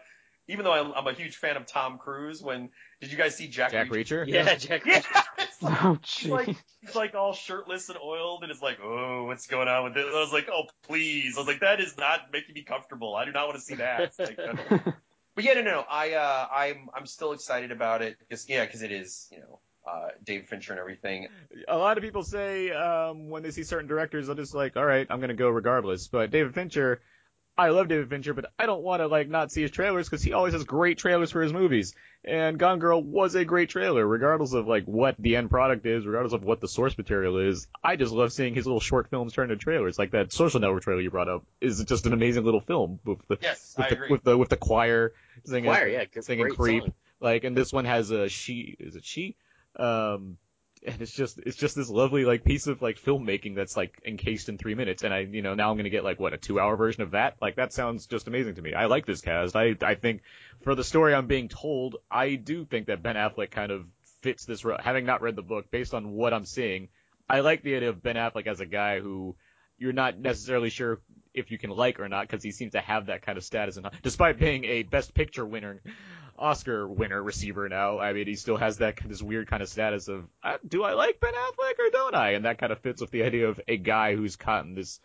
even 0.48 0.64
though 0.64 0.72
I'm, 0.72 0.92
I'm 0.94 1.06
a 1.08 1.12
huge 1.12 1.36
fan 1.38 1.56
of 1.56 1.66
Tom 1.66 1.98
Cruise, 1.98 2.40
when 2.40 2.70
did 3.00 3.10
you 3.10 3.18
guys 3.18 3.34
see 3.36 3.48
Jack? 3.48 3.72
Jack 3.72 3.88
Reacher. 3.88 4.24
Yeah, 4.28 4.54
Jack. 4.54 4.82
Yeah, 4.86 5.02
it's 5.38 5.60
like, 5.60 5.84
Oh, 5.84 5.98
he's 6.06 6.30
like 6.30 6.46
he's 6.80 6.94
like 6.94 7.14
all 7.16 7.32
shirtless 7.32 7.88
and 7.88 7.98
oiled, 7.98 8.42
and 8.44 8.52
it's 8.52 8.62
like, 8.62 8.78
oh, 8.80 9.24
what's 9.24 9.48
going 9.48 9.66
on 9.66 9.82
with 9.84 9.94
this? 9.94 10.04
I 10.06 10.20
was 10.20 10.32
like, 10.32 10.48
oh, 10.48 10.64
please. 10.84 11.36
I 11.36 11.40
was 11.40 11.48
like, 11.48 11.60
that 11.60 11.80
is 11.80 11.96
not 11.98 12.32
making 12.32 12.54
me 12.54 12.62
comfortable. 12.62 13.16
I 13.16 13.24
do 13.24 13.32
not 13.32 13.48
want 13.48 13.58
to 13.58 13.64
see 13.64 13.74
that. 13.74 14.12
Like, 14.20 14.36
but 15.34 15.44
yeah, 15.44 15.54
no, 15.54 15.62
no, 15.62 15.70
no. 15.72 15.84
I, 15.90 16.12
uh, 16.12 16.46
I'm, 16.54 16.88
I'm 16.94 17.06
still 17.06 17.32
excited 17.32 17.72
about 17.72 18.02
it 18.02 18.16
because, 18.20 18.48
yeah, 18.48 18.64
because 18.64 18.82
it 18.82 18.92
is, 18.92 19.26
you 19.32 19.40
know, 19.40 19.58
uh, 19.86 20.08
David 20.24 20.48
Fincher 20.48 20.72
and 20.72 20.80
everything. 20.80 21.28
A 21.68 21.76
lot 21.76 21.96
of 21.96 22.02
people 22.04 22.22
say 22.22 22.70
um, 22.72 23.30
when 23.30 23.42
they 23.42 23.50
see 23.50 23.62
certain 23.62 23.86
directors, 23.86 24.26
they're 24.26 24.36
just 24.36 24.54
like, 24.54 24.76
all 24.76 24.84
right, 24.84 25.06
I'm 25.08 25.20
gonna 25.20 25.34
go 25.34 25.48
regardless. 25.48 26.08
But 26.08 26.30
David 26.30 26.54
Fincher, 26.54 27.00
I 27.58 27.68
love 27.70 27.88
David 27.88 28.10
Fincher, 28.10 28.34
but 28.34 28.52
I 28.58 28.66
don't 28.66 28.82
want 28.82 29.00
to 29.00 29.06
like 29.06 29.28
not 29.28 29.50
see 29.50 29.62
his 29.62 29.70
trailers 29.70 30.08
because 30.08 30.22
he 30.22 30.32
always 30.32 30.52
has 30.52 30.64
great 30.64 30.98
trailers 30.98 31.30
for 31.30 31.40
his 31.40 31.52
movies. 31.52 31.94
And 32.24 32.58
Gone 32.58 32.80
Girl 32.80 33.00
was 33.02 33.34
a 33.36 33.44
great 33.44 33.68
trailer, 33.70 34.04
regardless 34.06 34.52
of 34.52 34.66
like 34.66 34.84
what 34.84 35.14
the 35.18 35.36
end 35.36 35.48
product 35.48 35.86
is, 35.86 36.04
regardless 36.04 36.32
of 36.34 36.42
what 36.42 36.60
the 36.60 36.66
source 36.68 36.98
material 36.98 37.38
is. 37.38 37.68
I 37.84 37.94
just 37.96 38.12
love 38.12 38.32
seeing 38.32 38.54
his 38.54 38.66
little 38.66 38.80
short 38.80 39.08
films 39.08 39.32
turn 39.32 39.50
into 39.50 39.62
trailers. 39.62 39.98
Like 39.98 40.10
that 40.10 40.32
Social 40.32 40.60
Network 40.60 40.82
trailer 40.82 41.00
you 41.00 41.10
brought 41.10 41.28
up 41.28 41.44
is 41.60 41.82
just 41.84 42.04
an 42.06 42.12
amazing 42.12 42.44
little 42.44 42.60
film 42.60 42.98
with 43.04 43.20
the 43.28 43.38
Yes, 43.40 43.74
with 43.76 43.86
I 43.86 43.88
the, 43.90 43.94
agree. 43.94 44.08
with 44.10 44.24
the 44.24 44.36
with 44.36 44.48
the 44.48 44.56
choir 44.56 45.12
singing 45.44 45.70
Choir, 45.70 45.86
yeah, 45.88 46.04
singing 46.20 46.50
creep. 46.50 46.82
song. 46.82 46.92
Like, 47.20 47.44
and 47.44 47.56
this 47.56 47.72
one 47.72 47.86
has 47.86 48.10
a 48.10 48.28
she. 48.28 48.76
Is 48.78 48.96
it 48.96 49.04
she? 49.04 49.36
Um, 49.76 50.38
and 50.86 51.02
it's 51.02 51.12
just 51.12 51.38
it's 51.38 51.56
just 51.56 51.74
this 51.74 51.88
lovely 51.88 52.24
like 52.24 52.44
piece 52.44 52.66
of 52.66 52.80
like 52.80 53.00
filmmaking 53.00 53.56
that's 53.56 53.76
like 53.76 54.00
encased 54.06 54.48
in 54.48 54.56
three 54.56 54.74
minutes. 54.74 55.02
And 55.02 55.12
I 55.12 55.20
you 55.20 55.42
know 55.42 55.54
now 55.54 55.70
I'm 55.70 55.76
gonna 55.76 55.90
get 55.90 56.04
like 56.04 56.20
what 56.20 56.32
a 56.32 56.38
two 56.38 56.60
hour 56.60 56.76
version 56.76 57.02
of 57.02 57.10
that. 57.12 57.36
Like 57.40 57.56
that 57.56 57.72
sounds 57.72 58.06
just 58.06 58.28
amazing 58.28 58.54
to 58.54 58.62
me. 58.62 58.72
I 58.72 58.86
like 58.86 59.06
this 59.06 59.20
cast. 59.20 59.56
I 59.56 59.74
I 59.82 59.94
think 59.94 60.22
for 60.62 60.74
the 60.74 60.84
story 60.84 61.14
I'm 61.14 61.26
being 61.26 61.48
told, 61.48 61.96
I 62.10 62.36
do 62.36 62.64
think 62.64 62.86
that 62.86 63.02
Ben 63.02 63.16
Affleck 63.16 63.50
kind 63.50 63.72
of 63.72 63.86
fits 64.22 64.44
this. 64.44 64.64
Ro- 64.64 64.78
having 64.78 65.06
not 65.06 65.22
read 65.22 65.36
the 65.36 65.42
book, 65.42 65.70
based 65.70 65.94
on 65.94 66.12
what 66.12 66.32
I'm 66.32 66.44
seeing, 66.44 66.88
I 67.28 67.40
like 67.40 67.62
the 67.62 67.74
idea 67.74 67.88
of 67.88 68.02
Ben 68.02 68.16
Affleck 68.16 68.46
as 68.46 68.60
a 68.60 68.66
guy 68.66 69.00
who 69.00 69.34
you're 69.78 69.92
not 69.92 70.18
necessarily 70.18 70.70
sure 70.70 71.00
if 71.34 71.50
you 71.50 71.58
can 71.58 71.70
like 71.70 72.00
or 72.00 72.08
not 72.08 72.26
because 72.26 72.42
he 72.42 72.50
seems 72.50 72.72
to 72.72 72.80
have 72.80 73.06
that 73.06 73.22
kind 73.22 73.36
of 73.36 73.44
status 73.44 73.76
and 73.76 73.86
despite 74.02 74.38
being 74.38 74.64
a 74.64 74.82
best 74.84 75.12
picture 75.12 75.44
winner 75.44 75.82
Oscar 76.38 76.86
winner 76.86 77.22
receiver 77.22 77.68
now. 77.68 77.98
I 77.98 78.12
mean 78.12 78.26
he 78.26 78.36
still 78.36 78.56
has 78.56 78.78
that 78.78 78.96
this 79.04 79.22
weird 79.22 79.48
kind 79.48 79.62
of 79.62 79.68
status 79.68 80.08
of 80.08 80.24
uh, 80.42 80.58
do 80.66 80.82
I 80.82 80.92
like 80.94 81.20
Ben 81.20 81.34
Affleck 81.34 81.78
or 81.78 81.90
don't 81.90 82.14
I? 82.14 82.30
And 82.32 82.44
that 82.44 82.58
kind 82.58 82.72
of 82.72 82.80
fits 82.80 83.00
with 83.00 83.10
the 83.10 83.22
idea 83.22 83.48
of 83.48 83.60
a 83.68 83.76
guy 83.76 84.14
who's 84.14 84.36
caught 84.36 84.64
in 84.64 84.74
this 84.74 85.00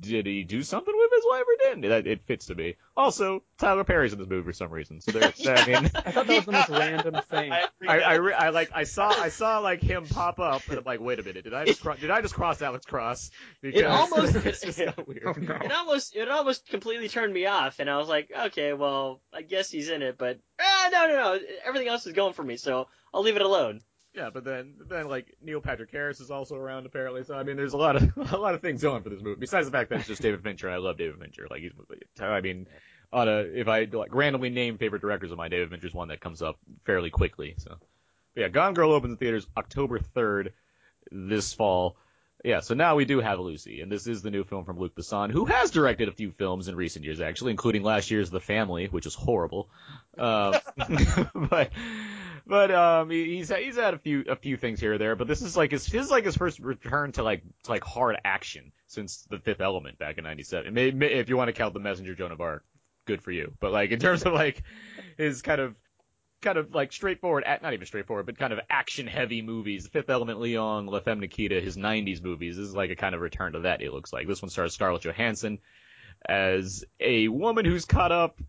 did 0.00 0.26
he 0.26 0.44
do 0.44 0.62
something 0.62 0.94
with 0.96 1.10
his 1.12 1.24
wife 1.28 1.42
or 1.42 1.68
didn't 1.68 1.88
that 1.90 2.06
it 2.06 2.22
fits 2.26 2.46
to 2.46 2.54
me 2.54 2.76
also 2.96 3.42
Tyler 3.58 3.84
Perry's 3.84 4.12
in 4.12 4.18
this 4.18 4.28
movie 4.28 4.44
for 4.44 4.52
some 4.52 4.70
reason 4.70 5.00
so 5.00 5.12
there's 5.12 5.46
I 5.46 5.66
mean 5.66 5.76
I 5.94 6.10
thought 6.12 6.26
that 6.26 6.36
was 6.36 6.44
the 6.46 6.52
most 6.52 6.68
random 6.68 7.20
thing. 7.30 7.52
I, 7.52 7.66
I, 7.88 7.98
I, 8.00 8.14
re- 8.14 8.32
I 8.34 8.50
like 8.50 8.70
I 8.74 8.84
saw 8.84 9.08
I 9.10 9.28
saw 9.28 9.58
like 9.58 9.80
him 9.80 10.06
pop 10.06 10.38
up 10.38 10.62
and 10.68 10.78
I'm 10.78 10.84
like 10.84 11.00
wait 11.00 11.18
a 11.18 11.22
minute 11.22 11.44
did 11.44 11.54
I 11.54 11.64
just 11.64 11.80
cro- 11.82 11.96
did 11.96 12.10
I 12.10 12.20
just 12.20 12.34
cross 12.34 12.62
Alex 12.62 12.86
Cross 12.86 13.30
because 13.60 13.80
It 13.80 13.86
almost- 13.86 14.34
it's 14.46 14.60
just 14.60 14.78
so 14.78 14.92
weird. 15.06 15.22
Oh, 15.26 15.32
no. 15.32 15.54
It 15.56 15.72
almost 15.72 16.16
it 16.16 16.28
almost 16.30 16.68
completely 16.68 17.08
turned 17.08 17.32
me 17.34 17.46
off, 17.46 17.78
and 17.78 17.88
I 17.90 17.96
was 17.98 18.08
like, 18.08 18.30
okay, 18.46 18.72
well, 18.72 19.20
I 19.32 19.42
guess 19.42 19.70
he's 19.70 19.88
in 19.88 20.02
it, 20.02 20.16
but 20.18 20.38
ah, 20.60 20.88
no, 20.92 21.06
no, 21.08 21.14
no, 21.14 21.38
everything 21.64 21.88
else 21.88 22.06
is 22.06 22.12
going 22.12 22.32
for 22.34 22.42
me, 22.42 22.56
so 22.56 22.86
I'll 23.12 23.22
leave 23.22 23.36
it 23.36 23.42
alone. 23.42 23.80
Yeah, 24.14 24.28
but 24.30 24.44
then 24.44 24.74
then 24.88 25.08
like 25.08 25.34
Neil 25.40 25.60
Patrick 25.60 25.90
Harris 25.90 26.20
is 26.20 26.30
also 26.30 26.56
around 26.56 26.84
apparently. 26.84 27.24
So 27.24 27.34
I 27.34 27.44
mean, 27.44 27.56
there's 27.56 27.72
a 27.72 27.78
lot 27.78 27.96
of 27.96 28.12
a 28.32 28.36
lot 28.36 28.54
of 28.54 28.60
things 28.60 28.82
going 28.82 29.02
for 29.02 29.08
this 29.08 29.22
movie. 29.22 29.40
Besides 29.40 29.66
the 29.66 29.72
fact 29.72 29.90
that 29.90 30.00
it's 30.00 30.08
just 30.08 30.22
David 30.22 30.42
Fincher, 30.42 30.68
I 30.70 30.76
love 30.76 30.98
David 30.98 31.18
Fincher. 31.18 31.46
Like 31.50 31.62
he's, 31.62 31.72
I 32.20 32.40
mean, 32.42 32.66
on 33.12 33.28
a 33.28 33.38
if 33.38 33.68
I 33.68 33.84
like 33.84 34.14
randomly 34.14 34.50
name 34.50 34.76
favorite 34.76 35.00
directors 35.00 35.32
of 35.32 35.38
mine, 35.38 35.50
David 35.50 35.70
Fincher's 35.70 35.94
one 35.94 36.08
that 36.08 36.20
comes 36.20 36.42
up 36.42 36.58
fairly 36.84 37.08
quickly. 37.08 37.54
So, 37.56 37.76
but 38.34 38.40
yeah, 38.40 38.48
Gone 38.48 38.74
Girl 38.74 38.92
opens 38.92 39.12
in 39.12 39.16
theaters 39.16 39.46
October 39.56 39.98
3rd 39.98 40.52
this 41.10 41.54
fall. 41.54 41.96
Yeah, 42.44 42.58
so 42.58 42.74
now 42.74 42.96
we 42.96 43.04
do 43.04 43.20
have 43.20 43.38
Lucy, 43.38 43.82
and 43.82 43.92
this 43.92 44.08
is 44.08 44.20
the 44.20 44.30
new 44.30 44.42
film 44.42 44.64
from 44.64 44.76
Luc 44.76 44.96
Besson, 44.96 45.30
who 45.30 45.44
has 45.44 45.70
directed 45.70 46.08
a 46.08 46.12
few 46.12 46.32
films 46.32 46.66
in 46.66 46.74
recent 46.74 47.04
years, 47.04 47.20
actually, 47.20 47.52
including 47.52 47.84
last 47.84 48.10
year's 48.10 48.30
The 48.30 48.40
Family, 48.40 48.86
which 48.86 49.06
is 49.06 49.14
horrible. 49.14 49.70
Um, 50.18 50.56
but 51.34 51.70
but 52.46 52.70
um, 52.70 53.10
he- 53.10 53.36
he's 53.36 53.50
he's 53.54 53.76
had 53.76 53.94
a 53.94 53.98
few 53.98 54.24
a 54.28 54.36
few 54.36 54.56
things 54.56 54.80
here 54.80 54.94
or 54.94 54.98
there, 54.98 55.16
but 55.16 55.26
this 55.28 55.42
is 55.42 55.56
like 55.56 55.70
his 55.70 55.86
this 55.86 56.04
is 56.04 56.10
like 56.10 56.24
his 56.24 56.36
first 56.36 56.58
return 56.58 57.12
to 57.12 57.22
like 57.22 57.42
to 57.64 57.70
like 57.70 57.84
hard 57.84 58.16
action 58.24 58.72
since 58.86 59.22
The 59.30 59.38
Fifth 59.38 59.60
Element 59.60 59.98
back 59.98 60.18
in 60.18 60.24
'97. 60.24 60.72
May- 60.74 60.90
may- 60.90 61.12
If 61.12 61.28
you 61.28 61.36
want 61.36 61.48
to 61.48 61.52
count 61.52 61.74
The 61.74 61.80
Messenger, 61.80 62.14
Joan 62.14 62.32
of 62.32 62.40
Arc, 62.40 62.64
good 63.06 63.22
for 63.22 63.30
you. 63.32 63.52
But 63.60 63.72
like 63.72 63.90
in 63.90 63.98
terms 64.00 64.22
of 64.24 64.32
like 64.32 64.62
his 65.16 65.42
kind 65.42 65.60
of 65.60 65.74
kind 66.40 66.58
of 66.58 66.74
like 66.74 66.92
straightforward, 66.92 67.44
not 67.62 67.72
even 67.72 67.86
straightforward, 67.86 68.26
but 68.26 68.36
kind 68.36 68.52
of 68.52 68.58
action 68.68 69.06
heavy 69.06 69.42
movies. 69.42 69.84
The 69.84 69.90
Fifth 69.90 70.10
Element, 70.10 70.40
Leon, 70.40 70.86
La 70.86 70.98
Femme 70.98 71.20
Nikita, 71.20 71.60
his 71.60 71.76
90s 71.76 72.20
movies. 72.20 72.56
This 72.56 72.66
is 72.66 72.74
like 72.74 72.90
a 72.90 72.96
kind 72.96 73.14
of 73.14 73.20
return 73.20 73.52
to 73.52 73.60
that, 73.60 73.80
it 73.80 73.92
looks 73.92 74.12
like. 74.12 74.26
This 74.26 74.42
one 74.42 74.48
stars 74.50 74.74
Scarlett 74.74 75.02
Johansson 75.04 75.60
as 76.28 76.84
a 77.00 77.28
woman 77.28 77.64
who's 77.64 77.84
caught 77.84 78.12
up 78.12 78.40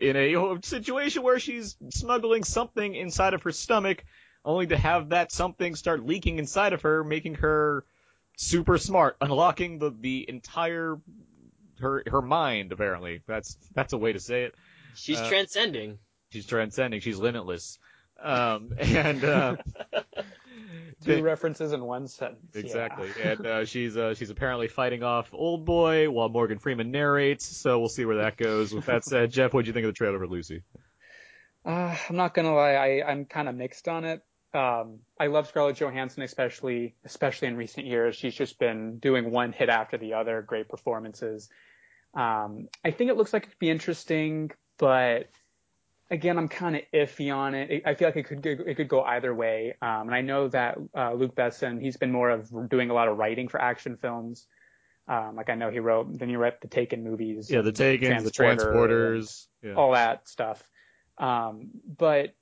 in 0.00 0.16
a 0.16 0.58
situation 0.62 1.22
where 1.22 1.38
she's 1.38 1.76
smuggling 1.90 2.44
something 2.44 2.94
inside 2.94 3.34
of 3.34 3.42
her 3.42 3.52
stomach, 3.52 4.04
only 4.44 4.66
to 4.68 4.76
have 4.76 5.10
that 5.10 5.32
something 5.32 5.74
start 5.74 6.04
leaking 6.04 6.38
inside 6.38 6.72
of 6.72 6.82
her, 6.82 7.04
making 7.04 7.36
her 7.36 7.84
super 8.36 8.78
smart, 8.78 9.16
unlocking 9.20 9.78
the, 9.78 9.90
the 9.90 10.26
entire 10.28 10.98
her 11.80 12.02
her 12.06 12.22
mind. 12.22 12.72
Apparently, 12.72 13.22
that's 13.26 13.56
that's 13.74 13.92
a 13.92 13.98
way 13.98 14.12
to 14.12 14.20
say 14.20 14.44
it. 14.44 14.54
She's 14.94 15.18
Uh, 15.18 15.28
transcending. 15.28 15.98
She's 16.30 16.46
transcending. 16.46 17.00
She's 17.00 17.18
limitless. 17.18 17.78
Um, 18.22 18.74
and 18.78 19.24
uh, 19.24 19.56
Two 21.02 21.16
they- 21.16 21.22
references 21.22 21.72
in 21.72 21.82
one 21.84 22.08
sentence. 22.08 22.50
yeah. 22.54 22.60
exactly. 22.60 23.10
And 23.22 23.46
uh, 23.46 23.64
she's 23.66 23.96
uh, 23.96 24.14
she's 24.14 24.30
apparently 24.30 24.68
fighting 24.68 25.02
off 25.02 25.28
Old 25.32 25.64
Boy 25.64 26.10
while 26.10 26.28
Morgan 26.28 26.58
Freeman 26.58 26.90
narrates. 26.90 27.44
So 27.44 27.78
we'll 27.78 27.88
see 27.88 28.04
where 28.04 28.18
that 28.18 28.36
goes. 28.36 28.72
With 28.72 28.86
that 28.86 29.04
said, 29.04 29.30
Jeff, 29.30 29.54
what 29.54 29.64
do 29.64 29.68
you 29.68 29.72
think 29.72 29.84
of 29.84 29.90
the 29.90 29.96
trailer 29.96 30.18
for 30.18 30.26
Lucy? 30.26 30.62
Uh, 31.64 31.96
I'm 32.08 32.16
not 32.16 32.34
gonna 32.34 32.54
lie, 32.54 32.72
I, 32.72 33.10
I'm 33.10 33.26
kind 33.26 33.48
of 33.48 33.54
mixed 33.54 33.86
on 33.86 34.04
it. 34.04 34.22
Um, 34.52 35.00
I 35.18 35.28
love 35.28 35.46
Scarlett 35.46 35.76
Johansson, 35.76 36.22
especially 36.22 36.94
especially 37.04 37.48
in 37.48 37.56
recent 37.56 37.86
years. 37.86 38.16
She's 38.16 38.34
just 38.34 38.58
been 38.58 38.98
doing 38.98 39.30
one 39.30 39.52
hit 39.52 39.68
after 39.68 39.96
the 39.96 40.14
other, 40.14 40.42
great 40.42 40.68
performances. 40.68 41.48
Um, 42.14 42.68
I 42.84 42.90
think 42.90 43.10
it 43.10 43.16
looks 43.16 43.32
like 43.32 43.44
it 43.44 43.50
could 43.50 43.58
be 43.58 43.70
interesting, 43.70 44.50
but 44.78 45.28
again, 46.10 46.38
I'm 46.38 46.48
kind 46.48 46.76
of 46.76 46.82
iffy 46.92 47.34
on 47.34 47.54
it. 47.54 47.82
I 47.86 47.94
feel 47.94 48.08
like 48.08 48.16
it 48.16 48.24
could 48.24 48.42
go, 48.42 48.50
it 48.66 48.76
could 48.76 48.88
go 48.88 49.02
either 49.02 49.34
way. 49.34 49.76
Um, 49.80 50.08
and 50.08 50.14
I 50.14 50.20
know 50.20 50.48
that 50.48 50.76
uh, 50.96 51.12
Luc 51.12 51.34
Besson, 51.34 51.80
he's 51.80 51.96
been 51.96 52.12
more 52.12 52.30
of 52.30 52.50
doing 52.68 52.90
a 52.90 52.94
lot 52.94 53.08
of 53.08 53.16
writing 53.16 53.48
for 53.48 53.60
action 53.60 53.96
films. 53.96 54.46
Um, 55.08 55.34
like 55.36 55.50
I 55.50 55.54
know 55.54 55.70
he 55.70 55.78
wrote, 55.78 56.18
then 56.18 56.28
he 56.28 56.36
wrote 56.36 56.60
the 56.60 56.68
Taken 56.68 57.02
movies, 57.02 57.50
Yeah, 57.50 57.62
the 57.62 57.72
Takens, 57.72 58.24
the 58.24 58.30
Transporters. 58.30 59.46
Yeah. 59.62 59.74
all 59.74 59.92
that 59.92 60.28
stuff. 60.28 60.62
Um, 61.18 61.70
but 61.98 62.34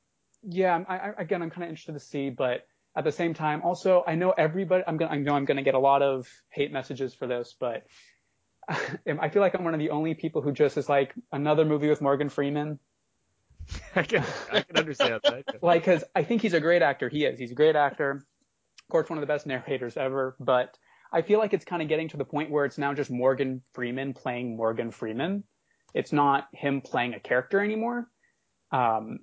yeah, 0.42 0.82
I, 0.88 0.98
I, 0.98 1.12
again, 1.18 1.42
I'm 1.42 1.50
kind 1.50 1.64
of 1.64 1.70
interested 1.70 1.92
to 1.92 2.00
see, 2.00 2.30
but 2.30 2.66
at 2.96 3.04
the 3.04 3.12
same 3.12 3.34
time, 3.34 3.62
also, 3.62 4.02
I 4.06 4.14
know 4.14 4.32
everybody, 4.36 4.82
I'm 4.86 4.96
gonna, 4.96 5.12
I 5.12 5.18
know 5.18 5.34
I'm 5.34 5.44
gonna 5.44 5.62
get 5.62 5.74
a 5.74 5.78
lot 5.78 6.02
of 6.02 6.28
hate 6.50 6.72
messages 6.72 7.14
for 7.14 7.26
this, 7.26 7.54
but 7.58 7.86
I 8.68 9.28
feel 9.28 9.40
like 9.40 9.54
I'm 9.54 9.64
one 9.64 9.74
of 9.74 9.80
the 9.80 9.90
only 9.90 10.14
people 10.14 10.42
who 10.42 10.52
just 10.52 10.76
is 10.76 10.88
like 10.88 11.14
another 11.32 11.64
movie 11.64 11.88
with 11.88 12.00
Morgan 12.00 12.28
Freeman. 12.28 12.78
I 13.96 14.02
can 14.02 14.24
I 14.52 14.62
can 14.62 14.76
understand 14.76 15.20
that. 15.24 15.62
Like, 15.62 15.84
cause 15.84 16.04
I 16.14 16.22
think 16.22 16.42
he's 16.42 16.54
a 16.54 16.60
great 16.60 16.82
actor. 16.82 17.08
He 17.08 17.24
is. 17.24 17.38
He's 17.38 17.52
a 17.52 17.54
great 17.54 17.76
actor. 17.76 18.10
Of 18.10 18.90
course, 18.90 19.10
one 19.10 19.18
of 19.18 19.22
the 19.22 19.26
best 19.26 19.46
narrators 19.46 19.96
ever, 19.96 20.36
but 20.40 20.76
I 21.12 21.22
feel 21.22 21.38
like 21.38 21.52
it's 21.54 21.64
kind 21.64 21.82
of 21.82 21.88
getting 21.88 22.08
to 22.10 22.16
the 22.16 22.24
point 22.24 22.50
where 22.50 22.64
it's 22.64 22.78
now 22.78 22.94
just 22.94 23.10
Morgan 23.10 23.62
Freeman 23.74 24.14
playing 24.14 24.56
Morgan 24.56 24.90
Freeman. 24.90 25.44
It's 25.94 26.12
not 26.12 26.48
him 26.52 26.80
playing 26.80 27.14
a 27.14 27.20
character 27.20 27.60
anymore. 27.62 28.08
Um, 28.72 29.20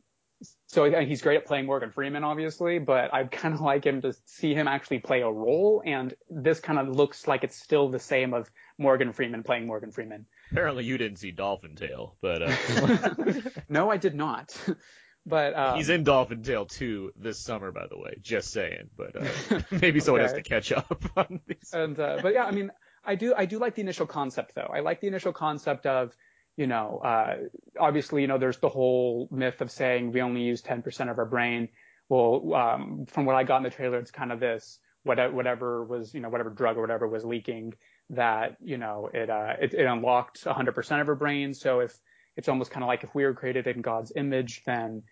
so 0.68 0.90
he's 1.02 1.22
great 1.22 1.38
at 1.38 1.46
playing 1.46 1.66
Morgan 1.66 1.92
Freeman, 1.92 2.24
obviously, 2.24 2.80
but 2.80 3.14
I'd 3.14 3.32
kind 3.44 3.54
of 3.54 3.62
like 3.62 3.86
him 3.86 4.02
to 4.02 4.14
see 4.26 4.54
him 4.54 4.68
actually 4.68 5.00
play 5.00 5.22
a 5.22 5.30
role. 5.30 5.82
And 5.86 6.14
this 6.30 6.60
kind 6.60 6.80
of 6.80 6.90
looks 6.90 7.28
like 7.28 7.44
it's 7.44 7.56
still 7.56 7.90
the 7.90 8.00
same 8.00 8.34
of 8.34 8.50
Morgan 8.78 9.14
Freeman 9.14 9.44
playing 9.44 9.68
Morgan 9.68 9.92
Freeman. 9.92 10.26
Apparently, 10.52 10.86
you 10.86 10.98
didn't 10.98 11.18
see 11.18 11.32
Dolphin 11.32 11.76
Tale, 11.76 12.16
but 12.22 12.42
uh, 12.44 13.16
no, 13.70 13.90
I 13.90 13.98
did 13.98 14.16
not. 14.16 14.56
but 15.26 15.56
um, 15.56 15.78
he's 15.78 15.90
in 15.90 16.04
Dolphin 16.04 16.44
Tale 16.44 16.66
2 16.66 17.14
this 17.18 17.40
summer, 17.40 17.72
by 17.72 17.88
the 17.88 17.98
way. 17.98 18.18
Just 18.22 18.52
saying, 18.52 18.90
but 18.96 19.16
uh, 19.16 19.62
maybe 19.82 20.00
someone 20.00 20.22
has 20.22 20.34
to 20.34 20.44
catch 20.44 20.72
up 20.72 21.04
on 21.16 21.42
these. 21.48 21.72
and 21.74 22.00
uh, 22.00 22.20
but 22.22 22.34
yeah, 22.34 22.46
I 22.46 22.52
mean, 22.52 22.72
I 23.04 23.16
do 23.16 23.34
I 23.36 23.46
do 23.46 23.60
like 23.60 23.76
the 23.76 23.82
initial 23.82 24.06
concept 24.06 24.56
though. 24.56 24.72
I 24.74 24.82
like 24.82 25.02
the 25.02 25.08
initial 25.08 25.34
concept 25.34 25.86
of 25.86 26.16
you 26.58 26.68
know, 26.68 27.02
uh, 27.04 27.36
obviously, 27.80 28.22
you 28.22 28.28
know, 28.28 28.38
there's 28.38 28.60
the 28.60 28.70
whole 28.70 29.28
myth 29.32 29.62
of 29.62 29.72
saying 29.72 30.12
we 30.12 30.22
only 30.22 30.42
use 30.42 30.62
10% 30.62 31.12
of 31.12 31.18
our 31.18 31.26
brain. 31.26 31.70
Well, 32.08 32.54
um, 32.54 33.06
from 33.08 33.26
what 33.26 33.36
I 33.36 33.44
got 33.44 33.58
in 33.58 33.64
the 33.64 33.70
trailer, 33.70 34.00
it's 34.00 34.12
kind 34.12 34.32
of 34.32 34.40
this, 34.40 34.80
whatever, 35.04 35.34
whatever 35.34 35.84
was, 35.84 36.14
you 36.14 36.22
know, 36.22 36.30
whatever 36.30 36.50
drug 36.50 36.78
or 36.78 36.82
whatever 36.82 37.08
was 37.08 37.26
leaking, 37.26 37.74
that 38.12 38.58
you 38.64 38.78
know 38.78 39.10
it 39.14 39.30
uh, 39.30 39.54
it, 39.60 39.74
it 39.74 39.86
unlocked 39.86 40.44
100% 40.44 41.02
of 41.02 41.08
her 41.08 41.16
brain. 41.16 41.54
So 41.54 41.80
if 41.80 41.98
it's 42.38 42.50
almost 42.50 42.72
kind 42.72 42.84
of 42.84 42.88
like 42.88 43.04
if 43.04 43.16
we 43.16 43.24
were 43.24 43.34
created 43.34 43.68
in 43.68 43.82
God's 43.82 44.12
image, 44.16 44.62
then 44.66 45.04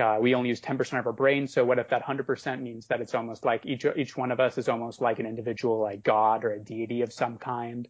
uh, 0.00 0.18
we 0.20 0.34
only 0.34 0.48
use 0.48 0.60
10% 0.60 0.98
of 0.98 1.06
our 1.06 1.12
brain. 1.12 1.46
So 1.46 1.64
what 1.64 1.78
if 1.78 1.88
that 1.90 2.02
100% 2.04 2.62
means 2.62 2.86
that 2.86 3.00
it's 3.00 3.14
almost 3.14 3.44
like 3.44 3.66
each 3.66 3.84
each 3.96 4.16
one 4.16 4.32
of 4.32 4.40
us 4.40 4.56
is 4.58 4.68
almost 4.68 5.00
like 5.00 5.18
an 5.18 5.26
individual, 5.26 5.80
like 5.80 6.02
God 6.02 6.44
or 6.44 6.52
a 6.52 6.58
deity 6.58 7.02
of 7.02 7.12
some 7.12 7.36
kind, 7.36 7.86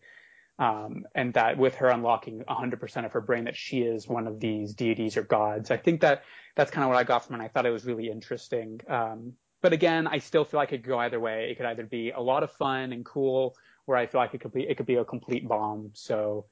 um, 0.59 1.05
and 1.15 1.33
that 1.35 1.59
with 1.59 1.77
her 1.77 1.89
unlocking 1.89 2.43
100% 2.49 3.05
of 3.05 3.13
her 3.13 3.21
brain, 3.21 3.45
that 3.45 3.57
she 3.57 3.81
is 3.81 4.09
one 4.09 4.27
of 4.27 4.41
these 4.41 4.75
deities 4.75 5.17
or 5.17 5.23
gods. 5.23 5.71
I 5.71 5.77
think 5.77 6.01
that 6.01 6.25
that's 6.57 6.71
kind 6.71 6.85
of 6.85 6.91
what 6.91 6.99
I 6.99 7.05
got 7.05 7.25
from 7.25 7.41
it. 7.41 7.45
I 7.45 7.49
thought 7.49 7.67
it 7.67 7.71
was 7.71 7.85
really 7.85 8.11
interesting. 8.11 8.81
Um, 8.89 9.35
but 9.63 9.73
again, 9.73 10.09
I 10.09 10.19
still 10.19 10.45
feel 10.45 10.59
like 10.59 10.73
it 10.73 10.79
could 10.79 10.89
go 10.89 10.99
either 10.99 11.21
way. 11.21 11.51
It 11.51 11.57
could 11.57 11.67
either 11.67 11.87
be 11.87 12.11
a 12.11 12.21
lot 12.21 12.43
of 12.43 12.51
fun 12.53 12.93
and 12.93 13.05
cool, 13.05 13.55
or 13.87 13.97
I 13.97 14.07
feel 14.07 14.21
like 14.21 14.35
it 14.35 14.41
could 14.41 14.53
be 14.53 14.63
it 14.63 14.77
could 14.77 14.87
be 14.87 14.97
a 14.97 15.05
complete 15.05 15.47
bomb. 15.49 15.91
So 15.95 16.47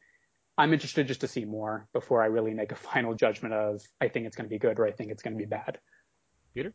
I'm 0.58 0.72
interested 0.72 1.06
just 1.06 1.22
to 1.22 1.28
see 1.28 1.44
more 1.44 1.88
before 1.92 2.22
I 2.22 2.26
really 2.26 2.54
make 2.54 2.72
a 2.72 2.76
final 2.92 3.14
judgment 3.14 3.54
of 3.54 3.82
I 4.00 4.08
think 4.08 4.26
it's 4.26 4.36
going 4.36 4.48
to 4.48 4.50
be 4.50 4.58
good 4.58 4.78
or 4.78 4.86
I 4.86 4.92
think 4.92 5.10
it's 5.10 5.22
going 5.22 5.34
to 5.34 5.38
be 5.38 5.46
bad. 5.46 5.78
Peter? 6.54 6.72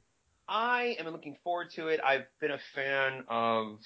I 0.47 0.95
am 0.99 1.07
looking 1.07 1.37
forward 1.43 1.71
to 1.71 1.87
it. 1.87 1.99
I've 2.03 2.25
been 2.39 2.51
a 2.51 2.59
fan 2.75 3.23
of 3.27 3.79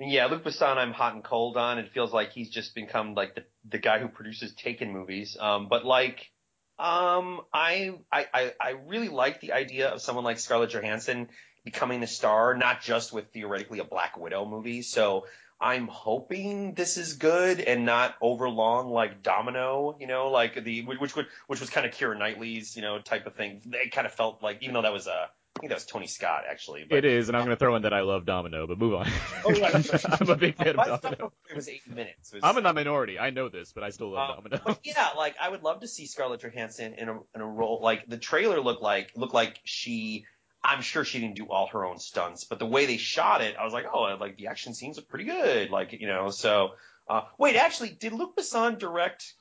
yeah, 0.00 0.26
Luc 0.26 0.42
Besson 0.42 0.76
I'm 0.76 0.92
hot 0.92 1.14
and 1.14 1.22
cold 1.22 1.56
on. 1.56 1.78
It 1.78 1.92
feels 1.92 2.12
like 2.12 2.32
he's 2.32 2.50
just 2.50 2.74
become 2.74 3.14
like 3.14 3.34
the 3.34 3.44
the 3.68 3.78
guy 3.78 3.98
who 3.98 4.08
produces 4.08 4.52
Taken 4.54 4.92
movies. 4.92 5.36
Um 5.38 5.68
but 5.68 5.84
like 5.84 6.30
um 6.78 7.40
I 7.52 7.94
I 8.10 8.26
I, 8.34 8.52
I 8.60 8.70
really 8.86 9.08
like 9.08 9.40
the 9.40 9.52
idea 9.52 9.88
of 9.90 10.02
someone 10.02 10.24
like 10.24 10.38
Scarlett 10.38 10.70
Johansson 10.70 11.28
becoming 11.64 12.00
the 12.00 12.06
star, 12.06 12.54
not 12.54 12.82
just 12.82 13.12
with 13.12 13.32
theoretically 13.32 13.78
a 13.78 13.84
Black 13.84 14.16
Widow 14.18 14.44
movie. 14.44 14.82
So 14.82 15.26
I'm 15.62 15.86
hoping 15.86 16.74
this 16.74 16.96
is 16.96 17.14
good 17.14 17.60
and 17.60 17.86
not 17.86 18.16
overlong 18.20 18.90
like 18.90 19.22
Domino, 19.22 19.96
you 20.00 20.06
know, 20.08 20.28
like 20.30 20.62
the 20.64 20.82
which 20.84 21.14
would 21.16 21.26
which 21.46 21.60
was 21.60 21.70
kind 21.70 21.86
of 21.86 21.92
Keira 21.92 22.18
Knightley's, 22.18 22.74
you 22.76 22.82
know, 22.82 22.98
type 22.98 23.26
of 23.26 23.34
thing. 23.36 23.62
It 23.72 23.92
kind 23.92 24.06
of 24.06 24.12
felt 24.12 24.42
like 24.42 24.58
even 24.62 24.74
though 24.74 24.82
that 24.82 24.92
was 24.92 25.06
uh, 25.06 25.26
I 25.56 25.60
think 25.60 25.68
that 25.68 25.76
was 25.76 25.86
Tony 25.86 26.06
Scott 26.08 26.44
actually. 26.50 26.84
But, 26.88 26.98
It 26.98 27.04
is, 27.04 27.28
and 27.28 27.36
I'm 27.36 27.44
going 27.44 27.54
to 27.54 27.58
throw 27.60 27.76
in 27.76 27.82
that 27.82 27.92
I 27.92 28.00
love 28.00 28.24
Domino, 28.26 28.66
but 28.66 28.78
move 28.78 28.94
on. 28.94 29.06
Oh, 29.44 29.52
right. 29.60 30.04
I'm 30.20 30.30
a 30.30 30.36
big 30.36 30.56
fan 30.56 30.78
of 30.78 31.00
Domino. 31.02 31.32
It 31.48 31.54
was 31.54 31.68
eight 31.68 31.86
minutes. 31.86 32.32
Was- 32.32 32.42
I'm 32.42 32.56
in 32.56 32.64
the 32.64 32.72
minority. 32.72 33.18
I 33.18 33.30
know 33.30 33.48
this, 33.48 33.72
but 33.72 33.84
I 33.84 33.90
still 33.90 34.10
love 34.10 34.30
Um, 34.30 34.36
Domino. 34.44 34.62
but 34.64 34.80
yeah, 34.82 35.10
like 35.16 35.36
I 35.40 35.48
would 35.48 35.62
love 35.62 35.80
to 35.80 35.88
see 35.88 36.06
Scarlett 36.06 36.40
Johansson 36.40 36.94
in 36.94 37.08
a 37.08 37.20
in 37.34 37.40
a 37.40 37.46
role 37.46 37.80
like 37.82 38.06
the 38.08 38.18
trailer 38.18 38.60
looked 38.60 38.82
like 38.82 39.12
looked 39.14 39.34
like 39.34 39.60
she. 39.64 40.24
I'm 40.64 40.80
sure 40.80 41.04
she 41.04 41.18
didn't 41.18 41.36
do 41.36 41.46
all 41.46 41.66
her 41.68 41.84
own 41.84 41.98
stunts, 41.98 42.44
but 42.44 42.58
the 42.58 42.66
way 42.66 42.86
they 42.86 42.96
shot 42.96 43.40
it, 43.40 43.56
I 43.56 43.64
was 43.64 43.72
like, 43.72 43.86
oh, 43.92 44.16
like 44.20 44.36
the 44.36 44.46
action 44.46 44.74
scenes 44.74 44.96
look 44.96 45.08
pretty 45.08 45.24
good, 45.24 45.70
like 45.70 45.92
you 45.92 46.06
know. 46.06 46.30
So 46.30 46.72
uh, 47.08 47.22
wait, 47.38 47.56
actually, 47.56 47.90
did 47.90 48.12
Luc 48.12 48.36
Besson 48.36 48.78
direct 48.78 49.34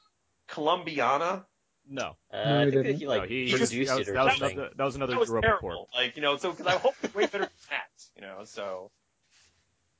Columbiana? 0.49 1.45
No. 1.87 2.15
Uh, 2.33 2.37
I 2.37 2.71
think 2.71 2.85
that 2.85 2.95
he 2.95 3.07
like 3.07 3.23
no, 3.23 3.27
he, 3.27 3.49
produced 3.49 3.71
that 3.71 3.97
was, 3.97 4.07
it 4.07 4.11
or 4.11 4.13
that 4.13 4.25
was 4.25 4.37
something. 4.37 4.57
another, 4.57 4.73
that 4.75 4.83
was 4.83 4.95
another 4.95 5.13
That 5.13 5.19
was 5.19 5.29
terrible. 5.29 5.59
Corp. 5.59 5.87
Like 5.93 6.15
you 6.15 6.21
know, 6.21 6.37
so 6.37 6.51
because 6.51 6.67
I 6.67 6.77
hope 6.77 6.95
it's 7.03 7.13
way 7.13 7.25
better 7.25 7.43
than 7.43 7.49
that, 7.69 8.05
you 8.15 8.21
know. 8.21 8.45
So, 8.45 8.91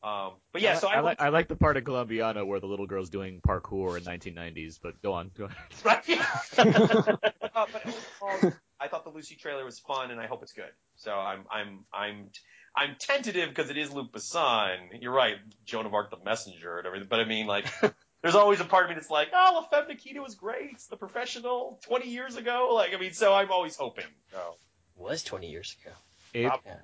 um, 0.04 0.34
but 0.54 0.62
yeah, 0.62 0.74
I, 0.74 0.76
so 0.76 0.88
I, 0.88 0.92
I, 0.92 0.96
hope- 0.96 1.06
like 1.06 1.22
I 1.22 1.30
like 1.30 1.48
the 1.48 1.56
part 1.56 1.78
of 1.78 1.84
Columbiana 1.84 2.46
where 2.46 2.60
the 2.60 2.68
little 2.68 2.88
girl's 2.88 3.10
doing 3.10 3.42
parkour 3.46 3.98
in 3.98 4.04
1990s. 4.04 4.80
But 4.82 5.02
go 5.02 5.14
on, 5.14 5.32
go 5.38 5.46
on. 5.46 5.56
Right. 5.84 6.04
uh, 6.58 7.66
but 7.72 7.86
overall, 7.86 8.54
I 8.82 8.88
thought 8.88 9.04
the 9.04 9.12
Lucy 9.12 9.36
trailer 9.36 9.64
was 9.64 9.80
fun, 9.80 10.12
and 10.12 10.20
I 10.20 10.26
hope 10.26 10.42
it's 10.44 10.54
good. 10.54 10.72
So 10.96 11.14
I'm 11.14 11.46
I'm 11.52 11.86
I'm 11.94 12.30
I'm 12.76 12.96
tentative 13.00 13.50
because 13.50 13.70
it 13.70 13.78
is 13.78 13.92
Luc 13.92 14.12
Besson. 14.12 15.02
You're 15.02 15.14
right, 15.14 15.36
Joan 15.66 15.86
of 15.86 15.94
Arc, 15.94 16.10
the 16.10 16.24
messenger, 16.24 16.78
and 16.78 16.88
everything. 16.88 17.08
But 17.10 17.20
I 17.20 17.26
mean, 17.26 17.46
like, 17.46 17.66
there's 18.22 18.36
always 18.36 18.60
a 18.60 18.66
part 18.66 18.86
of 18.86 18.90
me 18.90 18.96
that's 18.96 19.10
like, 19.10 19.30
oh, 19.34 19.52
La 19.56 19.62
Femme 19.68 19.88
Nikita 19.88 20.22
was 20.22 20.36
great. 20.36 20.72
It's 20.72 20.88
the 20.88 20.98
professional 20.98 21.80
20 21.84 22.10
years 22.10 22.38
ago. 22.38 22.72
Like, 22.74 22.94
I 22.94 23.00
mean, 23.00 23.14
so 23.14 23.34
I'm 23.34 23.52
always 23.52 23.76
hoping. 23.76 24.06
So. 24.32 24.56
was 24.96 25.24
20 25.24 25.50
years 25.50 25.76
ago. 25.82 25.96
Abe? 26.34 26.52
Yeah. 26.66 26.76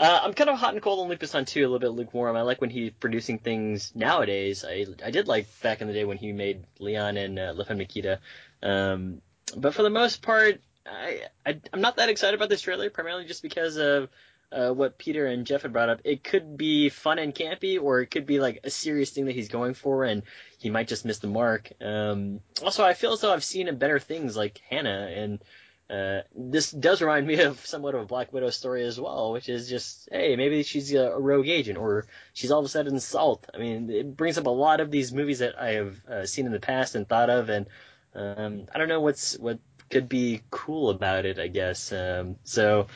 Uh, 0.00 0.18
I'm 0.22 0.32
kind 0.32 0.48
of 0.48 0.58
hot 0.58 0.72
and 0.72 0.82
cold 0.82 1.00
on 1.00 1.08
Luc 1.08 1.20
Besson 1.20 1.46
too, 1.46 1.60
a 1.60 1.68
little 1.68 1.78
bit 1.78 1.90
lukewarm. 1.90 2.34
I 2.34 2.40
like 2.40 2.60
when 2.62 2.70
he's 2.70 2.90
producing 2.90 3.38
things 3.38 3.92
nowadays. 3.94 4.64
I 4.66 4.86
I 5.04 5.10
did 5.10 5.28
like 5.28 5.46
back 5.60 5.82
in 5.82 5.88
the 5.88 5.92
day 5.92 6.04
when 6.04 6.16
he 6.16 6.32
made 6.32 6.64
Leon 6.78 7.18
and 7.18 7.38
uh, 7.38 7.52
La 7.54 7.64
Femme 7.64 7.76
Nikita. 7.76 8.18
Um, 8.62 9.20
but 9.54 9.74
for 9.74 9.82
the 9.82 9.90
most 9.90 10.22
part, 10.22 10.62
I, 10.86 11.22
I 11.46 11.60
I'm 11.72 11.80
not 11.80 11.96
that 11.96 12.08
excited 12.08 12.34
about 12.34 12.48
this 12.48 12.62
trailer, 12.62 12.90
primarily 12.90 13.24
just 13.24 13.42
because 13.42 13.76
of 13.76 14.08
uh, 14.52 14.70
what 14.70 14.98
Peter 14.98 15.26
and 15.26 15.46
Jeff 15.46 15.62
had 15.62 15.72
brought 15.72 15.88
up. 15.88 16.00
It 16.04 16.24
could 16.24 16.56
be 16.56 16.88
fun 16.88 17.18
and 17.18 17.34
campy, 17.34 17.80
or 17.80 18.00
it 18.00 18.10
could 18.10 18.26
be 18.26 18.40
like 18.40 18.60
a 18.64 18.70
serious 18.70 19.10
thing 19.10 19.26
that 19.26 19.34
he's 19.34 19.48
going 19.48 19.74
for, 19.74 20.04
and 20.04 20.22
he 20.58 20.70
might 20.70 20.88
just 20.88 21.04
miss 21.04 21.18
the 21.18 21.28
mark. 21.28 21.70
Um, 21.80 22.40
also, 22.62 22.84
I 22.84 22.94
feel 22.94 23.12
as 23.12 23.20
though 23.20 23.32
I've 23.32 23.44
seen 23.44 23.74
better 23.76 23.98
things 23.98 24.36
like 24.36 24.60
Hanna 24.68 25.10
and. 25.14 25.40
Uh, 25.88 26.22
this 26.36 26.70
does 26.70 27.02
remind 27.02 27.26
me 27.26 27.40
of 27.40 27.66
somewhat 27.66 27.96
of 27.96 28.02
a 28.02 28.06
Black 28.06 28.32
Widow 28.32 28.50
story 28.50 28.84
as 28.84 29.00
well, 29.00 29.32
which 29.32 29.48
is 29.48 29.68
just, 29.68 30.08
hey, 30.12 30.36
maybe 30.36 30.62
she's 30.62 30.94
a, 30.94 31.10
a 31.10 31.18
rogue 31.18 31.48
agent, 31.48 31.78
or 31.78 32.06
she's 32.32 32.52
all 32.52 32.60
of 32.60 32.64
a 32.64 32.68
sudden 32.68 33.00
Salt. 33.00 33.50
I 33.52 33.58
mean, 33.58 33.90
it 33.90 34.16
brings 34.16 34.38
up 34.38 34.46
a 34.46 34.50
lot 34.50 34.78
of 34.78 34.92
these 34.92 35.12
movies 35.12 35.40
that 35.40 35.60
I 35.60 35.70
have 35.70 36.04
uh, 36.06 36.26
seen 36.26 36.46
in 36.46 36.52
the 36.52 36.60
past 36.60 36.94
and 36.94 37.08
thought 37.08 37.28
of, 37.28 37.48
and 37.48 37.66
um, 38.14 38.68
I 38.72 38.78
don't 38.78 38.86
know 38.86 39.00
what's 39.00 39.36
what 39.36 39.58
could 39.90 40.08
be 40.08 40.42
cool 40.50 40.90
about 40.90 41.26
it. 41.26 41.38
I 41.38 41.48
guess. 41.48 41.92
Um, 41.92 42.36
so 42.44 42.86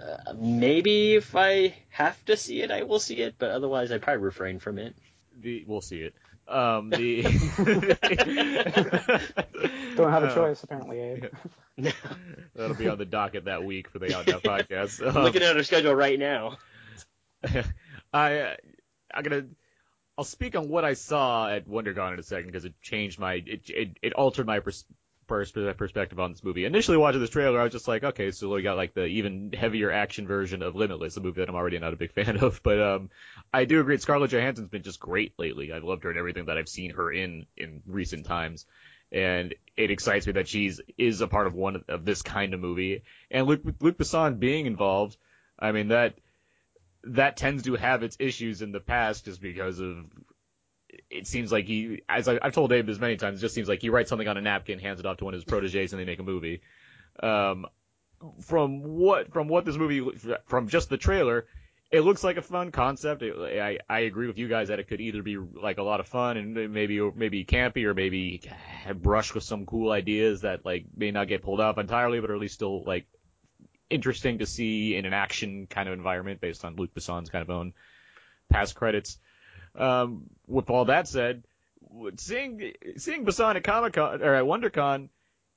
uh, 0.00 0.34
maybe 0.34 1.14
if 1.14 1.34
I 1.36 1.74
have 1.90 2.22
to 2.26 2.36
see 2.36 2.62
it, 2.62 2.70
I 2.70 2.82
will 2.82 3.00
see 3.00 3.16
it, 3.16 3.34
but 3.38 3.50
otherwise, 3.50 3.92
I'd 3.92 4.02
probably 4.02 4.22
refrain 4.24 4.58
from 4.58 4.78
it. 4.78 4.94
The 5.40 5.64
we'll 5.66 5.80
see 5.80 6.00
it. 6.02 6.14
Um, 6.48 6.90
the 6.90 7.22
Don't 9.96 10.10
have 10.10 10.24
a 10.24 10.26
Uh, 10.26 10.34
choice 10.34 10.62
apparently, 10.62 11.00
Abe. 11.00 11.24
That'll 12.54 12.76
be 12.76 12.88
on 12.88 12.98
the 12.98 13.04
docket 13.04 13.44
that 13.46 13.64
week 13.64 13.88
for 13.88 13.98
the 13.98 14.16
Out 14.16 14.26
Now 14.26 14.38
podcast. 14.38 15.00
Um, 15.16 15.22
Looking 15.22 15.42
at 15.42 15.56
our 15.56 15.62
schedule 15.62 15.94
right 15.94 16.18
now. 16.18 16.58
I 18.12 18.56
I'm 19.14 19.22
gonna 19.22 19.44
I'll 20.18 20.24
speak 20.24 20.56
on 20.56 20.68
what 20.68 20.84
I 20.84 20.94
saw 20.94 21.48
at 21.48 21.68
WonderCon 21.68 22.14
in 22.14 22.18
a 22.18 22.22
second 22.22 22.46
because 22.46 22.64
it 22.64 22.74
changed 22.82 23.18
my 23.18 23.34
it 23.34 23.68
it, 23.70 23.96
it 24.02 24.12
altered 24.12 24.46
my 24.46 24.60
pers- 24.60 24.84
pers- 24.84 24.96
perspective 25.76 26.20
on 26.20 26.32
this 26.32 26.44
movie. 26.44 26.64
Initially 26.64 26.96
watching 26.96 27.20
this 27.20 27.30
trailer, 27.30 27.60
I 27.60 27.64
was 27.64 27.72
just 27.72 27.88
like, 27.88 28.04
okay, 28.04 28.30
so 28.30 28.48
we 28.48 28.62
got 28.62 28.76
like 28.76 28.94
the 28.94 29.04
even 29.04 29.52
heavier 29.52 29.90
action 29.90 30.26
version 30.26 30.62
of 30.62 30.74
Limitless, 30.74 31.16
a 31.16 31.20
movie 31.20 31.40
that 31.40 31.48
I'm 31.48 31.54
already 31.54 31.78
not 31.78 31.92
a 31.92 31.96
big 31.96 32.12
fan 32.14 32.38
of. 32.38 32.62
But 32.62 32.80
um, 32.80 33.10
I 33.52 33.64
do 33.64 33.80
agree. 33.80 33.98
Scarlett 33.98 34.30
Johansson's 34.30 34.68
been 34.68 34.82
just 34.82 35.00
great 35.00 35.34
lately. 35.38 35.72
I've 35.72 35.84
loved 35.84 36.04
her 36.04 36.10
in 36.10 36.18
everything 36.18 36.46
that 36.46 36.58
I've 36.58 36.68
seen 36.68 36.90
her 36.92 37.10
in 37.10 37.46
in 37.56 37.82
recent 37.86 38.26
times. 38.26 38.66
And 39.10 39.54
it 39.76 39.90
excites 39.90 40.26
me 40.26 40.32
that 40.34 40.48
she's 40.48 40.80
is 40.96 41.20
a 41.20 41.28
part 41.28 41.46
of 41.46 41.54
one 41.54 41.84
of 41.88 42.04
this 42.04 42.22
kind 42.22 42.54
of 42.54 42.60
movie. 42.60 43.02
And 43.30 43.46
Luc, 43.46 43.60
Luke 43.80 43.98
Besson 43.98 44.38
being 44.38 44.66
involved, 44.66 45.16
I 45.58 45.72
mean 45.72 45.88
that 45.88 46.14
that 47.04 47.36
tends 47.36 47.64
to 47.64 47.74
have 47.74 48.02
its 48.02 48.16
issues 48.20 48.62
in 48.62 48.72
the 48.72 48.80
past 48.80 49.24
just 49.24 49.40
because 49.40 49.80
of 49.80 50.06
it 51.12 51.26
seems 51.26 51.52
like 51.52 51.66
he 51.66 52.02
as 52.08 52.28
I, 52.28 52.38
I've 52.40 52.54
told 52.54 52.72
Abe 52.72 52.86
this 52.86 52.98
many 52.98 53.16
times, 53.16 53.38
it 53.38 53.42
just 53.42 53.54
seems 53.54 53.68
like 53.68 53.80
he 53.80 53.90
writes 53.90 54.08
something 54.08 54.28
on 54.28 54.36
a 54.36 54.40
napkin, 54.40 54.78
hands 54.78 55.00
it 55.00 55.06
off 55.06 55.18
to 55.18 55.24
one 55.24 55.34
of 55.34 55.38
his 55.38 55.44
proteges, 55.44 55.92
and 55.92 56.00
they 56.00 56.04
make 56.04 56.18
a 56.18 56.24
movie. 56.24 56.62
Um, 57.22 57.66
from 58.40 58.82
what 58.82 59.32
from 59.32 59.48
what 59.48 59.64
this 59.64 59.76
movie 59.76 60.02
from 60.46 60.68
just 60.68 60.88
the 60.88 60.96
trailer, 60.96 61.46
it 61.90 62.00
looks 62.00 62.24
like 62.24 62.36
a 62.36 62.42
fun 62.42 62.70
concept. 62.70 63.22
It, 63.22 63.34
I 63.60 63.78
I 63.88 64.00
agree 64.00 64.26
with 64.26 64.38
you 64.38 64.48
guys 64.48 64.68
that 64.68 64.78
it 64.78 64.88
could 64.88 65.00
either 65.00 65.22
be 65.22 65.36
like 65.36 65.78
a 65.78 65.82
lot 65.82 66.00
of 66.00 66.08
fun 66.08 66.36
and 66.36 66.72
maybe 66.72 67.00
maybe 67.14 67.44
campy 67.44 67.84
or 67.84 67.94
maybe 67.94 68.42
brush 68.94 69.34
with 69.34 69.44
some 69.44 69.66
cool 69.66 69.90
ideas 69.90 70.42
that 70.42 70.64
like 70.64 70.86
may 70.96 71.10
not 71.10 71.28
get 71.28 71.42
pulled 71.42 71.60
off 71.60 71.78
entirely, 71.78 72.20
but 72.20 72.30
are 72.30 72.34
at 72.34 72.40
least 72.40 72.54
still 72.54 72.82
like 72.84 73.06
interesting 73.90 74.38
to 74.38 74.46
see 74.46 74.96
in 74.96 75.04
an 75.04 75.12
action 75.12 75.66
kind 75.68 75.88
of 75.88 75.92
environment 75.92 76.40
based 76.40 76.64
on 76.64 76.76
Luc 76.76 76.94
Besson's 76.94 77.28
kind 77.28 77.42
of 77.42 77.50
own 77.50 77.74
past 78.50 78.74
credits. 78.74 79.18
Um, 79.74 80.24
with 80.52 80.70
all 80.70 80.84
that 80.86 81.08
said, 81.08 81.42
seeing 82.16 82.72
seeing 82.96 83.24
Besson 83.24 83.56
at 83.56 83.64
Comic 83.64 83.94
Con 83.94 84.22
or 84.22 84.34
at 84.34 84.44
WonderCon, 84.44 85.08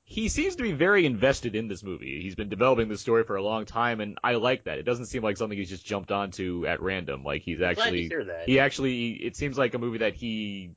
he 0.03 0.29
seems 0.29 0.55
to 0.55 0.63
be 0.63 0.71
very 0.71 1.05
invested 1.05 1.55
in 1.55 1.67
this 1.67 1.83
movie. 1.83 2.21
He's 2.21 2.35
been 2.35 2.49
developing 2.49 2.87
this 2.89 3.01
story 3.01 3.23
for 3.23 3.35
a 3.35 3.43
long 3.43 3.65
time, 3.65 4.01
and 4.01 4.17
I 4.23 4.35
like 4.35 4.65
that. 4.65 4.77
It 4.77 4.83
doesn't 4.83 5.07
seem 5.07 5.23
like 5.23 5.37
something 5.37 5.57
he's 5.57 5.69
just 5.69 5.85
jumped 5.85 6.11
onto 6.11 6.65
at 6.67 6.81
random. 6.81 7.23
Like 7.23 7.41
he's 7.41 7.61
actually 7.61 8.07
hear 8.07 8.23
that. 8.23 8.47
he 8.47 8.59
actually 8.59 9.11
it 9.11 9.35
seems 9.35 9.57
like 9.57 9.73
a 9.73 9.79
movie 9.79 9.99
that 9.99 10.13
he 10.13 10.71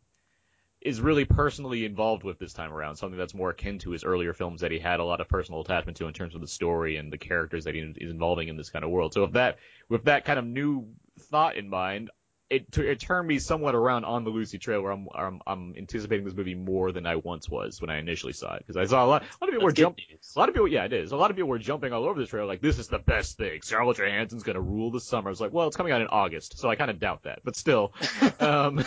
is 0.80 1.00
really 1.00 1.24
personally 1.24 1.84
involved 1.84 2.22
with 2.22 2.38
this 2.38 2.52
time 2.52 2.72
around. 2.72 2.96
Something 2.96 3.18
that's 3.18 3.34
more 3.34 3.50
akin 3.50 3.78
to 3.80 3.90
his 3.90 4.04
earlier 4.04 4.32
films 4.32 4.60
that 4.60 4.70
he 4.70 4.78
had 4.78 5.00
a 5.00 5.04
lot 5.04 5.20
of 5.20 5.28
personal 5.28 5.60
attachment 5.60 5.98
to 5.98 6.06
in 6.06 6.14
terms 6.14 6.34
of 6.34 6.40
the 6.40 6.46
story 6.46 6.96
and 6.96 7.12
the 7.12 7.18
characters 7.18 7.64
that 7.64 7.74
he 7.74 7.80
is 7.80 8.10
involving 8.10 8.48
in 8.48 8.56
this 8.56 8.70
kind 8.70 8.84
of 8.84 8.90
world. 8.90 9.12
So 9.12 9.24
if 9.24 9.32
that 9.32 9.58
with 9.88 10.04
that 10.04 10.24
kind 10.24 10.38
of 10.38 10.46
new 10.46 10.88
thought 11.18 11.56
in 11.56 11.68
mind, 11.68 12.10
it 12.50 12.78
it 12.78 12.98
turned 12.98 13.28
me 13.28 13.38
somewhat 13.38 13.74
around 13.74 14.04
on 14.04 14.24
the 14.24 14.30
Lucy 14.30 14.58
trail 14.58 14.80
where 14.80 14.92
I'm 14.92 15.06
I'm, 15.14 15.40
I'm 15.46 15.74
anticipating 15.76 16.24
this 16.24 16.34
movie 16.34 16.54
more 16.54 16.92
than 16.92 17.06
I 17.06 17.16
once 17.16 17.48
was 17.48 17.80
when 17.80 17.90
I 17.90 17.98
initially 17.98 18.32
saw 18.32 18.54
it 18.54 18.60
because 18.60 18.76
I 18.76 18.86
saw 18.86 19.04
a 19.04 19.06
lot, 19.06 19.22
a 19.22 19.26
lot 19.40 19.48
of 19.48 19.48
people 19.48 19.64
were 19.64 19.70
That's 19.70 19.80
jumping. 19.80 20.04
A 20.34 20.38
lot 20.38 20.48
of 20.48 20.54
people, 20.54 20.68
yeah, 20.68 20.84
it 20.84 20.92
is. 20.92 21.12
A 21.12 21.16
lot 21.16 21.30
of 21.30 21.36
people 21.36 21.50
were 21.50 21.58
jumping 21.58 21.92
all 21.92 22.04
over 22.04 22.18
the 22.18 22.26
trail 22.26 22.46
like 22.46 22.62
this 22.62 22.78
is 22.78 22.88
the 22.88 22.98
best 22.98 23.36
thing. 23.36 23.60
Scarlett 23.62 23.98
Johansson's 23.98 24.44
gonna 24.44 24.62
rule 24.62 24.90
the 24.90 25.00
summer. 25.00 25.28
I 25.28 25.30
was 25.30 25.40
like, 25.40 25.52
well, 25.52 25.66
it's 25.66 25.76
coming 25.76 25.92
out 25.92 26.00
in 26.00 26.08
August, 26.08 26.58
so 26.58 26.70
I 26.70 26.76
kind 26.76 26.90
of 26.90 26.98
doubt 26.98 27.24
that. 27.24 27.40
But 27.44 27.54
still, 27.54 27.92
um, 28.40 28.78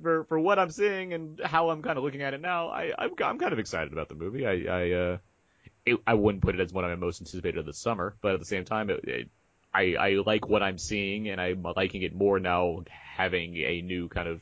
for 0.00 0.24
for 0.24 0.38
what 0.38 0.60
I'm 0.60 0.70
seeing 0.70 1.12
and 1.12 1.40
how 1.42 1.70
I'm 1.70 1.82
kind 1.82 1.98
of 1.98 2.04
looking 2.04 2.22
at 2.22 2.34
it 2.34 2.40
now, 2.40 2.68
I 2.68 2.92
I'm, 2.96 3.10
I'm 3.24 3.38
kind 3.38 3.52
of 3.52 3.58
excited 3.58 3.92
about 3.92 4.08
the 4.08 4.14
movie. 4.14 4.46
I 4.46 4.52
I 4.52 4.90
uh, 4.92 5.18
it, 5.84 5.98
I 6.06 6.14
wouldn't 6.14 6.42
put 6.42 6.54
it 6.54 6.60
as 6.60 6.72
one 6.72 6.84
of 6.84 6.90
my 6.90 6.96
most 6.96 7.20
anticipated 7.20 7.58
of 7.58 7.66
the 7.66 7.72
summer, 7.72 8.14
but 8.20 8.34
at 8.34 8.38
the 8.38 8.46
same 8.46 8.64
time, 8.64 8.90
it, 8.90 9.04
it, 9.04 9.28
I 9.72 9.94
I 9.94 10.10
like 10.26 10.48
what 10.48 10.62
I'm 10.62 10.78
seeing, 10.78 11.28
and 11.28 11.40
I'm 11.40 11.62
liking 11.62 12.02
it 12.02 12.14
more 12.14 12.40
now, 12.40 12.84
having 12.90 13.56
a 13.56 13.82
new 13.82 14.08
kind 14.08 14.28
of 14.28 14.40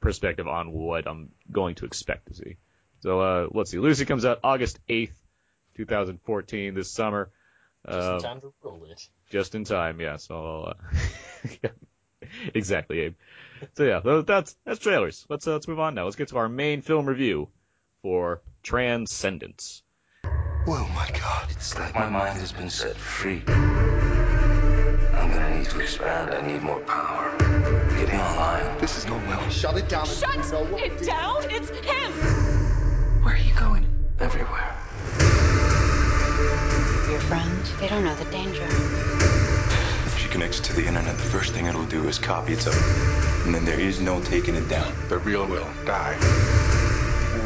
perspective 0.00 0.46
on 0.48 0.72
what 0.72 1.06
I'm 1.06 1.30
going 1.50 1.74
to 1.76 1.84
expect 1.86 2.28
to 2.28 2.34
see. 2.34 2.56
So 3.00 3.20
uh, 3.20 3.48
let's 3.52 3.70
see. 3.70 3.78
Lucy 3.78 4.04
comes 4.04 4.24
out 4.24 4.40
August 4.42 4.78
8th, 4.88 5.12
2014, 5.76 6.74
this 6.74 6.90
summer. 6.90 7.30
Just 7.86 7.98
Uh, 8.08 8.14
in 8.16 8.22
time 8.22 8.40
to 8.40 8.52
roll 8.62 8.84
it. 8.90 9.08
just 9.30 9.54
in 9.54 9.64
time, 9.64 10.00
yeah. 10.00 10.16
So 10.16 10.74
uh, 10.74 11.68
exactly, 12.54 13.00
Abe. 13.00 13.14
So 13.74 13.84
yeah, 13.84 14.00
that's 14.22 14.56
that's 14.64 14.80
trailers. 14.80 15.24
Let's 15.28 15.46
uh, 15.46 15.52
let's 15.52 15.68
move 15.68 15.78
on 15.80 15.94
now. 15.94 16.04
Let's 16.04 16.16
get 16.16 16.28
to 16.28 16.38
our 16.38 16.48
main 16.48 16.82
film 16.82 17.06
review 17.06 17.48
for 18.02 18.42
Transcendence. 18.62 19.82
Oh 20.24 20.90
my 20.94 21.08
god, 21.18 21.50
it's 21.52 21.78
like 21.78 21.94
my 21.94 22.08
mind 22.08 22.38
has 22.38 22.52
been 22.52 22.70
set 22.70 22.96
free. 22.96 23.42
I'm 25.18 25.30
gonna 25.32 25.58
need 25.58 25.68
to 25.70 25.80
expand. 25.80 26.30
I 26.30 26.46
need 26.46 26.62
more 26.62 26.80
power. 26.80 27.36
Get 27.96 28.08
me 28.08 28.18
online. 28.18 28.78
This 28.78 28.96
is 28.96 29.04
going 29.04 29.26
well. 29.26 29.50
Shut 29.50 29.76
it 29.76 29.88
down. 29.88 30.06
Shut 30.06 30.36
it 30.36 31.04
down! 31.04 31.44
It's 31.50 31.70
him! 31.70 32.12
Where 33.24 33.34
are 33.34 33.38
you 33.38 33.52
going? 33.54 33.84
Everywhere. 34.20 34.74
Your 37.10 37.20
friends, 37.20 37.76
they 37.80 37.88
don't 37.88 38.04
know 38.04 38.14
the 38.14 38.30
danger. 38.30 38.64
If 40.06 40.18
she 40.18 40.28
connects 40.28 40.60
to 40.60 40.72
the 40.72 40.86
internet, 40.86 41.16
the 41.16 41.22
first 41.24 41.52
thing 41.52 41.66
it'll 41.66 41.84
do 41.86 42.06
is 42.06 42.18
copy 42.18 42.52
itself. 42.52 42.76
And 43.44 43.54
then 43.54 43.64
there 43.64 43.80
is 43.80 44.00
no 44.00 44.20
taking 44.22 44.54
it 44.54 44.68
down. 44.68 44.92
The 45.08 45.18
real 45.18 45.46
will 45.46 45.66
die. 45.84 46.14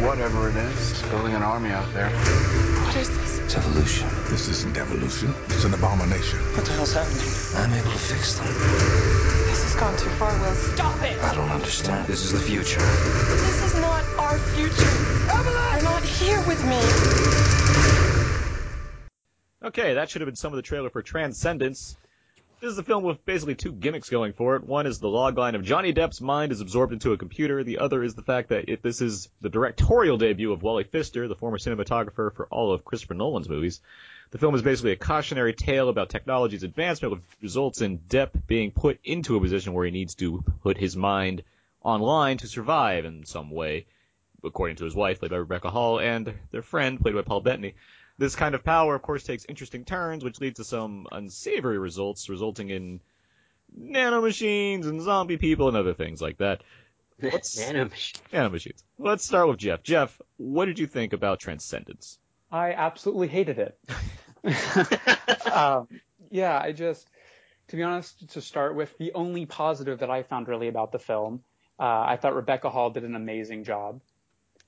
Whatever 0.05 0.51
it 0.51 0.57
is, 0.57 0.91
it's 0.91 1.03
building 1.09 1.35
an 1.35 1.43
army 1.43 1.71
out 1.71 1.91
there. 1.95 2.72
What 2.93 3.01
is 3.01 3.09
this? 3.09 3.41
It's 3.41 3.57
evolution. 3.57 4.07
This 4.29 4.49
isn't 4.49 4.77
evolution. 4.77 5.35
It's 5.47 5.65
an 5.65 5.73
abomination. 5.73 6.39
What 6.41 6.67
the 6.67 6.75
hell's 6.75 6.93
happening? 6.93 7.25
I'm 7.57 7.73
able 7.73 7.91
to 7.91 7.99
fix 7.99 8.39
them. 8.39 8.47
This 8.47 9.63
has 9.65 9.75
gone 9.77 9.97
too 9.97 10.11
far, 10.11 10.31
Will. 10.39 10.53
Stop 10.53 11.03
it! 11.03 11.19
I 11.25 11.35
don't 11.35 11.49
understand. 11.49 12.07
This 12.07 12.23
is 12.23 12.33
the 12.33 12.41
future. 12.41 12.81
This 12.81 13.65
is 13.65 13.81
not 13.81 14.05
our 14.19 14.37
future. 14.37 14.93
Evelyn! 15.33 15.73
You're 15.73 15.83
not 15.85 16.03
here 16.05 16.45
with 16.47 16.63
me. 16.69 16.81
Okay, 19.67 19.95
that 19.95 20.11
should 20.11 20.21
have 20.21 20.27
been 20.27 20.37
some 20.37 20.53
of 20.53 20.57
the 20.57 20.63
trailer 20.63 20.91
for 20.91 21.01
Transcendence. 21.01 21.97
This 22.63 22.71
is 22.71 22.79
a 22.79 22.85
film 22.85 23.03
with 23.03 23.25
basically 23.25 23.57
two 23.57 23.73
gimmicks 23.73 24.09
going 24.09 24.35
for 24.35 24.55
it. 24.55 24.63
One 24.63 24.87
is 24.87 25.01
the 25.01 25.09
logline 25.09 25.57
of 25.57 25.65
Johnny 25.65 25.93
Depp's 25.93 26.21
mind 26.21 26.53
is 26.53 26.61
absorbed 26.61 26.93
into 26.93 27.11
a 27.11 27.19
computer. 27.19 27.65
The 27.65 27.81
other 27.81 28.05
is 28.05 28.15
the 28.15 28.23
fact 28.23 28.51
that 28.51 28.69
it, 28.69 28.85
this 28.85 29.01
is 29.01 29.29
the 29.41 29.49
directorial 29.49 30.17
debut 30.17 30.53
of 30.53 30.63
Wally 30.63 30.85
Pfister, 30.85 31.27
the 31.27 31.35
former 31.35 31.59
cinematographer 31.59 32.33
for 32.33 32.47
all 32.53 32.73
of 32.73 32.85
Christopher 32.85 33.15
Nolan's 33.15 33.49
movies. 33.49 33.81
The 34.31 34.39
film 34.39 34.55
is 34.55 34.63
basically 34.63 34.93
a 34.93 34.97
cautionary 34.97 35.55
tale 35.55 35.89
about 35.89 36.09
technology's 36.09 36.63
advancement, 36.63 37.15
which 37.15 37.23
results 37.41 37.81
in 37.81 37.99
Depp 37.99 38.47
being 38.47 38.71
put 38.71 39.01
into 39.03 39.35
a 39.35 39.41
position 39.41 39.73
where 39.73 39.85
he 39.85 39.91
needs 39.91 40.15
to 40.15 40.45
put 40.63 40.79
his 40.79 40.97
mind 40.97 41.43
online 41.83 42.39
to 42.39 42.47
survive 42.47 43.05
in 43.05 43.25
some 43.25 43.51
way, 43.51 43.87
according 44.45 44.77
to 44.77 44.85
his 44.85 44.95
wife, 44.95 45.19
played 45.19 45.33
by 45.33 45.39
Rebecca 45.39 45.69
Hall, 45.69 45.99
and 45.99 46.33
their 46.53 46.63
friend, 46.63 47.01
played 47.01 47.17
by 47.17 47.23
Paul 47.23 47.41
Bettany. 47.41 47.75
This 48.19 48.37
kind 48.37 48.55
of 48.55 48.63
power, 48.65 48.95
of 48.95 49.03
course, 49.03 49.25
takes 49.25 49.45
interesting 49.49 49.85
turns, 49.85 50.23
which 50.23 50.41
leads 50.41 50.57
to 50.59 50.65
some 50.65 51.07
unsavory 51.11 51.79
results, 51.79 52.29
resulting 52.29 52.71
in 52.71 53.01
nanomachines 53.79 54.87
and 54.87 55.01
zombie 55.01 55.39
people 55.39 55.69
and 55.69 55.77
other 55.77 55.95
things 55.95 56.21
like 56.21 56.39
that. 56.39 56.63
Let's- 57.23 57.61
Nanomachine. 57.61 58.21
Nanomachines. 58.33 58.83
Let's 58.99 59.25
start 59.25 59.49
with 59.49 59.59
Jeff. 59.59 59.83
Jeff, 59.83 60.21
what 60.37 60.67
did 60.67 60.79
you 60.79 60.87
think 60.87 61.13
about 61.13 61.41
Transcendence? 61.41 62.19
I 62.51 62.73
absolutely 62.73 63.29
hated 63.29 63.59
it. 63.59 63.79
um, 65.53 65.89
yeah, 66.31 66.59
I 66.63 66.73
just, 66.73 67.09
to 67.69 67.77
be 67.77 67.83
honest, 67.83 68.31
to 68.33 68.43
start 68.43 68.75
with, 68.75 68.97
the 68.99 69.13
only 69.15 69.47
positive 69.47 70.01
that 70.01 70.11
I 70.11 70.23
found 70.23 70.49
really 70.49 70.69
about 70.69 70.93
the 70.93 70.99
film, 70.99 71.43
uh, 71.79 72.05
I 72.07 72.19
thought 72.21 72.35
Rebecca 72.35 72.69
Hall 72.69 72.91
did 72.91 73.05
an 73.05 73.15
amazing 73.17 73.65
job. 73.65 74.01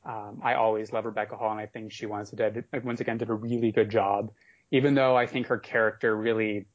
Um, 0.05 0.41
I 0.43 0.55
always 0.55 0.93
love 0.93 1.05
Rebecca 1.07 1.37
Hall, 1.37 1.51
and 1.51 1.61
I 1.61 1.67
think 1.67 1.93
she 1.93 2.07
once, 2.07 2.31
did, 2.31 2.65
once 2.83 3.01
again 3.01 3.19
did 3.19 3.31
a 3.31 3.35
really 3.35 3.73
good 3.73 3.91
job. 3.91 4.33
Even 4.71 4.95
though 4.95 5.17
I 5.17 5.27
think 5.27 5.47
her 5.49 5.59
character 5.59 6.15
really 6.15 6.67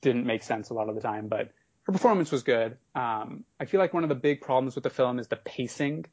didn't 0.00 0.26
make 0.26 0.42
sense 0.42 0.70
a 0.70 0.74
lot 0.74 0.88
of 0.88 0.94
the 0.94 1.00
time, 1.00 1.28
but 1.28 1.50
her 1.84 1.92
performance 1.92 2.32
was 2.32 2.42
good. 2.42 2.76
Um, 2.94 3.44
I 3.60 3.66
feel 3.66 3.80
like 3.80 3.92
one 3.92 4.02
of 4.02 4.08
the 4.08 4.14
big 4.14 4.40
problems 4.40 4.74
with 4.74 4.84
the 4.84 4.90
film 4.90 5.18
is 5.18 5.28
the 5.28 5.36
pacing. 5.36 6.06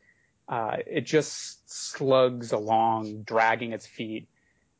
Uh, 0.47 0.77
it 0.85 1.05
just 1.05 1.69
slugs 1.69 2.51
along, 2.51 3.23
dragging 3.23 3.71
its 3.71 3.87
feet. 3.87 4.27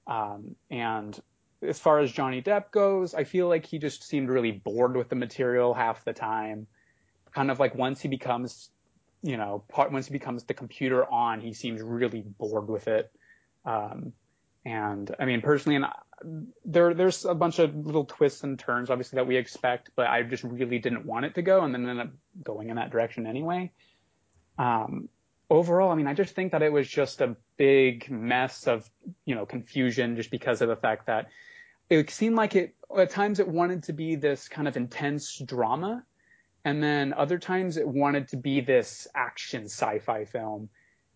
Um, 0.06 0.56
and 0.70 1.18
as 1.62 1.80
far 1.80 2.00
as 2.00 2.12
Johnny 2.12 2.42
Depp 2.42 2.72
goes, 2.72 3.14
I 3.14 3.24
feel 3.24 3.48
like 3.48 3.66
he 3.66 3.80
just 3.80 4.04
seemed 4.04 4.30
really 4.30 4.52
bored 4.52 4.98
with 4.98 5.10
the 5.10 5.16
material 5.16 5.74
half 5.74 6.04
the 6.04 6.14
time. 6.14 6.68
Kind 7.34 7.50
of 7.50 7.60
like 7.60 7.74
once 7.74 8.02
he 8.02 8.10
becomes, 8.10 8.70
you 9.22 9.38
know, 9.38 9.64
part, 9.70 9.92
once 9.92 10.08
he 10.08 10.14
becomes 10.14 10.44
the 10.44 10.54
computer 10.54 11.06
on, 11.06 11.42
he 11.42 11.54
seems 11.54 11.82
really 11.82 12.22
bored 12.22 12.68
with 12.68 12.88
it. 12.88 13.12
Um, 13.66 14.14
and 14.66 15.14
I 15.20 15.26
mean, 15.26 15.42
personally, 15.42 15.76
and 15.76 15.86
I- 15.86 16.00
there, 16.66 16.94
there's 16.94 17.26
a 17.26 17.34
bunch 17.34 17.58
of 17.58 17.76
little 17.76 18.06
twists 18.06 18.44
and 18.44 18.60
turns, 18.60 18.92
obviously, 18.92 19.18
that 19.18 19.26
we 19.26 19.38
expect, 19.38 19.90
but 19.96 20.06
I 20.08 20.22
just 20.22 20.44
really 20.44 20.78
didn't 20.78 21.06
want 21.06 21.26
it 21.26 21.34
to 21.36 21.42
go, 21.42 21.64
and 21.64 21.74
then 21.74 21.90
ended 21.90 22.08
up 22.08 22.14
going 22.44 22.70
in 22.70 22.76
that 22.76 22.92
direction 22.92 23.26
anyway. 23.26 23.72
Um, 24.60 25.10
overall, 25.50 25.92
I 25.92 25.96
mean, 25.96 26.06
I 26.06 26.14
just 26.14 26.36
think 26.36 26.52
that 26.52 26.62
it 26.62 26.72
was 26.72 26.88
just 26.88 27.22
a 27.22 27.36
big 27.58 28.10
mess 28.12 28.68
of, 28.68 28.88
you 29.26 29.34
know, 29.34 29.48
confusion 29.48 30.16
just 30.16 30.30
because 30.30 30.62
of 30.62 30.70
the 30.70 30.76
fact 30.76 31.08
that 31.08 31.30
it 31.90 32.10
seemed 32.12 32.36
like 32.36 32.56
it, 32.56 32.76
at 32.96 33.10
times 33.10 33.40
it 33.40 33.48
wanted 33.48 33.84
to 33.84 33.94
be 33.94 34.16
this 34.16 34.48
kind 34.48 34.68
of 34.68 34.78
intense 34.78 35.42
drama. 35.44 36.04
And 36.64 36.82
then 36.82 37.14
other 37.14 37.40
times 37.40 37.78
it 37.78 37.88
wanted 37.88 38.30
to 38.30 38.38
be 38.38 38.62
this 38.62 39.08
action 39.16 39.66
sci-fi 39.66 40.26
film. 40.26 40.70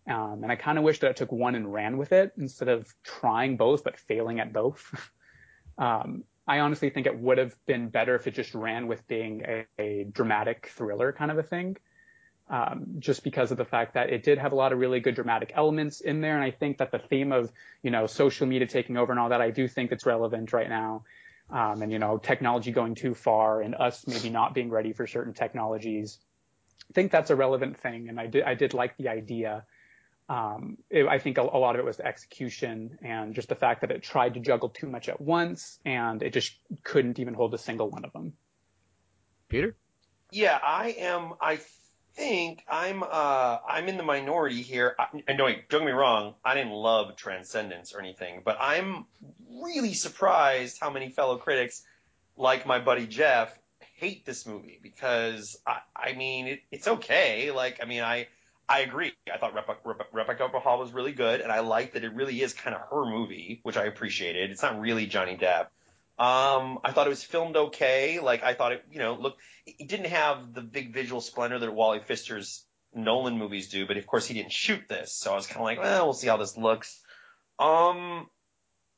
Um, 0.08 0.40
and 0.42 0.50
I 0.50 0.56
kind 0.56 0.78
of 0.78 0.84
wish 0.84 1.00
that 1.00 1.10
it 1.10 1.16
took 1.16 1.32
one 1.32 1.54
and 1.54 1.72
ran 1.72 1.98
with 1.98 2.12
it 2.12 2.32
instead 2.36 2.68
of 2.68 2.92
trying 3.02 3.56
both, 3.56 3.84
but 3.84 3.98
failing 3.98 4.40
at 4.40 4.52
both. 4.52 5.10
um, 5.78 6.24
I 6.48 6.60
honestly 6.60 6.90
think 6.90 7.06
it 7.06 7.18
would 7.18 7.38
have 7.38 7.56
been 7.66 7.88
better 7.88 8.14
if 8.14 8.26
it 8.26 8.34
just 8.34 8.54
ran 8.54 8.86
with 8.86 9.06
being 9.08 9.42
a, 9.44 9.66
a 9.78 10.04
dramatic 10.04 10.70
thriller 10.76 11.12
kind 11.12 11.30
of 11.30 11.38
a 11.38 11.42
thing 11.42 11.76
um, 12.48 12.96
just 12.98 13.24
because 13.24 13.50
of 13.50 13.56
the 13.56 13.64
fact 13.64 13.94
that 13.94 14.10
it 14.10 14.22
did 14.22 14.38
have 14.38 14.52
a 14.52 14.54
lot 14.54 14.72
of 14.72 14.78
really 14.78 15.00
good 15.00 15.14
dramatic 15.14 15.52
elements 15.54 16.00
in 16.00 16.20
there. 16.20 16.36
And 16.36 16.44
I 16.44 16.52
think 16.52 16.78
that 16.78 16.92
the 16.92 16.98
theme 16.98 17.32
of, 17.32 17.52
you 17.82 17.90
know, 17.90 18.06
social 18.06 18.46
media 18.46 18.68
taking 18.68 18.96
over 18.96 19.12
and 19.12 19.18
all 19.18 19.30
that, 19.30 19.40
I 19.40 19.50
do 19.50 19.66
think 19.66 19.90
it's 19.90 20.06
relevant 20.06 20.52
right 20.52 20.68
now. 20.68 21.04
Um, 21.48 21.82
and, 21.82 21.92
you 21.92 22.00
know, 22.00 22.18
technology 22.18 22.72
going 22.72 22.96
too 22.96 23.14
far 23.14 23.60
and 23.60 23.74
us 23.74 24.04
maybe 24.06 24.30
not 24.30 24.52
being 24.52 24.68
ready 24.68 24.92
for 24.92 25.06
certain 25.06 25.32
technologies. 25.32 26.18
I 26.90 26.92
think 26.92 27.12
that's 27.12 27.30
a 27.30 27.36
relevant 27.36 27.78
thing. 27.80 28.08
And 28.08 28.18
I 28.18 28.26
did, 28.26 28.42
I 28.42 28.54
did 28.54 28.74
like 28.74 28.96
the 28.96 29.08
idea. 29.08 29.64
Um, 30.28 30.78
it, 30.90 31.06
I 31.06 31.20
think 31.20 31.38
a, 31.38 31.42
a 31.42 31.58
lot 31.58 31.76
of 31.76 31.80
it 31.80 31.84
was 31.84 31.98
the 31.98 32.06
execution 32.06 32.98
and 33.00 33.32
just 33.32 33.48
the 33.48 33.54
fact 33.54 33.82
that 33.82 33.92
it 33.92 34.02
tried 34.02 34.34
to 34.34 34.40
juggle 34.40 34.70
too 34.70 34.88
much 34.88 35.08
at 35.08 35.20
once 35.20 35.78
and 35.84 36.20
it 36.20 36.32
just 36.32 36.52
couldn't 36.82 37.20
even 37.20 37.34
hold 37.34 37.54
a 37.54 37.58
single 37.58 37.90
one 37.90 38.04
of 38.04 38.12
them. 38.12 38.32
Peter? 39.48 39.76
Yeah, 40.32 40.58
I 40.60 40.96
am. 40.98 41.34
I 41.40 41.60
think 42.16 42.64
I'm. 42.68 43.02
Uh, 43.02 43.58
I'm 43.68 43.88
in 43.88 43.96
the 43.96 44.02
minority 44.02 44.62
here. 44.62 44.96
I, 44.98 45.06
and 45.28 45.38
no, 45.38 45.44
wait, 45.44 45.68
don't 45.68 45.80
get 45.82 45.86
me 45.86 45.92
wrong. 45.92 46.34
I 46.44 46.54
didn't 46.54 46.72
love 46.72 47.16
Transcendence 47.16 47.94
or 47.94 48.00
anything, 48.00 48.42
but 48.44 48.56
I'm 48.60 49.06
really 49.62 49.94
surprised 49.94 50.78
how 50.80 50.90
many 50.90 51.10
fellow 51.10 51.36
critics, 51.36 51.82
like 52.36 52.66
my 52.66 52.78
buddy 52.78 53.06
Jeff, 53.06 53.56
hate 53.96 54.24
this 54.24 54.46
movie 54.46 54.80
because 54.82 55.56
I, 55.66 55.78
I 55.94 56.12
mean, 56.14 56.46
it, 56.46 56.60
it's 56.70 56.88
okay. 56.88 57.50
Like, 57.50 57.80
I 57.82 57.86
mean, 57.86 58.02
I. 58.02 58.28
I 58.68 58.80
agree. 58.80 59.12
I 59.32 59.38
thought 59.38 59.54
Rebecca, 59.54 60.06
Rebecca, 60.12 60.48
Hall 60.58 60.80
was 60.80 60.92
really 60.92 61.12
good, 61.12 61.40
and 61.40 61.52
I 61.52 61.60
like 61.60 61.92
that 61.92 62.02
it 62.02 62.12
really 62.12 62.42
is 62.42 62.52
kind 62.52 62.74
of 62.74 62.82
her 62.90 63.04
movie, 63.04 63.60
which 63.62 63.76
I 63.76 63.84
appreciated. 63.84 64.50
It's 64.50 64.60
not 64.60 64.80
really 64.80 65.06
Johnny 65.06 65.36
Depp. 65.36 65.68
Um, 66.18 66.78
I 66.82 66.92
thought 66.92 67.06
it 67.06 67.10
was 67.10 67.22
filmed 67.22 67.56
okay. 67.56 68.20
Like 68.20 68.42
I 68.42 68.54
thought 68.54 68.72
it, 68.72 68.84
you 68.90 68.98
know, 68.98 69.14
look, 69.14 69.36
it 69.66 69.88
didn't 69.88 70.06
have 70.06 70.54
the 70.54 70.62
big 70.62 70.94
visual 70.94 71.20
splendor 71.20 71.58
that 71.58 71.74
Wally 71.74 72.00
Pfister's 72.00 72.64
Nolan 72.94 73.38
movies 73.38 73.68
do, 73.68 73.86
but 73.86 73.98
of 73.98 74.06
course 74.06 74.26
he 74.26 74.34
didn't 74.34 74.52
shoot 74.52 74.88
this, 74.88 75.12
so 75.12 75.32
I 75.32 75.34
was 75.34 75.46
kind 75.46 75.58
of 75.58 75.64
like, 75.64 75.78
well, 75.78 76.06
we'll 76.06 76.14
see 76.14 76.28
how 76.28 76.38
this 76.38 76.56
looks. 76.56 77.02
Um, 77.58 78.28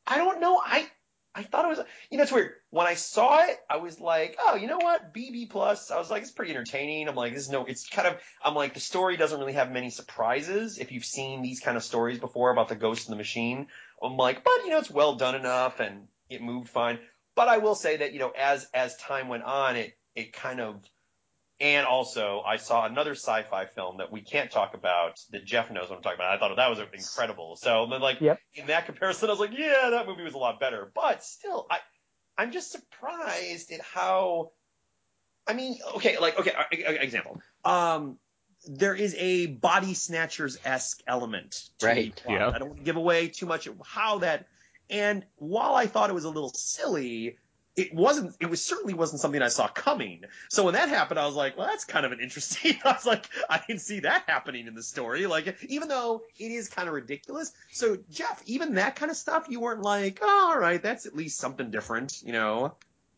I 0.07 0.16
don't 0.16 0.41
know. 0.41 0.61
I 0.64 0.89
I 1.35 1.45
thought 1.45 1.66
it 1.66 1.69
was, 1.69 1.81
you 2.11 2.16
know, 2.16 2.25
it's 2.25 2.33
weird. 2.33 2.53
When 2.71 2.87
I 2.87 2.95
saw 2.95 3.45
it, 3.45 3.59
I 3.71 3.77
was 3.77 4.01
like, 4.01 4.37
oh, 4.45 4.57
you 4.57 4.66
know 4.66 4.79
what, 4.79 5.14
BB 5.14 5.51
plus. 5.51 5.91
I 5.91 5.99
was 5.99 6.11
like, 6.11 6.23
it's 6.23 6.33
pretty 6.33 6.51
entertaining. 6.51 7.09
I'm 7.09 7.14
like, 7.14 7.33
this 7.33 7.45
is 7.45 7.51
no, 7.51 7.64
it's 7.64 7.89
kind 7.89 8.09
of, 8.09 8.16
I'm 8.43 8.57
like, 8.57 8.75
the 8.75 8.81
story 8.81 9.16
doesn't 9.16 9.39
really 9.39 9.53
have 9.53 9.71
many 9.71 9.91
surprises. 9.91 10.79
If 10.79 10.91
you've 10.91 11.05
seen 11.05 11.43
these 11.43 11.61
kind 11.61 11.77
of 11.77 11.85
stories 11.85 12.19
before 12.19 12.51
about 12.51 12.69
the 12.69 12.75
ghost 12.75 13.07
in 13.07 13.12
the 13.12 13.16
machine, 13.16 13.69
I'm 14.03 14.16
like, 14.16 14.43
but 14.43 14.64
you 14.64 14.71
know, 14.71 14.79
it's 14.79 14.91
well 14.91 15.14
done 15.14 15.37
enough 15.37 15.79
and 15.79 16.09
it 16.29 16.43
moved 16.43 16.68
fine. 16.68 16.99
But 17.35 17.49
I 17.49 17.59
will 17.59 17.74
say 17.74 17.99
that, 17.99 18.12
you 18.12 18.18
know, 18.18 18.33
as 18.37 18.66
as 18.74 18.97
time 18.97 19.29
went 19.29 19.45
on, 19.45 19.76
it 19.76 19.93
it 20.14 20.33
kind 20.33 20.61
of 20.61 20.83
and 21.61 21.87
also, 21.87 22.41
I 22.47 22.57
saw 22.57 22.87
another 22.87 23.12
sci-fi 23.12 23.66
film 23.66 23.97
that 23.99 24.12
we 24.12 24.20
can't 24.20 24.49
talk 24.51 24.74
about 24.74 25.18
that 25.31 25.45
Jeff 25.45 25.72
knows 25.72 25.89
what 25.91 25.97
I'm 25.97 26.03
talking 26.03 26.18
about. 26.18 26.37
I 26.37 26.39
thought 26.39 26.55
that 26.55 26.70
was 26.70 26.79
incredible. 26.79 27.57
So 27.57 27.87
then, 27.91 28.01
like 28.01 28.20
Yep. 28.20 28.39
in 28.55 28.66
that 28.68 28.87
comparison, 28.87 29.29
I 29.29 29.33
was 29.33 29.41
like, 29.41 29.59
yeah, 29.59 29.91
that 29.91 30.07
movie 30.07 30.22
was 30.22 30.35
a 30.35 30.39
lot 30.39 30.61
better. 30.61 30.93
But 30.95 31.24
still, 31.24 31.66
I 31.68 31.81
I'm 32.37 32.53
just 32.53 32.70
surprised 32.70 33.72
at 33.72 33.81
how. 33.81 34.53
I 35.49 35.55
mean, 35.55 35.79
okay, 35.97 36.18
like 36.18 36.39
okay, 36.39 36.53
example. 36.72 37.41
Um, 37.64 38.18
there 38.66 38.95
is 38.95 39.16
a 39.18 39.47
body 39.47 39.95
snatchers 39.95 40.59
esque 40.64 41.03
element 41.09 41.70
to 41.79 41.87
Right. 41.87 42.22
Yeah. 42.29 42.51
I 42.55 42.59
don't 42.59 42.68
want 42.68 42.79
to 42.81 42.85
give 42.85 42.97
away 42.97 43.29
too 43.29 43.47
much 43.47 43.66
of 43.66 43.81
how 43.85 44.18
that. 44.18 44.47
And 44.91 45.24
while 45.36 45.74
I 45.74 45.86
thought 45.86 46.11
it 46.11 46.14
was 46.14 46.24
a 46.24 46.30
little 46.30 46.53
silly, 46.55 47.36
it 47.78 47.95
wasn't. 47.95 48.34
It 48.41 48.51
was 48.51 48.61
certainly 48.64 48.95
wasn't 48.95 49.20
something 49.20 49.41
I 49.41 49.49
saw 49.49 49.68
coming. 49.68 50.24
So 50.49 50.64
when 50.64 50.74
that 50.74 50.89
happened, 50.89 51.20
I 51.20 51.26
was 51.26 51.36
like, 51.36 51.57
well, 51.57 51.68
that's 51.68 51.84
kind 51.84 52.05
of 52.05 52.11
an 52.11 52.20
interesting. 52.20 52.76
I 52.84 52.93
was 52.93 53.07
like, 53.07 53.24
I 53.49 53.61
didn't 53.66 53.82
see 53.82 54.01
that 54.01 54.24
happening 54.26 54.66
in 54.66 54.74
the 54.74 54.82
story. 54.82 55.26
Like, 55.26 55.57
even 55.68 55.89
though 55.89 56.22
it 56.39 56.51
is 56.51 56.68
kind 56.68 56.89
of 56.89 56.95
ridiculous. 56.95 57.53
So 57.70 57.99
Jeff, 58.11 58.43
even 58.47 58.74
that 58.74 58.97
kind 58.97 59.12
of 59.12 59.16
stuff, 59.16 59.47
you 59.49 59.61
weren't 59.61 59.82
like, 59.82 60.18
oh, 60.22 60.51
all 60.53 60.59
right, 60.59 60.82
that's 60.82 61.07
at 61.07 61.14
least 61.14 61.39
something 61.39 61.70
different, 61.70 62.20
you 62.24 62.32
know? 62.32 62.74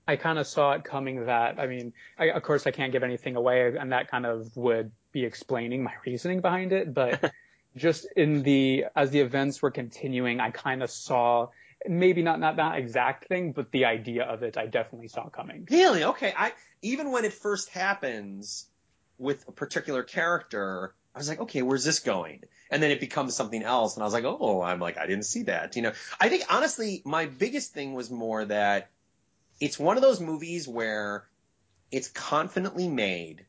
I 0.07 0.17
kind 0.17 0.39
of 0.39 0.47
saw 0.47 0.73
it 0.73 0.85
coming 0.85 1.27
that, 1.27 1.59
I 1.59 1.67
mean, 1.67 1.93
I, 2.19 2.31
of 2.31 2.43
course 2.43 2.67
I 2.67 2.71
can't 2.71 2.93
give 2.93 3.03
anything 3.03 3.37
away 3.37 3.75
and 3.77 3.93
that 3.93 4.11
kind 4.11 4.27
of 4.27 4.57
would 4.57 4.91
be 5.13 5.25
explaining 5.25 5.85
my 5.85 5.93
reasoning 6.05 6.41
behind 6.41 6.73
it, 6.73 6.93
but 6.93 7.33
just 7.77 8.07
in 8.17 8.43
the, 8.43 8.87
as 8.97 9.11
the 9.11 9.21
events 9.21 9.63
were 9.63 9.71
continuing, 9.71 10.41
I 10.41 10.51
kind 10.51 10.83
of 10.83 10.91
saw 10.91 11.49
maybe 11.89 12.23
not, 12.23 12.41
not 12.41 12.57
that 12.57 12.79
exact 12.79 13.29
thing, 13.29 13.53
but 13.53 13.71
the 13.73 13.87
idea 13.87 14.25
of 14.25 14.43
it 14.43 14.57
I 14.57 14.67
definitely 14.67 15.09
saw 15.09 15.29
coming. 15.29 15.67
Really? 15.71 16.05
Okay. 16.05 16.33
I 16.37 16.53
even 16.83 17.11
when 17.11 17.25
it 17.25 17.33
first 17.33 17.71
happens 17.71 18.67
with 19.19 19.47
a 19.49 19.53
particular 19.53 20.03
character, 20.03 20.95
I 21.15 21.19
was 21.19 21.29
like, 21.29 21.41
okay, 21.41 21.63
where's 21.63 21.85
this 21.85 22.01
going? 22.01 22.45
And 22.71 22.83
then 22.83 22.91
it 22.91 23.01
becomes 23.01 23.35
something 23.35 23.63
else, 23.63 23.97
and 23.97 24.03
I 24.03 24.07
was 24.07 24.15
like, 24.15 24.25
oh, 24.25 24.63
I'm 24.63 24.79
like, 24.79 24.97
I 24.97 25.07
didn't 25.07 25.25
see 25.25 25.45
that. 25.45 25.77
You 25.77 25.83
know, 25.83 25.93
I 26.21 26.29
think 26.29 26.45
honestly, 26.49 27.03
my 27.05 27.27
biggest 27.27 27.75
thing 27.75 27.95
was 27.95 28.11
more 28.11 28.45
that 28.45 28.91
it's 29.61 29.79
one 29.79 29.97
of 29.97 30.03
those 30.03 30.21
movies 30.21 30.67
where 30.67 31.27
it's 31.91 32.09
confidently 32.09 32.89
made 32.89 33.45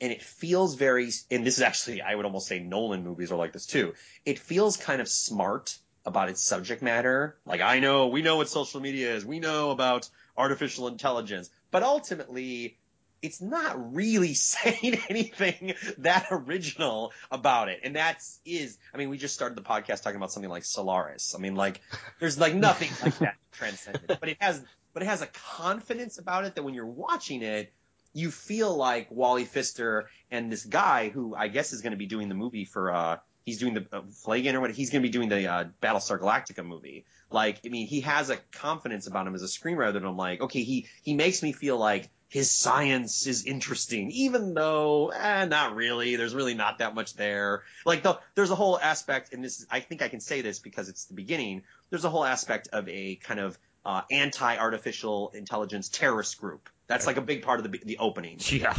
and 0.00 0.12
it 0.12 0.22
feels 0.22 0.74
very 0.76 1.10
and 1.30 1.44
this 1.44 1.56
is 1.56 1.62
actually 1.62 2.02
I 2.02 2.14
would 2.14 2.24
almost 2.24 2.46
say 2.46 2.60
Nolan 2.60 3.02
movies 3.02 3.32
are 3.32 3.36
like 3.36 3.52
this 3.52 3.66
too. 3.66 3.94
It 4.24 4.38
feels 4.38 4.76
kind 4.76 5.00
of 5.00 5.08
smart 5.08 5.76
about 6.08 6.28
its 6.28 6.42
subject 6.42 6.82
matter. 6.82 7.36
Like 7.46 7.60
I 7.60 7.78
know, 7.78 8.08
we 8.08 8.22
know 8.22 8.36
what 8.36 8.48
social 8.48 8.80
media 8.80 9.14
is. 9.14 9.24
We 9.24 9.38
know 9.38 9.70
about 9.70 10.08
artificial 10.36 10.88
intelligence, 10.88 11.50
but 11.70 11.82
ultimately 11.82 12.76
it's 13.22 13.40
not 13.40 13.94
really 13.94 14.34
saying 14.34 15.00
anything 15.08 15.74
that 15.98 16.28
original 16.30 17.12
about 17.30 17.68
it. 17.68 17.80
And 17.84 17.96
that's 17.96 18.40
is, 18.44 18.78
I 18.92 18.98
mean, 18.98 19.10
we 19.10 19.18
just 19.18 19.34
started 19.34 19.56
the 19.56 19.62
podcast 19.62 20.02
talking 20.02 20.16
about 20.16 20.32
something 20.32 20.50
like 20.50 20.64
Solaris. 20.64 21.34
I 21.36 21.38
mean, 21.38 21.54
like, 21.54 21.80
there's 22.20 22.38
like 22.38 22.54
nothing 22.54 22.90
like 23.02 23.18
that 23.18 23.36
transcendent, 23.52 24.20
but 24.20 24.28
it 24.28 24.36
has, 24.40 24.62
but 24.94 25.02
it 25.02 25.06
has 25.06 25.22
a 25.22 25.28
confidence 25.56 26.18
about 26.18 26.44
it 26.44 26.54
that 26.54 26.62
when 26.62 26.74
you're 26.74 26.86
watching 26.86 27.42
it, 27.42 27.72
you 28.14 28.30
feel 28.30 28.74
like 28.74 29.08
Wally 29.10 29.44
Pfister 29.44 30.08
and 30.30 30.50
this 30.50 30.64
guy 30.64 31.10
who 31.10 31.34
I 31.34 31.48
guess 31.48 31.72
is 31.72 31.82
going 31.82 31.92
to 31.92 31.98
be 31.98 32.06
doing 32.06 32.28
the 32.28 32.34
movie 32.34 32.64
for, 32.64 32.90
uh, 32.92 33.18
he's 33.48 33.58
doing 33.58 33.74
the 33.74 33.86
uh, 33.92 34.02
Flagan 34.24 34.54
or 34.54 34.60
what, 34.60 34.70
he's 34.70 34.90
going 34.90 35.02
to 35.02 35.08
be 35.08 35.12
doing 35.12 35.28
the, 35.28 35.46
uh, 35.46 35.64
Battlestar 35.82 36.20
Galactica 36.20 36.64
movie. 36.64 37.04
Like, 37.30 37.60
I 37.64 37.68
mean, 37.68 37.86
he 37.86 38.02
has 38.02 38.30
a 38.30 38.36
confidence 38.52 39.06
about 39.06 39.26
him 39.26 39.34
as 39.34 39.42
a 39.42 39.46
screenwriter 39.46 39.94
that 39.94 40.04
I'm 40.04 40.16
like, 40.16 40.40
okay, 40.40 40.62
he, 40.62 40.86
he 41.02 41.14
makes 41.14 41.42
me 41.42 41.52
feel 41.52 41.76
like 41.76 42.08
his 42.28 42.50
science 42.50 43.26
is 43.26 43.44
interesting, 43.44 44.10
even 44.10 44.52
though, 44.52 45.08
eh, 45.08 45.46
not 45.46 45.74
really. 45.74 46.16
There's 46.16 46.34
really 46.34 46.54
not 46.54 46.78
that 46.78 46.94
much 46.94 47.14
there. 47.14 47.62
Like, 47.86 48.02
the, 48.02 48.18
there's 48.34 48.50
a 48.50 48.54
whole 48.54 48.78
aspect, 48.78 49.32
and 49.32 49.42
this 49.42 49.64
I 49.70 49.80
think 49.80 50.02
I 50.02 50.08
can 50.08 50.20
say 50.20 50.42
this 50.42 50.58
because 50.58 50.90
it's 50.90 51.06
the 51.06 51.14
beginning. 51.14 51.62
There's 51.88 52.04
a 52.04 52.10
whole 52.10 52.24
aspect 52.24 52.68
of 52.72 52.86
a 52.88 53.16
kind 53.16 53.40
of 53.40 53.58
uh, 53.84 54.02
anti-artificial 54.10 55.30
intelligence 55.34 55.88
terrorist 55.88 56.40
group. 56.40 56.68
That's 56.86 57.06
like 57.06 57.16
a 57.16 57.22
big 57.22 57.42
part 57.42 57.60
of 57.60 57.70
the 57.70 57.78
the 57.84 57.98
opening. 57.98 58.38
Yeah. 58.50 58.74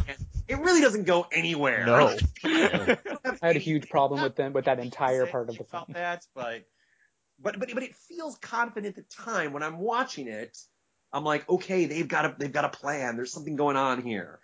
It 0.47 0.57
really 0.57 0.81
doesn't 0.81 1.03
go 1.03 1.27
anywhere. 1.31 1.85
No. 1.85 2.17
I 2.43 2.97
had 3.41 3.55
a 3.55 3.59
huge 3.59 3.87
problem 3.89 4.23
with 4.23 4.35
them 4.35 4.51
with 4.53 4.65
that 4.65 4.79
entire 4.79 5.27
part 5.27 5.49
of 5.49 5.57
the 5.57 5.63
film. 5.63 5.85
that, 5.89 6.25
but 6.33 6.63
but 7.39 7.59
but 7.59 7.69
but 7.73 7.83
it 7.83 7.95
feels 7.95 8.35
confident 8.37 8.97
at 8.97 9.07
the 9.07 9.15
time 9.23 9.53
when 9.53 9.63
I'm 9.63 9.77
watching 9.77 10.27
it. 10.27 10.57
I'm 11.13 11.23
like, 11.23 11.47
okay, 11.49 11.85
they've 11.85 12.07
got 12.07 12.25
a 12.25 12.35
they've 12.37 12.51
got 12.51 12.65
a 12.65 12.69
plan. 12.69 13.15
There's 13.15 13.31
something 13.31 13.55
going 13.55 13.77
on 13.77 14.01
here. 14.01 14.39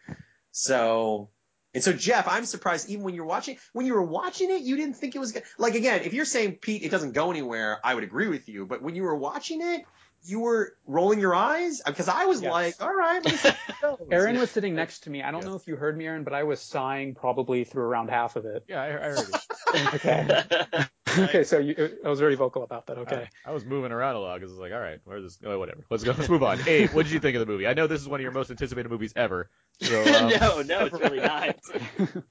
So 0.51 1.29
and 1.73 1.83
so 1.83 1.91
Jeff, 1.91 2.27
I'm 2.27 2.45
surprised 2.45 2.89
even 2.89 3.03
when 3.03 3.15
you're 3.15 3.25
watching 3.25 3.57
when 3.73 3.85
you 3.85 3.93
were 3.93 4.03
watching 4.03 4.49
it, 4.49 4.61
you 4.61 4.77
didn't 4.77 4.95
think 4.95 5.15
it 5.15 5.19
was 5.19 5.31
go- 5.33 5.41
like 5.57 5.75
again, 5.75 6.01
if 6.03 6.13
you're 6.13 6.25
saying 6.25 6.53
Pete, 6.61 6.83
it 6.83 6.89
doesn't 6.89 7.11
go 7.11 7.31
anywhere, 7.31 7.79
I 7.83 7.93
would 7.93 8.03
agree 8.03 8.27
with 8.27 8.47
you. 8.47 8.65
But 8.65 8.81
when 8.81 8.95
you 8.95 9.03
were 9.03 9.15
watching 9.15 9.61
it, 9.61 9.85
you 10.25 10.39
were 10.39 10.73
rolling 10.87 11.19
your 11.19 11.35
eyes 11.35 11.81
uh, 11.85 11.91
because 11.91 12.07
I 12.07 12.25
was 12.25 12.41
Yes. 12.41 12.51
like, 12.51 12.75
all 12.81 12.93
right, 12.93 13.23
let 13.23 13.31
me 13.31 13.37
see 13.37 13.49
how 13.49 13.93
it 13.93 13.99
goes. 13.99 14.07
Aaron 14.11 14.37
was 14.37 14.51
sitting 14.51 14.75
next 14.75 15.01
to 15.01 15.09
me. 15.09 15.21
I 15.23 15.31
don't 15.31 15.45
know 15.45 15.55
if 15.55 15.67
you 15.67 15.75
heard 15.75 15.97
me, 15.97 16.05
Aaron, 16.05 16.23
but 16.23 16.33
I 16.33 16.43
was 16.43 16.61
sighing 16.61 17.15
probably 17.15 17.63
through 17.63 17.83
around 17.83 18.09
half 18.09 18.35
of 18.35 18.45
it. 18.45 18.63
Yeah, 18.67 18.81
I, 18.81 18.87
I 18.87 19.09
heard 19.09 19.29
it. 19.29 19.41
Okay. 19.95 20.87
okay, 21.29 21.43
so 21.43 21.59
you, 21.59 21.97
I 22.03 22.09
was 22.09 22.19
very 22.19 22.35
vocal 22.35 22.63
about 22.63 22.87
that. 22.87 22.97
Okay. 22.99 23.27
I, 23.45 23.49
I 23.49 23.53
was 23.53 23.65
moving 23.65 23.91
around 23.91 24.15
a 24.15 24.19
lot 24.19 24.39
because 24.39 24.51
I 24.51 24.53
was 24.53 24.59
like, 24.59 24.73
all 24.73 24.79
right, 24.79 24.99
where's 25.03 25.23
this? 25.23 25.39
Oh, 25.45 25.59
whatever. 25.59 25.83
Let's 25.89 26.03
go. 26.03 26.13
Let's 26.17 26.29
move 26.29 26.43
on. 26.43 26.59
Abe, 26.67 26.89
what 26.91 27.03
did 27.03 27.11
you 27.11 27.19
think 27.19 27.35
of 27.35 27.39
the 27.39 27.51
movie? 27.51 27.67
I 27.67 27.73
know 27.73 27.87
this 27.87 28.01
is 28.01 28.07
one 28.07 28.19
of 28.19 28.23
your 28.23 28.31
most 28.31 28.49
anticipated 28.51 28.89
movies 28.89 29.13
ever. 29.15 29.49
So, 29.81 30.01
um, 30.15 30.29
no, 30.29 30.61
no, 30.61 30.85
it's 30.85 30.99
really 30.99 31.19
not. 31.21 31.57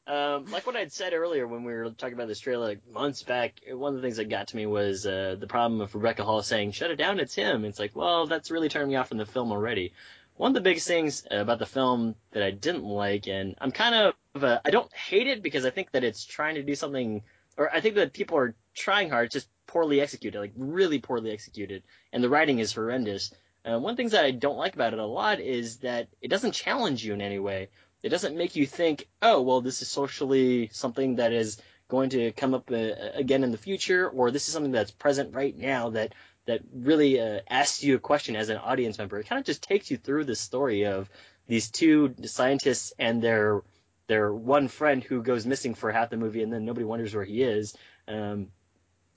um, 0.07 0.51
like 0.51 0.67
what 0.67 0.77
I'd 0.77 0.93
said 0.93 1.13
earlier 1.13 1.47
when 1.47 1.65
we 1.65 1.73
were 1.73 1.91
talking 1.91 2.15
about 2.15 2.29
this 2.29 2.41
trailer 2.41 2.65
like 2.65 2.81
months 2.91 3.23
back, 3.23 3.61
one 3.71 3.95
of 3.95 3.97
the 3.97 4.03
things 4.03 4.17
that 4.17 4.29
got 4.29 4.49
to 4.49 4.57
me 4.57 4.67
was 4.67 5.07
uh, 5.07 5.37
the 5.39 5.47
problem 5.47 5.81
of 5.81 5.95
Rebecca 5.95 6.25
Hall 6.25 6.43
saying, 6.43 6.73
"Shut 6.73 6.91
it 6.91 6.97
down, 6.97 7.21
it's 7.21 7.35
him." 7.35 7.65
It's 7.65 7.79
like, 7.79 7.95
well, 7.95 8.27
that's 8.27 8.51
really 8.51 8.69
turned 8.69 8.89
me 8.89 8.97
off 8.97 9.09
from 9.09 9.19
the 9.19 9.27
film 9.27 9.53
already. 9.53 9.93
One 10.37 10.51
of 10.51 10.55
the 10.55 10.61
biggest 10.61 10.89
things 10.89 11.25
about 11.31 11.61
the 11.61 11.67
film 11.67 12.17
that 12.33 12.43
I 12.43 12.51
didn't 12.51 12.85
like, 12.85 13.29
and 13.29 13.55
I'm 13.61 13.71
kind 13.71 13.95
of, 13.95 14.43
uh, 14.43 14.59
I 14.65 14.71
don't 14.71 14.93
hate 14.93 15.29
it 15.29 15.45
because 15.45 15.65
I 15.65 15.71
think 15.71 15.93
that 15.93 16.03
it's 16.03 16.25
trying 16.25 16.57
to 16.57 16.63
do 16.65 16.75
something, 16.75 17.23
or 17.57 17.73
I 17.73 17.81
think 17.81 17.95
that 17.95 18.13
people 18.13 18.37
are 18.39 18.57
trying 18.75 19.11
hard, 19.11 19.31
just 19.31 19.49
poorly 19.67 20.01
executed, 20.01 20.39
like 20.39 20.53
really 20.57 20.99
poorly 20.99 21.31
executed, 21.31 21.83
and 22.13 22.23
the 22.23 22.29
writing 22.29 22.59
is 22.59 22.73
horrendous. 22.73 23.33
Uh, 23.65 23.79
one 23.79 23.97
things 23.97 24.13
that 24.13 24.25
I 24.25 24.31
don't 24.31 24.59
like 24.59 24.75
about 24.75 24.93
it 24.93 24.99
a 24.99 25.07
lot 25.07 25.41
is 25.41 25.79
that 25.79 26.09
it 26.21 26.29
doesn't 26.29 26.53
challenge 26.53 27.05
you 27.05 27.15
in 27.15 27.23
any 27.23 27.39
way. 27.39 27.69
It 28.03 28.11
doesn't 28.11 28.37
make 28.37 28.57
you 28.57 28.67
think, 28.67 29.09
oh, 29.23 29.41
well, 29.41 29.63
this 29.63 29.81
is 29.81 29.89
socially 29.89 30.69
something 30.73 31.17
that 31.17 31.33
is 31.33 31.57
going 31.89 32.11
to 32.11 32.33
come 32.33 32.53
up 32.53 32.71
uh, 32.71 32.91
again 33.15 33.45
in 33.45 33.51
the 33.51 33.59
future, 33.59 34.09
or 34.09 34.31
this 34.31 34.47
is 34.49 34.53
something 34.53 34.73
that's 34.73 34.91
present 34.91 35.35
right 35.35 35.57
now 35.57 35.91
that 35.91 36.15
that 36.47 36.61
really 36.75 37.19
uh, 37.19 37.41
asks 37.49 37.83
you 37.83 37.95
a 37.95 37.99
question 37.99 38.37
as 38.37 38.51
an 38.51 38.59
audience 38.59 38.99
member. 38.99 39.19
It 39.19 39.27
kind 39.27 39.39
of 39.39 39.47
just 39.47 39.63
takes 39.63 39.91
you 39.91 39.97
through 39.97 40.25
the 40.25 40.37
story 40.37 40.85
of 40.85 41.09
these 41.47 41.71
two 41.71 42.15
scientists 42.25 42.93
and 42.99 43.23
their 43.23 43.63
their 44.07 44.33
one 44.33 44.69
friend 44.69 45.03
who 45.03 45.23
goes 45.23 45.47
missing 45.47 45.75
for 45.75 45.91
half 45.91 46.11
the 46.11 46.19
movie, 46.19 46.43
and 46.43 46.53
then 46.53 46.65
nobody 46.67 46.85
wonders 46.85 47.15
where 47.15 47.25
he 47.25 47.43
is. 47.43 47.75
Um, 48.07 48.49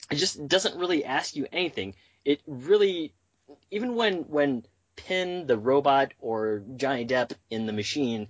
it 0.09 0.15
just 0.15 0.47
doesn't 0.47 0.77
really 0.77 1.05
ask 1.05 1.35
you 1.35 1.47
anything. 1.51 1.95
It 2.23 2.41
really, 2.45 3.13
even 3.71 3.95
when 3.95 4.23
when 4.23 4.65
PINN 4.95 5.47
the 5.47 5.57
robot 5.57 6.13
or 6.19 6.63
Johnny 6.75 7.05
Depp 7.05 7.33
in 7.49 7.65
the 7.65 7.73
machine 7.73 8.27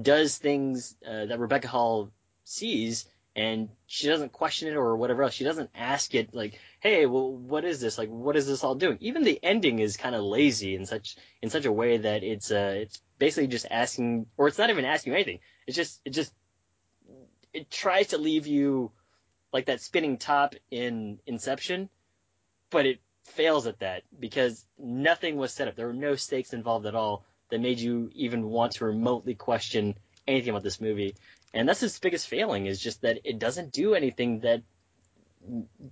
does 0.00 0.36
things 0.38 0.94
uh, 1.06 1.26
that 1.26 1.38
Rebecca 1.38 1.68
Hall 1.68 2.10
sees 2.44 3.06
and 3.38 3.68
she 3.86 4.08
doesn't 4.08 4.32
question 4.32 4.68
it 4.68 4.74
or 4.74 4.96
whatever 4.96 5.22
else. 5.22 5.34
She 5.34 5.44
doesn't 5.44 5.70
ask 5.74 6.12
it 6.14 6.34
like, 6.34 6.58
"Hey, 6.80 7.06
well, 7.06 7.32
what 7.32 7.64
is 7.64 7.80
this? 7.80 7.96
Like, 7.96 8.08
what 8.08 8.36
is 8.36 8.46
this 8.46 8.64
all 8.64 8.74
doing?" 8.74 8.98
Even 9.00 9.22
the 9.22 9.38
ending 9.42 9.78
is 9.78 9.96
kind 9.96 10.14
of 10.14 10.24
lazy 10.24 10.74
in 10.74 10.86
such 10.86 11.16
in 11.40 11.48
such 11.48 11.64
a 11.64 11.72
way 11.72 11.98
that 11.98 12.24
it's 12.24 12.50
uh 12.50 12.74
it's 12.76 13.00
basically 13.18 13.46
just 13.46 13.66
asking, 13.70 14.26
or 14.36 14.48
it's 14.48 14.58
not 14.58 14.70
even 14.70 14.84
asking 14.84 15.14
anything. 15.14 15.38
It's 15.66 15.76
just 15.76 16.00
it 16.04 16.10
just 16.10 16.32
it 17.52 17.70
tries 17.70 18.08
to 18.08 18.18
leave 18.18 18.46
you 18.46 18.90
like 19.52 19.66
that 19.66 19.80
spinning 19.80 20.18
top 20.18 20.54
in 20.70 21.18
Inception, 21.26 21.88
but 22.70 22.86
it 22.86 23.00
fails 23.24 23.66
at 23.66 23.80
that 23.80 24.02
because 24.18 24.64
nothing 24.78 25.36
was 25.36 25.52
set 25.52 25.68
up. 25.68 25.76
There 25.76 25.86
were 25.86 25.92
no 25.92 26.16
stakes 26.16 26.52
involved 26.52 26.86
at 26.86 26.94
all 26.94 27.24
that 27.50 27.60
made 27.60 27.78
you 27.80 28.10
even 28.14 28.48
want 28.48 28.72
to 28.72 28.84
remotely 28.84 29.34
question 29.34 29.94
anything 30.26 30.50
about 30.50 30.62
this 30.62 30.80
movie. 30.80 31.14
And 31.54 31.68
that's 31.68 31.82
its 31.82 31.98
biggest 31.98 32.28
failing 32.28 32.66
is 32.66 32.78
just 32.78 33.02
that 33.02 33.20
it 33.24 33.38
doesn't 33.38 33.72
do 33.72 33.94
anything 33.94 34.40
that 34.40 34.62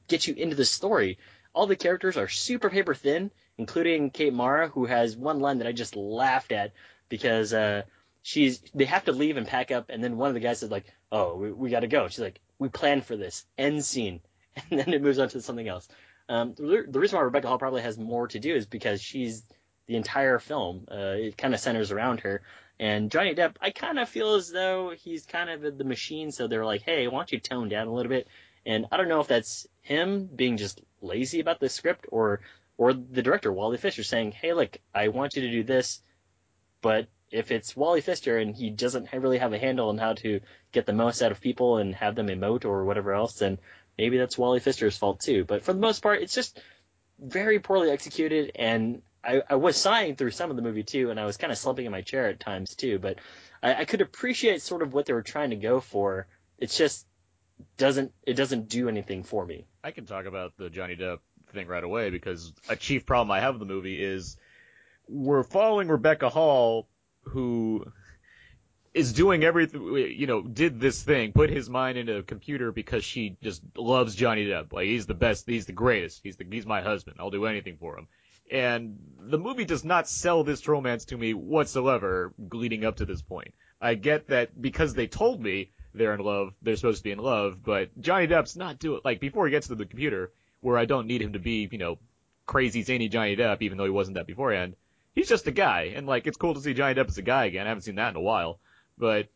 gets 0.07 0.29
you 0.29 0.35
into 0.35 0.57
the 0.57 0.67
story. 0.67 1.19
all 1.57 1.67
the 1.67 1.75
characters 1.75 2.19
are 2.19 2.29
super 2.29 2.69
paper 2.69 2.95
thin, 2.95 3.31
including 3.57 4.11
Kate 4.11 4.33
Mara, 4.35 4.69
who 4.69 4.85
has 4.85 5.17
one 5.17 5.41
line 5.41 5.59
that 5.59 5.67
I 5.67 5.73
just 5.73 5.97
laughed 5.97 6.53
at 6.53 6.73
because 7.09 7.55
uh, 7.55 7.83
she's 8.23 8.61
they 8.75 8.85
have 8.85 9.07
to 9.07 9.13
leave 9.13 9.39
and 9.39 9.47
pack 9.47 9.71
up, 9.71 9.87
and 9.89 10.05
then 10.05 10.19
one 10.19 10.29
of 10.29 10.35
the 10.35 10.41
guys 10.41 10.61
says 10.61 10.71
like, 10.71 10.93
"Oh, 11.13 11.37
we, 11.37 11.53
we 11.53 11.71
got 11.71 11.81
to 11.81 11.89
go." 11.89 12.09
She's 12.09 12.21
like, 12.21 12.41
"We 12.59 12.69
planned 12.69 13.05
for 13.05 13.17
this." 13.17 13.45
End 13.59 13.85
scene, 13.85 14.21
and 14.71 14.81
then 14.81 14.93
it 14.93 15.03
moves 15.03 15.19
on 15.19 15.29
to 15.31 15.41
something 15.41 15.69
else. 15.69 15.89
Um, 16.29 16.55
the, 16.57 16.85
the 16.89 16.99
reason 16.99 17.17
why 17.17 17.23
Rebecca 17.23 17.49
Hall 17.49 17.59
probably 17.59 17.83
has 17.83 17.99
more 17.99 18.27
to 18.29 18.39
do 18.39 18.55
is 18.55 18.67
because 18.67 19.01
she's 19.01 19.45
the 19.87 19.97
entire 19.97 20.39
film. 20.39 20.87
Uh, 20.91 21.15
it 21.17 21.39
kind 21.39 21.55
of 21.55 21.61
centers 21.61 21.93
around 21.93 22.21
her. 22.21 22.43
And 22.79 23.11
Johnny 23.11 23.35
Depp, 23.35 23.57
I 23.61 23.71
kind 23.71 23.99
of 23.99 24.09
feel 24.09 24.35
as 24.35 24.51
though 24.51 24.91
he's 24.91 25.25
kind 25.25 25.49
of 25.49 25.79
the 25.79 25.85
machine, 25.85 26.31
so 26.31 26.47
they're 26.47 26.65
like, 26.65 26.83
hey, 26.83 27.07
why 27.09 27.19
don't 27.19 27.33
you 27.33 27.41
tone 27.41 27.69
down 27.69 27.87
a 27.87 27.93
little 27.93 28.11
bit? 28.11 28.29
And 28.67 28.87
I 28.91 28.97
don't 28.97 29.09
know 29.09 29.21
if 29.21 29.29
that's 29.29 29.67
him 29.81 30.27
being 30.27 30.57
just 30.57 30.83
lazy 31.01 31.41
about 31.41 31.61
the 31.61 31.69
script 31.69 32.07
or 32.11 32.41
or 32.79 32.93
the 32.93 33.23
director 33.23 33.51
Wally 33.51 33.79
Pfister 33.79 34.03
saying, 34.03 34.33
hey, 34.33 34.53
look, 34.53 34.77
I 34.95 35.09
want 35.09 35.35
you 35.35 35.43
to 35.43 35.51
do 35.51 35.65
this, 35.65 36.03
but 36.83 37.09
if 37.31 37.51
it's 37.51 37.77
Wally 37.77 38.01
Pfister 38.01 38.39
and 38.39 38.55
he 38.55 38.71
doesn't 38.71 39.13
really 39.13 39.39
have 39.39 39.53
a 39.53 39.59
handle 39.59 39.89
on 39.89 39.99
how 39.99 40.15
to 40.15 40.41
get 40.73 40.87
the 40.87 40.93
most 40.93 41.23
out 41.23 41.33
of 41.33 41.41
people 41.41 41.79
and 41.79 41.95
have 41.95 42.15
them 42.15 42.29
emote 42.29 42.65
or 42.65 42.85
whatever 42.85 43.13
else, 43.13 43.39
then 43.39 43.59
maybe 43.99 44.19
that's 44.19 44.39
Wally 44.39 44.61
Pfister's 44.61 44.97
fault 44.97 45.21
too. 45.21 45.45
But 45.45 45.63
for 45.63 45.73
the 45.73 45.81
most 45.81 46.03
part, 46.03 46.23
it's 46.23 46.35
just 46.35 46.61
very 47.19 47.59
poorly 47.59 47.91
executed, 47.91 48.53
and 48.57 49.03
I, 49.25 49.43
I 49.49 49.55
was 49.57 49.77
sighing 49.77 50.17
through 50.17 50.31
some 50.31 50.51
of 50.51 50.57
the 50.57 50.63
movie 50.63 50.83
too, 50.83 51.11
and 51.11 51.19
I 51.19 51.25
was 51.25 51.37
kind 51.37 51.53
of 51.53 51.59
slumping 51.59 51.87
in 51.87 51.93
my 51.93 52.03
chair 52.03 52.29
at 52.29 52.39
times 52.39 52.75
too. 52.75 52.99
But 52.99 53.19
I, 53.63 53.75
I 53.75 53.85
could 53.85 54.01
appreciate 54.01 54.63
sort 54.63 54.83
of 54.83 54.93
what 54.93 55.07
they 55.07 55.13
were 55.13 55.23
trying 55.23 55.51
to 55.51 55.57
go 55.57 55.81
for. 55.81 56.27
It's 56.59 56.77
just 56.77 57.07
doesn't 57.79 58.13
it 58.23 58.35
doesn't 58.35 58.69
do 58.69 58.89
anything 58.89 59.23
for 59.23 59.45
me. 59.45 59.67
I 59.83 59.91
can 59.91 60.07
talk 60.07 60.27
about 60.27 60.53
the 60.59 60.71
Johnny 60.71 60.95
Depp 60.95 61.19
thing 61.53 61.67
right 61.67 61.83
away 61.83 62.11
because 62.11 62.53
a 62.69 62.77
chief 62.77 63.07
problem 63.07 63.31
I 63.31 63.41
have 63.41 63.55
with 63.55 63.61
the 63.61 63.73
movie 63.73 64.03
is 64.03 64.37
we're 65.09 65.45
following 65.45 65.89
Rebecca 65.89 66.29
Hall, 66.29 66.89
who 67.29 67.85
is 68.95 69.13
doing 69.13 69.45
everything, 69.45 69.83
you 69.95 70.27
know, 70.27 70.41
did 70.43 70.81
this 70.81 71.03
thing, 71.03 71.33
put 71.33 71.51
his 71.51 71.69
mind 71.69 71.99
into 71.99 72.17
a 72.17 72.23
computer 72.23 72.73
because 72.73 73.05
she 73.05 73.37
just 73.43 73.63
loves 73.77 74.15
Johnny 74.15 74.47
Depp. 74.47 74.73
Like 74.73 74.87
he's 74.87 75.07
the 75.07 75.15
best, 75.15 75.47
he's 75.47 75.67
the 75.67 75.73
greatest, 75.73 76.21
he's 76.23 76.37
the 76.37 76.47
he's 76.51 76.67
my 76.67 76.81
husband. 76.81 77.19
I'll 77.21 77.31
do 77.31 77.47
anything 77.47 77.77
for 77.79 77.99
him. 77.99 78.09
And 78.51 78.99
the 79.19 79.39
movie 79.39 79.65
does 79.65 79.85
not 79.85 80.09
sell 80.09 80.45
this 80.45 80.67
romance 80.67 81.07
to 81.07 81.17
me 81.17 81.35
whatsoever 81.35 82.33
leading 82.53 82.85
up 82.85 82.97
to 82.97 83.05
this 83.05 83.21
point. 83.21 83.53
I 83.81 83.95
get 83.95 84.29
that 84.29 84.61
because 84.61 84.95
they 84.95 85.09
told 85.09 85.43
me 85.43 85.73
they're 85.93 86.15
in 86.15 86.21
love, 86.21 86.55
they're 86.63 86.77
supposed 86.77 86.99
to 86.99 87.05
be 87.05 87.11
in 87.11 87.19
love, 87.19 87.63
but 87.63 87.91
Johnny 88.01 88.27
Depp's 88.27 88.57
not 88.57 88.79
doing 88.79 89.01
like 89.05 89.21
before 89.21 89.47
he 89.47 89.51
gets 89.51 89.67
to 89.67 89.75
the 89.75 89.85
computer, 89.85 90.33
where 90.61 90.79
I 90.79 90.87
don't 90.87 91.07
need 91.07 91.21
him 91.21 91.35
to 91.35 91.39
be, 91.39 91.69
you 91.71 91.79
know, 91.79 91.99
crazy 92.47 92.83
zany 92.83 93.09
Johnny 93.09 93.37
Depp, 93.37 93.61
even 93.61 93.77
though 93.77 93.85
he 93.85 93.91
wasn't 93.91 94.17
that 94.17 94.27
beforehand. 94.27 94.75
He's 95.17 95.29
just 95.29 95.47
a 95.47 95.51
guy, 95.51 95.95
and 95.97 96.07
like 96.07 96.27
it's 96.27 96.37
cool 96.37 96.53
to 96.55 96.61
see 96.61 96.75
Johnny 96.75 96.95
Depp 96.95 97.09
as 97.09 97.17
a 97.17 97.23
guy 97.23 97.47
again. 97.47 97.67
I 97.67 97.71
haven't 97.71 97.83
seen 97.83 97.95
that 97.95 98.11
in 98.11 98.17
a 98.17 98.21
while, 98.21 98.61
but 98.99 99.29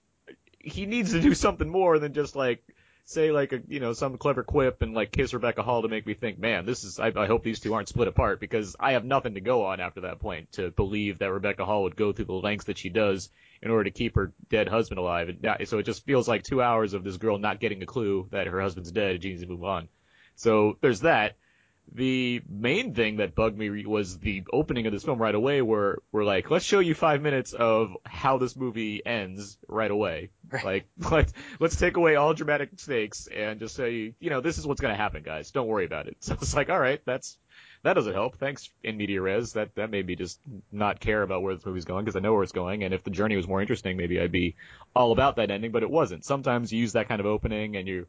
he 0.58 0.84
needs 0.84 1.12
to 1.12 1.20
do 1.22 1.34
something 1.34 1.68
more 1.68 1.98
than 1.98 2.12
just 2.12 2.36
like 2.36 2.62
say 3.06 3.32
like 3.32 3.54
a 3.54 3.62
you 3.66 3.80
know 3.80 3.94
some 3.94 4.18
clever 4.18 4.44
quip 4.44 4.82
and 4.82 4.92
like 4.94 5.10
kiss 5.10 5.32
Rebecca 5.32 5.62
Hall 5.62 5.80
to 5.80 5.88
make 5.88 6.06
me 6.06 6.12
think, 6.12 6.38
man, 6.38 6.66
this 6.66 6.84
is 6.84 7.00
I, 7.00 7.10
I 7.16 7.26
hope 7.26 7.42
these 7.42 7.60
two 7.60 7.72
aren't 7.72 7.88
split 7.88 8.08
apart 8.08 8.40
because 8.40 8.76
I 8.78 8.92
have 8.92 9.06
nothing 9.06 9.34
to 9.34 9.40
go 9.40 9.64
on 9.64 9.80
after 9.80 10.02
that 10.02 10.20
point 10.20 10.52
to 10.52 10.70
believe 10.70 11.18
that 11.20 11.32
Rebecca 11.32 11.64
Hall 11.64 11.84
would 11.84 11.96
go 11.96 12.12
through 12.12 12.26
the 12.26 12.34
lengths 12.34 12.66
that 12.66 12.76
she 12.76 12.90
does 12.90 13.30
in 13.62 13.70
order 13.70 13.84
to 13.84 13.90
keep 13.90 14.16
her 14.16 14.32
dead 14.50 14.68
husband 14.68 14.98
alive. 14.98 15.30
And 15.30 15.66
so 15.66 15.78
it 15.78 15.86
just 15.86 16.04
feels 16.04 16.28
like 16.28 16.42
two 16.42 16.60
hours 16.60 16.92
of 16.92 17.04
this 17.04 17.16
girl 17.16 17.38
not 17.38 17.58
getting 17.58 17.82
a 17.82 17.86
clue 17.86 18.28
that 18.32 18.46
her 18.46 18.60
husband's 18.60 18.92
dead 18.92 19.12
and 19.12 19.22
she 19.22 19.30
needs 19.30 19.42
to 19.42 19.48
move 19.48 19.64
on. 19.64 19.88
So 20.36 20.76
there's 20.82 21.00
that. 21.00 21.36
The 21.92 22.40
main 22.48 22.94
thing 22.94 23.16
that 23.16 23.34
bugged 23.34 23.58
me 23.58 23.84
was 23.84 24.18
the 24.18 24.44
opening 24.52 24.86
of 24.86 24.92
this 24.92 25.02
film 25.02 25.18
right 25.18 25.34
away, 25.34 25.60
where 25.60 25.98
we're 26.12 26.24
like, 26.24 26.50
let's 26.50 26.64
show 26.64 26.78
you 26.78 26.94
five 26.94 27.20
minutes 27.20 27.52
of 27.52 27.96
how 28.04 28.38
this 28.38 28.54
movie 28.54 29.04
ends 29.04 29.58
right 29.66 29.90
away. 29.90 30.30
Right. 30.48 30.64
Like, 30.64 30.86
let's 31.10 31.32
let's 31.58 31.76
take 31.76 31.96
away 31.96 32.14
all 32.14 32.32
dramatic 32.32 32.70
stakes 32.76 33.26
and 33.26 33.58
just 33.58 33.74
say, 33.74 34.14
you 34.20 34.30
know, 34.30 34.40
this 34.40 34.58
is 34.58 34.66
what's 34.66 34.80
gonna 34.80 34.94
happen, 34.94 35.24
guys. 35.24 35.50
Don't 35.50 35.66
worry 35.66 35.84
about 35.84 36.06
it. 36.06 36.16
So 36.30 36.34
it's 36.34 36.54
like, 36.54 36.70
all 36.70 36.78
right, 36.78 37.00
that's 37.04 37.36
that 37.82 37.94
doesn't 37.94 38.12
help. 38.12 38.36
Thanks, 38.36 38.70
in 38.84 38.96
media 38.96 39.20
res. 39.20 39.54
That 39.54 39.74
that 39.74 39.90
made 39.90 40.06
me 40.06 40.14
just 40.14 40.38
not 40.70 41.00
care 41.00 41.22
about 41.22 41.42
where 41.42 41.54
this 41.54 41.64
movie's 41.64 41.86
going 41.86 42.04
because 42.04 42.16
I 42.16 42.20
know 42.20 42.34
where 42.34 42.42
it's 42.42 42.52
going. 42.52 42.84
And 42.84 42.92
if 42.92 43.02
the 43.02 43.10
journey 43.10 43.36
was 43.36 43.48
more 43.48 43.60
interesting, 43.60 43.96
maybe 43.96 44.20
I'd 44.20 44.32
be 44.32 44.54
all 44.94 45.12
about 45.12 45.36
that 45.36 45.50
ending. 45.50 45.72
But 45.72 45.82
it 45.82 45.90
wasn't. 45.90 46.24
Sometimes 46.24 46.72
you 46.72 46.80
use 46.80 46.92
that 46.92 47.08
kind 47.08 47.20
of 47.20 47.26
opening 47.26 47.76
and 47.76 47.88
you 47.88 48.06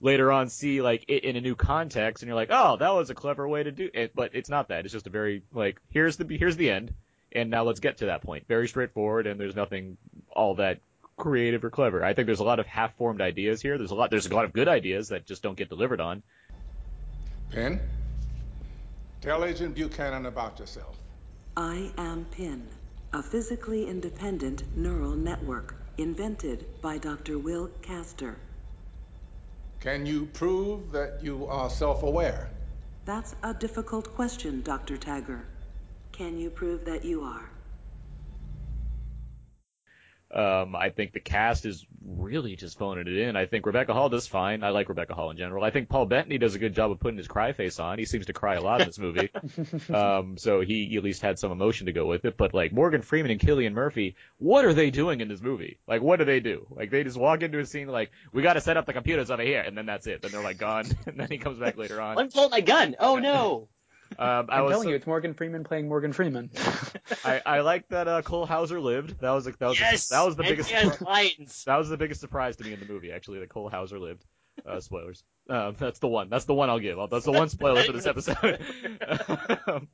later 0.00 0.32
on 0.32 0.48
see 0.48 0.80
like 0.80 1.04
it 1.08 1.24
in 1.24 1.36
a 1.36 1.40
new 1.40 1.54
context 1.54 2.22
and 2.22 2.28
you're 2.28 2.36
like, 2.36 2.48
oh, 2.50 2.76
that 2.76 2.90
was 2.90 3.10
a 3.10 3.14
clever 3.14 3.46
way 3.46 3.62
to 3.62 3.70
do 3.70 3.90
it. 3.92 4.12
But 4.14 4.34
it's 4.34 4.48
not 4.48 4.68
that. 4.68 4.84
It's 4.84 4.92
just 4.92 5.06
a 5.06 5.10
very 5.10 5.42
like 5.52 5.80
here's 5.90 6.16
the 6.16 6.26
here's 6.36 6.56
the 6.56 6.70
end, 6.70 6.94
and 7.32 7.50
now 7.50 7.64
let's 7.64 7.80
get 7.80 7.98
to 7.98 8.06
that 8.06 8.22
point. 8.22 8.46
Very 8.48 8.68
straightforward, 8.68 9.26
and 9.26 9.38
there's 9.38 9.56
nothing 9.56 9.96
all 10.30 10.54
that 10.56 10.80
creative 11.16 11.62
or 11.64 11.70
clever. 11.70 12.02
I 12.02 12.14
think 12.14 12.26
there's 12.26 12.40
a 12.40 12.44
lot 12.44 12.58
of 12.58 12.66
half-formed 12.66 13.20
ideas 13.20 13.60
here. 13.60 13.76
There's 13.76 13.90
a 13.90 13.94
lot 13.94 14.10
there's 14.10 14.26
a 14.26 14.34
lot 14.34 14.44
of 14.44 14.52
good 14.52 14.68
ideas 14.68 15.08
that 15.10 15.26
just 15.26 15.42
don't 15.42 15.56
get 15.56 15.68
delivered 15.68 16.00
on. 16.00 16.22
PINN, 17.50 17.80
tell 19.20 19.44
Agent 19.44 19.74
Buchanan 19.74 20.26
about 20.26 20.58
yourself. 20.58 20.96
I 21.56 21.90
am 21.98 22.24
PINN, 22.30 22.66
a 23.12 23.22
physically 23.22 23.88
independent 23.88 24.62
neural 24.76 25.16
network 25.16 25.74
invented 25.98 26.64
by 26.80 26.96
Dr. 26.96 27.38
Will 27.38 27.68
Caster. 27.82 28.36
Can 29.80 30.06
you 30.06 30.26
prove 30.26 30.92
that 30.92 31.18
you 31.22 31.46
are 31.46 31.70
self-aware? 31.70 32.48
That's 33.06 33.34
a 33.42 33.54
difficult 33.54 34.14
question, 34.14 34.62
Dr. 34.62 34.98
Tagger. 34.98 35.40
Can 36.12 36.38
you 36.38 36.50
prove 36.50 36.84
that 36.84 37.04
you 37.04 37.22
are? 37.22 37.49
Um, 40.32 40.76
I 40.76 40.90
think 40.90 41.12
the 41.12 41.20
cast 41.20 41.66
is 41.66 41.84
really 42.04 42.54
just 42.54 42.78
phoning 42.78 43.06
it 43.08 43.18
in. 43.18 43.36
I 43.36 43.46
think 43.46 43.66
Rebecca 43.66 43.92
Hall 43.92 44.08
does 44.08 44.26
fine. 44.26 44.62
I 44.62 44.70
like 44.70 44.88
Rebecca 44.88 45.14
Hall 45.14 45.30
in 45.30 45.36
general. 45.36 45.64
I 45.64 45.70
think 45.70 45.88
Paul 45.88 46.06
Bettany 46.06 46.38
does 46.38 46.54
a 46.54 46.58
good 46.58 46.74
job 46.74 46.92
of 46.92 47.00
putting 47.00 47.18
his 47.18 47.26
cry 47.26 47.52
face 47.52 47.80
on. 47.80 47.98
He 47.98 48.04
seems 48.04 48.26
to 48.26 48.32
cry 48.32 48.54
a 48.54 48.60
lot 48.60 48.80
in 48.80 48.86
this 48.86 48.98
movie. 48.98 49.30
um, 49.92 50.38
so 50.38 50.60
he 50.60 50.96
at 50.96 51.02
least 51.02 51.20
had 51.20 51.38
some 51.38 51.50
emotion 51.50 51.86
to 51.86 51.92
go 51.92 52.06
with 52.06 52.24
it. 52.24 52.36
But 52.36 52.54
like 52.54 52.72
Morgan 52.72 53.02
Freeman 53.02 53.32
and 53.32 53.40
Cillian 53.40 53.72
Murphy, 53.72 54.14
what 54.38 54.64
are 54.64 54.72
they 54.74 54.90
doing 54.90 55.20
in 55.20 55.28
this 55.28 55.40
movie? 55.40 55.78
Like, 55.88 56.00
what 56.00 56.18
do 56.18 56.24
they 56.24 56.40
do? 56.40 56.66
Like, 56.70 56.90
they 56.90 57.02
just 57.02 57.16
walk 57.16 57.42
into 57.42 57.58
a 57.58 57.66
scene 57.66 57.88
like, 57.88 58.12
we 58.32 58.42
got 58.42 58.54
to 58.54 58.60
set 58.60 58.76
up 58.76 58.86
the 58.86 58.92
computers 58.92 59.30
over 59.30 59.42
here, 59.42 59.60
and 59.60 59.76
then 59.76 59.86
that's 59.86 60.06
it. 60.06 60.22
Then 60.22 60.30
they're 60.30 60.42
like 60.42 60.58
gone, 60.58 60.86
and 61.06 61.18
then 61.18 61.28
he 61.28 61.38
comes 61.38 61.58
back 61.58 61.76
later 61.76 62.00
on. 62.00 62.16
Let 62.16 62.26
me 62.26 62.30
pull 62.32 62.44
out 62.44 62.50
my 62.52 62.60
gun. 62.60 62.94
Oh 63.00 63.16
no. 63.16 63.68
Um, 64.18 64.46
I 64.48 64.58
I'm 64.58 64.64
was 64.64 64.72
telling 64.72 64.88
you, 64.88 64.94
it's 64.96 65.06
Morgan 65.06 65.34
Freeman 65.34 65.64
playing 65.64 65.88
Morgan 65.88 66.12
Freeman. 66.12 66.50
I, 67.24 67.40
I 67.46 67.60
like 67.60 67.88
that 67.88 68.08
uh, 68.08 68.22
Cole 68.22 68.44
Hauser 68.46 68.80
lived. 68.80 69.20
That 69.20 69.30
was 69.30 69.44
that 69.44 69.60
was 69.60 69.78
Yes. 69.80 70.08
that 70.08 70.24
was 70.24 70.36
the 70.36 70.42
biggest 70.42 70.70
he 70.70 71.04
lines. 71.04 71.64
that 71.64 71.76
was 71.76 71.88
the 71.88 71.96
biggest 71.96 72.20
surprise 72.20 72.56
to 72.56 72.64
me 72.64 72.72
in 72.72 72.80
the 72.80 72.86
movie. 72.86 73.12
Actually, 73.12 73.38
that 73.40 73.48
Cole 73.50 73.68
Hauser 73.70 73.98
lived. 73.98 74.24
Uh, 74.66 74.80
spoilers. 74.80 75.22
Um, 75.48 75.74
that's 75.78 76.00
the 76.00 76.08
one. 76.08 76.28
That's 76.28 76.44
the 76.44 76.52
one 76.54 76.68
I'll 76.68 76.80
give. 76.80 76.98
That's 77.10 77.24
the 77.24 77.32
one 77.32 77.48
spoiler 77.48 77.82
for 77.82 77.92
this 77.92 78.06
episode. 78.06 78.60
Um, 79.66 79.88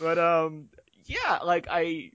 but 0.00 0.18
um, 0.18 0.68
yeah, 1.04 1.38
like 1.44 1.66
I. 1.70 2.12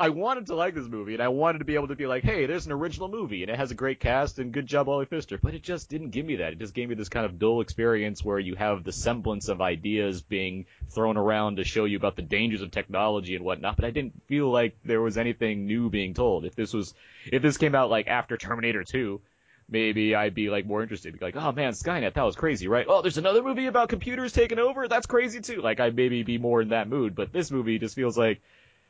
I 0.00 0.08
wanted 0.08 0.46
to 0.46 0.54
like 0.54 0.74
this 0.74 0.88
movie, 0.88 1.12
and 1.12 1.22
I 1.22 1.28
wanted 1.28 1.58
to 1.58 1.66
be 1.66 1.74
able 1.74 1.88
to 1.88 1.94
be 1.94 2.06
like, 2.06 2.24
hey, 2.24 2.46
there's 2.46 2.64
an 2.64 2.72
original 2.72 3.08
movie, 3.08 3.42
and 3.42 3.50
it 3.50 3.58
has 3.58 3.70
a 3.70 3.74
great 3.74 4.00
cast, 4.00 4.38
and 4.38 4.50
good 4.50 4.66
job, 4.66 4.86
Wally 4.86 5.04
Pfister. 5.04 5.36
But 5.36 5.52
it 5.52 5.62
just 5.62 5.90
didn't 5.90 6.08
give 6.08 6.24
me 6.24 6.36
that. 6.36 6.54
It 6.54 6.58
just 6.58 6.72
gave 6.72 6.88
me 6.88 6.94
this 6.94 7.10
kind 7.10 7.26
of 7.26 7.38
dull 7.38 7.60
experience 7.60 8.24
where 8.24 8.38
you 8.38 8.54
have 8.54 8.82
the 8.82 8.92
semblance 8.92 9.48
of 9.50 9.60
ideas 9.60 10.22
being 10.22 10.64
thrown 10.88 11.18
around 11.18 11.56
to 11.56 11.64
show 11.64 11.84
you 11.84 11.98
about 11.98 12.16
the 12.16 12.22
dangers 12.22 12.62
of 12.62 12.70
technology 12.70 13.36
and 13.36 13.44
whatnot, 13.44 13.76
but 13.76 13.84
I 13.84 13.90
didn't 13.90 14.22
feel 14.26 14.50
like 14.50 14.74
there 14.86 15.02
was 15.02 15.18
anything 15.18 15.66
new 15.66 15.90
being 15.90 16.14
told. 16.14 16.46
If 16.46 16.54
this 16.54 16.72
was, 16.72 16.94
if 17.30 17.42
this 17.42 17.58
came 17.58 17.74
out 17.74 17.90
like 17.90 18.08
after 18.08 18.38
Terminator 18.38 18.84
2, 18.84 19.20
maybe 19.68 20.14
I'd 20.14 20.34
be 20.34 20.48
like 20.48 20.64
more 20.64 20.82
interested. 20.82 21.18
Be 21.18 21.24
like, 21.26 21.36
oh 21.36 21.52
man, 21.52 21.72
Skynet, 21.74 22.14
that 22.14 22.22
was 22.22 22.36
crazy, 22.36 22.68
right? 22.68 22.86
Oh, 22.88 23.02
there's 23.02 23.18
another 23.18 23.42
movie 23.42 23.66
about 23.66 23.90
computers 23.90 24.32
taking 24.32 24.58
over. 24.58 24.88
That's 24.88 25.06
crazy 25.06 25.42
too. 25.42 25.60
Like 25.60 25.78
I'd 25.78 25.94
maybe 25.94 26.22
be 26.22 26.38
more 26.38 26.62
in 26.62 26.70
that 26.70 26.88
mood. 26.88 27.14
But 27.14 27.34
this 27.34 27.50
movie 27.50 27.78
just 27.78 27.94
feels 27.94 28.16
like, 28.16 28.40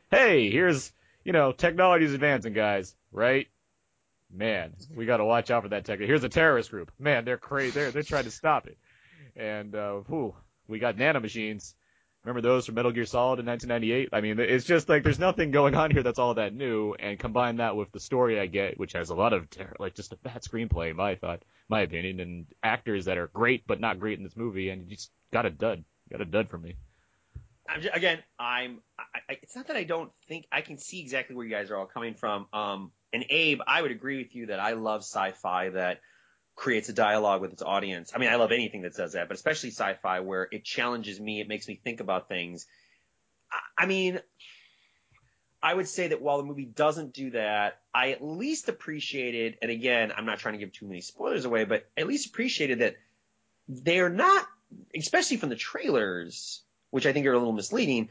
hey, 0.09 0.49
here's 0.49 0.93
you 1.23 1.31
know, 1.31 1.51
technology's 1.51 2.13
advancing, 2.13 2.53
guys, 2.53 2.95
right? 3.11 3.47
Man, 4.33 4.73
we 4.95 5.05
got 5.05 5.17
to 5.17 5.25
watch 5.25 5.51
out 5.51 5.63
for 5.63 5.69
that 5.69 5.85
tech. 5.85 5.99
Here's 5.99 6.23
a 6.23 6.29
terrorist 6.29 6.71
group. 6.71 6.91
Man, 6.97 7.25
they're 7.25 7.37
crazy. 7.37 7.71
They're 7.71 7.91
they're 7.91 8.03
trying 8.03 8.23
to 8.23 8.31
stop 8.31 8.67
it. 8.67 8.77
And 9.35 9.75
uh, 9.75 9.95
whew, 10.07 10.33
we 10.67 10.79
got 10.79 10.95
nanomachines. 10.95 11.73
Remember 12.23 12.41
those 12.41 12.67
from 12.67 12.75
Metal 12.75 12.91
Gear 12.91 13.05
Solid 13.05 13.39
in 13.39 13.47
1998? 13.47 14.09
I 14.13 14.21
mean, 14.21 14.39
it's 14.39 14.65
just 14.65 14.87
like 14.87 15.03
there's 15.03 15.17
nothing 15.17 15.49
going 15.49 15.75
on 15.75 15.89
here 15.89 16.03
that's 16.03 16.19
all 16.19 16.35
that 16.35 16.53
new. 16.53 16.93
And 16.93 17.17
combine 17.17 17.57
that 17.57 17.75
with 17.75 17.91
the 17.91 17.99
story 17.99 18.39
I 18.39 18.45
get, 18.45 18.79
which 18.79 18.93
has 18.93 19.09
a 19.09 19.15
lot 19.15 19.33
of 19.33 19.49
ter- 19.49 19.75
like 19.79 19.95
just 19.95 20.13
a 20.13 20.17
bad 20.17 20.43
screenplay, 20.43 20.95
my 20.95 21.15
thought, 21.15 21.43
my 21.67 21.81
opinion, 21.81 22.19
and 22.19 22.45
actors 22.63 23.05
that 23.05 23.17
are 23.17 23.27
great 23.27 23.65
but 23.65 23.79
not 23.81 23.99
great 23.99 24.17
in 24.17 24.23
this 24.23 24.37
movie, 24.37 24.69
and 24.69 24.89
you 24.89 24.95
just 24.95 25.11
got 25.33 25.45
a 25.45 25.49
dud, 25.49 25.83
got 26.11 26.21
a 26.21 26.25
dud 26.25 26.49
from 26.49 26.61
me. 26.61 26.75
I'm 27.71 27.81
just, 27.81 27.95
again, 27.95 28.19
I'm. 28.37 28.81
I, 28.99 29.19
I, 29.29 29.37
it's 29.41 29.55
not 29.55 29.67
that 29.67 29.77
I 29.77 29.83
don't 29.83 30.11
think 30.27 30.45
I 30.51 30.61
can 30.61 30.77
see 30.77 30.99
exactly 30.99 31.35
where 31.35 31.45
you 31.45 31.51
guys 31.51 31.71
are 31.71 31.77
all 31.77 31.85
coming 31.85 32.15
from. 32.15 32.47
Um, 32.51 32.91
and 33.13 33.25
Abe, 33.29 33.61
I 33.65 33.81
would 33.81 33.91
agree 33.91 34.17
with 34.17 34.35
you 34.35 34.47
that 34.47 34.59
I 34.59 34.73
love 34.73 35.01
sci-fi 35.01 35.69
that 35.69 36.01
creates 36.55 36.89
a 36.89 36.93
dialogue 36.93 37.41
with 37.41 37.53
its 37.53 37.61
audience. 37.61 38.11
I 38.13 38.19
mean, 38.19 38.29
I 38.29 38.35
love 38.35 38.51
anything 38.51 38.81
that 38.81 38.95
does 38.95 39.13
that, 39.13 39.27
but 39.27 39.35
especially 39.35 39.71
sci-fi 39.71 40.19
where 40.19 40.47
it 40.51 40.63
challenges 40.63 41.19
me, 41.19 41.39
it 41.39 41.47
makes 41.47 41.67
me 41.67 41.79
think 41.81 42.01
about 42.01 42.27
things. 42.27 42.67
I, 43.51 43.83
I 43.83 43.85
mean, 43.85 44.19
I 45.63 45.73
would 45.73 45.87
say 45.87 46.09
that 46.09 46.21
while 46.21 46.37
the 46.37 46.43
movie 46.43 46.65
doesn't 46.65 47.13
do 47.13 47.31
that, 47.31 47.79
I 47.93 48.11
at 48.11 48.23
least 48.23 48.67
appreciated, 48.67 49.57
and 49.61 49.71
again, 49.71 50.11
I'm 50.15 50.25
not 50.25 50.39
trying 50.39 50.53
to 50.53 50.59
give 50.59 50.73
too 50.73 50.87
many 50.87 51.01
spoilers 51.01 51.45
away, 51.45 51.65
but 51.65 51.87
at 51.95 52.07
least 52.07 52.27
appreciated 52.27 52.79
that 52.79 52.95
they're 53.67 54.09
not, 54.09 54.45
especially 54.95 55.37
from 55.37 55.49
the 55.49 55.55
trailers, 55.55 56.61
which 56.91 57.05
I 57.05 57.13
think 57.13 57.25
are 57.25 57.33
a 57.33 57.37
little 57.37 57.53
misleading, 57.53 58.09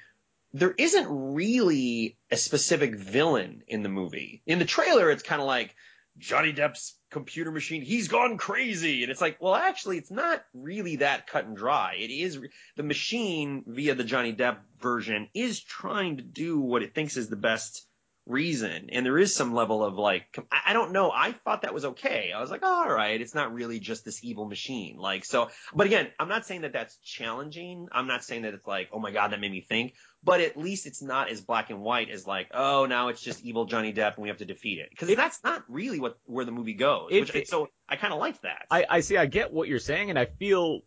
there 0.53 0.75
isn't 0.77 1.07
really 1.09 2.19
a 2.31 2.37
specific 2.37 2.97
villain 2.97 3.63
in 3.69 3.83
the 3.83 3.89
movie. 3.89 4.43
In 4.47 4.59
the 4.59 4.65
trailer, 4.65 5.11
it's 5.11 5.23
kind 5.23 5.41
of 5.41 5.47
like 5.47 5.75
Johnny 6.19 6.53
Depp's 6.53 6.97
computer 7.11 7.51
machine, 7.51 7.83
he's 7.83 8.09
gone 8.09 8.37
crazy. 8.37 9.03
And 9.03 9.11
it's 9.11 9.21
like, 9.21 9.39
well, 9.41 9.55
actually, 9.55 9.99
it's 9.99 10.11
not 10.11 10.45
really 10.55 10.97
that 10.97 11.27
cut 11.27 11.45
and 11.47 11.57
dry. 11.57 11.95
It 11.99 12.11
is 12.11 12.39
the 12.77 12.83
machine 12.83 13.65
via 13.67 13.95
the 13.95 14.05
Johnny 14.05 14.33
Depp 14.33 14.59
version 14.81 15.29
is 15.35 15.63
trying 15.63 16.17
to 16.17 16.23
do 16.23 16.61
what 16.61 16.83
it 16.83 16.95
thinks 16.95 17.17
is 17.17 17.29
the 17.29 17.37
best 17.37 17.87
reason. 18.31 18.89
And 18.91 19.05
there 19.05 19.19
is 19.19 19.35
some 19.35 19.53
level 19.53 19.85
of 19.85 19.95
like, 19.95 20.39
I 20.51 20.73
don't 20.73 20.93
know. 20.93 21.11
I 21.11 21.33
thought 21.33 21.63
that 21.63 21.75
was 21.75 21.85
okay. 21.85 22.33
I 22.35 22.41
was 22.41 22.51
like, 22.51 22.63
all 22.63 22.89
right. 22.89 23.21
It's 23.21 23.35
not 23.35 23.53
really 23.53 23.79
just 23.81 24.05
this 24.05 24.23
evil 24.25 24.47
machine. 24.47 24.97
Like, 24.97 25.25
so, 25.25 25.51
but 25.75 25.87
again, 25.87 26.09
I'm 26.19 26.29
not 26.29 26.47
saying 26.47 26.63
that 26.63 26.73
that's 26.73 26.97
challenging. 26.99 27.89
I'm 27.93 28.07
not 28.07 28.25
saying 28.25 28.43
that 28.43 28.55
it's 28.55 28.67
like, 28.67 28.89
oh 28.93 28.99
my 28.99 29.11
God, 29.11 29.33
that 29.33 29.41
made 29.41 29.53
me 29.53 29.61
think, 29.61 29.95
but 30.23 30.41
at 30.41 30.57
least 30.57 30.87
it's 30.87 31.03
not 31.03 31.29
as 31.29 31.41
black 31.41 31.71
and 31.71 31.81
white 31.81 32.11
as 32.11 32.27
like, 32.27 32.49
oh, 32.55 32.87
now 32.87 33.09
it's 33.09 33.21
just 33.21 33.43
evil 33.43 33.65
Johnny 33.67 33.93
Depp 33.93 34.15
and 34.15 34.23
we 34.23 34.29
have 34.29 34.39
to 34.39 34.45
defeat 34.45 34.79
it. 34.79 34.97
Cause 34.97 35.15
that's 35.15 35.43
not 35.45 35.65
really 35.69 36.01
what, 36.01 36.19
where 36.25 36.45
the 36.45 36.53
movie 36.53 36.75
goes. 36.75 37.09
It- 37.11 37.33
which, 37.35 37.49
so 37.49 37.69
I 37.89 37.97
kind 37.97 38.13
of 38.13 38.21
like 38.21 38.41
that. 38.43 38.67
I, 38.71 38.87
I 38.89 39.01
see. 39.01 39.17
I 39.17 39.27
get 39.27 39.53
what 39.53 39.69
you're 39.69 39.79
saying, 39.81 40.11
and 40.11 40.19
I 40.19 40.27
feel 40.27 40.83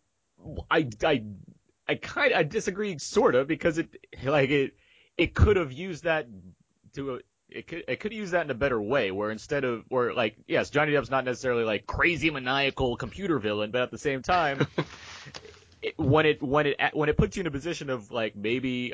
I 0.72 0.88
I 1.04 1.24
I 1.88 1.96
kind 1.96 2.34
I 2.34 2.44
disagree 2.44 2.98
sort 2.98 3.36
of 3.36 3.48
because 3.48 3.78
it 3.78 3.90
like 4.24 4.50
it 4.50 4.74
it 5.18 5.34
could 5.36 5.58
have 5.58 5.72
used 5.72 6.06
that 6.06 6.28
to 6.96 7.22
it 7.50 7.68
could 7.68 7.84
it 7.88 8.00
could 8.00 8.14
use 8.14 8.32
that 8.32 8.46
in 8.46 8.52
a 8.52 8.56
better 8.56 8.82
way 8.82 9.12
where 9.12 9.30
instead 9.32 9.64
of 9.64 9.84
where 9.90 10.14
like 10.14 10.36
yes 10.48 10.70
Johnny 10.70 10.92
Depp's 10.94 11.12
not 11.12 11.26
necessarily 11.26 11.64
like 11.64 11.86
crazy 11.86 12.30
maniacal 12.32 12.96
computer 12.98 13.38
villain 13.40 13.72
but 13.72 13.82
at 13.82 13.92
the 13.92 13.98
same 13.98 14.22
time 14.22 14.66
it, 15.82 15.98
when 15.98 16.26
it 16.26 16.42
when 16.42 16.66
it 16.68 16.78
when 16.94 17.10
it 17.10 17.18
puts 17.18 17.38
you 17.38 17.42
in 17.42 17.48
a 17.48 17.52
position 17.52 17.90
of 17.90 18.12
like 18.12 18.36
maybe 18.36 18.94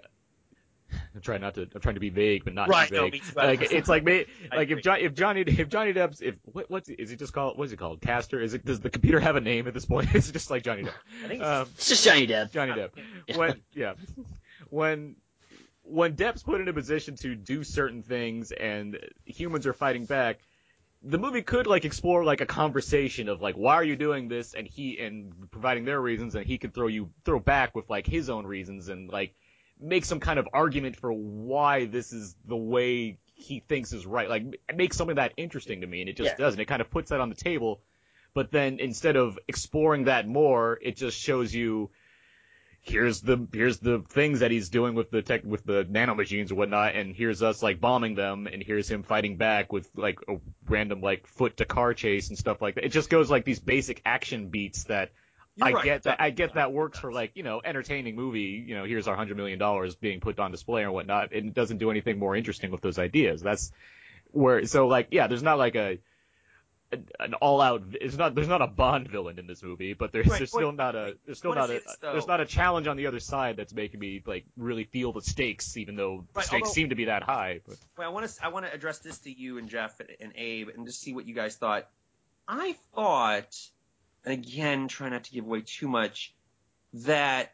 I'm 1.14 1.22
trying 1.22 1.41
not 1.41 1.54
to. 1.54 1.68
I'm 1.76 1.82
trying 1.82 1.93
to 1.95 2.00
be 2.02 2.10
vague, 2.10 2.43
but 2.43 2.56
not 2.56 2.68
Right, 2.68 2.91
no, 2.91 3.10
vague. 3.12 3.22
too. 3.22 3.34
like 3.36 3.62
it's 3.72 3.88
like 3.88 4.04
like 4.52 4.72
if. 4.72 4.82
Johnny 4.82 5.04
if 5.04 5.14
Johnny 5.14 5.41
if 5.41 5.70
Johnny 5.70 5.93
Depp's 5.93 6.20
if 6.20 6.34
what 6.45 6.68
what's 6.72 6.89
is 6.89 7.12
he 7.12 7.16
just 7.16 7.32
called 7.32 7.60
what's 7.60 7.70
he 7.70 7.78
called 7.78 8.02
Caster? 8.02 8.41
Is 8.41 8.56
it 8.56 8.66
does 8.66 8.80
the 8.80 8.89
computer 8.89 9.20
have 9.20 9.36
a 9.36 9.41
name 9.41 9.68
at 9.68 9.76
this 9.76 9.86
point? 9.86 10.16
Is 10.16 10.30
it 10.30 10.34
just 10.34 10.50
like 10.50 10.64
Johnny 10.64 10.84
Depp? 10.84 10.93
I 11.24 11.28
think 11.28 11.43
Um, 11.43 11.68
It's 11.76 11.89
just 11.89 12.04
Johnny 12.04 12.26
Depp. 12.26 12.52
Johnny 12.52 12.72
Depp. 12.72 12.89
When 13.38 13.62
yeah, 13.76 13.93
when 14.72 15.16
when 15.90 16.16
Depp's 16.16 16.44
put 16.44 16.62
in 16.62 16.68
a 16.68 16.74
position 16.74 17.16
to 17.18 17.36
do 17.36 17.64
certain 17.64 18.04
things 18.04 18.52
and 18.52 18.98
humans 19.26 19.66
are 19.66 19.74
fighting 19.74 20.06
back, 20.06 20.40
the 21.02 21.18
movie 21.18 21.42
could 21.42 21.66
like 21.66 21.86
explore 21.86 22.24
like 22.24 22.42
a 22.42 22.46
conversation 22.46 23.30
of 23.30 23.42
like 23.42 23.56
why 23.56 23.76
are 23.76 23.84
you 23.84 23.96
doing 23.96 24.28
this 24.28 24.54
and 24.54 24.68
he 24.68 25.00
and 25.00 25.50
providing 25.52 25.86
their 25.86 26.00
reasons 26.00 26.36
and 26.36 26.46
he 26.46 26.58
could 26.58 26.74
throw 26.74 26.88
you 26.88 27.10
throw 27.24 27.40
back 27.40 27.74
with 27.74 27.90
like 27.90 28.06
his 28.06 28.30
own 28.30 28.46
reasons 28.46 28.90
and 28.90 29.10
like 29.10 29.34
make 29.80 30.04
some 30.04 30.20
kind 30.20 30.40
of 30.40 30.48
argument 30.52 30.98
for 30.98 31.12
why 31.12 31.86
this 31.86 32.12
is 32.12 32.36
the 32.46 32.58
way 32.58 33.18
he 33.34 33.62
thinks 33.62 33.94
is 33.94 34.06
right. 34.06 34.30
Like 34.30 34.44
make 34.76 34.94
something 34.94 35.16
that 35.16 35.34
interesting 35.38 35.82
to 35.82 35.88
me 35.88 36.02
and 36.02 36.10
it 36.10 36.18
just 36.18 36.32
Yeah. 36.32 36.38
doesn't. 36.38 36.60
It 36.60 36.66
kind 36.66 36.82
of 36.82 36.90
puts 36.90 37.12
that 37.12 37.22
on 37.22 37.30
the 37.30 37.36
table. 37.36 37.82
But 38.34 38.52
then 38.52 38.80
instead 38.80 39.16
of 39.16 39.40
exploring 39.48 40.04
that 40.04 40.28
more, 40.28 40.78
it 40.82 40.98
just 40.98 41.18
shows 41.18 41.54
you 41.56 41.90
here's 42.82 43.21
the 43.21 43.47
here's 43.53 43.80
the 43.80 44.03
things 44.09 44.39
that 44.39 44.51
he's 44.51 44.69
doing 44.69 44.95
with 44.95 45.11
the 45.11 45.21
tech 45.21 45.43
with 45.43 45.63
the 45.65 45.86
nanomachines 45.86 46.51
or 46.51 46.55
whatnot, 46.55 46.95
and 46.95 47.15
here's 47.15 47.43
us 47.43 47.61
like 47.61 47.80
bombing 47.80 48.15
them, 48.15 48.47
and 48.47 48.63
here's 48.63 48.89
him 48.89 49.03
fighting 49.03 49.38
back 49.38 49.71
with 49.71 49.89
like 49.95 50.19
a 50.27 50.38
random 50.67 51.01
like 51.01 51.27
foot 51.27 51.57
to 51.57 51.65
car 51.65 51.93
chase 51.93 52.30
and 52.30 52.38
stuff 52.38 52.61
like 52.61 52.75
that. 52.75 52.86
It 52.86 52.91
just 52.91 53.09
goes 53.09 53.30
like 53.30 53.45
these 53.45 53.59
basic 53.59 54.01
action 54.05 54.49
beats 54.49 54.86
that 54.86 55.11
You're 55.55 55.67
I 55.67 55.71
right. 55.73 55.84
get 55.84 56.03
that 56.03 56.21
I 56.21 56.30
get 56.30 56.53
that 56.55 56.71
works 56.71 56.99
for 56.99 57.11
like 57.11 57.32
you 57.36 57.43
know 57.43 57.61
entertaining 57.63 58.15
movie. 58.15 58.63
You 58.65 58.75
know, 58.75 58.86
here's 58.86 59.07
our 59.07 59.15
hundred 59.15 59.38
million 59.38 59.59
dollars 59.59 59.95
being 59.95 60.19
put 60.19 60.39
on 60.39 60.51
display 60.51 60.84
or 60.84 60.91
whatnot, 60.91 61.34
it 61.34 61.53
doesn't 61.53 61.77
do 61.77 61.91
anything 61.91 62.17
more 62.17 62.36
interesting 62.36 62.71
with 62.71 62.82
those 62.82 62.97
ideas. 62.97 63.41
That's 63.41 63.71
where 64.32 64.65
so 64.65 64.88
like 64.88 65.09
yeah, 65.11 65.27
there's 65.27 65.43
not 65.43 65.57
like 65.57 65.75
a 65.75 65.99
an 67.20 67.36
all 67.36 67.62
out 67.62 67.84
it's 68.02 68.18
not 68.18 68.34
there's 68.34 68.48
not 68.48 68.62
a 68.64 68.68
Bond 68.68 69.08
villain 69.10 69.38
in 69.38 69.46
this 69.46 69.62
movie, 69.62 69.94
but 69.94 70.12
there's, 70.12 70.26
Right, 70.28 70.40
there's 70.40 70.52
what- 70.52 70.60
still 70.62 70.72
not 70.72 70.96
a 70.96 71.14
there's 71.26 71.38
still 71.38 71.54
not 71.54 71.70
a 71.70 71.76
it, 71.76 71.84
there's 72.02 72.26
not 72.28 72.42
a 72.42 72.46
challenge 72.46 72.88
on 72.88 72.98
the 72.98 73.06
other 73.08 73.20
side 73.20 73.58
that's 73.58 73.74
making 73.74 74.00
me 74.00 74.24
like 74.26 74.46
really 74.58 74.86
feel 74.86 75.14
the 75.14 75.22
stakes, 75.22 75.78
even 75.78 75.96
though 75.96 76.26
the 76.34 76.38
Right, 76.40 76.46
stakes 76.46 76.64
although- 76.64 76.74
seem 76.74 76.90
to 76.90 76.96
be 76.96 77.06
that 77.06 77.22
high. 77.24 77.60
But 77.68 77.78
Well, 77.98 78.08
I 78.10 78.12
want 78.12 78.28
to 78.28 78.46
I 78.46 78.48
want 78.48 78.66
to 78.66 78.74
address 78.74 79.00
this 79.00 79.20
to 79.20 79.32
you 79.32 79.58
and 79.60 79.70
Jeff 79.70 80.00
and, 80.00 80.10
and 80.20 80.32
Abe 80.36 80.70
and 80.70 80.88
just 80.88 81.00
see 81.02 81.14
what 81.14 81.26
you 81.28 81.36
guys 81.36 81.56
thought. 81.56 81.88
I 82.48 82.76
thought, 82.96 83.56
and 84.26 84.34
again, 84.34 84.88
try 84.88 85.10
not 85.10 85.26
to 85.26 85.32
give 85.32 85.46
away 85.46 85.62
too 85.62 85.88
much, 85.88 86.34
that 86.94 87.54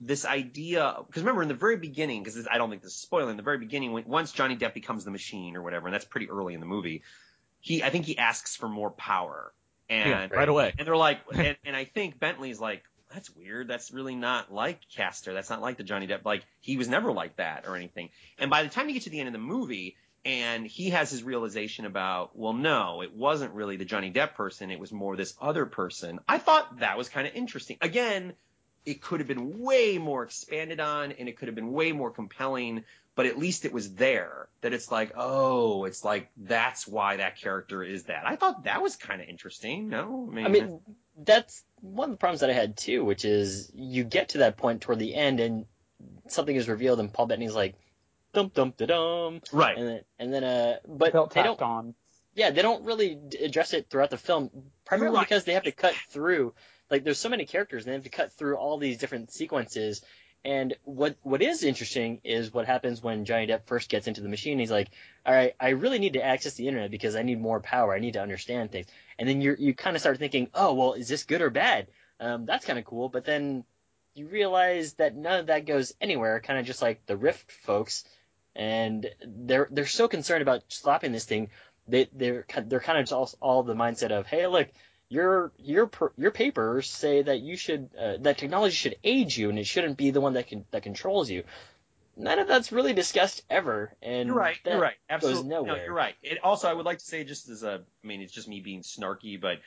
this 0.00 0.24
idea 0.24 0.96
because 1.06 1.22
remember 1.22 1.42
in 1.42 1.48
the 1.48 1.54
very 1.54 1.76
beginning 1.76 2.22
because 2.24 2.48
I 2.50 2.58
don't 2.58 2.70
think 2.70 2.82
this 2.82 2.92
is 2.94 2.98
spoiling. 3.00 3.30
In 3.30 3.36
the 3.36 3.42
very 3.44 3.58
beginning, 3.58 3.92
when, 3.92 4.06
once 4.06 4.32
Johnny 4.32 4.56
Depp 4.56 4.74
becomes 4.74 5.04
the 5.04 5.10
machine 5.12 5.56
or 5.56 5.62
whatever, 5.62 5.86
and 5.86 5.94
that's 5.94 6.04
pretty 6.06 6.28
early 6.30 6.54
in 6.54 6.60
the 6.60 6.66
movie, 6.66 7.02
he 7.60 7.82
I 7.82 7.90
think 7.90 8.06
he 8.06 8.18
asks 8.18 8.56
for 8.56 8.68
more 8.68 8.90
power 8.90 9.52
and 9.88 10.30
Yeah, 10.32 10.36
right 10.38 10.48
away. 10.48 10.74
and 10.78 10.86
they're 10.86 10.96
like, 10.96 11.20
and, 11.34 11.56
and 11.64 11.76
I 11.76 11.84
think 11.84 12.18
Bettany's 12.18 12.60
like, 12.60 12.82
that's 13.12 13.28
weird. 13.34 13.66
That's 13.68 13.90
really 13.90 14.14
not 14.14 14.52
like 14.52 14.78
Caster. 14.94 15.34
That's 15.34 15.50
not 15.50 15.60
like 15.60 15.76
the 15.76 15.82
Johnny 15.82 16.06
Depp. 16.06 16.24
Like 16.24 16.44
he 16.60 16.76
was 16.76 16.88
never 16.88 17.12
like 17.12 17.36
that 17.36 17.66
or 17.66 17.76
anything. 17.76 18.10
And 18.38 18.50
by 18.50 18.62
the 18.62 18.68
time 18.68 18.88
you 18.88 18.94
get 18.94 19.02
to 19.04 19.10
the 19.10 19.18
end 19.18 19.28
of 19.28 19.32
the 19.32 19.38
movie, 19.40 19.96
and 20.24 20.66
he 20.66 20.90
has 20.90 21.10
his 21.10 21.22
realization 21.22 21.86
about, 21.86 22.36
well, 22.38 22.52
no, 22.52 23.02
it 23.02 23.14
wasn't 23.14 23.54
really 23.54 23.76
the 23.78 23.86
Johnny 23.86 24.12
Depp 24.12 24.34
person. 24.34 24.70
It 24.70 24.78
was 24.78 24.92
more 24.92 25.16
this 25.16 25.34
other 25.40 25.64
person. 25.66 26.20
I 26.28 26.36
thought 26.38 26.80
that 26.80 26.98
was 26.98 27.08
kind 27.08 27.26
of 27.26 27.34
interesting. 27.34 27.78
Again, 27.80 28.34
it 28.84 29.00
could 29.00 29.20
have 29.20 29.26
been 29.26 29.58
way 29.60 29.96
more 29.98 30.22
expanded 30.22 30.78
on, 30.78 31.12
and 31.12 31.28
it 31.28 31.38
could 31.38 31.48
have 31.48 31.54
been 31.54 31.72
way 31.72 31.92
more 31.92 32.10
compelling. 32.10 32.84
But 33.16 33.26
at 33.26 33.38
least 33.38 33.64
it 33.64 33.72
was 33.72 33.94
there. 33.94 34.48
That 34.62 34.72
it's 34.72 34.90
like, 34.90 35.12
oh, 35.16 35.84
it's 35.84 36.04
like 36.04 36.30
that's 36.36 36.86
why 36.86 37.16
that 37.16 37.36
character 37.36 37.82
is 37.82 38.04
that. 38.04 38.24
I 38.26 38.36
thought 38.36 38.64
that 38.64 38.82
was 38.82 38.96
kind 38.96 39.20
of 39.20 39.28
interesting. 39.28 39.88
No, 39.88 40.28
I 40.30 40.34
mean, 40.34 40.44
I 40.44 40.48
mean, 40.48 40.80
that's 41.16 41.62
one 41.80 42.10
of 42.10 42.12
the 42.12 42.18
problems 42.18 42.40
that 42.40 42.50
I 42.50 42.54
had 42.54 42.76
too, 42.76 43.04
which 43.04 43.24
is 43.24 43.70
you 43.74 44.04
get 44.04 44.30
to 44.30 44.38
that 44.38 44.56
point 44.56 44.82
toward 44.82 44.98
the 44.98 45.14
end 45.14 45.40
and 45.40 45.64
something 46.28 46.54
is 46.54 46.68
revealed 46.68 47.00
and 47.00 47.12
Paul 47.12 47.26
Bettany's 47.26 47.54
like, 47.54 47.74
dum 48.32 48.50
dum 48.54 48.74
da 48.76 48.86
dum, 48.86 49.40
right, 49.52 49.76
and 49.76 49.88
then 49.88 50.00
and 50.18 50.32
then 50.34 50.44
uh, 50.44 50.76
but 50.86 51.12
Felt 51.12 51.34
they 51.34 51.42
don't, 51.42 51.60
on. 51.60 51.94
yeah, 52.34 52.50
they 52.50 52.62
don't 52.62 52.84
really 52.84 53.18
address 53.42 53.72
it 53.74 53.88
throughout 53.90 54.10
the 54.10 54.18
film, 54.18 54.50
primarily 54.84 55.16
Right. 55.16 55.28
because 55.28 55.44
they 55.44 55.54
have 55.54 55.64
to 55.64 55.72
cut 55.72 55.94
through, 56.10 56.54
like, 56.90 57.02
there's 57.02 57.18
so 57.18 57.28
many 57.28 57.44
characters 57.46 57.84
and 57.84 57.90
they 57.90 57.94
have 57.94 58.04
to 58.04 58.10
cut 58.10 58.32
through 58.32 58.56
all 58.56 58.78
these 58.78 58.98
different 58.98 59.32
sequences. 59.32 60.02
And 60.44 60.74
what 60.84 61.16
what 61.22 61.42
is 61.42 61.62
interesting 61.62 62.20
is 62.24 62.52
what 62.52 62.66
happens 62.66 63.02
when 63.02 63.26
Johnny 63.26 63.46
Depp 63.46 63.66
first 63.66 63.90
gets 63.90 64.06
into 64.06 64.22
the 64.22 64.28
machine. 64.28 64.58
He's 64.58 64.70
like, 64.70 64.88
"All 65.26 65.34
right, 65.34 65.54
I 65.60 65.70
really 65.70 65.98
need 65.98 66.14
to 66.14 66.24
access 66.24 66.54
the 66.54 66.66
internet 66.66 66.90
because 66.90 67.14
I 67.14 67.22
need 67.22 67.40
more 67.40 67.60
power. 67.60 67.94
I 67.94 67.98
need 67.98 68.14
to 68.14 68.22
understand 68.22 68.72
things." 68.72 68.86
And 69.18 69.28
then 69.28 69.42
you 69.42 69.54
you 69.58 69.74
kind 69.74 69.96
of 69.96 70.00
start 70.00 70.18
thinking, 70.18 70.48
"Oh, 70.54 70.72
well, 70.74 70.94
is 70.94 71.08
this 71.08 71.24
good 71.24 71.42
or 71.42 71.50
bad?" 71.50 71.88
Um, 72.20 72.46
that's 72.46 72.64
kind 72.64 72.78
of 72.78 72.86
cool. 72.86 73.10
But 73.10 73.26
then 73.26 73.64
you 74.14 74.28
realize 74.28 74.94
that 74.94 75.14
none 75.14 75.40
of 75.40 75.46
that 75.48 75.66
goes 75.66 75.92
anywhere. 76.00 76.40
Kind 76.40 76.58
of 76.58 76.64
just 76.64 76.80
like 76.80 77.04
the 77.04 77.18
Rift 77.18 77.52
folks, 77.52 78.04
and 78.56 79.06
they're 79.22 79.68
they're 79.70 79.86
so 79.86 80.08
concerned 80.08 80.42
about 80.42 80.64
slapping 80.68 81.12
this 81.12 81.26
thing. 81.26 81.50
They 81.86 82.08
they're 82.14 82.46
they're 82.64 82.80
kind 82.80 82.98
of 82.98 83.04
just 83.04 83.12
all, 83.12 83.30
all 83.42 83.62
the 83.62 83.74
mindset 83.74 84.10
of, 84.10 84.26
"Hey, 84.26 84.46
look." 84.46 84.68
Your 85.10 85.52
your 85.58 85.90
your 86.16 86.30
papers 86.30 86.88
say 86.88 87.20
that 87.20 87.40
you 87.40 87.56
should 87.56 87.90
uh, 87.98 88.14
that 88.20 88.38
technology 88.38 88.74
should 88.74 88.96
aid 89.04 89.36
you 89.36 89.50
and 89.50 89.58
it 89.58 89.66
shouldn't 89.66 89.98
be 89.98 90.12
the 90.12 90.20
one 90.20 90.34
that 90.34 90.46
can 90.46 90.64
that 90.70 90.82
controls 90.82 91.28
you. 91.28 91.44
None 92.16 92.38
of 92.38 92.48
that's 92.48 92.70
really 92.70 92.92
discussed 92.92 93.42
ever, 93.48 93.94
and 94.02 94.28
You're 94.28 94.36
right. 94.36 94.58
You're 94.64 94.80
right. 94.80 94.96
goes 95.20 95.22
Absolutely. 95.30 95.48
No, 95.48 95.74
you're 95.74 95.94
right. 95.94 96.14
It 96.22 96.38
also, 96.42 96.68
I 96.68 96.74
would 96.74 96.84
like 96.84 96.98
to 96.98 97.04
say, 97.04 97.24
just 97.24 97.48
as 97.48 97.62
a, 97.62 97.82
I 98.04 98.06
mean, 98.06 98.20
it's 98.20 98.32
just 98.32 98.46
me 98.48 98.60
being 98.60 98.82
snarky, 98.82 99.40
but 99.40 99.58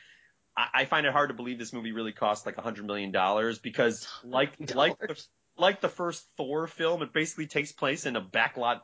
I, 0.55 0.67
I 0.73 0.85
find 0.85 1.05
it 1.05 1.13
hard 1.13 1.29
to 1.29 1.33
believe 1.33 1.57
this 1.57 1.73
movie 1.73 1.93
really 1.93 2.11
cost 2.11 2.45
like 2.45 2.57
a 2.57 2.61
hundred 2.61 2.85
million 2.85 3.11
dollars 3.11 3.59
because, 3.59 4.07
like, 4.23 4.51
like, 4.75 4.99
the, 4.99 5.19
like 5.57 5.81
the 5.81 5.89
first 5.89 6.25
Thor 6.37 6.67
film, 6.67 7.01
it 7.01 7.13
basically 7.13 7.47
takes 7.47 7.71
place 7.71 8.05
in 8.05 8.15
a 8.15 8.21
backlot 8.21 8.81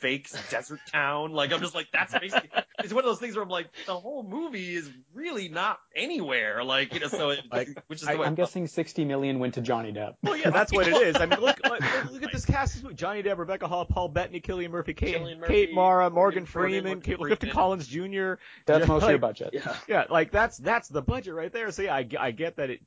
fake 0.00 0.28
desert 0.50 0.80
town. 0.92 1.32
Like 1.32 1.52
I'm 1.52 1.60
just 1.60 1.74
like 1.74 1.88
that's 1.92 2.12
basically 2.12 2.50
it's 2.78 2.92
one 2.92 3.04
of 3.04 3.08
those 3.08 3.18
things 3.18 3.36
where 3.36 3.42
I'm 3.42 3.48
like 3.48 3.68
the 3.86 3.98
whole 3.98 4.22
movie 4.22 4.74
is 4.74 4.90
really 5.14 5.48
not 5.48 5.78
anywhere. 5.94 6.64
Like 6.64 6.94
you 6.94 7.00
know, 7.00 7.08
so 7.08 7.30
it, 7.30 7.40
which 7.86 8.02
is 8.02 8.08
the 8.08 8.22
I'm 8.22 8.34
guessing 8.34 8.66
60 8.66 9.04
million 9.04 9.38
went 9.38 9.54
to 9.54 9.60
Johnny 9.60 9.92
Depp. 9.92 10.14
Well, 10.22 10.36
yeah, 10.36 10.50
that's 10.50 10.72
what 10.72 10.86
it 10.86 10.96
is. 10.96 11.16
I 11.16 11.26
mean, 11.26 11.40
look, 11.40 11.58
look, 11.64 11.80
look 12.10 12.22
at 12.22 12.32
this 12.32 12.44
cast: 12.44 12.84
Johnny 12.94 13.22
Depp, 13.22 13.38
Rebecca 13.38 13.68
Hall, 13.68 13.84
Paul 13.84 14.08
Bettany, 14.08 14.40
Cillian 14.40 14.70
Murphy, 14.70 14.94
Kate, 14.94 15.16
Cillian 15.16 15.38
Murphy, 15.38 15.52
Kate 15.52 15.74
Mara, 15.74 16.10
Morgan 16.10 16.42
Morgan 16.42 16.46
Freeman, 16.46 16.82
Freeman, 16.82 17.00
Kate, 17.00 17.18
Clifton 17.18 17.50
Collins 17.50 17.86
Jr. 17.86 18.34
That's 18.66 18.80
Just 18.80 18.88
most 18.88 19.02
of 19.04 19.10
your 19.10 19.18
budget. 19.18 19.50
Yeah. 19.52 19.76
Yeah, 19.88 20.04
like 20.10 20.30
that's 20.30 20.56
that's 20.58 20.88
the 20.88 21.02
budget 21.02 21.34
right 21.34 21.52
there. 21.52 21.70
So 21.70 21.82
yeah, 21.82 21.94
I, 21.94 22.08
I 22.18 22.30
get 22.30 22.56
that 22.56 22.70
it. 22.70 22.80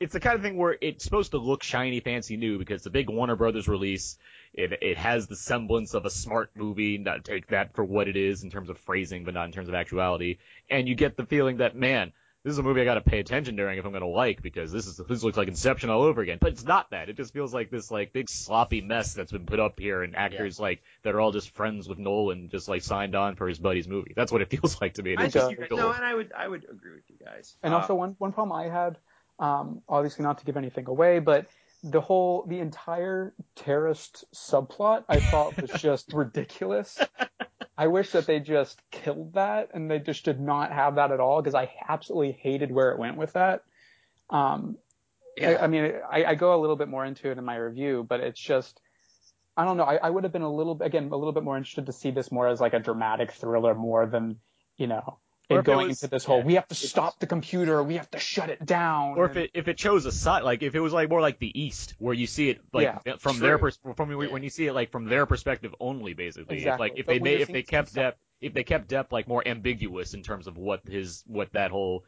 It's 0.00 0.14
the 0.14 0.20
kind 0.20 0.34
of 0.34 0.42
thing 0.42 0.56
where 0.56 0.76
it's 0.80 1.04
supposed 1.04 1.32
to 1.32 1.38
look 1.38 1.62
shiny, 1.62 2.00
fancy, 2.00 2.38
new 2.38 2.58
because 2.58 2.78
it's 2.78 2.86
a 2.86 2.90
big 2.90 3.10
Warner 3.10 3.36
Brothers 3.36 3.68
release. 3.68 4.16
It 4.54 4.72
it 4.82 4.96
has 4.96 5.26
the 5.26 5.36
semblance 5.36 5.92
of 5.92 6.06
a 6.06 6.10
smart 6.10 6.50
movie. 6.56 6.96
Not 6.96 7.24
take 7.24 7.48
that 7.48 7.74
for 7.74 7.84
what 7.84 8.08
it 8.08 8.16
is 8.16 8.42
in 8.42 8.50
terms 8.50 8.70
of 8.70 8.78
phrasing, 8.78 9.24
but 9.24 9.34
not 9.34 9.44
in 9.44 9.52
terms 9.52 9.68
of 9.68 9.74
actuality. 9.74 10.38
And 10.70 10.88
you 10.88 10.94
get 10.94 11.16
the 11.18 11.26
feeling 11.26 11.58
that 11.58 11.76
man, 11.76 12.12
this 12.42 12.52
is 12.52 12.58
a 12.58 12.62
movie 12.62 12.80
I 12.80 12.84
got 12.86 12.94
to 12.94 13.02
pay 13.02 13.18
attention 13.20 13.56
during 13.56 13.78
if 13.78 13.84
I'm 13.84 13.90
going 13.90 14.00
to 14.00 14.08
like 14.08 14.40
because 14.40 14.72
this 14.72 14.86
is 14.86 14.96
this 15.06 15.22
looks 15.22 15.36
like 15.36 15.48
Inception 15.48 15.90
all 15.90 16.00
over 16.02 16.22
again. 16.22 16.38
But 16.40 16.52
it's 16.52 16.64
not 16.64 16.90
that. 16.92 17.10
It 17.10 17.18
just 17.18 17.34
feels 17.34 17.52
like 17.52 17.70
this 17.70 17.90
like 17.90 18.14
big 18.14 18.30
sloppy 18.30 18.80
mess 18.80 19.12
that's 19.12 19.32
been 19.32 19.44
put 19.44 19.60
up 19.60 19.78
here, 19.78 20.02
and 20.02 20.16
actors 20.16 20.58
like 20.58 20.82
that 21.02 21.14
are 21.14 21.20
all 21.20 21.32
just 21.32 21.50
friends 21.50 21.86
with 21.86 21.98
Nolan, 21.98 22.48
just 22.48 22.70
like 22.70 22.82
signed 22.82 23.14
on 23.14 23.36
for 23.36 23.46
his 23.46 23.58
buddy's 23.58 23.86
movie. 23.86 24.14
That's 24.16 24.32
what 24.32 24.40
it 24.40 24.48
feels 24.56 24.80
like 24.80 24.94
to 24.94 25.02
me. 25.02 25.14
I 25.18 25.28
just 25.28 25.50
no, 25.70 25.92
and 25.92 26.02
I 26.04 26.14
would 26.14 26.32
I 26.32 26.48
would 26.48 26.64
agree 26.64 26.92
with 26.94 27.04
you 27.08 27.16
guys. 27.22 27.54
And 27.62 27.74
Uh, 27.74 27.80
also 27.80 27.94
one 27.94 28.16
one 28.16 28.32
problem 28.32 28.58
I 28.58 28.70
had, 28.70 28.96
um, 29.40 29.82
obviously 29.88 30.22
not 30.22 30.38
to 30.38 30.44
give 30.44 30.56
anything 30.56 30.86
away, 30.86 31.18
but 31.18 31.50
the 31.82 32.00
whole 32.00 32.44
the 32.46 32.60
entire 32.60 33.34
terrorist 33.56 34.24
subplot 34.34 35.04
I 35.08 35.20
thought 35.20 35.60
was 35.60 35.72
just 35.80 36.12
ridiculous. 36.12 36.98
I 37.76 37.86
wish 37.86 38.12
that 38.12 38.26
they 38.26 38.40
just 38.40 38.82
killed 38.90 39.34
that 39.34 39.70
and 39.72 39.90
they 39.90 39.98
just 39.98 40.24
did 40.26 40.38
not 40.38 40.70
have 40.70 40.96
that 40.96 41.10
at 41.10 41.20
all 41.20 41.40
because 41.40 41.54
I 41.54 41.72
absolutely 41.88 42.32
hated 42.32 42.70
where 42.70 42.92
it 42.92 42.98
went 42.98 43.16
with 43.16 43.32
that. 43.32 43.62
Um, 44.28 44.76
I, 45.40 45.56
I 45.56 45.66
mean, 45.68 45.94
I, 46.10 46.24
I 46.24 46.34
go 46.34 46.54
a 46.54 46.60
little 46.60 46.76
bit 46.76 46.88
more 46.88 47.06
into 47.06 47.30
it 47.30 47.38
in 47.38 47.44
my 47.44 47.56
review, 47.56 48.04
but 48.06 48.20
it's 48.20 48.38
just, 48.38 48.78
I 49.56 49.64
don't 49.64 49.78
know. 49.78 49.84
I, 49.84 49.96
I 49.96 50.10
would 50.10 50.24
have 50.24 50.32
been 50.32 50.42
a 50.42 50.52
little, 50.52 50.82
again, 50.82 51.08
a 51.10 51.16
little 51.16 51.32
bit 51.32 51.42
more 51.42 51.56
interested 51.56 51.86
to 51.86 51.92
see 51.92 52.10
this 52.10 52.30
more 52.30 52.48
as 52.48 52.60
like 52.60 52.74
a 52.74 52.78
dramatic 52.80 53.32
thriller 53.32 53.74
more 53.74 54.06
than, 54.06 54.40
you 54.76 54.86
know, 54.86 55.18
If 55.50 55.58
it 55.60 55.64
going 55.64 55.88
was- 55.88 56.02
into 56.02 56.10
this 56.10 56.24
whole, 56.24 56.38
yeah. 56.38 56.44
we 56.44 56.54
have 56.54 56.68
to 56.68 56.74
stop 56.74 57.18
the 57.18 57.26
computer, 57.26 57.82
we 57.82 57.94
have 57.96 58.10
to 58.12 58.18
shut 58.18 58.50
it 58.50 58.64
down. 58.64 59.16
or 59.18 59.24
if 59.26 59.30
and- 59.36 59.44
it 59.46 59.50
if 59.54 59.68
it 59.68 59.76
chose 59.76 60.06
a 60.06 60.12
side 60.12 60.42
like 60.44 60.62
if 60.62 60.74
it 60.74 60.80
was 60.80 60.92
like 60.92 61.08
more 61.10 61.20
like 61.20 61.38
the 61.38 61.60
east 61.60 61.94
where 61.98 62.14
you 62.14 62.26
see 62.26 62.50
it 62.50 62.60
like 62.72 62.84
Yeah, 63.04 63.16
from 63.18 63.36
true. 63.38 63.46
their 63.46 63.58
pers- 63.58 63.78
from 63.96 64.08
when 64.10 64.42
you 64.42 64.50
see 64.50 64.66
it 64.66 64.72
like 64.72 64.90
from 64.92 65.06
their 65.06 65.26
perspective 65.26 65.74
only 65.80 66.14
basically 66.14 66.56
if, 66.56 66.62
Exactly. 66.62 66.88
like 66.88 66.98
if 66.98 67.06
But 67.06 67.12
they 67.12 67.18
made 67.18 67.40
if 67.40 67.48
they 67.48 67.62
kept 67.62 67.94
Depp 67.94 68.14
if 68.40 68.54
they 68.54 68.64
kept 68.64 68.88
Depp 68.88 69.12
like 69.12 69.28
more 69.28 69.42
ambiguous 69.46 70.14
in 70.14 70.22
terms 70.22 70.46
of 70.46 70.56
what 70.56 70.80
his 70.88 71.22
what 71.26 71.52
that 71.52 71.70
whole 71.70 72.04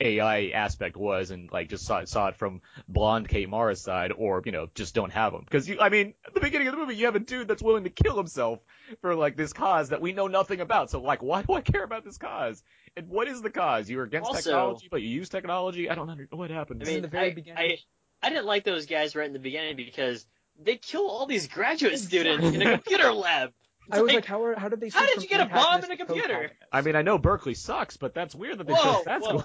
AI 0.00 0.48
aspect 0.48 0.96
was 0.96 1.30
and 1.30 1.50
like 1.50 1.68
just 1.70 1.86
saw, 1.86 2.04
saw 2.04 2.28
it 2.28 2.36
from 2.36 2.60
blonde 2.86 3.28
Kate 3.28 3.48
Mara's 3.48 3.80
side 3.80 4.12
or 4.12 4.42
you 4.44 4.52
know 4.52 4.68
just 4.74 4.94
don't 4.94 5.10
have 5.12 5.32
him 5.32 5.40
because 5.40 5.68
you 5.68 5.78
I 5.80 5.88
mean 5.88 6.12
at 6.26 6.34
the 6.34 6.40
beginning 6.40 6.68
of 6.68 6.72
the 6.74 6.78
movie 6.78 6.96
you 6.96 7.06
have 7.06 7.16
a 7.16 7.20
dude 7.20 7.48
that's 7.48 7.62
willing 7.62 7.84
to 7.84 7.90
kill 7.90 8.16
himself 8.16 8.60
for 9.00 9.14
like 9.14 9.36
this 9.36 9.52
cause 9.54 9.88
that 9.88 10.00
we 10.02 10.12
know 10.12 10.26
nothing 10.26 10.60
about. 10.60 10.90
So 10.90 11.00
like 11.00 11.22
why 11.22 11.42
do 11.42 11.54
I 11.54 11.62
care 11.62 11.82
about 11.84 12.04
this 12.04 12.18
cause? 12.18 12.62
And 12.96 13.08
what 13.08 13.26
is 13.28 13.40
the 13.40 13.50
cause? 13.50 13.88
You're 13.88 14.04
against 14.04 14.28
Also- 14.28 14.50
technology 14.50 14.88
but 14.90 15.00
you 15.02 15.08
use 15.08 15.28
technology? 15.30 15.88
I 15.88 15.94
don't 15.94 16.06
know 16.06 16.16
what 16.30 16.50
happened? 16.50 16.82
I 16.82 16.86
mean, 16.86 17.02
the 17.02 17.08
very 17.08 17.30
I, 17.30 17.34
beginning- 17.34 17.58
I, 17.58 17.78
I 18.22 18.28
didn't 18.30 18.46
like 18.46 18.64
those 18.64 18.86
guys 18.86 19.16
right 19.16 19.26
in 19.26 19.32
the 19.32 19.38
beginning 19.38 19.76
because 19.76 20.26
they 20.62 20.76
kill 20.76 21.08
all 21.08 21.26
these 21.26 21.46
graduate 21.48 21.98
students 22.08 22.44
in 22.54 22.62
a 22.62 22.72
computer 22.72 23.12
lab. 23.12 23.52
I 23.90 24.00
was 24.00 24.12
like, 24.12 24.24
how 24.24 24.42
are, 24.44 24.58
how 24.58 24.68
did 24.68 24.80
they? 24.80 24.88
How 24.88 25.06
did 25.06 25.22
you 25.22 25.28
get 25.28 25.40
a 25.40 25.46
bomb 25.46 25.84
in 25.84 25.90
a 25.90 25.96
computer? 25.96 26.50
I 26.72 26.80
mean, 26.80 26.96
I 26.96 27.02
know 27.02 27.18
Berkeley 27.18 27.54
sucks, 27.54 27.96
but 27.96 28.14
that's 28.14 28.34
weird 28.34 28.58
that 28.58 28.66
they 28.66 28.72
Whoa, 28.72 28.94
chose 28.94 29.04
that 29.04 29.20
whoa. 29.20 29.38
school. 29.38 29.44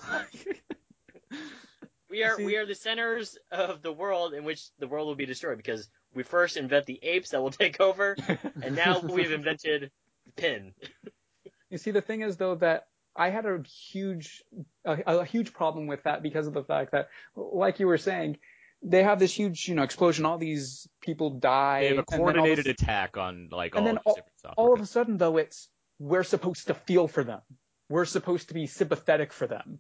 We 2.12 2.26
are 2.26 2.36
we 2.36 2.58
are 2.58 2.66
the 2.66 2.76
centers 2.76 3.38
of 3.52 3.82
the 3.82 3.94
world 3.94 4.34
in 4.34 4.44
which 4.44 4.68
the 4.80 4.88
world 4.88 5.08
will 5.08 5.16
be 5.16 5.26
destroyed 5.26 5.56
because 5.56 5.88
we 6.14 6.24
first 6.24 6.58
invent 6.58 6.86
the 6.86 7.00
apes 7.02 7.30
that 7.30 7.42
will 7.42 7.52
take 7.64 7.80
over, 7.80 8.18
and 8.62 8.76
now 8.76 9.00
we've 9.00 9.32
invented 9.32 9.92
the 10.26 10.32
PINN. 10.34 10.74
You 11.70 11.78
see, 11.78 11.92
the 11.92 12.02
thing 12.02 12.22
is 12.22 12.36
though 12.36 12.56
that 12.56 12.88
I 13.16 13.30
had 13.30 13.46
a 13.46 13.64
huge, 13.64 14.44
a, 14.84 15.02
a 15.06 15.26
huge 15.26 15.54
problem 15.54 15.88
with 15.88 16.04
that 16.04 16.22
because 16.22 16.48
of 16.48 16.54
the 16.54 16.66
fact 16.66 16.92
that, 16.92 17.08
like 17.34 17.80
you 17.80 17.88
were 17.88 17.98
saying, 17.98 18.40
they 18.84 19.03
have 19.03 19.20
this 19.20 19.34
huge, 19.34 19.68
you 19.68 19.76
know, 19.76 19.84
explosion. 19.84 20.26
All 20.26 20.38
these 20.38 20.88
people 21.02 21.32
die. 21.32 21.82
they 21.82 21.88
have 21.90 21.98
a 21.98 21.99
and 21.99 22.08
then 22.10 22.20
all 22.20 22.28
of 22.30 22.34
coordinated 22.36 22.68
a- 22.68 22.72
attack 22.72 23.18
on 23.18 23.49
like 23.52 23.76
and 23.76 23.82
all 23.82 23.86
then 23.86 23.98
all- 24.06 24.20
all 24.58 24.74
of 24.74 24.82
a 24.82 24.86
sudden 24.86 25.18
though 25.18 25.38
it's 25.38 25.70
we're 25.99 26.24
supposed 26.24 26.68
to 26.68 26.74
feel 26.74 27.08
for 27.08 27.24
them. 27.24 27.41
We're 27.90 28.06
supposed 28.06 28.48
to 28.48 28.53
be 28.53 28.66
sympathetic 28.68 29.34
for 29.34 29.48
them. 29.48 29.80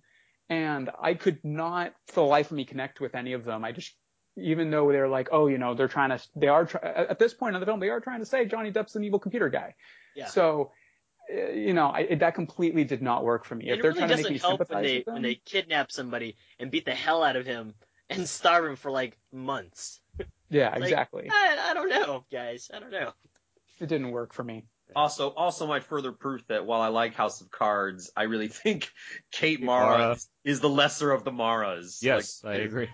And 0.49 0.89
i 1.01 1.13
could 1.13 1.39
not 1.43 1.93
for 2.07 2.15
the 2.15 2.25
life 2.25 2.51
of 2.51 2.57
me 2.57 2.65
connect 2.65 2.99
with 2.99 3.15
any 3.15 3.33
of 3.33 3.45
them. 3.45 3.63
I 3.63 3.71
just 3.71 3.95
even 4.37 4.69
though 4.69 4.91
they're 4.91 5.07
like 5.09 5.29
oh 5.31 5.47
you 5.47 5.57
know 5.57 5.73
they're 5.73 5.87
trying 5.87 6.09
to 6.09 6.19
they 6.35 6.47
are 6.47 6.65
try, 6.65 6.81
at 6.81 7.19
this 7.19 7.33
point 7.33 7.55
in 7.55 7.59
the 7.59 7.65
film 7.65 7.79
they 7.79 7.89
are 7.89 7.99
trying 7.99 8.19
to 8.19 8.25
say 8.25 8.45
johnny 8.45 8.71
depp's 8.71 8.95
an 8.95 9.03
evil 9.03 9.19
computer 9.19 9.49
guy. 9.49 9.75
Yeah. 10.15 10.27
so 10.27 10.71
uh, 11.33 11.51
you 11.51 11.73
know 11.73 11.87
I, 11.87 12.15
that 12.15 12.35
completely 12.35 12.83
did 12.83 13.01
not 13.01 13.23
work 13.23 13.45
for 13.45 13.55
me. 13.55 13.69
It 13.69 13.75
if 13.75 13.81
they're 13.81 13.91
really 13.91 13.99
trying 13.99 14.09
to 14.09 14.23
make 14.23 14.31
me 14.31 14.37
help 14.37 14.69
when 14.69 14.83
they 14.83 15.03
them 15.03 15.13
when 15.15 15.23
they 15.23 15.35
kidnap 15.35 15.91
somebody 15.91 16.35
and 16.59 16.69
beat 16.69 16.85
the 16.85 16.93
hell 16.93 17.23
out 17.23 17.35
of 17.35 17.45
him 17.45 17.73
and 18.11 18.27
starve 18.27 18.65
him 18.65 18.75
for 18.75 18.91
like 18.91 19.17
months. 19.31 19.99
yeah 20.49 20.69
Like, 20.71 20.83
exactly 20.83 21.27
I, 21.31 21.69
I 21.69 21.73
don't 21.73 21.89
know, 21.89 22.25
guys. 22.31 22.69
I 22.73 22.79
don't 22.79 22.91
know. 22.91 23.11
it 23.79 23.87
didn't 23.87 24.11
work 24.11 24.33
for 24.33 24.43
me 24.43 24.65
Also, 24.95 25.29
also 25.29 25.67
my 25.67 25.79
further 25.79 26.11
proof 26.11 26.45
that 26.47 26.65
while 26.65 26.81
I 26.81 26.87
like 26.89 27.15
House 27.15 27.41
of 27.41 27.49
Cards, 27.49 28.11
I 28.15 28.23
really 28.23 28.47
think 28.63 28.91
Kate 29.31 29.61
Mara. 29.61 29.97
Mara 29.97 30.11
is, 30.13 30.29
is 30.43 30.59
the 30.59 30.69
lesser 30.69 31.11
of 31.11 31.23
the 31.23 31.31
Maras. 31.31 31.99
yes, 32.01 32.41
Like, 32.43 32.57
I 32.57 32.63
agree. 32.63 32.89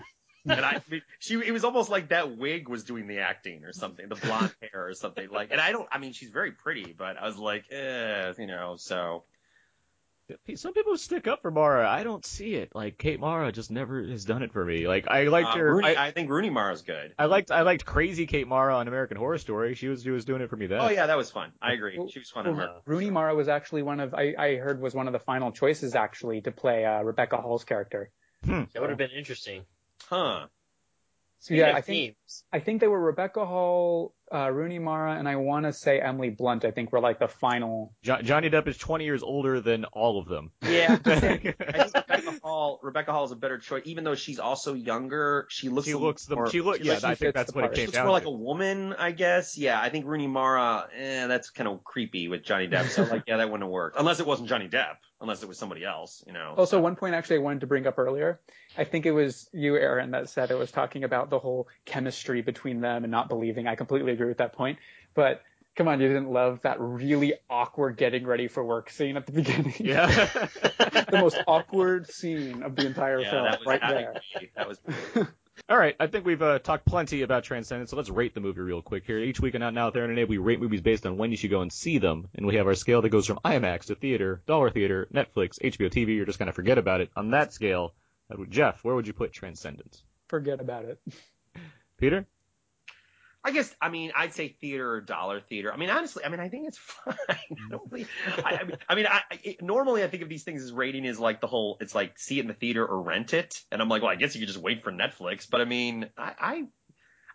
and 0.48 0.62
I, 0.62 0.76
I 0.92 1.02
she, 1.20 1.34
it 1.36 1.52
was 1.52 1.64
almost 1.66 1.90
like 1.90 2.10
that 2.10 2.38
wig 2.38 2.70
was 2.70 2.84
doing 2.84 3.08
the 3.08 3.20
acting 3.20 3.66
or 3.66 3.74
something, 3.74 4.08
the 4.08 4.16
blonde 4.16 4.56
hair 4.62 4.88
or 4.88 4.94
something. 4.94 5.28
Like, 5.30 5.52
and 5.52 5.60
I 5.60 5.72
don't, 5.72 5.88
I 5.92 5.98
mean, 5.98 6.14
she's 6.14 6.30
very 6.30 6.52
pretty, 6.52 6.94
but 6.98 7.18
I 7.18 7.26
was 7.26 7.38
like, 7.38 7.66
eh, 7.72 8.34
you 8.38 8.48
know, 8.48 8.76
so. 8.78 9.24
Some 10.56 10.74
people 10.74 10.98
stick 10.98 11.28
up 11.28 11.42
for 11.42 11.52
Mara. 11.52 11.90
I 11.90 12.04
don't 12.04 12.26
see 12.26 12.56
it. 12.56 12.72
Like 12.76 12.98
Kate 12.98 13.20
Mara 13.20 13.52
just 13.52 13.72
never 13.72 14.04
has 14.04 14.26
done 14.26 14.44
it 14.44 14.52
for 14.52 14.66
me. 14.66 14.88
Like 14.88 15.08
I 15.08 15.24
liked 15.24 15.50
Uh, 15.50 15.58
her. 15.58 15.76
Rooney, 15.76 15.96
I, 15.96 16.08
I, 16.08 16.12
think 16.12 16.30
Rooney 16.30 16.50
Mara's 16.50 16.82
good. 16.82 17.14
I 17.18 17.26
liked 17.26 17.50
I 17.52 17.62
liked 17.62 17.86
crazy 17.86 18.26
Kate 18.26 18.48
Mara 18.48 18.76
on 18.76 18.88
American 18.88 19.18
Horror 19.18 19.38
Story. 19.38 19.76
She 19.76 19.88
was 19.88 20.04
she 20.04 20.10
was 20.10 20.26
doing 20.26 20.42
it 20.42 20.50
for 20.50 20.58
me 20.58 20.68
then. 20.68 20.82
Oh 20.82 20.90
yeah, 20.90 21.06
that 21.08 21.18
was 21.18 21.32
fun. 21.32 21.52
I 21.62 21.74
agree. 21.74 21.98
Well, 21.98 22.10
She 22.10 22.20
was 22.20 22.30
fun 22.30 22.46
in 22.48 22.58
well, 22.58 22.68
her. 22.68 22.82
Rooney 22.86 23.10
Mara 23.10 23.36
was 23.36 23.48
actually 23.48 23.84
one 23.84 24.00
of 24.00 24.14
I, 24.14 24.36
I 24.38 24.56
heard 24.56 24.82
was 24.82 24.94
one 24.94 25.08
of 25.08 25.14
the 25.14 25.20
final 25.20 25.52
choices 25.52 25.96
actually 25.96 26.42
to 26.42 26.52
play 26.52 26.84
uh, 26.86 27.02
Rebecca 27.04 27.38
Hall's 27.38 27.64
character. 27.64 28.10
That 28.44 28.68
would 28.76 28.90
have 28.90 28.98
been 28.98 29.12
interesting. 29.12 29.64
Huh. 30.10 30.48
Speaking 31.40 31.60
yeah, 31.60 31.70
of 31.70 31.76
I 31.76 31.82
think 31.82 32.16
themes, 32.16 32.44
I 32.52 32.60
think 32.60 32.82
they 32.82 32.88
were 32.88 33.00
Rebecca 33.00 33.46
Hall, 33.46 34.16
uh, 34.34 34.50
Rooney 34.52 34.80
Mara, 34.80 35.14
and 35.18 35.30
I 35.30 35.36
want 35.36 35.66
to 35.68 35.72
say 35.74 36.00
Emily 36.02 36.32
Blunt. 36.32 36.66
I 36.66 36.72
think 36.72 36.92
were 36.92 37.00
like 37.00 37.20
the 37.20 37.28
final. 37.28 37.94
Jo- 38.02 38.22
Johnny 38.24 38.50
Depp 38.50 38.68
is 38.68 38.78
20 38.78 39.06
years 39.06 39.22
older 39.22 39.62
than 39.62 39.86
all 39.86 40.20
of 40.20 40.28
them. 40.28 40.52
Yeah, 40.68 40.98
I 41.06 41.20
think 41.20 41.44
Rebecca 41.60 42.40
Hall. 42.42 42.80
Rebecca 42.82 43.12
Hall 43.12 43.26
is 43.26 43.32
a 43.32 43.36
better 43.36 43.60
choice, 43.60 43.84
even 43.86 44.04
though 44.04 44.16
she's 44.16 44.40
also 44.40 44.74
younger. 44.74 45.46
She 45.50 45.70
looks. 45.70 45.88
She 45.88 45.94
looks 45.94 46.26
the 46.26 46.36
more, 46.36 46.50
she 46.50 46.62
look 46.62 46.84
yeah. 46.84 46.94
looks- 46.94 47.04
I 47.04 47.14
think 47.14 47.36
that's 47.36 47.52
the 47.52 47.56
what 47.60 47.66
it 47.66 47.74
came 47.76 47.82
She 47.82 47.86
looks 47.88 47.98
down 47.98 48.06
more 48.08 48.14
like 48.14 48.24
to. 48.24 48.30
a 48.30 48.32
woman, 48.32 48.94
I 48.98 49.12
guess. 49.12 49.58
Yeah, 49.58 49.80
I 49.80 49.90
think 49.90 50.06
Rooney 50.08 50.28
Mara. 50.28 50.88
Eh, 50.98 51.28
that's 51.28 51.52
kind 51.52 51.68
of 51.70 51.84
creepy 51.84 52.28
with 52.28 52.44
Johnny 52.44 52.68
Depp. 52.68 52.90
So 52.90 53.04
like, 53.04 53.24
yeah, 53.28 53.38
that 53.38 53.46
wouldn't 53.48 53.64
have 53.64 53.72
worked 53.72 53.98
unless 54.00 54.20
it 54.20 54.26
wasn't 54.26 54.50
Johnny 54.50 54.68
Depp. 54.70 54.96
Unless 55.20 55.42
it 55.42 55.50
was 55.50 55.58
somebody 55.58 55.84
else, 55.84 56.24
you 56.28 56.34
know. 56.34 56.54
Also, 56.58 56.80
one 56.80 56.96
point 56.96 57.16
actually 57.16 57.38
I 57.38 57.40
wanted 57.40 57.62
to 57.62 57.68
bring 57.68 57.88
up 57.88 57.98
earlier. 57.98 58.40
I 58.78 58.84
think 58.84 59.08
it 59.08 59.12
was 59.12 59.50
you, 59.52 59.76
Aaron, 59.76 60.12
that 60.12 60.30
said 60.30 60.52
it 60.52 60.58
was 60.58 60.72
talking 60.72 61.04
about 61.04 61.32
the 61.32 61.40
whole 61.40 61.68
chemistry 61.86 62.44
between 62.44 62.82
them 62.82 63.04
and 63.04 63.10
not 63.10 63.28
believing. 63.28 63.68
I 63.68 63.76
completely 63.76 64.12
agree 64.12 64.28
with 64.28 64.38
that 64.38 64.54
point. 64.54 64.78
But 65.16 65.42
come 65.76 65.88
on, 65.88 66.02
you 66.02 66.08
didn't 66.08 66.32
love 66.32 66.62
that 66.62 66.80
really 66.80 67.34
awkward 67.50 67.98
getting 67.98 68.28
ready 68.28 68.48
for 68.48 68.64
work 68.64 68.92
scene 68.92 69.18
at 69.18 69.26
the 69.26 69.32
beginning. 69.42 69.74
Yeah. 69.80 70.08
the 70.08 71.20
most 71.20 71.38
awkward 71.48 72.12
scene 72.12 72.62
of 72.62 72.76
the 72.76 72.86
entire 72.86 73.22
yeah, 73.22 73.32
film, 73.32 73.44
that 73.46 73.60
was 73.60 73.66
right 73.66 73.82
there. 73.82 74.14
That 74.56 74.68
was. 74.68 74.80
All 75.70 75.78
right, 75.78 75.96
I 76.00 76.08
think 76.08 76.26
we've 76.26 76.42
uh, 76.42 76.60
talked 76.60 76.86
plenty 76.86 77.24
about 77.24 77.44
Transcendence, 77.44 77.90
so 77.90 77.98
let's 77.98 78.10
rate 78.10 78.34
the 78.34 78.40
movie 78.40 78.62
real 78.62 78.82
quick 78.82 79.06
here. 79.06 79.18
Each 79.18 79.40
week 79.40 79.56
on 79.56 79.64
Out 79.64 79.74
Now 79.74 79.90
There 79.90 80.06
and 80.06 80.30
we 80.30 80.38
rate 80.38 80.62
movies 80.62 80.82
based 80.82 81.06
on 81.06 81.18
when 81.18 81.32
you 81.32 81.38
should 81.38 81.50
go 81.50 81.62
and 81.62 81.74
see 81.74 81.98
them, 81.98 82.30
and 82.36 82.46
we 82.46 82.56
have 82.56 82.68
our 82.68 82.76
scale 82.76 83.02
that 83.02 83.10
goes 83.10 83.26
from 83.26 83.40
IMAX 83.44 83.86
to 83.86 83.96
theater, 83.96 84.42
dollar 84.46 84.70
theater, 84.70 85.08
Netflix, 85.14 85.60
HBO 85.60 85.90
TV, 85.90 86.22
or 86.22 86.26
just 86.26 86.40
kind 86.40 86.48
of 86.48 86.56
forget 86.56 86.78
about 86.78 87.02
it. 87.02 87.10
On 87.16 87.32
that 87.32 87.54
scale, 87.54 87.94
Jeff, 88.50 88.84
where 88.84 88.96
would 88.96 89.08
you 89.08 89.14
put 89.14 89.34
Transcendence? 89.34 90.04
Forget 90.28 90.62
about 90.62 90.86
it. 90.86 91.02
Peter? 91.98 92.26
I 93.44 93.52
guess 93.52 93.74
I 93.82 93.90
mean 93.90 94.12
I'd 94.16 94.34
say 94.34 94.50
theater 94.60 94.92
or 94.92 95.02
dollar 95.02 95.40
theater. 95.40 95.72
I 95.74 95.78
mean 95.78 95.90
honestly, 95.90 96.24
I 96.26 96.30
mean 96.30 96.40
I 96.40 96.50
think 96.50 96.68
it's 96.68 96.78
fine. 97.06 97.16
I, 97.30 97.38
really- 97.90 98.08
I, 98.44 98.56
I 98.56 98.64
mean, 98.64 98.78
I, 98.90 98.96
mean 98.96 99.06
I, 99.08 99.22
it, 99.44 99.62
normally 99.62 100.04
I 100.04 100.08
think 100.08 100.24
of 100.24 100.30
these 100.30 100.44
things 100.44 100.64
as 100.64 100.72
rating 100.74 101.06
is 101.06 101.20
like 101.20 101.40
the 101.40 101.48
whole 101.48 101.78
it's 101.80 101.96
like 101.96 102.20
see 102.20 102.40
it 102.40 102.42
in 102.42 102.48
the 102.48 102.54
theater 102.54 102.86
or 102.86 103.02
rent 103.02 103.34
it, 103.34 103.62
and 103.72 103.82
I'm 103.82 103.90
like 103.90 104.02
well 104.02 104.12
I 104.12 104.16
guess 104.16 104.36
you 104.36 104.42
could 104.42 104.48
just 104.50 104.60
wait 104.62 104.84
for 104.84 104.92
Netflix, 104.92 105.48
but 105.50 105.62
I 105.62 105.66
mean 105.66 106.10
I 106.18 106.34
I, 106.40 106.64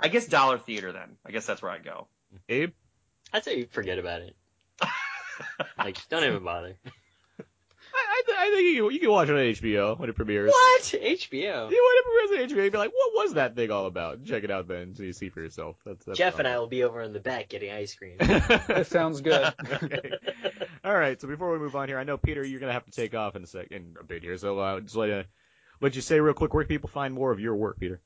I 0.01 0.09
guess 0.09 0.27
Dollar 0.27 0.59
Theater 0.59 0.93
then. 0.93 1.17
I 1.25 1.31
guess 1.31 1.47
that's 1.47 1.63
where 1.63 1.71
I'd 1.71 1.85
go. 1.85 2.09
Abe? 2.49 2.73
I'd 3.33 3.45
say 3.45 3.65
forget 3.67 3.99
about 3.99 4.23
it. 4.23 4.37
like, 5.79 5.97
don't 6.09 6.25
even 6.25 6.43
bother. 6.45 6.77
I, 8.23 8.25
th- 8.27 8.39
I 8.39 8.51
think 8.57 8.75
you, 8.75 8.91
you 8.91 9.01
can 9.01 9.11
watch 9.11 9.29
it 9.29 9.33
on 9.33 9.39
HBO 9.39 9.99
when 9.99 10.09
it 10.09 10.17
premieres. 10.17 10.51
What? 10.51 10.83
HBO? 10.83 11.33
Yeah, 11.33 11.61
when 11.61 11.71
it 11.71 12.05
premieres 12.05 12.51
on 12.51 12.57
HBO, 12.57 12.65
you'd 12.65 12.73
be 12.73 12.79
like, 12.79 12.93
what 12.93 13.25
was 13.25 13.35
that 13.35 13.57
thing 13.57 13.71
all 13.71 13.87
about? 13.87 14.25
Check 14.25 14.45
it 14.45 14.51
out 14.51 14.69
then, 14.69 14.95
so 14.95 15.03
you 15.03 15.13
see 15.13 15.29
for 15.29 15.41
yourself. 15.41 15.77
That's, 15.85 16.05
that's 16.05 16.19
Jeff 16.19 16.35
fun. 16.35 16.47
and 16.47 16.55
I 16.55 16.59
will 16.59 16.69
be 16.69 16.85
over 16.85 17.01
in 17.03 17.13
the 17.13 17.21
back 17.21 17.49
getting 17.49 17.71
ice 17.71 17.95
cream. 17.95 18.17
That 18.21 18.87
sounds 18.89 19.21
good. 19.21 19.53
okay. 19.73 20.13
All 20.85 20.95
right. 20.95 21.21
So 21.21 21.29
before 21.29 21.53
we 21.53 21.59
move 21.59 21.77
on 21.77 21.89
here, 21.89 21.99
I 21.99 22.05
know 22.05 22.17
Peter, 22.17 22.45
you're 22.45 22.61
gonna 22.61 22.73
have 22.73 22.85
to 22.87 22.91
take 22.91 23.15
off 23.15 23.37
in 23.37 23.43
a 23.43 23.47
sec, 23.47 23.69
in 23.71 23.97
a 24.01 24.05
bit 24.05 24.23
here. 24.23 24.37
So 24.37 24.59
uh, 24.59 24.81
just 24.81 24.97
let 24.97 25.11
uh, 25.11 25.23
let 25.81 25.95
you 25.97 26.03
say 26.03 26.21
real 26.21 26.35
quick 26.35 26.55
where 26.55 26.65
can 26.65 26.69
people 26.69 26.89
find 26.89 27.13
more 27.15 27.33
of 27.33 27.41
your 27.41 27.55
work, 27.55 27.79
Peter. 27.79 28.01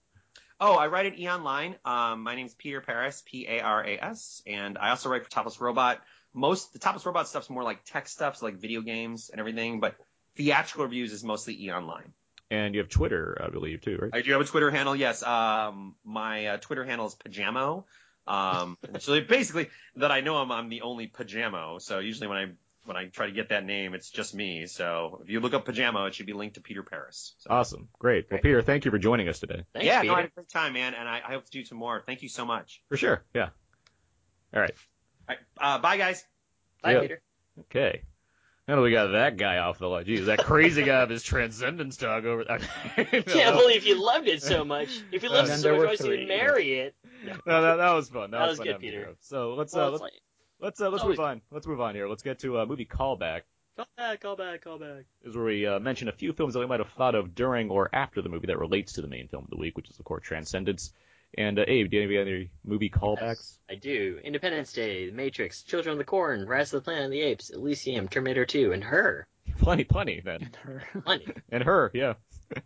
Oh, 0.59 0.75
I 0.75 0.87
write 0.87 1.07
at 1.07 1.19
E 1.19 1.29
Online. 1.29 1.77
Um, 1.85 2.23
my 2.23 2.35
name's 2.35 2.55
Peter 2.55 2.81
Paras, 2.81 3.23
P 3.27 3.47
A 3.47 3.61
R 3.61 3.85
A 3.85 3.99
S, 3.99 4.43
and 4.47 4.79
I 4.79 4.91
also 4.91 5.11
write 5.11 5.25
for 5.25 5.31
Topless 5.31 5.61
Robot. 5.61 6.01
Most 6.33 6.73
the 6.73 6.79
Topless 6.79 7.05
Robot 7.05 7.29
stuff's 7.29 7.51
more 7.51 7.63
like 7.63 7.85
tech 7.85 8.09
stuff, 8.09 8.37
so 8.37 8.47
like 8.47 8.57
video 8.57 8.81
games 8.81 9.29
and 9.31 9.39
everything, 9.39 9.81
but 9.81 9.97
theatrical 10.37 10.85
reviews 10.85 11.13
is 11.13 11.25
mostly 11.25 11.65
E 11.65 11.73
Online. 11.73 12.13
And 12.51 12.75
you 12.75 12.81
have 12.81 12.89
Twitter, 12.89 13.37
I 13.45 13.51
believe, 13.51 13.81
too, 13.81 13.99
right? 14.01 14.11
I 14.15 14.23
do 14.23 14.31
have 14.33 14.41
a 14.41 14.45
Twitter 14.45 14.71
handle. 14.71 14.95
Yes, 14.95 15.23
um, 15.25 15.97
my 16.05 16.47
uh, 16.47 16.57
Twitter 16.59 16.85
handle 16.85 17.07
is 17.09 17.15
Pajamo. 17.15 17.87
Um, 18.27 18.79
so 19.01 19.21
basically, 19.21 19.69
that 19.97 20.13
I 20.13 20.21
know 20.21 20.37
I'm, 20.37 20.53
I'm 20.53 20.69
the 20.69 20.83
only 20.83 21.09
Pajamo. 21.09 21.79
So 21.79 21.99
usually 21.99 22.29
when 22.29 22.39
I 22.39 22.47
when 22.85 22.97
I 22.97 23.07
try 23.07 23.27
to 23.27 23.33
get 23.33 23.49
that 23.49 23.65
name, 23.65 23.95
it's 23.95 24.11
just 24.11 24.33
me. 24.33 24.67
So 24.69 25.21
if 25.25 25.29
you 25.29 25.41
look 25.41 25.55
up 25.55 25.65
Pajamo, 25.65 26.07
it 26.07 26.15
should 26.15 26.27
be 26.27 26.35
linked 26.35 26.55
to 26.55 26.61
Peter 26.61 26.85
Paras. 26.85 27.35
So, 27.39 27.51
Awesome. 27.51 27.89
Great. 27.99 28.27
Well, 28.31 28.39
Peter, 28.41 28.63
thank 28.63 28.85
you 28.85 28.93
for 28.93 28.99
joining 28.99 29.29
us 29.29 29.41
today. 29.41 29.65
Thanks, 29.73 29.87
yeah, 29.87 30.03
Peter. 30.03 30.13
no, 30.13 30.19
I 30.19 30.21
had 30.21 30.31
a 30.31 30.35
great 30.35 30.49
time, 30.49 30.73
man, 30.75 30.95
and 30.95 31.09
I, 31.09 31.21
I 31.27 31.33
hope 31.33 31.47
to 31.47 31.51
do 31.51 31.65
some 31.65 31.79
more. 31.79 32.01
Thank 32.07 32.23
you 32.23 32.29
so 32.29 32.45
much. 32.45 32.81
For 32.89 32.97
sure. 32.97 33.25
Yeah. 33.35 33.49
All 34.55 34.61
right. 34.61 34.75
All 35.29 35.35
right, 35.35 35.39
uh, 35.59 35.79
bye, 35.81 35.97
guys. 35.97 36.25
Bye, 36.81 36.93
Yeah. 36.93 37.01
Peter. 37.01 37.23
Okay. 37.63 38.03
Now 38.69 38.77
that 38.77 38.83
we 38.83 38.91
got 38.91 39.13
that 39.13 39.37
guy 39.37 39.59
off 39.59 39.79
the 39.79 39.87
line, 39.87 40.05
geez, 40.05 40.27
that 40.27 40.41
crazy 40.41 40.83
guy 40.83 41.03
of 41.03 41.09
his 41.09 41.23
transcendence 41.23 41.97
talk 41.97 42.25
over. 42.25 42.45
I 42.51 42.59
Can't 43.05 43.57
believe 43.57 43.85
you 43.85 44.05
loved 44.05 44.27
it 44.27 44.43
so 44.43 44.65
much. 44.65 44.89
If 45.13 45.23
you 45.23 45.29
loved 45.29 45.51
And 45.51 45.59
it 45.59 45.63
so 45.63 45.77
much, 45.77 45.87
why 45.87 45.97
three. 45.97 46.27
marry 46.27 46.81
it? 46.81 46.95
No, 47.47 47.63
that, 47.63 47.77
that 47.77 47.93
was 47.93 48.09
fun. 48.09 48.33
That, 48.33 48.39
That 48.39 48.49
was 48.49 48.59
fun 48.59 48.67
good, 48.67 48.81
Peter. 48.81 49.15
So 49.21 49.55
let's 49.55 49.73
Well, 49.73 49.87
uh, 49.87 49.91
let's 49.91 50.03
like, 50.03 50.13
let's 50.61 50.81
uh, 50.81 50.91
let's 50.91 51.05
move 51.05 51.21
on. 51.21 51.43
Let's 51.53 51.69
move 51.69 51.81
on 51.81 51.95
here. 51.95 52.09
Let's 52.09 52.25
get 52.25 52.41
to 52.41 52.59
uh, 52.59 52.67
movie 52.67 52.87
callback. 52.87 53.43
call 53.77 53.87
back, 53.97 54.21
call 54.21 54.37
back, 54.37 54.63
call 54.63 54.79
back. 54.81 55.05
Is 55.23 55.37
where 55.37 55.45
we 55.45 55.65
uh, 55.65 55.79
mention 55.79 56.09
a 56.09 56.13
few 56.13 56.33
films 56.33 56.55
that 56.55 56.61
we 56.61 56.67
might 56.67 56.81
have 56.81 56.91
thought 56.91 57.15
of 57.15 57.37
during 57.37 57.71
or 57.71 57.89
after 57.93 58.21
the 58.21 58.29
movie 58.29 58.49
that 58.49 58.59
relates 58.59 58.95
to 58.95 59.03
the 59.03 59.09
main 59.09 59.29
film 59.29 59.45
of 59.45 59.51
the 59.51 59.57
week, 59.57 59.77
which 59.77 59.89
is 59.89 59.99
of 60.01 60.05
course 60.05 60.25
Transcendence. 60.25 60.93
And 61.39 61.59
uh, 61.59 61.65
Abe, 61.67 61.91
do 61.91 61.97
you 61.99 62.19
have 62.19 62.27
any 62.27 62.51
movie 62.65 62.89
callbacks? 62.91 63.59
I 63.69 63.75
do. 63.75 64.19
Independence 64.25 64.73
Day, 64.73 65.07
The 65.11 65.13
Matrix, 65.17 65.63
Children 65.63 65.93
of 65.93 65.99
the 65.99 66.05
Corn, 66.05 66.47
Rise 66.47 66.73
of 66.73 66.81
the 66.83 66.85
Planet 66.85 67.07
of 67.07 67.11
the 67.11 67.21
Apes, 67.21 67.51
Elysium, 67.51 68.09
Terminator 68.09 68.47
2, 68.47 68.73
and 68.73 68.83
Her. 68.83 69.27
Plenty, 69.59 69.85
plenty 69.85 70.21
then. 70.25 70.43
And 70.43 70.57
Her. 70.57 70.83
Plenty. 71.05 71.27
And 71.51 71.63
her, 71.63 71.91
yeah. 71.95 72.15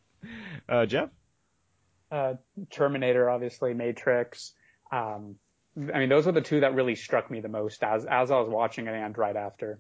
uh, 0.69 0.87
Jeff. 0.87 1.09
uh, 2.11 2.35
Terminator, 2.71 3.29
obviously, 3.31 3.75
Matrix. 3.75 4.53
Um, 4.93 5.37
I 5.77 5.99
mean, 6.01 6.09
those 6.09 6.27
were 6.27 6.33
the 6.33 6.41
two 6.41 6.61
that 6.61 6.75
really 6.75 6.97
struck 6.97 7.31
me 7.31 7.41
the 7.41 7.49
most 7.49 7.83
as 7.85 8.05
as 8.05 8.31
I 8.31 8.39
was 8.41 8.49
watching 8.49 8.87
it 8.89 8.95
and 8.95 9.17
right 9.17 9.37
after. 9.37 9.79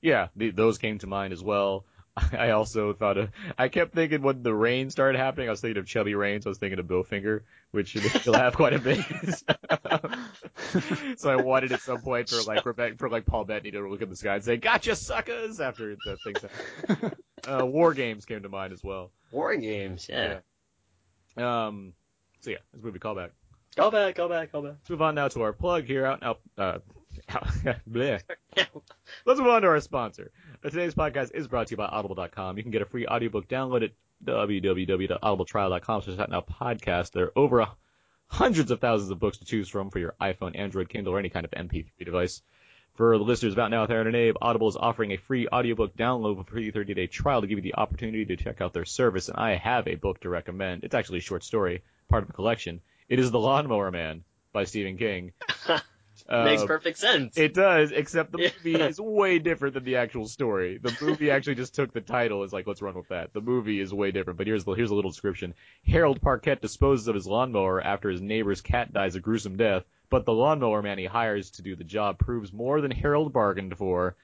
Yeah, 0.00 0.28
the, 0.36 0.50
those 0.50 0.78
came 0.78 0.98
to 0.98 1.06
mind 1.06 1.32
as 1.32 1.42
well. 1.42 1.84
I 2.32 2.50
also 2.50 2.92
thought 2.92 3.18
of, 3.18 3.30
I 3.58 3.68
kept 3.68 3.94
thinking 3.94 4.22
when 4.22 4.42
the 4.42 4.54
rain 4.54 4.90
started 4.90 5.18
happening, 5.18 5.48
I 5.48 5.50
was 5.50 5.60
thinking 5.60 5.78
of 5.78 5.86
Chubby 5.86 6.14
Rains, 6.14 6.46
I 6.46 6.50
was 6.50 6.58
thinking 6.58 6.78
of 6.78 6.86
Bowfinger, 6.86 7.40
which 7.72 7.94
me 7.96 8.02
laugh 8.26 8.54
quite 8.54 8.72
a 8.72 8.78
bit. 8.78 9.04
so 11.18 11.30
I 11.30 11.36
wanted 11.36 11.72
at 11.72 11.80
some 11.80 12.00
point 12.00 12.28
for 12.28 12.42
like 12.42 12.64
Rebecca, 12.64 12.96
for 12.98 13.08
like 13.08 13.26
Paul 13.26 13.44
Bettany 13.44 13.72
to 13.72 13.88
look 13.88 14.02
at 14.02 14.08
the 14.08 14.16
sky 14.16 14.36
and 14.36 14.44
say, 14.44 14.56
"Gotcha, 14.56 14.94
suckers!" 14.94 15.60
After 15.60 15.96
the 16.04 16.16
things 16.22 16.40
happened. 16.88 17.16
uh, 17.48 17.66
War 17.66 17.94
Games 17.94 18.26
came 18.26 18.42
to 18.42 18.48
mind 18.48 18.72
as 18.72 18.84
well. 18.84 19.10
War 19.32 19.56
Games, 19.56 20.06
yeah. 20.08 20.38
Um, 21.36 21.94
so 22.40 22.50
yeah, 22.50 22.58
this 22.72 22.82
movie 22.82 23.00
callback. 23.00 23.30
Call 23.76 23.90
back, 23.90 24.14
call 24.14 24.28
back, 24.28 24.52
call 24.52 24.62
back. 24.62 24.74
Let's 24.82 24.90
move 24.90 25.02
on 25.02 25.16
now 25.16 25.26
to 25.28 25.42
our 25.42 25.52
plug 25.52 25.84
here 25.84 26.06
out 26.06 26.22
now. 26.22 26.36
Uh, 26.56 26.78
bleh. 27.90 28.20
Let's 29.26 29.40
move 29.40 29.48
on 29.48 29.62
to 29.62 29.68
our 29.68 29.80
sponsor. 29.80 30.30
Today's 30.64 30.94
podcast 30.94 31.34
is 31.34 31.46
brought 31.46 31.66
to 31.66 31.72
you 31.72 31.76
by 31.76 31.84
Audible.com. 31.84 32.56
You 32.56 32.62
can 32.62 32.72
get 32.72 32.80
a 32.80 32.86
free 32.86 33.06
audiobook 33.06 33.48
download 33.48 33.84
at 33.84 33.90
www.audibletrial.com 34.24 36.02
slash 36.02 36.28
now 36.30 36.40
podcast. 36.40 37.12
There 37.12 37.26
are 37.26 37.32
over 37.36 37.66
hundreds 38.28 38.70
of 38.70 38.80
thousands 38.80 39.10
of 39.10 39.18
books 39.18 39.36
to 39.38 39.44
choose 39.44 39.68
from 39.68 39.90
for 39.90 39.98
your 39.98 40.14
iPhone, 40.18 40.58
Android, 40.58 40.88
Kindle, 40.88 41.12
or 41.12 41.18
any 41.18 41.28
kind 41.28 41.44
of 41.44 41.50
MP3 41.50 41.84
device. 42.02 42.40
For 42.94 43.18
the 43.18 43.24
listeners 43.24 43.52
about 43.52 43.72
now, 43.72 43.84
Aaron 43.84 44.06
and 44.06 44.16
Abe, 44.16 44.36
Audible 44.40 44.68
is 44.68 44.76
offering 44.76 45.12
a 45.12 45.18
free 45.18 45.46
audiobook 45.48 45.96
download 45.98 46.38
with 46.38 46.46
a 46.46 46.50
free 46.50 46.72
30-day 46.72 47.08
trial 47.08 47.42
to 47.42 47.46
give 47.46 47.58
you 47.58 47.62
the 47.62 47.74
opportunity 47.74 48.24
to 48.24 48.36
check 48.36 48.62
out 48.62 48.72
their 48.72 48.86
service. 48.86 49.28
And 49.28 49.36
I 49.36 49.56
have 49.56 49.86
a 49.86 49.96
book 49.96 50.20
to 50.20 50.30
recommend. 50.30 50.84
It's 50.84 50.94
actually 50.94 51.18
a 51.18 51.22
short 51.22 51.44
story, 51.44 51.82
part 52.08 52.22
of 52.22 52.30
a 52.30 52.32
collection. 52.32 52.80
It 53.10 53.18
is 53.18 53.30
The 53.30 53.38
Lawnmower 53.38 53.90
Man 53.90 54.24
by 54.54 54.64
Stephen 54.64 54.96
King. 54.96 55.34
Makes 56.26 56.62
Uh, 56.62 56.66
perfect 56.66 56.98
sense. 56.98 57.36
It 57.36 57.52
does, 57.52 57.92
except 57.92 58.32
the 58.32 58.38
movie 58.38 58.80
is 58.80 58.98
way 58.98 59.38
different 59.38 59.74
than 59.74 59.84
the 59.84 59.96
actual 59.96 60.26
story. 60.26 60.78
The 60.78 60.96
movie 61.02 61.30
actually 61.30 61.56
just 61.56 61.74
took 61.74 61.92
the 61.92 62.00
title, 62.00 62.44
is 62.44 62.52
like, 62.52 62.66
let's 62.66 62.80
run 62.80 62.94
with 62.94 63.08
that. 63.08 63.34
The 63.34 63.42
movie 63.42 63.78
is 63.78 63.92
way 63.92 64.10
different, 64.10 64.38
but 64.38 64.46
here's 64.46 64.64
the, 64.64 64.72
here's 64.72 64.90
a 64.90 64.94
little 64.94 65.10
description. 65.10 65.52
Harold 65.86 66.22
Parkette 66.22 66.62
disposes 66.62 67.08
of 67.08 67.14
his 67.14 67.26
lawnmower 67.26 67.80
after 67.82 68.08
his 68.08 68.22
neighbor's 68.22 68.62
cat 68.62 68.92
dies 68.92 69.16
a 69.16 69.20
gruesome 69.20 69.56
death, 69.58 69.84
but 70.08 70.24
the 70.24 70.32
lawnmower 70.32 70.80
man 70.80 70.96
he 70.96 71.04
hires 71.04 71.50
to 71.50 71.62
do 71.62 71.76
the 71.76 71.84
job 71.84 72.18
proves 72.18 72.52
more 72.54 72.80
than 72.80 72.90
Harold 72.90 73.32
bargained 73.32 73.76
for. 73.76 74.16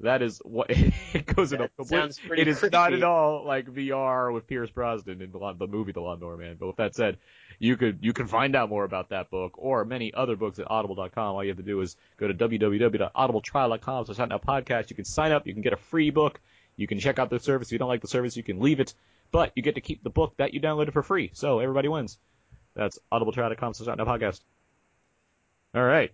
That 0.00 0.22
is 0.22 0.40
what 0.44 0.66
it 0.70 1.26
goes 1.26 1.52
in 1.52 1.60
a 1.60 1.68
complete. 1.68 2.14
It 2.36 2.48
is 2.48 2.62
not 2.70 2.92
at 2.92 3.02
all 3.02 3.44
like 3.44 3.66
VR 3.66 4.32
with 4.32 4.46
Pierce 4.46 4.70
Brosnan 4.70 5.20
in 5.20 5.32
the, 5.32 5.54
the 5.58 5.66
movie 5.66 5.92
The 5.92 6.00
Lawnmower 6.00 6.36
Man. 6.36 6.56
But 6.58 6.68
with 6.68 6.76
that 6.76 6.94
said, 6.94 7.18
you 7.58 7.76
could 7.76 7.98
you 8.02 8.12
can 8.12 8.28
find 8.28 8.54
out 8.54 8.68
more 8.68 8.84
about 8.84 9.10
that 9.10 9.30
book 9.30 9.54
or 9.56 9.84
many 9.84 10.14
other 10.14 10.36
books 10.36 10.58
at 10.58 10.70
audible.com. 10.70 11.34
All 11.34 11.42
you 11.42 11.50
have 11.50 11.56
to 11.56 11.64
do 11.64 11.80
is 11.80 11.96
go 12.16 12.28
to 12.28 12.34
www.audibletrial.com 12.34 14.06
slash 14.06 14.18
out 14.20 14.28
now 14.28 14.38
podcast. 14.38 14.90
You 14.90 14.96
can 14.96 15.04
sign 15.04 15.32
up, 15.32 15.46
you 15.46 15.52
can 15.52 15.62
get 15.62 15.72
a 15.72 15.78
free 15.78 16.10
book, 16.10 16.40
you 16.76 16.86
can 16.86 17.00
check 17.00 17.18
out 17.18 17.30
the 17.30 17.40
service. 17.40 17.68
If 17.68 17.72
you 17.72 17.78
don't 17.78 17.88
like 17.88 18.02
the 18.02 18.08
service, 18.08 18.36
you 18.36 18.44
can 18.44 18.60
leave 18.60 18.80
it, 18.80 18.94
but 19.32 19.52
you 19.56 19.62
get 19.62 19.74
to 19.74 19.80
keep 19.80 20.04
the 20.04 20.10
book 20.10 20.34
that 20.36 20.54
you 20.54 20.60
downloaded 20.60 20.92
for 20.92 21.02
free. 21.02 21.30
So 21.34 21.58
everybody 21.58 21.88
wins. 21.88 22.18
That's 22.74 22.98
audibletrial.com 23.12 23.74
slash 23.74 23.88
out 23.88 23.98
now 23.98 24.04
podcast. 24.04 24.40
All 25.74 25.84
right. 25.84 26.12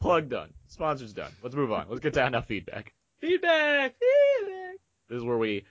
Plug 0.00 0.28
done. 0.28 0.52
Sponsors 0.68 1.12
done. 1.12 1.32
Let's 1.42 1.54
move 1.54 1.72
on. 1.72 1.86
Let's 1.88 2.00
get 2.00 2.14
to 2.14 2.22
out 2.22 2.32
now 2.32 2.40
feedback. 2.40 2.94
Feedback, 3.20 3.94
feedback. 3.98 4.76
This 5.08 5.18
is 5.18 5.24
where 5.24 5.36
we 5.36 5.64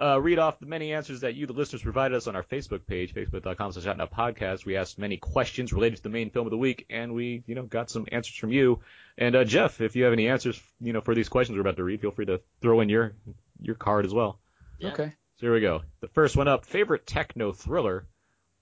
uh, 0.00 0.20
read 0.20 0.38
off 0.38 0.60
the 0.60 0.66
many 0.66 0.92
answers 0.92 1.20
that 1.20 1.34
you, 1.34 1.46
the 1.46 1.52
listeners, 1.52 1.82
provided 1.82 2.16
us 2.16 2.26
on 2.28 2.36
our 2.36 2.42
Facebook 2.42 2.86
page, 2.86 3.12
facebook.com 3.12 3.72
slash 3.72 3.86
Out 3.86 3.98
Now 3.98 4.06
podcast. 4.06 4.64
We 4.64 4.76
asked 4.76 4.98
many 4.98 5.16
questions 5.16 5.72
related 5.72 5.96
to 5.96 6.02
the 6.04 6.08
main 6.08 6.30
film 6.30 6.46
of 6.46 6.50
the 6.50 6.56
week, 6.56 6.86
and 6.88 7.12
we, 7.14 7.42
you 7.46 7.54
know, 7.54 7.64
got 7.64 7.90
some 7.90 8.06
answers 8.12 8.36
from 8.36 8.52
you. 8.52 8.80
And 9.18 9.34
uh, 9.34 9.44
Jeff, 9.44 9.80
if 9.80 9.96
you 9.96 10.04
have 10.04 10.12
any 10.12 10.28
answers, 10.28 10.60
you 10.80 10.92
know, 10.92 11.00
for 11.00 11.14
these 11.14 11.28
questions 11.28 11.56
we're 11.56 11.62
about 11.62 11.76
to 11.76 11.84
read, 11.84 12.00
feel 12.00 12.12
free 12.12 12.26
to 12.26 12.40
throw 12.62 12.80
in 12.80 12.88
your 12.88 13.14
your 13.60 13.74
card 13.74 14.06
as 14.06 14.14
well. 14.14 14.38
Yeah. 14.78 14.92
Okay. 14.92 15.12
So 15.36 15.46
here 15.46 15.54
we 15.54 15.60
go. 15.60 15.82
The 16.00 16.08
first 16.08 16.36
one 16.36 16.48
up, 16.48 16.64
favorite 16.64 17.06
techno 17.06 17.52
thriller. 17.52 18.06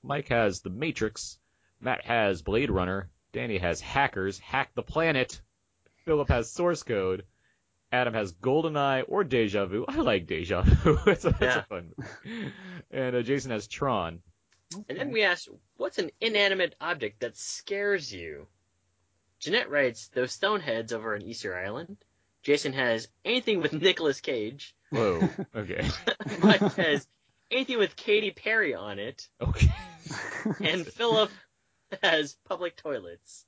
Mike 0.02 0.28
has 0.28 0.60
The 0.60 0.70
Matrix. 0.70 1.38
Matt 1.80 2.04
has 2.06 2.42
Blade 2.42 2.70
Runner. 2.70 3.10
Danny 3.36 3.58
has 3.58 3.82
Hackers, 3.82 4.38
Hack 4.38 4.70
the 4.74 4.82
Planet. 4.82 5.42
Philip 6.06 6.30
has 6.30 6.50
Source 6.50 6.82
Code. 6.82 7.24
Adam 7.92 8.14
has 8.14 8.32
GoldenEye 8.32 9.04
or 9.08 9.24
Deja 9.24 9.66
Vu. 9.66 9.84
I 9.86 9.96
like 9.96 10.26
Deja 10.26 10.62
Vu. 10.62 10.98
it's 11.06 11.26
a, 11.26 11.36
Yeah. 11.38 11.62
fun 11.68 11.92
movie. 11.98 12.52
And 12.90 13.14
uh, 13.14 13.20
Jason 13.20 13.50
has 13.50 13.66
Tron. 13.68 14.20
And 14.88 14.98
then 14.98 15.12
we 15.12 15.22
asked, 15.22 15.50
what's 15.76 15.98
an 15.98 16.12
inanimate 16.18 16.76
object 16.80 17.20
that 17.20 17.36
scares 17.36 18.10
you? 18.10 18.46
Jeanette 19.38 19.68
writes, 19.68 20.08
those 20.14 20.32
stoneheads 20.32 20.94
over 20.94 21.14
on 21.14 21.20
Easter 21.20 21.54
Island. 21.58 21.98
Jason 22.42 22.72
has 22.72 23.06
anything 23.22 23.60
with 23.60 23.74
Nicolas 23.74 24.22
Cage. 24.22 24.74
Whoa. 24.88 25.28
Okay. 25.54 25.86
Mike 26.42 26.74
has 26.76 27.06
anything 27.50 27.76
with 27.78 27.96
Katy 27.96 28.30
Perry 28.30 28.74
on 28.74 28.98
it. 28.98 29.28
Okay. 29.42 29.70
And 30.64 30.86
Philip 30.86 31.30
has 32.02 32.36
public 32.48 32.76
toilets. 32.76 33.44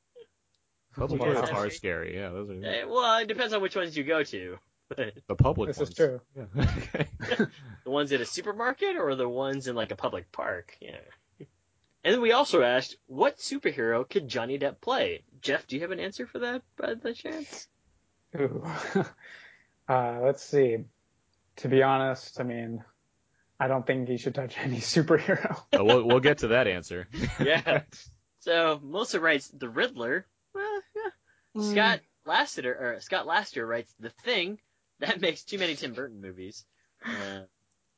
Public 0.97 1.21
Wow. 1.21 1.33
toilets 1.35 1.51
are 1.53 1.71
scary. 1.71 2.17
Yeah, 2.17 2.31
those 2.31 2.51
are 2.51 2.65
Eh, 2.65 2.85
well, 2.85 3.19
it 3.19 3.29
depends 3.29 3.53
on 3.53 3.63
which 3.63 3.77
ones 3.77 3.97
you 3.97 4.05
go 4.05 4.23
to. 4.25 4.59
But 4.89 5.13
the 5.27 5.35
public 5.35 5.69
This 5.69 5.79
ones. 5.79 5.91
is 5.91 5.95
true. 5.97 6.21
Yeah. 6.35 6.45
Okay. 6.65 7.07
the 7.85 7.91
ones 7.91 8.11
at 8.13 8.21
a 8.21 8.27
supermarket 8.27 8.97
or 8.97 9.15
the 9.15 9.29
ones 9.29 9.69
in 9.69 9.77
like 9.77 9.91
a 9.93 9.97
public 9.97 10.33
park? 10.33 10.77
Yeah. 10.81 10.97
And 12.05 12.15
then 12.15 12.21
we 12.23 12.33
also 12.33 12.63
asked, 12.63 12.97
what 13.07 13.37
superhero 13.39 14.09
could 14.09 14.29
Johnny 14.29 14.59
Depp 14.59 14.81
play? 14.81 15.25
Jeff, 15.43 15.67
do 15.67 15.77
you 15.77 15.83
have 15.83 15.91
an 15.91 16.01
answer 16.01 16.27
for 16.27 16.39
that 16.39 16.63
by 16.77 16.95
the 16.95 17.13
chance? 17.13 17.69
Ooh. 18.39 18.65
uh, 19.89 20.21
let's 20.23 20.43
see. 20.43 20.79
To 21.57 21.69
be 21.69 21.83
honest, 21.83 22.41
I 22.41 22.45
mean, 22.45 22.83
I 23.61 23.67
don't 23.69 23.87
think 23.87 24.09
he 24.09 24.17
should 24.17 24.35
touch 24.35 24.57
any 24.59 24.77
superhero. 24.79 25.61
Uh, 25.73 25.85
we'll 25.85 26.07
we'll 26.07 26.21
get 26.21 26.39
to 26.39 26.49
that 26.49 26.67
answer. 26.67 27.09
yeah. 27.41 27.83
So 28.41 28.81
Melissa 28.83 29.21
writes 29.21 29.49
the 29.49 29.69
Riddler. 29.69 30.27
Well, 30.55 30.81
yeah. 30.97 31.63
Scott 31.73 32.01
Lasseter 32.27 32.81
or 32.81 33.01
Scott 33.01 33.27
Laster 33.27 33.67
writes 33.67 33.93
the 33.99 34.11
Thing. 34.25 34.59
That 35.01 35.21
makes 35.21 35.45
too 35.45 35.59
many 35.59 35.75
Tim 35.75 35.95
Burton 35.95 36.21
movies. 36.21 36.65
Uh, 37.05 37.43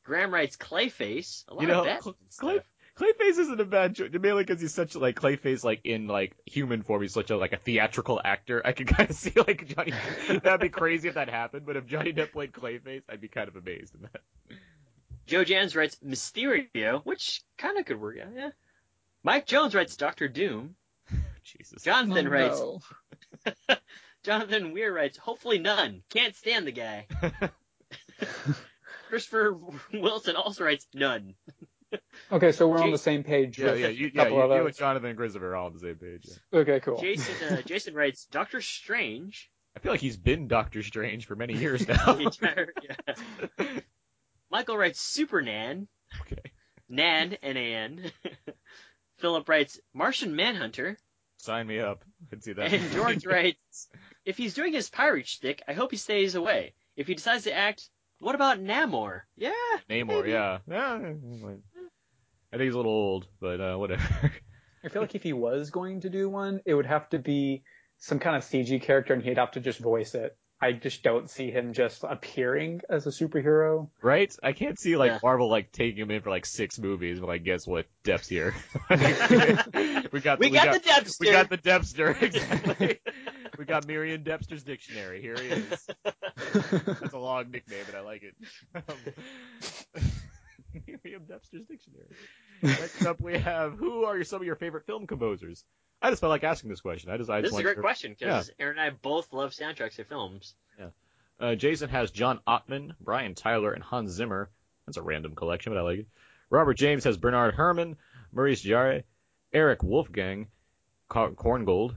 Graham 0.05 0.33
writes 0.33 0.57
Clayface. 0.57 1.45
A 1.49 1.55
lot 1.55 1.63
You 1.63 1.69
know, 1.69 2.15
Clay. 2.39 2.61
Clayface 2.97 3.39
isn't 3.39 3.61
a 3.61 3.65
bad 3.65 3.95
choice, 3.95 4.11
mainly 4.13 4.45
because 4.45 4.61
he's 4.61 4.75
such 4.75 4.95
like 4.95 5.19
Clayface, 5.19 5.65
like 5.65 5.81
in 5.85 6.07
like 6.07 6.37
human 6.45 6.83
form. 6.83 7.01
He's 7.01 7.15
such 7.15 7.31
a 7.31 7.37
like 7.37 7.53
a 7.53 7.57
theatrical 7.57 8.21
actor. 8.23 8.61
I 8.65 8.73
could 8.73 8.89
kind 8.97 9.09
of 9.09 9.17
see 9.17 9.33
like 9.37 9.67
Johnny. 9.69 9.93
That'd 10.29 10.61
be 10.61 10.69
crazy 10.69 11.09
if 11.09 11.15
that 11.15 11.31
happened. 11.31 11.65
But 11.65 11.77
if 11.77 11.87
Johnny 11.87 12.13
Depp 12.13 12.33
played 12.33 12.53
Clayface, 12.53 13.03
I'd 13.09 13.21
be 13.21 13.29
kind 13.29 13.49
of 13.49 13.57
amazed 13.57 13.95
in 13.95 14.03
that. 14.03 14.59
Joe 15.27 15.45
Jans 15.45 15.77
writes 15.77 15.97
Mysterio, 16.05 17.05
which 17.05 17.43
kind 17.57 17.79
of 17.79 17.87
could 17.87 18.01
work. 18.01 18.17
Yeah. 18.17 18.51
Mike 19.23 19.47
Jones 19.47 19.75
writes 19.75 19.97
Doctor 19.97 20.29
Doom. 20.29 20.75
Jesus. 21.45 21.83
Jonathan 21.83 22.27
Oh, 22.27 22.31
writes. 22.31 22.61
no. 23.69 23.77
Jonathan 24.25 24.73
Weir 24.73 24.93
writes, 24.93 25.17
hopefully 25.17 25.59
none. 25.59 26.03
Can't 26.11 26.37
stand 26.37 26.67
the 26.67 26.73
guy. 26.73 27.07
Christopher 29.09 29.57
Wilson 29.93 30.37
also 30.37 30.65
writes 30.65 30.87
none. 30.95 31.35
Okay, 32.31 32.53
so 32.53 32.69
we're 32.69 32.83
on 32.83 32.93
the 32.93 32.99
same 32.99 33.25
page. 33.25 33.59
Yeah, 33.59 33.75
yeah, 33.75 33.89
you, 33.89 34.11
yeah. 34.15 34.29
You, 34.29 34.35
you 34.37 34.67
and 34.67 34.77
Jonathan 34.77 35.09
and 35.09 35.19
Christopher 35.19 35.49
are 35.53 35.57
all 35.57 35.67
on 35.67 35.73
the 35.73 35.81
same 35.81 35.97
page. 35.97 36.29
Yeah. 36.53 36.61
Okay, 36.61 36.79
cool. 36.81 37.01
Jason 37.01 37.35
uh, 37.53 37.63
Jason 37.63 37.95
writes 37.95 38.27
Doctor 38.31 38.61
Strange. 38.61 39.51
I 39.77 39.81
feel 39.81 39.91
like 39.91 40.01
he's 40.01 40.17
been 40.17 40.47
Doctor 40.47 40.83
Strange 40.85 41.27
for 41.27 41.35
many 41.35 41.57
years 41.57 41.89
now. 41.89 42.15
Entire- 42.17 42.73
yeah. 42.83 43.67
Michael 44.53 44.77
writes 44.77 45.01
Super 45.01 45.43
Nan. 45.43 45.89
okay. 46.21 46.43
Nan 46.89 47.37
N 47.43 47.57
A 47.57 47.75
N. 47.75 48.13
Philip 49.21 49.49
writes 49.49 49.79
Martian 49.95 50.35
Manhunter. 50.35 50.97
Sign 51.39 51.67
me 51.67 51.79
up. 51.81 52.05
I'd 52.33 52.43
see 52.43 52.53
that. 52.53 52.73
And 52.73 52.91
George 52.93 53.25
writes, 53.33 53.89
if 54.25 54.37
he's 54.37 54.55
doing 54.55 54.73
his 54.73 54.91
pirate 54.91 55.27
shtick, 55.27 55.63
I 55.69 55.73
hope 55.73 55.91
he 55.91 55.97
stays 55.97 56.35
away. 56.35 56.75
If 56.97 57.07
he 57.07 57.15
decides 57.15 57.45
to 57.45 57.53
act, 57.55 57.89
what 58.19 58.35
about 58.35 58.61
Namor? 58.61 59.23
Yeah. 59.37 59.53
Namor, 59.89 60.07
maybe. 60.21 60.31
yeah. 60.31 60.59
Yeah. 60.69 60.95
I 62.53 62.57
think 62.57 62.63
he's 62.63 62.75
a 62.75 62.77
little 62.77 62.93
old, 62.93 63.27
but 63.41 63.61
uh, 63.61 63.77
whatever. 63.77 64.03
I 64.85 64.89
feel 64.89 65.03
like 65.03 65.15
if 65.15 65.23
he 65.23 65.33
was 65.33 65.71
going 65.71 66.01
to 66.01 66.11
do 66.11 66.29
one, 66.29 66.61
it 66.67 66.75
would 66.75 66.87
have 66.87 67.09
to 67.11 67.19
be 67.19 67.63
some 67.99 68.19
kind 68.19 68.37
of 68.37 68.43
CG 68.43 68.83
character, 68.83 69.15
and 69.15 69.23
he'd 69.23 69.39
have 69.39 69.53
to 69.53 69.61
just 69.61 69.79
voice 69.79 70.15
it. 70.15 70.37
I 70.63 70.73
just 70.73 71.03
don't 71.03 71.31
see 71.31 71.51
him 71.51 71.73
just 71.73 72.05
appearing 72.05 72.83
as 72.91 73.07
a 73.07 73.11
superhero. 73.11 73.89
Right? 74.03 74.31
I 74.43 74.53
can't 74.53 74.79
see 74.79 74.97
like 74.97 75.13
Yeah. 75.13 75.19
Marvel 75.23 75.49
like 75.49 75.73
taking 75.73 76.03
him 76.03 76.11
in 76.11 76.21
for 76.21 76.31
like 76.31 76.45
six 76.45 76.79
movies, 76.79 77.19
but 77.19 77.29
like 77.29 77.45
guess 77.45 77.67
what? 77.67 77.87
Depth's 78.05 78.29
here. 78.29 78.55
we 78.91 80.21
got 80.21 80.39
We 80.39 80.51
the, 80.51 80.55
got 80.55 80.73
the 80.73 80.81
Depthster. 80.81 81.21
We 81.21 81.31
got 81.31 81.49
the 81.49 81.59
Depster 81.59 82.21
exactly. 82.23 83.01
we 83.59 83.65
got 83.65 83.87
Merriam 83.87 84.23
Depster's 84.23 84.63
dictionary. 84.63 85.23
Here 85.23 85.37
he 85.37 85.49
is. 85.49 85.87
That's 86.53 87.15
a 87.15 87.19
long 87.19 87.51
nickname, 87.51 87.85
but 87.87 87.95
I 87.95 88.01
like 88.01 88.23
it. 88.23 90.05
Merriam 91.05 91.25
Depster's 91.29 91.67
dictionary. 91.67 92.07
Next 92.63 93.05
up, 93.07 93.21
we 93.21 93.39
have 93.39 93.75
who 93.75 94.05
are 94.05 94.17
your, 94.17 94.25
some 94.25 94.41
of 94.41 94.47
your 94.47 94.57
favorite 94.57 94.87
film 94.87 95.07
composers? 95.07 95.65
I 96.03 96.11
just 96.11 96.21
felt 96.21 96.31
like 96.31 96.45
asking 96.45 96.71
this 96.71 96.81
question. 96.81 97.11
I 97.11 97.17
just, 97.19 97.29
I 97.31 97.41
This 97.41 97.51
just 97.51 97.55
is 97.57 97.61
a 97.61 97.63
great 97.63 97.75
to- 97.77 97.81
question 97.81 98.17
because 98.19 98.51
Aaron 98.59 98.79
and 98.79 98.87
I 98.87 98.91
both 98.91 99.33
love 99.33 99.53
soundtracks 99.53 99.97
to 99.97 100.05
films. 100.05 100.55
Uh, 101.39 101.55
Jason 101.55 101.89
has 101.89 102.11
John 102.11 102.39
Ottman, 102.47 102.93
Brian 103.01 103.35
Tyler, 103.35 103.73
and 103.73 103.83
Hans 103.83 104.11
Zimmer. 104.11 104.51
That's 104.85 104.99
a 104.99 105.03
random 105.03 105.35
collection, 105.35 105.73
but 105.73 105.79
I 105.79 105.83
like 105.83 105.99
it. 106.01 106.07
Robert 106.51 106.75
James 106.75 107.05
has 107.05 107.17
Bernard 107.17 107.55
Herrmann, 107.55 107.97
Maurice 108.31 108.63
Jarre, 108.63 109.05
Eric 109.51 109.83
Wolfgang, 109.83 110.49
Korngold. 111.11 111.95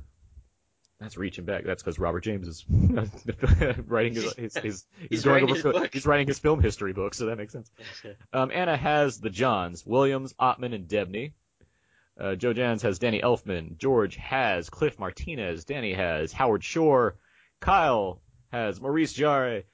That's 1.03 1.17
reaching 1.17 1.43
back. 1.43 1.65
That's 1.65 1.83
because 1.83 1.99
Robert 1.99 2.21
James 2.21 2.47
is 2.47 2.65
writing 3.87 4.15
his, 4.15 4.33
his, 4.35 4.55
his 4.55 4.55
he's, 4.63 4.85
He's 5.09 5.23
going 5.25 5.43
writing 5.43 5.65
over 5.65 5.81
his 5.81 5.89
he's 5.91 6.05
writing 6.05 6.27
his 6.27 6.39
film 6.39 6.61
history 6.61 6.93
book, 6.93 7.13
so 7.13 7.25
that 7.25 7.37
makes 7.37 7.51
sense. 7.51 7.69
Um, 8.31 8.51
Anna 8.53 8.77
has 8.77 9.19
the 9.19 9.29
Johns, 9.29 9.85
Williams, 9.85 10.33
Ottman, 10.39 10.73
and 10.73 10.87
Debney. 10.87 11.33
Uh, 12.17 12.35
Joe 12.35 12.53
Jans 12.53 12.83
has 12.83 12.99
Danny 12.99 13.19
Elfman. 13.21 13.77
George 13.77 14.15
has 14.15 14.69
Cliff 14.69 14.97
Martinez. 14.97 15.65
Danny 15.65 15.93
has 15.93 16.31
Howard 16.31 16.63
Shore. 16.63 17.17
Kyle 17.59 18.21
has 18.53 18.79
Maurice 18.79 19.13
Jarre, 19.13 19.65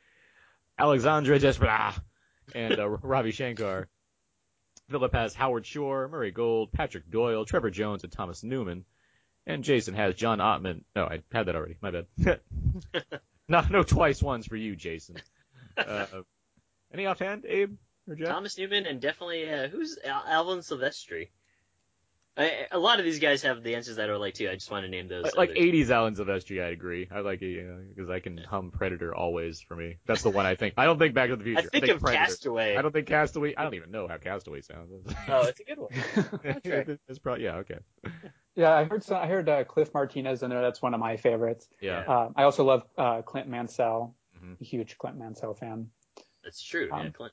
Alexandre 0.80 1.38
Desplat, 1.38 2.02
and 2.56 2.80
uh, 2.80 2.90
Ravi 2.90 3.32
Shankar. 3.32 3.88
Philip 4.90 5.14
has 5.14 5.36
Howard 5.36 5.68
Shore, 5.68 6.08
Murray 6.08 6.32
Gold, 6.32 6.72
Patrick 6.72 7.12
Doyle, 7.12 7.46
Trevor 7.46 7.70
Jones, 7.70 8.04
and 8.04 8.12
Thomas 8.12 8.44
Newman. 8.44 8.84
And 9.50 9.64
Jason 9.64 9.96
has 9.96 10.14
John 10.14 10.38
Ottman. 10.38 10.84
No, 10.96 11.06
I 11.06 11.24
had 11.32 11.48
that 11.48 11.56
already. 11.56 11.76
My 11.82 11.90
bad. 11.90 12.06
no, 13.50 13.64
no 13.70 13.82
twice 13.82 14.22
ones 14.22 14.46
for 14.46 14.56
you, 14.56 14.76
Jason. 14.76 15.18
Uh, 15.76 16.06
any 16.94 17.08
offhand, 17.08 17.46
Abe 17.46 17.76
or 18.08 18.16
Jeff? 18.16 18.28
Thomas 18.28 18.58
Newman 18.60 18.86
and 18.86 19.02
definitely 19.02 19.50
uh, 19.50 19.68
who's 19.68 19.98
Al- 20.06 20.24
Alvin 20.28 20.60
Silvestri. 20.60 21.30
I, 22.38 22.68
a 22.72 22.80
lot 22.80 23.00
of 23.00 23.06
these 23.06 23.20
guys 23.20 23.42
have 23.42 23.64
the 23.64 23.76
answers 23.76 23.98
that 23.98 24.08
I 24.08 24.12
would 24.14 24.22
like 24.22 24.36
too. 24.36 24.48
I 24.50 24.54
just 24.54 24.70
want 24.70 24.86
to 24.86 24.90
name 24.90 25.08
those. 25.08 25.24
Like, 25.24 25.36
like 25.36 25.50
others. 25.50 25.64
80s 25.64 25.90
Alan 25.90 26.16
Silvestri, 26.16 26.64
I'd 26.64 26.74
agree. 26.74 27.10
I 27.12 27.20
like 27.20 27.42
it 27.42 27.96
because 27.96 28.10
I 28.10 28.20
can 28.20 28.38
hum 28.38 28.72
Predator 28.72 29.14
always 29.14 29.60
for 29.60 29.76
me. 29.76 29.98
That's 30.06 30.22
the 30.22 30.30
one 30.30 30.46
I 30.46 30.56
think. 30.56 30.76
I 30.78 30.86
don't 30.86 31.00
think 31.00 31.16
Back 31.16 31.30
to 31.30 31.36
the 31.36 31.44
Future. 31.44 31.70
I 31.74 31.80
think 31.80 31.88
of 31.88 32.00
Predator. 32.00 32.26
Castaway. 32.26 32.78
I 32.78 32.82
don't 32.82 32.92
think 32.92 33.08
Castaway. 33.08 33.56
I 33.56 33.64
don't 33.64 33.74
even 33.74 33.92
know 33.92 34.08
how 34.08 34.18
Castaway 34.18 34.62
sounds. 34.62 34.92
Oh, 35.28 35.48
it's 35.48 35.60
a 35.60 35.64
good 35.64 35.80
one. 35.80 35.90
it's 37.10 37.20
probably 37.20 37.46
yeah 37.46 37.56
okay. 37.56 37.80
Yeah, 38.60 38.74
I 38.76 38.84
heard 38.84 39.06
some, 39.06 39.16
I 39.16 39.26
heard 39.26 39.48
uh, 39.48 39.64
Cliff 39.64 39.94
Martinez 39.94 40.44
in 40.44 40.50
there. 40.50 40.62
That's 40.62 40.82
one 40.82 40.94
of 40.94 41.00
my 41.00 41.16
favorites. 41.16 41.70
Yeah. 41.80 42.00
Uh, 42.02 42.30
I 42.36 42.44
also 42.44 42.66
love 42.66 42.84
uh, 42.98 43.22
Clint 43.22 43.48
Mansell. 43.48 44.14
Mhm. 44.38 44.62
Huge 44.62 44.98
Clint 44.98 45.18
Mansell 45.18 45.54
fan. 45.54 45.88
That's 46.44 46.62
true. 46.62 46.88
yeah, 46.92 47.00
Um, 47.00 47.12
Clint. 47.14 47.32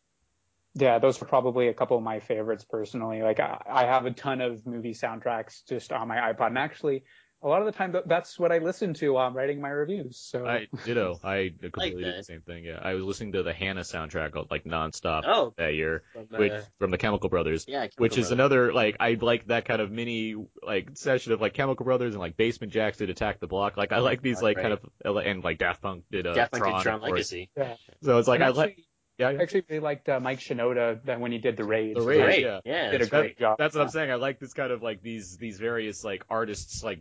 Yeah, 0.75 1.01
those 1.01 1.21
are 1.21 1.25
probably 1.25 1.67
a 1.67 1.75
couple 1.75 1.97
of 1.97 2.05
my 2.05 2.21
favorites 2.21 2.65
personally. 2.65 3.23
Like 3.23 3.41
I, 3.41 3.61
I 3.69 3.85
have 3.87 4.07
a 4.07 4.13
ton 4.13 4.41
of 4.41 4.65
movie 4.67 4.95
soundtracks 4.95 5.67
just 5.69 5.91
on 5.93 6.07
my 6.07 6.17
iPod, 6.33 6.49
and 6.49 6.59
actually, 6.59 7.03
a 7.43 7.49
lot 7.49 7.61
of 7.61 7.67
the 7.67 7.73
time 7.73 7.95
that's 8.07 8.39
what 8.39 8.51
I 8.51 8.59
listen 8.59 8.95
to 8.95 9.11
while 9.11 9.27
I'm 9.27 9.37
writing 9.37 9.61
my 9.61 9.69
reviews. 9.69 10.17
So 10.19 10.47
I 10.47 10.67
ditto. 10.85 11.21
I 11.25 11.53
completely 11.61 12.03
did 12.05 12.19
the 12.19 12.25
same 12.25 12.41
thing. 12.41 12.65
Yeah, 12.65 12.79
I 12.83 12.95
was 12.95 13.05
listening 13.05 13.33
to 13.33 13.43
the 13.43 13.53
Hanna 13.53 13.83
soundtrack 13.83 14.51
like 14.51 14.65
nonstop 14.65 15.23
Oh. 15.27 15.55
that 15.59 15.75
year, 15.75 16.03
From, 16.13 16.27
which 16.39 16.53
uh, 16.53 16.63
from 16.79 16.91
the 16.91 16.99
Chemical 16.99 17.29
Brothers. 17.29 17.67
Yeah, 17.69 17.81
Chemical 17.81 18.03
which 18.03 18.19
is 18.19 18.31
another 18.31 18.73
like 18.73 18.97
I 19.01 19.17
like 19.21 19.47
that 19.49 19.65
kind 19.67 19.81
of 19.83 19.91
mini 19.91 20.35
like 20.63 20.91
session 20.95 21.33
of 21.33 21.41
like 21.41 21.53
Chemical 21.55 21.85
Brothers 21.85 22.15
and 22.15 22.21
like 22.21 22.37
Basement 22.37 22.73
Jaxx 22.73 22.97
did 22.97 23.11
Attack 23.11 23.41
the 23.41 23.47
Block. 23.47 23.77
Like 23.77 23.93
I 23.93 23.99
like 23.99 24.23
these 24.23 24.41
like 24.43 24.57
kind 24.57 24.73
of 24.73 25.17
and 25.17 25.45
like 25.45 25.59
Daft 25.59 25.83
Punk 25.83 26.05
did 26.11 26.27
uh, 26.27 26.33
Daft 26.35 26.53
Punk 26.53 26.65
did 26.65 26.71
Tron, 26.71 26.83
Tron. 26.83 27.01
Legacy. 27.03 27.51
yeah, 27.57 27.75
So 28.03 28.19
it's 28.19 28.29
like 28.29 28.37
And 28.41 28.45
I 28.45 28.49
actually, 28.49 28.63
like 28.63 28.79
yeah, 29.19 29.31
yeah. 29.31 29.39
I 29.39 29.43
actually 29.43 29.63
really 29.71 29.81
liked 29.81 30.09
uh, 30.11 30.21
Mike 30.21 30.41
Shinoda 30.41 31.03
that 31.07 31.21
when 31.21 31.33
he 31.33 31.39
did 31.39 31.57
the 31.57 31.65
raid. 31.65 31.97
The 31.97 32.01
So 32.03 32.07
Raid, 32.07 32.45
that- 32.45 32.63
yeah. 32.67 32.73
Yeah, 32.85 32.91
did 32.91 33.01
a 33.01 33.07
great 33.07 33.21
great. 33.21 33.39
job. 33.39 33.57
That's 33.59 33.75
what 33.75 33.81
I'm 33.83 33.89
saying. 33.89 34.11
I 34.11 34.17
like 34.17 34.39
this 34.41 34.53
kind 34.53 34.71
of 34.71 34.83
like 34.83 35.01
these 35.03 35.39
these 35.39 35.59
various 35.59 36.05
like 36.05 36.23
artists 36.29 36.85
like 36.85 36.99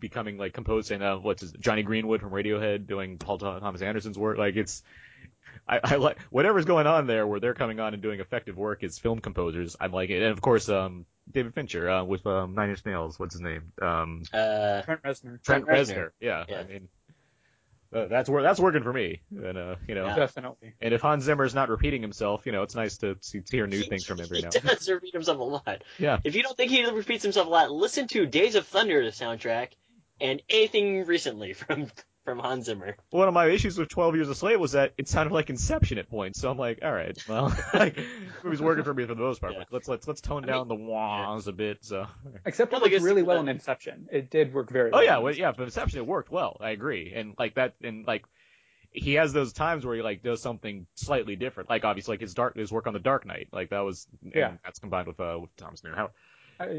becoming 0.00 0.36
like 0.38 0.52
composing. 0.52 1.02
Uh, 1.02 1.16
what's 1.18 1.42
his, 1.42 1.52
Jonny 1.52 1.82
Greenwood 1.82 2.20
from 2.20 2.30
Radiohead 2.30 2.86
doing 2.86 3.18
Paul 3.18 3.38
Thomas 3.38 3.82
Anderson's 3.82 4.18
work. 4.18 4.38
Like 4.38 4.56
it's, 4.56 4.82
I, 5.68 5.80
I 5.84 5.94
like 5.96 6.18
whatever's 6.30 6.64
going 6.64 6.86
on 6.86 7.06
there 7.06 7.26
where 7.26 7.40
they're 7.40 7.54
coming 7.54 7.80
on 7.80 7.92
and 7.94 8.02
doing 8.02 8.20
effective 8.20 8.56
work 8.56 8.82
as 8.84 8.98
film 8.98 9.20
composers. 9.20 9.76
I'm 9.80 9.92
like 9.92 10.10
it, 10.10 10.22
and 10.22 10.32
of 10.32 10.40
course 10.40 10.68
um 10.68 11.04
David 11.30 11.52
Fincher 11.54 11.90
uh, 11.90 12.04
with 12.04 12.26
um, 12.26 12.54
Nine 12.54 12.70
Inch 12.70 12.84
Nails. 12.86 13.18
What's 13.18 13.34
his 13.34 13.42
name? 13.42 13.72
Um, 13.82 14.22
Uh, 14.32 14.80
Trent 14.82 15.02
Reznor. 15.02 15.42
Trent 15.42 15.44
Trent 15.44 15.66
Reznor. 15.66 15.94
Reznor. 15.96 16.10
Yeah, 16.20 16.44
Yeah. 16.48 16.60
I 16.60 16.64
mean. 16.64 16.88
Uh, 17.90 18.06
that's 18.06 18.28
where 18.28 18.42
that's 18.42 18.60
working 18.60 18.82
for 18.82 18.92
me, 18.92 19.22
and 19.30 19.56
uh, 19.56 19.76
you 19.88 19.94
know, 19.94 20.04
Yeah. 20.04 20.16
Definitely. 20.16 20.74
and 20.78 20.92
if 20.92 21.00
Hans 21.00 21.24
Zimmer's 21.24 21.54
not 21.54 21.70
repeating 21.70 22.02
himself, 22.02 22.44
you 22.44 22.52
know, 22.52 22.62
it's 22.62 22.74
nice 22.74 22.98
to 22.98 23.16
see, 23.22 23.40
to 23.40 23.56
hear 23.56 23.66
new 23.66 23.78
he- 23.78 23.88
things 23.88 24.04
from 24.04 24.18
him 24.18 24.24
every 24.26 24.38
he 24.38 24.42
now. 24.44 24.50
does 24.74 24.86
repeat 24.90 25.14
himself 25.14 25.38
a 25.38 25.42
lot. 25.42 25.82
Yeah. 25.98 26.18
If 26.22 26.36
you 26.36 26.42
don't 26.42 26.54
think 26.54 26.70
he 26.70 26.84
repeats 26.84 27.22
himself 27.22 27.46
a 27.46 27.50
lot, 27.50 27.70
listen 27.70 28.06
to 28.08 28.26
Days 28.26 28.56
of 28.56 28.66
Thunder, 28.66 29.02
the 29.02 29.10
soundtrack, 29.10 29.68
and 30.20 30.42
anything 30.48 31.04
recently 31.06 31.52
from 31.54 31.86
from 32.24 32.38
Hans 32.40 32.66
Zimmer. 32.66 32.94
one 33.08 33.26
of 33.26 33.32
my 33.32 33.46
issues 33.46 33.78
with 33.78 33.88
12 33.88 34.16
Years 34.16 34.28
a 34.28 34.34
Slave 34.34 34.60
was 34.60 34.72
that 34.72 34.92
it 34.98 35.08
sounded 35.08 35.32
like 35.32 35.48
Inception 35.48 35.96
at 35.96 36.10
points. 36.10 36.38
So 36.38 36.50
I'm 36.50 36.58
like, 36.58 36.80
all 36.82 36.92
right, 36.92 37.16
well, 37.26 37.56
like, 37.74 37.96
it 37.96 38.04
was 38.44 38.60
working 38.60 38.84
for 38.84 38.92
me 38.92 39.04
for 39.06 39.14
the 39.14 39.20
most 39.22 39.40
part. 39.40 39.54
Yeah. 39.54 39.60
Like, 39.60 39.68
let's 39.72 39.88
let's 39.88 40.06
let's 40.06 40.20
tone 40.20 40.44
I 40.44 40.48
down 40.48 40.68
the 40.68 40.74
wahs 40.74 41.46
a 41.48 41.52
bit. 41.52 41.78
So, 41.86 42.06
Except 42.44 42.70
it 42.70 42.80
Well, 42.80 42.90
worked 42.90 43.02
really 43.02 43.22
well 43.22 43.40
in 43.40 43.48
Inception. 43.48 44.08
It 44.12 44.28
did 44.30 44.52
work 44.52 44.70
very 44.70 44.90
well. 44.90 45.00
oh 45.00 45.04
well. 45.04 45.04
yeah, 45.06 45.16
in 45.16 45.22
well, 45.22 45.34
yeah, 45.34 45.52
but 45.56 45.62
Inception 45.64 46.00
it 46.00 46.06
worked 46.06 46.30
well. 46.30 46.58
I 46.60 46.70
agree, 46.70 47.12
and 47.16 47.34
like 47.38 47.54
that, 47.54 47.76
and 47.82 48.06
like 48.06 48.26
he 48.90 49.14
has 49.14 49.32
those 49.32 49.52
times 49.54 49.86
where 49.86 49.94
he 49.96 50.02
like 50.02 50.22
does 50.22 50.42
something 50.42 50.86
slightly 50.96 51.34
different. 51.36 51.70
Like 51.70 51.84
obviously, 51.86 52.12
like 52.12 52.20
his 52.20 52.34
dark 52.34 52.56
his 52.56 52.70
work 52.70 52.86
on 52.86 52.92
the 52.92 52.98
Dark 52.98 53.24
Knight, 53.24 53.48
like 53.52 53.70
that 53.70 53.80
was 53.80 54.06
and 54.22 54.32
Yeah. 54.34 54.52
that's 54.64 54.80
combined 54.80 55.06
with 55.06 55.18
uh 55.18 55.38
with 55.40 55.56
Thomas 55.56 55.82
Newman. 55.82 55.98
How 55.98 56.04
uh, 56.06 56.08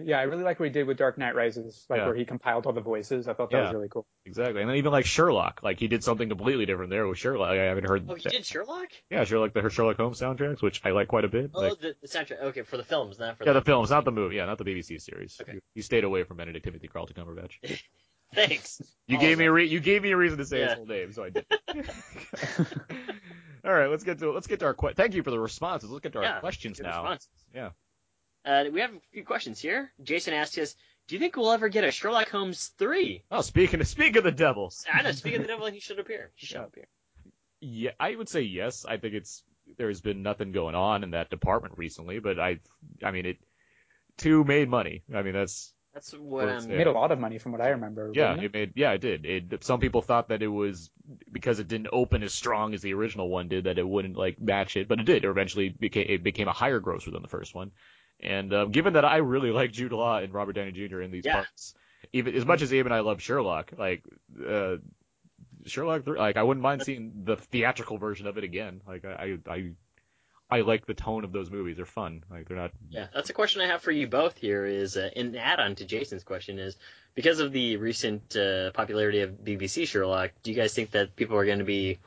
yeah, 0.06 0.20
I 0.20 0.24
really 0.24 0.44
like 0.44 0.60
what 0.60 0.66
he 0.68 0.72
did 0.72 0.88
with 0.88 0.98
Dark 0.98 1.18
Knight 1.18 1.36
Rises, 1.36 1.86
like 1.90 2.00
Yeah. 2.00 2.06
where 2.08 2.16
he 2.16 2.26
compiled 2.26 2.66
all 2.66 2.74
the 2.74 2.82
voices. 2.82 3.28
I 3.28 3.34
thought 3.34 3.50
that 3.52 3.64
was 3.64 3.74
really 3.74 3.88
cool. 3.90 4.06
Exactly, 4.26 4.62
and 4.62 4.70
then 4.70 4.78
even 4.78 4.92
like 4.92 5.06
Sherlock, 5.06 5.62
like 5.64 5.80
he 5.80 5.88
did 5.88 6.04
something 6.04 6.28
completely 6.28 6.66
different 6.66 6.90
there 6.90 7.08
with 7.08 7.18
Sherlock. 7.18 7.52
I 7.52 7.64
haven't 7.64 7.88
heard. 7.88 8.06
Oh, 8.10 8.16
he 8.16 8.28
did 8.30 8.46
Sherlock? 8.46 8.90
Yeah, 9.10 9.24
Sherlock, 9.24 9.54
the 9.54 9.70
Sherlock 9.70 9.98
Holmes 9.98 10.20
soundtracks, 10.20 10.62
which 10.62 10.82
I 10.84 10.92
like 10.92 11.08
quite 11.08 11.26
a 11.26 11.30
bit. 11.30 11.52
Oh, 11.54 11.62
Like, 11.62 11.80
the, 11.80 11.96
the 12.02 12.08
soundtrack. 12.08 12.42
Okay, 12.42 12.62
for 12.64 12.78
the 12.78 12.84
films, 12.84 13.20
not 13.20 13.38
for 13.38 13.46
yeah, 13.46 13.54
the 13.54 13.62
films, 13.62 13.90
not 13.90 14.06
the 14.06 14.12
movie. 14.12 14.36
Yeah, 14.36 14.46
not 14.46 14.58
the 14.58 14.66
BBC 14.66 15.02
series. 15.02 15.38
Okay. 15.42 15.54
You, 15.54 15.62
you 15.76 15.82
stayed 15.82 16.04
away 16.04 16.24
from 16.24 16.38
Benedict 16.38 16.66
Timothy 16.66 16.88
Carlton 16.88 17.16
Cumberbatch. 17.16 17.54
Thanks. 18.36 18.82
You 19.08 19.16
All 19.18 19.22
gave 19.22 19.40
me 19.40 19.46
a 19.46 19.52
re- 19.52 19.66
you 19.68 19.80
gave 19.80 20.04
me 20.04 20.12
a 20.12 20.18
reason 20.18 20.38
to 20.38 20.46
say 20.46 20.62
his 20.62 20.74
whole 20.74 20.86
name, 20.86 21.12
so 21.14 21.24
I 21.24 21.30
did. 21.32 21.46
All 23.66 23.74
right, 23.74 23.90
let's 23.90 24.04
get 24.04 24.20
to 24.20 24.32
let's 24.32 24.48
get 24.48 24.60
to 24.60 24.66
our 24.68 24.74
que- 24.74 24.94
thank 24.94 25.14
you 25.16 25.24
for 25.24 25.32
the 25.32 25.40
responses. 25.40 25.90
Let's 25.90 26.02
get 26.04 26.14
to 26.14 26.20
our 26.20 26.24
Yeah, 26.24 26.40
questions 26.40 26.80
now. 26.80 27.02
responses. 27.02 27.28
Yeah. 27.54 27.70
Uh, 28.46 28.66
we 28.72 28.82
have 28.82 28.92
a 28.94 29.00
few 29.12 29.24
questions 29.24 29.60
here. 29.60 29.92
Jason 30.02 30.34
asked 30.34 30.58
us, 30.58 30.76
"Do 31.08 31.16
you 31.16 31.20
think 31.20 31.36
we'll 31.36 31.52
ever 31.52 31.70
get 31.70 31.84
a 31.84 31.92
Sherlock 31.92 32.30
Holmes 32.30 32.72
three? 32.78 33.24
Oh, 33.32 33.42
speaking 33.42 33.82
of 33.82 33.88
speak 33.88 34.16
of 34.16 34.24
the 34.24 34.32
devil. 34.32 34.72
I 34.92 35.02
know. 35.02 35.12
Speaking 35.12 35.42
of 35.42 35.48
the 35.48 35.54
devil, 35.54 35.68
he 35.68 35.80
should 35.80 36.00
appear. 36.00 36.32
He 36.36 36.46
should 36.46 36.56
Yeah. 36.58 36.66
appear. 36.66 36.88
Yeah, 37.62 37.92
I 38.00 38.16
would 38.16 38.30
say 38.30 38.42
yes. 38.42 38.86
I 38.86 38.98
think 38.98 39.14
it's 39.16 39.44
there's 39.78 40.02
been 40.02 40.24
nothing 40.24 40.52
going 40.52 40.76
on 40.76 41.04
in 41.04 41.12
that 41.12 41.30
department 41.30 41.78
recently, 41.78 42.20
but 42.20 42.40
I 42.40 42.60
I 43.04 43.12
mean 43.12 43.26
it 43.26 43.38
two 44.18 44.44
made 44.44 44.70
money. 44.70 45.04
I 45.14 45.22
mean 45.22 45.34
that's 45.34 45.74
That's 45.94 46.14
what 46.14 46.46
Well, 46.46 46.50
I'm. 46.62 46.68
Made 46.68 46.88
a 46.88 46.92
lot 46.92 47.12
of 47.12 47.20
money 47.20 47.40
from 47.40 47.52
what 47.52 47.62
I 47.62 47.70
remember. 47.70 48.12
yeah, 48.14 48.36
it? 48.36 48.44
it 48.46 48.54
made 48.54 48.72
yeah, 48.76 48.92
it 48.94 49.02
did. 49.02 49.26
It 49.26 49.64
some 49.64 49.80
people 49.82 50.02
thought 50.02 50.30
that 50.30 50.42
it 50.42 50.48
was 50.48 50.90
because 51.32 51.60
it 51.60 51.68
didn't 51.68 51.90
open 51.92 52.24
as 52.24 52.34
strong 52.34 52.74
as 52.74 52.82
the 52.82 52.94
original 52.94 53.28
one 53.30 53.50
did 53.50 53.66
that 53.66 53.78
it 53.78 53.88
wouldn't 53.88 54.16
like 54.16 54.40
match 54.40 54.78
it, 54.78 54.88
but 54.88 55.00
it 55.00 55.06
did. 55.06 55.26
It 55.26 55.30
eventually 55.30 55.70
became 55.70 56.06
it 56.08 56.24
became 56.24 56.48
a 56.48 56.54
higher 56.54 56.80
grosser 56.80 57.12
than 57.12 57.22
the 57.24 57.28
first 57.28 57.54
one. 57.54 57.72
And 58.22 58.54
um, 58.54 58.72
given 58.72 58.94
that 58.94 59.06
I 59.06 59.18
really 59.18 59.52
like 59.60 59.72
Jude 59.72 59.92
Law 59.92 60.18
and 60.18 60.34
Robert 60.34 60.54
Downey 60.54 60.72
Jr. 60.72 61.02
in 61.02 61.12
these 61.12 61.26
Yeah. 61.26 61.36
parts, 61.36 61.74
even 62.14 62.36
as 62.36 62.46
much 62.46 62.62
as 62.62 62.74
Abe 62.74 62.86
and 62.86 62.94
I 62.94 63.00
love 63.02 63.22
Sherlock, 63.22 63.72
like 63.78 64.04
uh, 64.48 64.78
Sherlock, 65.66 66.08
like 66.08 66.38
I 66.38 66.44
wouldn't 66.44 66.64
mind 66.64 66.84
seeing 66.84 67.12
the 67.26 67.36
theatrical 67.36 67.98
version 67.98 68.28
of 68.28 68.38
it 68.38 68.44
again. 68.44 68.82
Like 68.88 69.06
I 69.06 69.38
I 69.48 69.54
I, 69.54 69.72
I 70.52 70.62
like 70.62 70.86
the 70.86 70.94
tone 70.94 71.24
of 71.24 71.32
those 71.32 71.52
movies. 71.52 71.76
They're 71.78 71.86
fun. 71.86 72.24
Like 72.32 72.48
they're 72.48 72.58
not. 72.58 72.72
Yeah, 72.90 73.08
that's 73.14 73.30
a 73.30 73.34
question 73.34 73.62
I 73.62 73.68
have 73.68 73.82
for 73.82 73.92
you 73.92 74.08
both 74.08 74.38
here. 74.38 74.66
Is 74.66 74.98
uh, 74.98 75.10
an 75.16 75.36
add-on 75.36 75.76
to 75.76 75.86
Jason's 75.86 76.24
question 76.24 76.58
is 76.58 76.76
because 77.16 77.40
of 77.40 77.52
the 77.52 77.78
recent 77.78 78.36
uh, 78.36 78.72
popularity 78.72 79.22
of 79.22 79.32
BBC 79.32 79.88
Sherlock. 79.88 80.32
Do 80.42 80.52
you 80.52 80.58
guys 80.58 80.74
think 80.74 80.92
that 80.92 81.16
people 81.16 81.38
are 81.38 81.46
going 81.46 81.60
to 81.60 81.66
be 81.66 82.00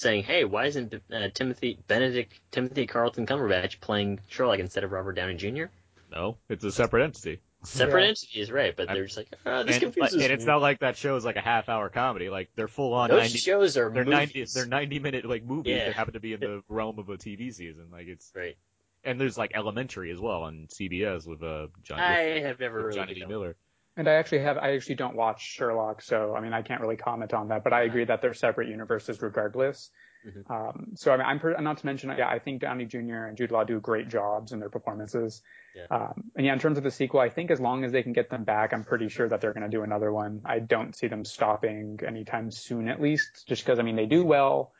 saying, 0.00 0.24
"Hey, 0.24 0.44
why 0.44 0.66
isn't 0.66 0.94
uh, 0.94 1.28
Timothy 1.34 1.78
Benedict 1.86 2.32
Timothy 2.50 2.86
Carlton 2.86 3.26
Cumberbatch 3.26 3.80
playing 3.80 4.20
Sherlock 4.28 4.58
instead 4.58 4.84
of 4.84 4.92
Robert 4.92 5.12
Downey 5.12 5.34
Jr.?" 5.34 5.66
No, 6.10 6.36
it's 6.48 6.64
a 6.64 6.72
separate 6.72 7.04
entity. 7.04 7.40
Separate 7.62 8.02
Yeah. 8.02 8.08
entities, 8.08 8.50
right? 8.50 8.74
But 8.74 8.88
they're 8.88 9.04
just 9.04 9.18
like, 9.18 9.28
oh, 9.44 9.62
this 9.64 9.76
and, 9.76 9.82
confuses 9.92 10.22
and 10.22 10.32
it's 10.32 10.46
not 10.46 10.62
like 10.62 10.80
that 10.80 10.96
show 10.96 11.14
is 11.16 11.26
like 11.26 11.36
a 11.36 11.42
half 11.42 11.68
hour 11.68 11.90
comedy. 11.90 12.30
Like 12.30 12.48
they're 12.56 12.68
full 12.68 12.94
on 12.94 13.10
Those 13.10 13.20
90, 13.20 13.38
shows 13.38 13.76
are 13.76 13.90
they're 13.90 14.04
movies. 14.04 14.34
90 14.34 14.44
they're 14.54 14.66
90 14.66 14.98
minute 14.98 15.24
like 15.26 15.44
movies 15.44 15.76
Yeah. 15.76 15.84
that 15.84 15.94
happen 15.94 16.14
to 16.14 16.20
be 16.20 16.32
in 16.32 16.40
the 16.40 16.62
realm 16.68 16.98
of 16.98 17.10
a 17.10 17.18
TV 17.18 17.52
season. 17.54 17.88
Like 17.92 18.06
it's 18.08 18.32
right. 18.34 18.56
and 19.04 19.20
there's 19.20 19.36
like 19.36 19.52
Elementary 19.54 20.10
as 20.10 20.18
well 20.18 20.42
on 20.44 20.68
CBS 20.72 21.26
with 21.26 21.42
uh 21.42 21.66
John 21.82 22.00
I 22.00 22.32
with, 22.34 22.44
have 22.44 22.60
never 22.60 22.78
with 22.78 22.86
really 22.86 22.96
Johnny 22.98 23.14
D 23.14 23.20
been- 23.20 23.28
Miller. 23.28 23.56
And 24.00 24.08
I 24.08 24.14
actually 24.14 24.38
have 24.38 24.56
I 24.56 24.72
actually 24.72 24.94
don't 24.94 25.14
watch 25.14 25.42
Sherlock, 25.42 26.00
so 26.00 26.34
I 26.34 26.40
mean 26.40 26.54
I 26.54 26.62
can't 26.62 26.80
really 26.80 26.96
comment 26.96 27.34
on 27.34 27.48
that. 27.48 27.62
But 27.62 27.74
I 27.74 27.82
agree 27.82 28.06
that 28.06 28.22
they're 28.22 28.32
separate 28.32 28.68
universes 28.68 29.20
regardless. 29.20 29.90
Mhm. 30.26 30.50
Um, 30.50 30.92
so 30.94 31.12
I 31.12 31.18
mean 31.18 31.26
I'm 31.26 31.38
per- 31.38 31.60
not 31.60 31.76
to 31.76 31.86
mention 31.86 32.08
yeah 32.16 32.26
I 32.26 32.38
think 32.38 32.62
Downey 32.62 32.86
Jr. 32.86 33.26
and 33.26 33.36
Jude 33.36 33.50
Law 33.50 33.62
do 33.62 33.78
great 33.78 34.08
jobs 34.08 34.52
in 34.52 34.58
their 34.58 34.70
performances. 34.70 35.42
Yeah. 35.76 35.84
Um, 35.90 36.30
and 36.34 36.46
yeah, 36.46 36.54
in 36.54 36.58
terms 36.58 36.78
of 36.78 36.84
the 36.84 36.90
sequel, 36.90 37.20
I 37.20 37.28
think 37.28 37.50
as 37.50 37.60
long 37.60 37.84
as 37.84 37.92
they 37.92 38.02
can 38.02 38.14
get 38.14 38.30
them 38.30 38.44
back, 38.44 38.72
I'm 38.72 38.84
pretty 38.84 39.10
sure 39.10 39.28
that 39.28 39.42
they're 39.42 39.52
going 39.52 39.70
to 39.70 39.76
do 39.76 39.82
another 39.82 40.10
one. 40.10 40.40
I 40.46 40.60
don't 40.60 40.96
see 40.96 41.08
them 41.08 41.26
stopping 41.26 42.00
anytime 42.06 42.50
soon, 42.50 42.88
at 42.88 43.02
least, 43.02 43.46
just 43.46 43.62
because 43.62 43.78
I 43.78 43.82
mean 43.82 43.96
they 43.96 44.06
do 44.06 44.24
well. 44.24 44.72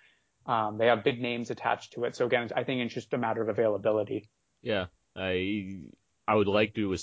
Um, 0.46 0.78
they 0.78 0.86
have 0.86 1.04
big 1.04 1.20
names 1.20 1.50
attached 1.50 1.92
to 1.92 2.04
it, 2.04 2.16
so 2.16 2.24
again, 2.24 2.48
I 2.56 2.64
think 2.64 2.80
it's 2.80 2.94
just 2.94 3.12
a 3.12 3.18
matter 3.18 3.42
of 3.42 3.50
availability. 3.50 4.30
Yeah, 4.62 4.86
I 5.14 5.90
I 6.30 6.34
would 6.36 6.46
like 6.46 6.74
to 6.74 6.96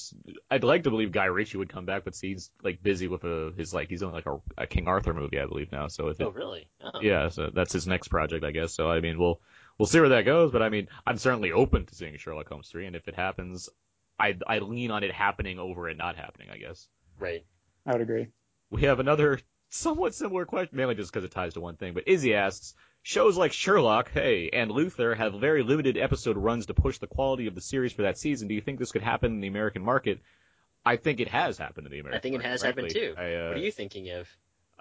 I'd 0.50 0.64
like 0.64 0.84
to 0.84 0.90
believe 0.90 1.12
Guy 1.12 1.26
Ritchie 1.26 1.58
would 1.58 1.68
come 1.68 1.86
back, 1.86 2.06
but 2.06 2.16
see, 2.16 2.30
he's 2.30 2.50
like 2.64 2.82
busy 2.82 3.10
with 3.10 3.26
a 3.26 3.52
his 3.58 3.74
like 3.74 3.90
he's 3.90 4.02
on 4.02 4.14
like 4.14 4.26
a, 4.26 4.38
a 4.58 4.66
King 4.66 4.88
Arthur 4.88 5.14
movie 5.14 5.38
I 5.38 5.46
believe 5.46 5.70
now. 5.70 5.88
So 5.90 6.08
if 6.08 6.22
it, 6.22 6.24
Oh, 6.24 6.30
really? 6.30 6.70
Oh. 6.82 7.02
yeah, 7.02 7.28
so 7.28 7.50
that's 7.54 7.74
his 7.74 7.88
next 7.88 8.08
project 8.08 8.46
I 8.46 8.52
guess. 8.52 8.74
So 8.74 8.90
I 8.90 9.02
mean 9.02 9.20
we'll 9.20 9.42
we'll 9.78 9.86
see 9.86 10.00
where 10.00 10.08
that 10.10 10.22
goes, 10.22 10.54
but 10.54 10.62
I 10.62 10.70
mean 10.70 10.88
I'm 11.06 11.18
certainly 11.18 11.52
open 11.52 11.86
to 11.86 11.94
seeing 11.96 12.16
Sherlock 12.16 12.48
Holmes 12.48 12.70
three, 12.70 12.86
and 12.86 12.96
if 12.96 13.10
it 13.10 13.16
happens, 13.16 13.68
I 14.18 14.38
I 14.48 14.60
lean 14.60 14.92
on 14.92 15.04
it 15.04 15.12
happening 15.12 15.60
over 15.60 15.90
it 15.90 15.98
not 15.98 16.16
happening. 16.16 16.48
I 16.50 16.58
guess. 16.58 16.88
Right. 17.20 17.46
I 17.86 17.92
would 17.92 18.02
agree. 18.02 18.28
We 18.70 18.84
have 18.84 19.02
another 19.02 19.42
somewhat 19.70 20.16
similar 20.16 20.46
question, 20.46 20.78
mainly 20.78 20.96
just 20.96 21.12
because 21.12 21.26
it 21.26 21.32
ties 21.32 21.56
to 21.56 21.60
one 21.60 21.76
thing. 21.76 21.94
But 21.94 22.08
Izzy 22.08 22.34
asks, 22.34 22.76
shows 23.08 23.38
like 23.38 23.54
Sherlock, 23.54 24.12
hey, 24.14 24.50
and 24.52 24.70
Luther 24.70 25.16
have 25.16 25.34
very 25.36 25.64
limited 25.64 25.98
episode 25.98 26.36
runs 26.36 26.66
to 26.66 26.74
push 26.74 26.98
the 26.98 27.08
quality 27.08 27.48
of 27.48 27.56
the 27.56 27.62
series 27.62 27.94
for 27.94 28.02
that 28.02 28.18
season. 28.18 28.50
Do 28.50 28.54
you 28.54 28.60
think 28.60 28.80
this 28.80 28.92
could 28.92 29.02
happen 29.02 29.32
in 29.32 29.40
the 29.40 29.48
American 29.48 29.82
market? 29.82 30.20
I 30.86 30.98
think 30.98 31.22
it 31.22 31.30
has 31.30 31.58
happened 31.58 31.88
in 31.88 31.92
the 31.94 32.00
American. 32.00 32.12
Market. 32.12 32.18
I 32.18 32.22
think 32.22 32.36
it 32.36 32.38
market, 32.40 32.52
has 32.52 32.62
happened 32.64 32.90
too. 32.90 33.16
I, 33.18 33.34
uh, 33.36 33.48
what 33.48 33.58
are 33.58 33.62
you 33.62 33.72
thinking 33.72 34.10
of? 34.10 34.28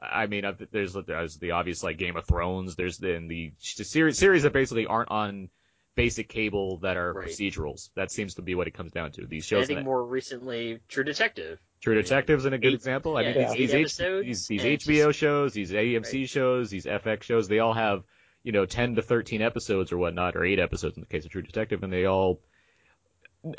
I 0.02 0.26
mean, 0.26 0.44
there's 0.72 0.94
there's 1.06 1.38
the 1.38 1.52
obvious 1.52 1.84
like 1.84 1.98
Game 1.98 2.16
of 2.16 2.26
Thrones. 2.26 2.74
There's 2.74 2.98
then 2.98 3.28
the, 3.28 3.52
the 3.78 3.84
series 3.84 4.18
series 4.18 4.42
that 4.42 4.52
basically 4.52 4.86
aren't 4.86 5.10
on 5.12 5.48
basic 5.94 6.28
cable 6.28 6.78
that 6.78 6.96
are 6.96 7.12
Right. 7.12 7.28
procedurals. 7.28 7.90
That 7.94 8.10
seems 8.10 8.34
to 8.34 8.42
be 8.42 8.56
what 8.56 8.66
it 8.66 8.74
comes 8.74 8.90
down 8.90 9.12
to. 9.12 9.24
These 9.26 9.44
I 9.46 9.46
shows 9.46 9.66
think 9.68 9.78
that, 9.78 9.84
more 9.84 10.04
recently, 10.04 10.80
True 10.88 11.04
Detective. 11.04 11.60
True 11.80 11.94
Detective's 11.94 12.44
in 12.44 12.52
a 12.54 12.58
good 12.58 12.72
Eight- 12.72 12.74
example. 12.74 13.16
I 13.16 13.22
mean, 13.22 13.34
yeah. 13.36 13.54
these, 13.54 13.70
these, 13.70 13.74
H, 13.74 13.96
these, 14.24 14.46
these 14.48 14.62
HBO 14.62 15.06
just- 15.06 15.18
shows, 15.20 15.52
these 15.54 15.70
AMC 15.72 16.12
Right. 16.20 16.28
shows, 16.28 16.70
these 16.70 16.86
FX 16.86 17.22
shows, 17.22 17.46
they 17.48 17.60
all 17.60 17.72
have, 17.72 18.02
you 18.46 18.52
know, 18.52 18.64
10 18.64 18.94
to 18.94 19.02
13 19.02 19.42
episodes 19.42 19.90
or 19.90 19.98
whatnot, 19.98 20.36
or 20.36 20.44
8 20.44 20.60
episodes 20.60 20.96
in 20.96 21.00
the 21.00 21.06
case 21.08 21.24
of 21.24 21.32
True 21.32 21.42
Detective, 21.42 21.82
and 21.82 21.92
they 21.92 22.04
all, 22.04 22.38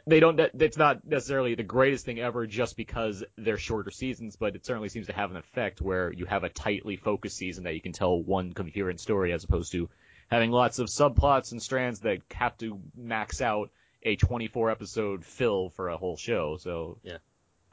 they 0.06 0.22
don't, 0.22 0.40
it's 0.40 0.78
not 0.78 1.06
necessarily 1.06 1.56
the 1.56 1.64
greatest 1.64 2.06
thing 2.06 2.20
ever 2.22 2.48
just 2.48 2.78
because 2.78 3.22
they're 3.38 3.58
shorter 3.58 3.92
seasons, 3.92 4.38
but 4.38 4.56
it 4.56 4.66
certainly 4.66 4.88
seems 4.88 5.08
to 5.08 5.14
have 5.14 5.30
an 5.30 5.36
effect 5.36 5.82
where 5.82 6.10
you 6.14 6.26
have 6.26 6.46
a 6.46 6.50
tightly 6.50 6.96
focused 6.96 7.36
season 7.36 7.66
that 7.66 7.74
you 7.74 7.82
can 7.82 7.92
tell 7.92 8.18
one 8.24 8.54
coherent 8.54 9.02
story 9.02 9.34
as 9.34 9.44
opposed 9.44 9.74
to 9.74 9.90
having 10.30 10.52
lots 10.52 10.80
of 10.80 10.88
subplots 10.88 11.52
and 11.52 11.62
strands 11.62 12.00
that 12.00 12.20
have 12.34 12.58
to 12.58 12.80
max 12.96 13.42
out 13.42 13.70
a 14.04 14.16
24 14.16 14.72
episode 14.72 15.26
fill 15.26 15.70
for 15.72 15.90
a 15.90 15.98
whole 15.98 16.16
show. 16.16 16.56
So 16.58 16.98
Yeah. 17.04 17.18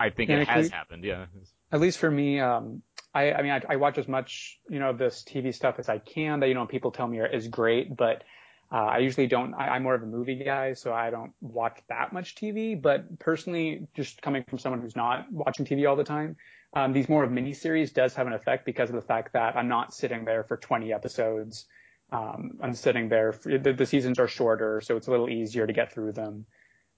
I 0.00 0.10
think 0.10 0.30
And 0.30 0.40
it 0.42 0.48
has 0.48 0.66
you- 0.66 0.70
happened. 0.72 1.04
Yeah. 1.04 1.26
at 1.70 1.80
least 1.80 1.98
for 1.98 2.10
me, 2.10 2.40
um, 2.40 2.82
I, 3.14 3.32
I 3.32 3.42
mean, 3.42 3.52
I, 3.52 3.62
I 3.70 3.76
watch 3.76 3.96
as 3.96 4.08
much, 4.08 4.58
you 4.68 4.80
know, 4.80 4.92
this 4.92 5.22
TV 5.22 5.54
stuff 5.54 5.76
as 5.78 5.88
I 5.88 5.98
can 5.98 6.40
that, 6.40 6.48
you 6.48 6.54
know, 6.54 6.66
people 6.66 6.90
tell 6.90 7.06
me 7.06 7.20
are, 7.20 7.26
is 7.26 7.48
great, 7.48 7.96
but, 7.96 8.24
uh, 8.72 8.76
I 8.76 8.98
usually 8.98 9.28
don't, 9.28 9.54
I, 9.54 9.68
I'm 9.68 9.84
more 9.84 9.94
of 9.94 10.02
a 10.02 10.06
movie 10.06 10.42
guy, 10.42 10.72
so 10.72 10.92
I 10.92 11.10
don't 11.10 11.32
watch 11.40 11.78
that 11.88 12.12
much 12.12 12.34
TV, 12.34 12.80
but 12.80 13.18
personally, 13.20 13.86
just 13.94 14.20
coming 14.20 14.42
from 14.48 14.58
someone 14.58 14.80
who's 14.80 14.96
not 14.96 15.30
watching 15.30 15.64
TV 15.64 15.88
all 15.88 15.94
the 15.94 16.04
time, 16.04 16.36
um, 16.72 16.92
these 16.92 17.08
more 17.08 17.22
of 17.22 17.30
miniseries 17.30 17.94
does 17.94 18.14
have 18.14 18.26
an 18.26 18.32
effect 18.32 18.66
because 18.66 18.88
of 18.88 18.96
the 18.96 19.02
fact 19.02 19.32
that 19.34 19.56
I'm 19.56 19.68
not 19.68 19.94
sitting 19.94 20.24
there 20.24 20.42
for 20.42 20.56
20 20.56 20.92
episodes. 20.92 21.66
Um, 22.10 22.58
I'm 22.60 22.74
sitting 22.74 23.08
there, 23.08 23.32
for, 23.32 23.56
the, 23.58 23.72
the 23.72 23.86
seasons 23.86 24.18
are 24.18 24.26
shorter, 24.26 24.80
so 24.80 24.96
it's 24.96 25.06
a 25.06 25.10
little 25.10 25.28
easier 25.28 25.66
to 25.66 25.72
get 25.72 25.92
through 25.92 26.12
them. 26.12 26.46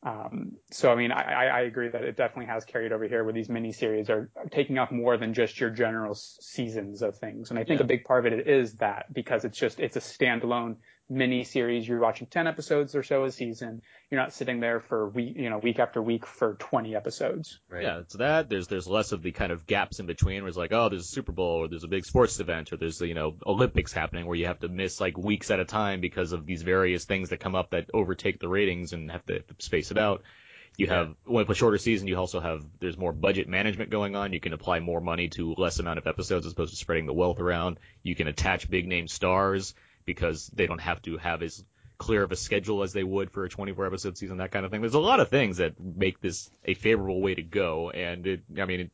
Um, 0.07 0.53
so 0.71 0.93
I 0.93 0.95
mean, 0.95 1.11
I, 1.11 1.47
I 1.49 1.61
agree 1.63 1.89
that 1.89 2.05
it 2.05 2.17
definitely 2.17 2.47
has 2.47 2.65
carried 2.65 2.93
over 2.93 3.09
here 3.09 3.25
where 3.25 3.33
these 3.33 3.49
miniseries 3.49 4.09
are 4.09 4.31
taking 4.53 4.79
up 4.79 4.93
more 4.93 5.17
than 5.17 5.35
just 5.35 5.59
your 5.59 5.69
general 5.69 6.13
s- 6.13 6.39
seasons 6.41 7.03
of 7.03 7.19
things. 7.19 7.51
And 7.51 7.59
I 7.59 7.65
think 7.65 7.81
Yeah. 7.81 7.85
a 7.87 7.89
big 7.89 8.05
part 8.05 8.25
of 8.25 8.33
it 8.33 8.47
is 8.47 8.75
that 8.75 9.13
because 9.13 9.45
it's 9.45 9.59
just, 9.59 9.81
it's 9.81 9.97
a 9.97 10.01
standalone 10.01 10.77
mini 11.09 11.45
series. 11.45 11.87
You're 11.87 12.01
watching 12.01 12.27
10 12.27 12.47
episodes 12.47 12.95
or 12.95 13.03
so 13.03 13.25
a 13.25 13.31
season. 13.31 13.83
You're 14.11 14.21
not 14.21 14.33
sitting 14.33 14.61
there 14.61 14.81
for 14.81 15.09
week, 15.09 15.37
you 15.37 15.51
know, 15.51 15.59
week 15.59 15.79
after 15.79 16.03
week 16.03 16.27
for 16.27 16.55
20 16.55 16.97
episodes. 16.97 17.61
Right. 17.69 17.83
Yeah, 17.83 17.99
it's 17.99 18.15
that. 18.15 18.49
There's 18.49 18.69
there's 18.69 18.87
less 18.87 19.13
of 19.13 19.23
the 19.23 19.33
kind 19.33 19.53
of 19.53 19.67
gaps 19.67 20.01
in 20.01 20.07
between 20.07 20.43
where 20.43 20.49
it's 20.49 20.57
like, 20.57 20.73
oh, 20.73 20.89
there's 20.89 21.05
a 21.05 21.09
Super 21.09 21.33
Bowl 21.33 21.63
or 21.63 21.69
there's 21.69 21.85
a 21.85 21.89
big 21.89 22.05
sports 22.05 22.41
event 22.41 22.73
or 22.73 22.77
there's 22.77 23.01
you 23.01 23.15
know 23.15 23.37
Olympics 23.47 23.93
happening 23.93 24.27
where 24.27 24.37
you 24.37 24.47
have 24.47 24.61
to 24.61 24.69
miss 24.69 25.01
like 25.01 25.17
weeks 25.17 25.51
at 25.51 25.61
a 25.61 25.65
time 25.65 26.01
because 26.01 26.33
of 26.33 26.47
these 26.47 26.63
various 26.63 27.05
things 27.05 27.31
that 27.31 27.41
come 27.41 27.55
up 27.55 27.71
that 27.71 27.91
overtake 27.95 28.41
the 28.41 28.49
ratings 28.49 28.93
and 28.93 29.11
have 29.11 29.25
to 29.27 29.43
space 29.59 29.91
it 29.91 29.99
out. 29.99 30.23
You 30.77 30.89
have 30.89 31.15
with 31.27 31.49
a 31.49 31.55
shorter 31.55 31.79
season, 31.79 32.07
you 32.07 32.19
also 32.19 32.39
have 32.39 32.63
there's 32.81 32.99
more 32.99 33.13
budget 33.13 33.49
management 33.49 33.91
going 33.91 34.15
on. 34.15 34.35
You 34.35 34.41
can 34.41 34.53
apply 34.53 34.81
more 34.81 35.01
money 35.01 35.29
to 35.29 35.55
less 35.57 35.79
amount 35.79 35.99
of 35.99 36.07
episodes 36.07 36.45
as 36.45 36.53
opposed 36.53 36.73
to 36.73 36.77
spreading 36.77 37.07
the 37.07 37.15
wealth 37.15 37.41
around. 37.41 37.79
You 38.03 38.15
can 38.15 38.29
attach 38.29 38.69
big 38.69 38.87
name 38.87 39.09
stars 39.09 39.75
because 40.07 40.47
they 40.55 40.67
don't 40.67 40.81
have 40.81 41.03
to 41.03 41.19
have 41.19 41.43
as 41.43 41.63
clear 41.99 42.23
of 42.23 42.33
a 42.33 42.37
schedule 42.37 42.83
as 42.83 42.93
they 42.93 43.05
would 43.05 43.31
for 43.31 43.45
a 43.45 43.49
24 43.49 43.87
episode 43.87 44.17
season, 44.17 44.39
that 44.39 44.51
kind 44.53 44.65
of 44.65 44.71
thing. 44.71 44.81
There's 44.81 44.95
a 44.95 45.01
lot 45.01 45.21
of 45.21 45.29
things 45.29 45.59
that 45.59 45.75
make 45.81 46.21
this 46.21 46.51
a 46.65 46.75
favorable 46.75 47.21
way 47.21 47.35
to 47.35 47.43
go, 47.43 47.91
and 47.91 48.27
it, 48.27 48.43
I 48.59 48.65
mean, 48.67 48.81
it, 48.81 48.91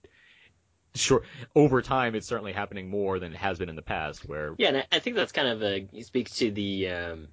sure, 0.95 1.23
over 1.55 1.83
time, 1.83 2.15
it's 2.15 2.27
certainly 2.27 2.53
happening 2.53 2.89
more 2.89 3.19
than 3.19 3.33
it 3.33 3.39
has 3.39 3.59
been 3.59 3.69
in 3.69 3.77
the 3.77 3.83
past, 3.83 4.29
where 4.29 4.55
Yeah, 4.59 4.69
and 4.69 4.87
I- 4.91 4.99
think 5.01 5.17
that's 5.17 5.33
kind 5.33 5.49
of 5.49 5.63
a 5.63 6.03
speaks 6.03 6.37
to 6.37 6.51
the 6.51 6.89
um, 6.89 7.29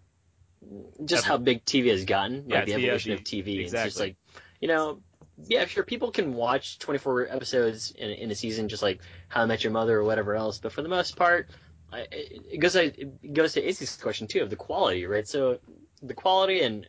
just 1.06 1.24
how 1.26 1.38
big 1.38 1.64
TV 1.66 1.90
has 1.90 2.04
gotten, 2.06 2.46
Yeah, 2.48 2.58
like 2.58 2.66
the 2.66 2.74
evolution 2.74 3.12
the- 3.12 3.16
of 3.18 3.24
TV. 3.24 3.60
It's 3.62 3.72
just 3.72 3.86
exactly. 3.86 4.06
like, 4.08 4.42
you 4.60 4.68
know, 4.68 5.02
yeah, 5.48 5.66
sure, 5.66 5.84
people 5.84 6.12
can 6.12 6.34
watch 6.34 6.80
24 6.80 7.28
episodes 7.30 7.92
in, 7.92 8.10
in 8.10 8.32
a 8.32 8.36
season, 8.36 8.68
just 8.68 8.84
like 8.84 9.02
How 9.30 9.44
I 9.44 9.46
Met 9.46 9.64
Your 9.64 9.72
Mother 9.72 9.98
or 10.00 10.04
whatever 10.04 10.36
else. 10.36 10.58
But 10.58 10.74
for 10.74 10.82
the 10.82 10.90
most 10.90 11.16
part, 11.16 11.50
I, 11.91 12.07
it 12.11 12.60
goes 12.60 12.76
it 12.76 13.34
goes 13.34 13.53
to 13.53 13.68
Izzy's 13.68 13.98
question 13.98 14.28
too 14.28 14.41
of 14.41 14.49
the 14.49 14.56
quality, 14.56 15.06
right? 15.06 15.28
So 15.28 15.60
the 16.02 16.14
quality 16.14 16.61
and 16.61 16.88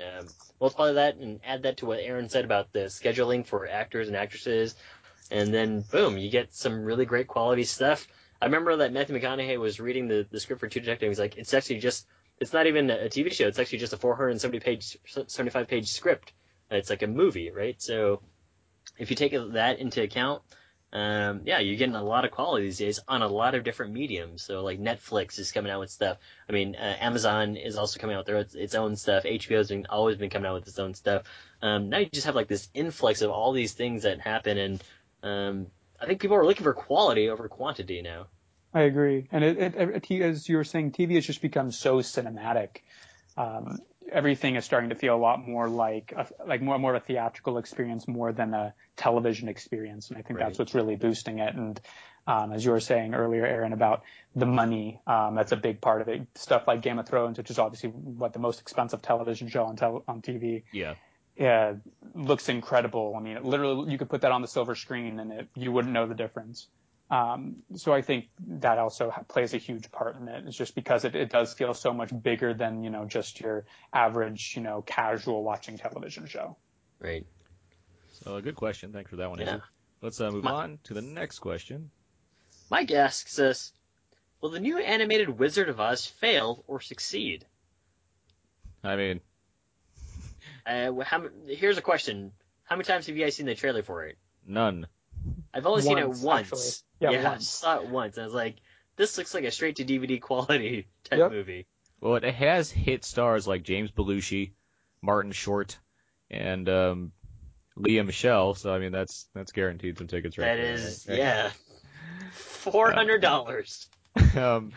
um, 0.00 0.26
multiply 0.60 0.92
that 0.92 1.16
and 1.16 1.40
add 1.44 1.62
that 1.62 1.78
to 1.78 1.86
what 1.86 2.00
Aaron 2.00 2.28
said 2.28 2.44
about 2.44 2.72
the 2.72 2.80
scheduling 2.80 3.46
for 3.46 3.68
actors 3.68 4.08
and 4.08 4.16
actresses, 4.16 4.74
and 5.30 5.52
then 5.52 5.82
boom, 5.90 6.16
you 6.18 6.30
get 6.30 6.54
some 6.54 6.84
really 6.84 7.04
great 7.04 7.26
quality 7.26 7.64
stuff. 7.64 8.06
I 8.40 8.46
remember 8.46 8.76
that 8.76 8.92
Matthew 8.92 9.18
McConaughey 9.18 9.58
was 9.58 9.80
reading 9.80 10.08
the, 10.08 10.26
the 10.30 10.40
script 10.40 10.60
for 10.60 10.68
True 10.68 10.82
Detective. 10.82 11.08
He's 11.08 11.18
like, 11.18 11.38
it's 11.38 11.54
actually 11.54 11.78
just, 11.78 12.06
it's 12.38 12.52
not 12.52 12.66
even 12.66 12.90
a 12.90 13.08
TV 13.08 13.32
show. 13.32 13.46
It's 13.46 13.58
actually 13.58 13.78
just 13.78 13.94
a 13.94 13.96
470 13.96 14.60
page, 14.60 14.98
75 15.26 15.68
page 15.68 15.88
script. 15.88 16.32
It's 16.70 16.90
like 16.90 17.02
a 17.02 17.06
movie, 17.06 17.50
right? 17.50 17.80
So 17.80 18.20
if 18.98 19.10
you 19.10 19.16
take 19.16 19.32
that 19.32 19.78
into 19.78 20.02
account, 20.02 20.42
um, 20.96 21.42
yeah, 21.44 21.58
you're 21.58 21.76
getting 21.76 21.94
a 21.94 22.02
lot 22.02 22.24
of 22.24 22.30
quality 22.30 22.64
these 22.64 22.78
days 22.78 23.00
on 23.06 23.20
a 23.20 23.28
lot 23.28 23.54
of 23.54 23.64
different 23.64 23.92
mediums. 23.92 24.40
So 24.40 24.62
like 24.62 24.80
Netflix 24.80 25.38
is 25.38 25.52
coming 25.52 25.70
out 25.70 25.80
with 25.80 25.90
stuff. 25.90 26.16
I 26.48 26.52
mean, 26.52 26.74
uh, 26.74 26.96
Amazon 26.98 27.56
is 27.56 27.76
also 27.76 28.00
coming 28.00 28.16
out 28.16 28.26
with 28.26 28.52
their, 28.52 28.62
its, 28.62 28.74
own 28.74 28.96
stuff. 28.96 29.24
HBO's 29.24 29.68
been, 29.68 29.84
always 29.90 30.16
been 30.16 30.30
coming 30.30 30.48
out 30.48 30.54
with 30.54 30.68
its 30.68 30.78
own 30.78 30.94
stuff. 30.94 31.24
Um, 31.60 31.90
now 31.90 31.98
you 31.98 32.06
just 32.06 32.24
have 32.24 32.34
like 32.34 32.48
this 32.48 32.70
influx 32.72 33.20
of 33.20 33.30
all 33.30 33.52
these 33.52 33.74
things 33.74 34.04
that 34.04 34.20
happen, 34.20 34.56
and 34.56 34.84
um, 35.22 35.66
I 36.00 36.06
think 36.06 36.22
people 36.22 36.38
are 36.38 36.46
looking 36.46 36.64
for 36.64 36.72
quality 36.72 37.28
over 37.28 37.46
quantity 37.46 38.00
now. 38.00 38.28
I 38.72 38.82
agree, 38.82 39.28
and 39.30 39.44
it, 39.44 39.58
it, 39.58 40.10
it, 40.10 40.22
as 40.22 40.48
you 40.48 40.56
were 40.56 40.64
saying, 40.64 40.92
TV 40.92 41.16
has 41.16 41.26
just 41.26 41.42
become 41.42 41.72
so 41.72 41.98
cinematic. 41.98 42.78
Um, 43.36 43.80
everything 44.10 44.56
is 44.56 44.64
starting 44.64 44.90
to 44.90 44.94
feel 44.96 45.14
a 45.14 45.18
lot 45.18 45.46
more 45.46 45.68
like 45.68 46.12
a, 46.16 46.26
like 46.46 46.62
more 46.62 46.78
more 46.78 46.94
of 46.94 47.02
a 47.02 47.04
theatrical 47.06 47.58
experience 47.58 48.06
more 48.06 48.32
than 48.32 48.54
a 48.54 48.74
television 48.96 49.48
experience, 49.48 50.08
and 50.10 50.18
I 50.18 50.22
think 50.22 50.38
Right. 50.38 50.46
that's 50.46 50.58
what's 50.58 50.74
really 50.74 50.96
boosting 50.96 51.38
it. 51.38 51.54
And 51.54 51.80
um, 52.26 52.52
as 52.52 52.64
you 52.64 52.70
were 52.72 52.80
saying 52.80 53.14
earlier, 53.14 53.46
Aaron, 53.46 53.72
about 53.72 54.02
the 54.34 54.46
money, 54.46 55.00
um, 55.06 55.34
that's 55.36 55.52
a 55.52 55.56
big 55.56 55.80
part 55.80 56.00
of 56.00 56.08
it. 56.08 56.26
Stuff 56.34 56.64
like 56.66 56.82
Game 56.82 56.98
of 56.98 57.06
Thrones, 57.06 57.38
which 57.38 57.50
is 57.50 57.58
obviously 57.58 57.90
what 57.90 58.32
the 58.32 58.38
most 58.40 58.60
expensive 58.60 59.00
television 59.02 59.48
show 59.48 59.64
on 59.64 59.76
tel- 59.76 60.04
on 60.08 60.22
TV. 60.22 60.64
Yeah. 60.72 60.94
Yeah, 61.38 61.74
looks 62.14 62.48
incredible. 62.48 63.14
I 63.14 63.20
mean, 63.20 63.42
literally, 63.42 63.92
you 63.92 63.98
could 63.98 64.08
put 64.08 64.22
that 64.22 64.32
on 64.32 64.40
the 64.40 64.48
silver 64.48 64.74
screen 64.74 65.20
and 65.20 65.30
it, 65.32 65.48
you 65.54 65.70
wouldn't 65.70 65.92
know 65.92 66.06
the 66.06 66.14
difference. 66.14 66.66
Um, 67.08 67.56
so 67.76 67.92
I 67.92 68.02
think 68.02 68.26
that 68.46 68.78
also 68.78 69.12
plays 69.28 69.54
a 69.54 69.58
huge 69.58 69.90
part 69.92 70.16
in 70.16 70.26
it. 70.26 70.44
It's 70.46 70.56
just 70.56 70.74
because 70.74 71.04
it, 71.04 71.14
it 71.14 71.30
does 71.30 71.54
feel 71.54 71.72
so 71.72 71.92
much 71.92 72.10
bigger 72.22 72.52
than 72.52 72.82
you 72.82 72.90
know 72.90 73.04
just 73.04 73.40
your 73.40 73.64
average 73.92 74.54
you 74.56 74.62
know 74.62 74.82
casual 74.82 75.44
watching 75.44 75.78
television 75.78 76.26
show. 76.26 76.56
Right. 76.98 77.24
So 78.24 78.36
a 78.36 78.42
good 78.42 78.56
question. 78.56 78.92
Thanks 78.92 79.10
for 79.10 79.16
that 79.16 79.30
one. 79.30 79.38
Yeah. 79.38 79.54
Izzy. 79.56 79.62
Let's 80.02 80.20
uh, 80.20 80.30
move 80.30 80.44
My- 80.44 80.52
on 80.52 80.78
to 80.84 80.94
the 80.94 81.02
next 81.02 81.38
question. 81.38 81.90
Mike 82.70 82.90
asks 82.90 83.38
us, 83.38 83.72
will 84.40 84.50
the 84.50 84.58
new 84.58 84.78
animated 84.78 85.28
Wizard 85.28 85.68
of 85.68 85.78
Oz 85.78 86.04
fail 86.06 86.64
or 86.66 86.80
succeed? 86.80 87.44
I 88.82 88.96
mean, 88.96 89.20
Uh, 90.66 90.92
how, 91.04 91.28
here's 91.46 91.78
a 91.78 91.82
question. 91.82 92.32
How 92.64 92.74
many 92.74 92.84
times 92.84 93.06
have 93.06 93.16
you 93.16 93.22
guys 93.22 93.36
seen 93.36 93.46
the 93.46 93.54
trailer 93.54 93.82
for 93.84 94.04
it? 94.06 94.18
none. 94.44 94.86
I've 95.54 95.66
only 95.66 95.82
seen 95.82 95.98
it 95.98 96.06
Once, 96.08 96.22
once. 96.22 96.84
actually. 97.00 97.12
Yeah, 97.12 97.20
I 97.20 97.30
once. 97.32 97.48
saw 97.48 97.80
it 97.80 97.88
once. 97.88 98.16
And 98.16 98.22
I 98.24 98.26
was 98.26 98.34
like, 98.34 98.56
this 98.96 99.16
looks 99.18 99.34
like 99.34 99.44
a 99.44 99.50
straight 99.50 99.76
to 99.76 99.84
DVD 99.84 100.20
quality 100.20 100.86
type 101.04 101.18
Yep. 101.18 101.30
movie. 101.30 101.66
Well, 102.00 102.16
it 102.16 102.24
has 102.24 102.70
hit 102.70 103.04
stars 103.04 103.46
like 103.46 103.62
James 103.62 103.90
Belushi, 103.90 104.52
Martin 105.02 105.32
Short, 105.32 105.78
and 106.30 106.68
um, 106.68 107.12
Lea 107.76 108.02
Michele. 108.02 108.54
So 108.54 108.72
I 108.72 108.78
mean, 108.78 108.92
that's 108.92 109.28
that's 109.34 109.52
guaranteed 109.52 109.98
some 109.98 110.06
tickets 110.06 110.36
right 110.38 110.46
That 110.46 110.56
there. 110.56 110.74
is, 110.74 111.06
right? 111.08 111.18
yeah. 111.18 111.50
Four 112.32 112.92
hundred 112.92 113.22
dollars. 113.22 113.88
um, 114.36 114.72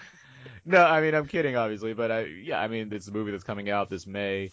no, 0.66 0.84
I 0.84 1.02
mean 1.02 1.14
I'm 1.14 1.28
kidding, 1.28 1.56
obviously, 1.56 1.94
but 1.94 2.12
I 2.12 2.26
yeah, 2.26 2.60
I 2.60 2.68
mean 2.68 2.92
it's 2.94 3.08
a 3.08 3.12
movie 3.12 3.32
that's 3.32 3.44
coming 3.44 3.70
out 3.70 3.90
this 3.90 4.08
May. 4.08 4.52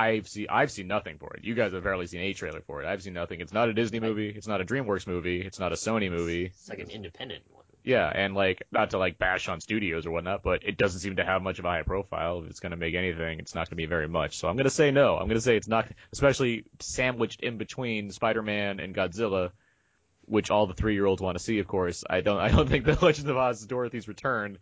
I've 0.00 0.28
seen 0.28 0.46
I've 0.48 0.70
seen 0.70 0.86
nothing 0.86 1.18
for 1.18 1.34
it. 1.34 1.44
You 1.44 1.54
guys 1.54 1.72
have 1.72 1.84
barely 1.84 2.06
seen 2.06 2.22
a 2.22 2.32
trailer 2.32 2.62
for 2.62 2.82
it. 2.82 2.86
I've 2.86 3.02
seen 3.02 3.12
nothing. 3.12 3.40
It's 3.40 3.52
not 3.52 3.68
a 3.68 3.74
Disney 3.74 4.00
movie. 4.00 4.30
It's 4.30 4.46
not 4.46 4.62
a 4.62 4.64
DreamWorks 4.64 5.06
movie. 5.06 5.42
It's 5.42 5.58
not 5.58 5.72
a 5.72 5.74
Sony 5.74 6.10
movie. 6.10 6.46
It's 6.46 6.70
like 6.70 6.78
an 6.78 6.88
independent 6.88 7.44
one. 7.50 7.64
Yeah, 7.84 8.10
and 8.14 8.34
like 8.34 8.62
not 8.72 8.90
to 8.90 8.98
like 8.98 9.18
bash 9.18 9.48
on 9.48 9.60
studios 9.60 10.06
or 10.06 10.10
whatnot, 10.10 10.42
but 10.42 10.62
it 10.64 10.78
doesn't 10.78 11.00
seem 11.00 11.16
to 11.16 11.24
have 11.24 11.42
much 11.42 11.58
of 11.58 11.66
a 11.66 11.68
high 11.68 11.82
profile. 11.82 12.42
If 12.42 12.50
it's 12.50 12.60
going 12.60 12.70
to 12.70 12.78
make 12.78 12.94
anything, 12.94 13.40
it's 13.40 13.54
not 13.54 13.68
going 13.68 13.72
to 13.72 13.76
be 13.76 13.86
very 13.86 14.08
much. 14.08 14.38
So 14.38 14.48
I'm 14.48 14.56
going 14.56 14.64
to 14.64 14.70
say 14.70 14.90
no. 14.90 15.16
I'm 15.16 15.26
going 15.26 15.38
to 15.38 15.42
say 15.42 15.56
it's 15.56 15.68
not, 15.68 15.86
especially 16.12 16.64
sandwiched 16.80 17.42
in 17.42 17.58
between 17.58 18.10
Spider-Man 18.10 18.80
and 18.80 18.94
Godzilla, 18.94 19.50
which 20.22 20.50
all 20.50 20.66
the 20.66 20.74
three-year-olds 20.74 21.20
want 21.20 21.36
to 21.36 21.44
see. 21.44 21.58
Of 21.58 21.66
course, 21.66 22.04
I 22.08 22.22
don't. 22.22 22.38
I 22.46 22.48
don't 22.48 22.68
think 22.68 22.86
the 22.86 22.98
Legend 23.00 23.28
of 23.28 23.36
Oz: 23.36 23.66
Dorothy's 23.66 24.08
Return, 24.08 24.58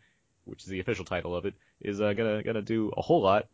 which 0.47 0.63
is 0.63 0.69
the 0.69 0.81
official 0.81 1.05
title 1.05 1.37
of 1.37 1.47
it, 1.47 1.55
is 1.81 2.01
uh, 2.01 2.13
gonna 2.13 2.43
gonna 2.43 2.63
do 2.63 2.93
a 2.97 3.03
whole 3.03 3.23
lot, 3.23 3.47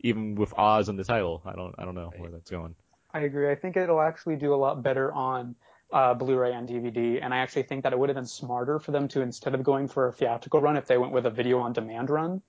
even 0.00 0.34
with 0.34 0.52
Oz 0.58 0.88
in 0.88 0.96
the 0.96 1.04
title. 1.04 1.42
I 1.44 1.52
don't. 1.52 1.74
I 1.78 1.84
don't 1.84 1.94
know 1.94 2.10
where 2.16 2.30
that's 2.30 2.50
going. 2.50 2.74
I 3.12 3.20
agree. 3.20 3.50
I 3.50 3.54
think 3.54 3.76
it'll 3.76 4.00
actually 4.00 4.36
do 4.36 4.54
a 4.54 4.56
lot 4.56 4.82
better 4.82 5.12
on 5.12 5.56
uh, 5.92 6.14
Blu-ray 6.14 6.52
and 6.52 6.68
DVD, 6.68 7.18
and 7.22 7.34
I 7.34 7.38
actually 7.38 7.64
think 7.64 7.82
that 7.82 7.92
it 7.92 7.98
would 7.98 8.08
have 8.08 8.16
been 8.16 8.26
smarter 8.26 8.78
for 8.78 8.92
them 8.92 9.08
to 9.08 9.20
instead 9.20 9.54
of 9.54 9.62
going 9.64 9.88
for 9.88 10.06
a 10.06 10.12
theatrical 10.12 10.60
run, 10.60 10.76
if 10.76 10.86
they 10.86 10.98
went 10.98 11.12
with 11.12 11.26
a 11.26 11.30
video 11.30 11.58
on 11.58 11.72
demand 11.72 12.10
run. 12.10 12.42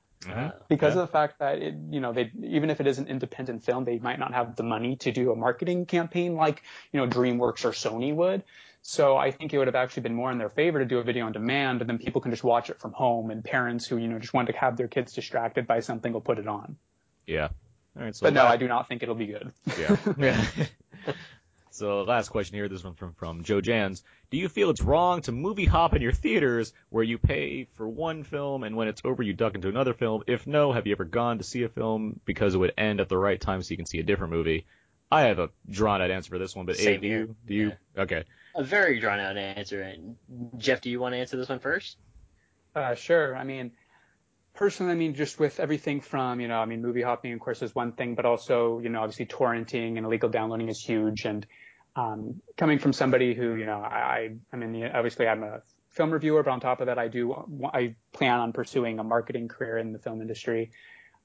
because 0.69 0.95
Yeah. 0.95 1.01
of 1.01 1.07
the 1.07 1.11
fact 1.11 1.39
that 1.39 1.57
it, 1.57 1.75
you 1.89 1.99
know 1.99 2.13
they 2.13 2.31
even 2.43 2.69
if 2.69 2.79
it 2.79 2.85
is 2.85 2.99
an 2.99 3.07
independent 3.07 3.63
film 3.63 3.85
they 3.85 3.97
might 3.97 4.19
not 4.19 4.33
have 4.33 4.55
the 4.55 4.61
money 4.61 4.95
to 4.97 5.11
do 5.11 5.31
a 5.31 5.35
marketing 5.35 5.85
campaign 5.87 6.35
like 6.35 6.61
you 6.91 6.99
know 6.99 7.07
DreamWorks 7.07 7.65
or 7.65 7.71
Sony 7.71 8.13
would 8.13 8.43
so 8.83 9.17
I 9.17 9.31
think 9.31 9.51
it 9.51 9.57
would 9.57 9.67
have 9.67 9.75
actually 9.75 10.03
been 10.03 10.13
more 10.13 10.31
in 10.31 10.37
their 10.37 10.49
favor 10.49 10.77
to 10.77 10.85
do 10.85 10.99
a 10.99 11.03
video 11.03 11.25
on 11.25 11.31
demand 11.31 11.81
and 11.81 11.89
then 11.89 11.97
people 11.97 12.21
can 12.21 12.31
just 12.31 12.43
watch 12.43 12.69
it 12.69 12.79
from 12.79 12.93
home 12.93 13.31
and 13.31 13.43
parents 13.43 13.87
who 13.87 13.97
you 13.97 14.07
know 14.07 14.19
just 14.19 14.33
want 14.33 14.47
to 14.47 14.53
have 14.53 14.77
their 14.77 14.87
kids 14.87 15.13
distracted 15.13 15.65
by 15.65 15.79
something 15.79 16.13
will 16.13 16.21
put 16.21 16.37
it 16.37 16.47
on 16.47 16.77
Yeah. 17.31 17.49
All 17.97 18.03
right. 18.03 18.15
So 18.15 18.25
but 18.25 18.33
no 18.33 18.43
la- 18.43 18.49
I 18.51 18.57
do 18.57 18.67
not 18.67 18.87
think 18.87 19.03
it'll 19.03 19.15
be 19.15 19.27
good 19.27 19.51
Yeah. 19.79 19.97
yeah. 20.17 20.45
so 21.71 22.03
last 22.03 22.29
question 22.29 22.55
here. 22.55 22.67
This 22.67 22.83
one 22.83 22.93
from 22.95 23.13
from 23.13 23.43
Joe 23.43 23.61
Jans. 23.61 24.03
Do 24.29 24.37
you 24.37 24.49
feel 24.49 24.69
it's 24.69 24.81
wrong 24.81 25.21
to 25.23 25.31
movie 25.31 25.65
hop 25.65 25.93
in 25.93 26.01
your 26.01 26.11
theaters 26.11 26.73
where 26.89 27.03
you 27.03 27.17
pay 27.17 27.65
for 27.73 27.87
one 27.87 28.23
film 28.23 28.63
and 28.63 28.75
when 28.75 28.87
it's 28.87 29.01
over 29.03 29.23
you 29.23 29.33
duck 29.33 29.55
into 29.55 29.69
another 29.69 29.93
film? 29.93 30.23
If 30.27 30.47
no, 30.47 30.71
have 30.71 30.87
you 30.87 30.93
ever 30.93 31.05
gone 31.05 31.37
to 31.39 31.43
see 31.43 31.63
a 31.63 31.69
film 31.69 32.19
because 32.25 32.55
it 32.55 32.57
would 32.57 32.73
end 32.77 32.99
at 33.01 33.09
the 33.09 33.17
right 33.17 33.39
time 33.39 33.61
so 33.61 33.71
you 33.71 33.77
can 33.77 33.85
see 33.85 33.99
a 33.99 34.03
different 34.03 34.33
movie? 34.33 34.65
I 35.11 35.23
have 35.23 35.39
a 35.39 35.49
drawn 35.69 36.01
out 36.01 36.09
answer 36.11 36.29
for 36.29 36.39
this 36.39 36.55
one, 36.55 36.65
but 36.65 36.77
Same 36.77 36.95
Abe, 36.95 37.01
do 37.01 37.07
here. 37.07 37.19
you? 37.19 37.35
Do 37.45 37.53
you? 37.53 37.71
Okay. 37.97 38.23
A 38.55 38.63
very 38.63 38.99
drawn 38.99 39.19
out 39.19 39.35
answer. 39.37 39.81
And 39.81 40.15
Jeff, 40.57 40.79
do 40.79 40.89
you 40.89 40.99
want 41.01 41.13
to 41.13 41.17
answer 41.17 41.35
this 41.35 41.49
one 41.49 41.59
first? 41.59 41.97
Uh, 42.73 42.95
sure. 42.95 43.35
I 43.35 43.43
mean, 43.43 43.71
personally, 44.53 44.91
I 44.91 44.95
mean, 44.95 45.13
just 45.13 45.39
with 45.39 45.59
everything 45.59 46.01
from, 46.01 46.39
you 46.39 46.47
know, 46.47 46.59
I 46.59 46.65
mean, 46.65 46.81
movie 46.81 47.01
hopping, 47.01 47.33
of 47.33 47.39
course, 47.39 47.61
is 47.61 47.73
one 47.73 47.93
thing, 47.93 48.15
but 48.15 48.25
also, 48.25 48.79
you 48.79 48.89
know, 48.89 49.01
obviously 49.01 49.25
torrenting 49.25 49.97
and 49.97 50.05
illegal 50.05 50.29
downloading 50.29 50.69
is 50.69 50.81
huge. 50.81 51.25
And 51.25 51.45
um, 51.95 52.41
coming 52.57 52.79
from 52.79 52.93
somebody 52.93 53.33
who, 53.33 53.55
you 53.55 53.65
know, 53.65 53.79
I, 53.79 54.31
I, 54.51 54.55
mean, 54.55 54.83
obviously 54.93 55.27
I'm 55.27 55.43
a 55.43 55.61
film 55.89 56.11
reviewer, 56.11 56.43
but 56.43 56.51
on 56.51 56.59
top 56.59 56.81
of 56.81 56.87
that, 56.87 56.97
I 56.97 57.07
do, 57.07 57.33
I 57.73 57.95
plan 58.13 58.39
on 58.39 58.53
pursuing 58.53 58.99
a 58.99 59.03
marketing 59.03 59.47
career 59.47 59.77
in 59.77 59.93
the 59.93 59.99
film 59.99 60.21
industry. 60.21 60.71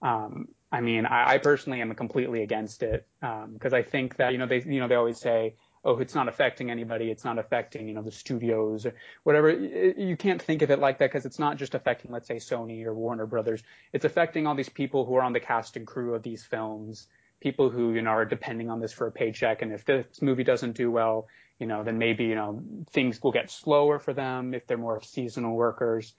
Um, 0.03 0.49
I 0.71 0.81
mean, 0.81 1.07
I, 1.07 1.35
I 1.35 1.39
personally 1.39 1.81
am 1.81 1.95
completely 1.95 2.43
against 2.43 2.83
it 2.83 3.07
because 3.21 3.73
I 3.73 3.83
think 3.83 4.17
that, 4.17 4.33
you 4.33 4.39
know, 4.39 4.47
they, 4.47 4.63
you 4.63 4.81
know, 4.81 4.89
they 4.89 4.95
always 4.95 5.21
say, 5.21 5.55
oh, 5.87 5.99
it's 5.99 6.17
not 6.17 6.27
affecting 6.27 6.69
anybody. 6.69 7.11
It's 7.13 7.25
not 7.25 7.39
affecting, 7.39 7.87
you 7.87 7.95
know, 7.95 8.03
the 8.03 8.11
studios 8.11 8.85
or 8.85 8.95
whatever. 9.23 9.51
You 9.51 10.17
can't 10.17 10.43
think 10.43 10.63
of 10.63 10.73
it 10.73 10.81
like 10.81 10.99
that 10.99 11.11
because 11.11 11.25
it's 11.25 11.39
not 11.39 11.59
just 11.59 11.77
affecting, 11.77 12.11
let's 12.11 12.27
say, 12.27 12.37
Sony 12.37 12.85
or 12.85 12.93
Warner 12.93 13.25
Brothers. 13.25 13.63
It's 13.93 14.05
affecting 14.05 14.49
all 14.49 14.57
these 14.57 14.69
people 14.69 15.07
who 15.07 15.15
are 15.15 15.23
on 15.23 15.33
the 15.33 15.41
cast 15.41 15.77
and 15.77 15.87
crew 15.87 16.15
of 16.15 16.25
these 16.25 16.43
films, 16.43 17.07
people 17.41 17.71
who, 17.71 17.93
you 17.93 18.03
know, 18.03 18.11
are 18.11 18.25
depending 18.25 18.69
on 18.69 18.81
this 18.81 18.93
for 18.93 19.07
a 19.07 19.13
paycheck. 19.13 19.63
And 19.63 19.73
if 19.73 19.85
this 19.85 20.21
movie 20.21 20.43
doesn't 20.43 20.77
do 20.77 20.91
well, 20.91 21.29
you 21.61 21.69
know, 21.69 21.85
then 21.85 21.99
maybe, 21.99 22.25
you 22.25 22.35
know, 22.35 22.63
things 22.91 23.23
will 23.23 23.33
get 23.33 23.49
slower 23.49 24.01
for 24.01 24.13
them 24.13 24.55
if 24.55 24.67
they're 24.67 24.77
more 24.77 25.01
seasonal 25.03 25.55
workers. 25.55 26.15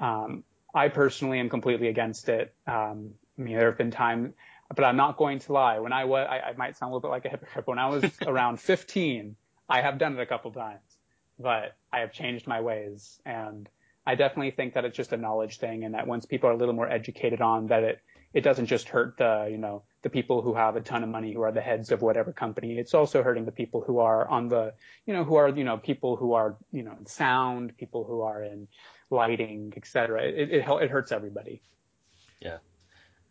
Um, 0.00 0.44
I 0.72 0.88
personally 0.88 1.40
am 1.40 1.50
completely 1.50 1.88
against 1.88 2.28
it. 2.28 2.54
Um, 2.68 3.14
I 3.36 3.42
mean, 3.42 3.56
there 3.56 3.68
have 3.68 3.78
been 3.78 3.90
times, 3.90 4.34
but 4.74 4.84
I'm 4.84 4.96
not 4.96 5.16
going 5.16 5.38
to 5.40 5.52
lie. 5.52 5.78
When 5.78 5.92
I 5.92 6.04
was, 6.04 6.26
I, 6.28 6.50
I 6.50 6.52
might 6.56 6.76
sound 6.76 6.90
a 6.90 6.94
little 6.94 7.08
bit 7.08 7.12
like 7.12 7.24
a 7.24 7.30
hypocrite. 7.30 7.66
When 7.66 7.78
I 7.78 7.88
was 7.88 8.04
around 8.26 8.60
15, 8.60 9.36
I 9.68 9.80
have 9.80 9.98
done 9.98 10.18
it 10.18 10.20
a 10.20 10.26
couple 10.26 10.50
times, 10.52 10.98
but 11.38 11.76
I 11.92 12.00
have 12.00 12.12
changed 12.12 12.46
my 12.46 12.60
ways. 12.60 13.20
And 13.24 13.68
I 14.06 14.14
definitely 14.14 14.50
think 14.50 14.74
that 14.74 14.84
it's 14.84 14.96
just 14.96 15.12
a 15.12 15.16
knowledge 15.16 15.58
thing. 15.58 15.84
And 15.84 15.94
that 15.94 16.06
once 16.06 16.26
people 16.26 16.50
are 16.50 16.52
a 16.52 16.56
little 16.56 16.74
more 16.74 16.88
educated 16.88 17.40
on 17.40 17.68
that, 17.68 17.82
it, 17.82 18.00
it 18.34 18.42
doesn't 18.42 18.66
just 18.66 18.88
hurt 18.88 19.16
the, 19.16 19.48
you 19.50 19.56
know, 19.56 19.84
the 20.02 20.10
people 20.10 20.42
who 20.42 20.54
have 20.54 20.76
a 20.76 20.82
ton 20.82 21.02
of 21.02 21.08
money 21.08 21.32
who 21.32 21.40
are 21.40 21.52
the 21.52 21.62
heads 21.62 21.90
of 21.90 22.02
whatever 22.02 22.32
company. 22.32 22.78
It's 22.78 22.92
also 22.92 23.22
hurting 23.22 23.46
the 23.46 23.52
people 23.52 23.80
who 23.80 24.00
are 24.00 24.28
on 24.28 24.48
the, 24.48 24.74
you 25.06 25.14
know, 25.14 25.24
who 25.24 25.36
are, 25.36 25.48
you 25.48 25.64
know, 25.64 25.78
people 25.78 26.16
who 26.16 26.34
are, 26.34 26.56
you 26.72 26.82
know, 26.82 26.94
in 26.98 27.06
sound, 27.06 27.76
people 27.78 28.04
who 28.04 28.20
are 28.20 28.42
in 28.42 28.68
lighting, 29.10 29.72
et 29.76 29.86
cetera. 29.86 30.24
It, 30.24 30.52
it, 30.52 30.68
it 30.68 30.90
hurts 30.90 31.10
everybody. 31.10 31.62
Yeah. 32.40 32.58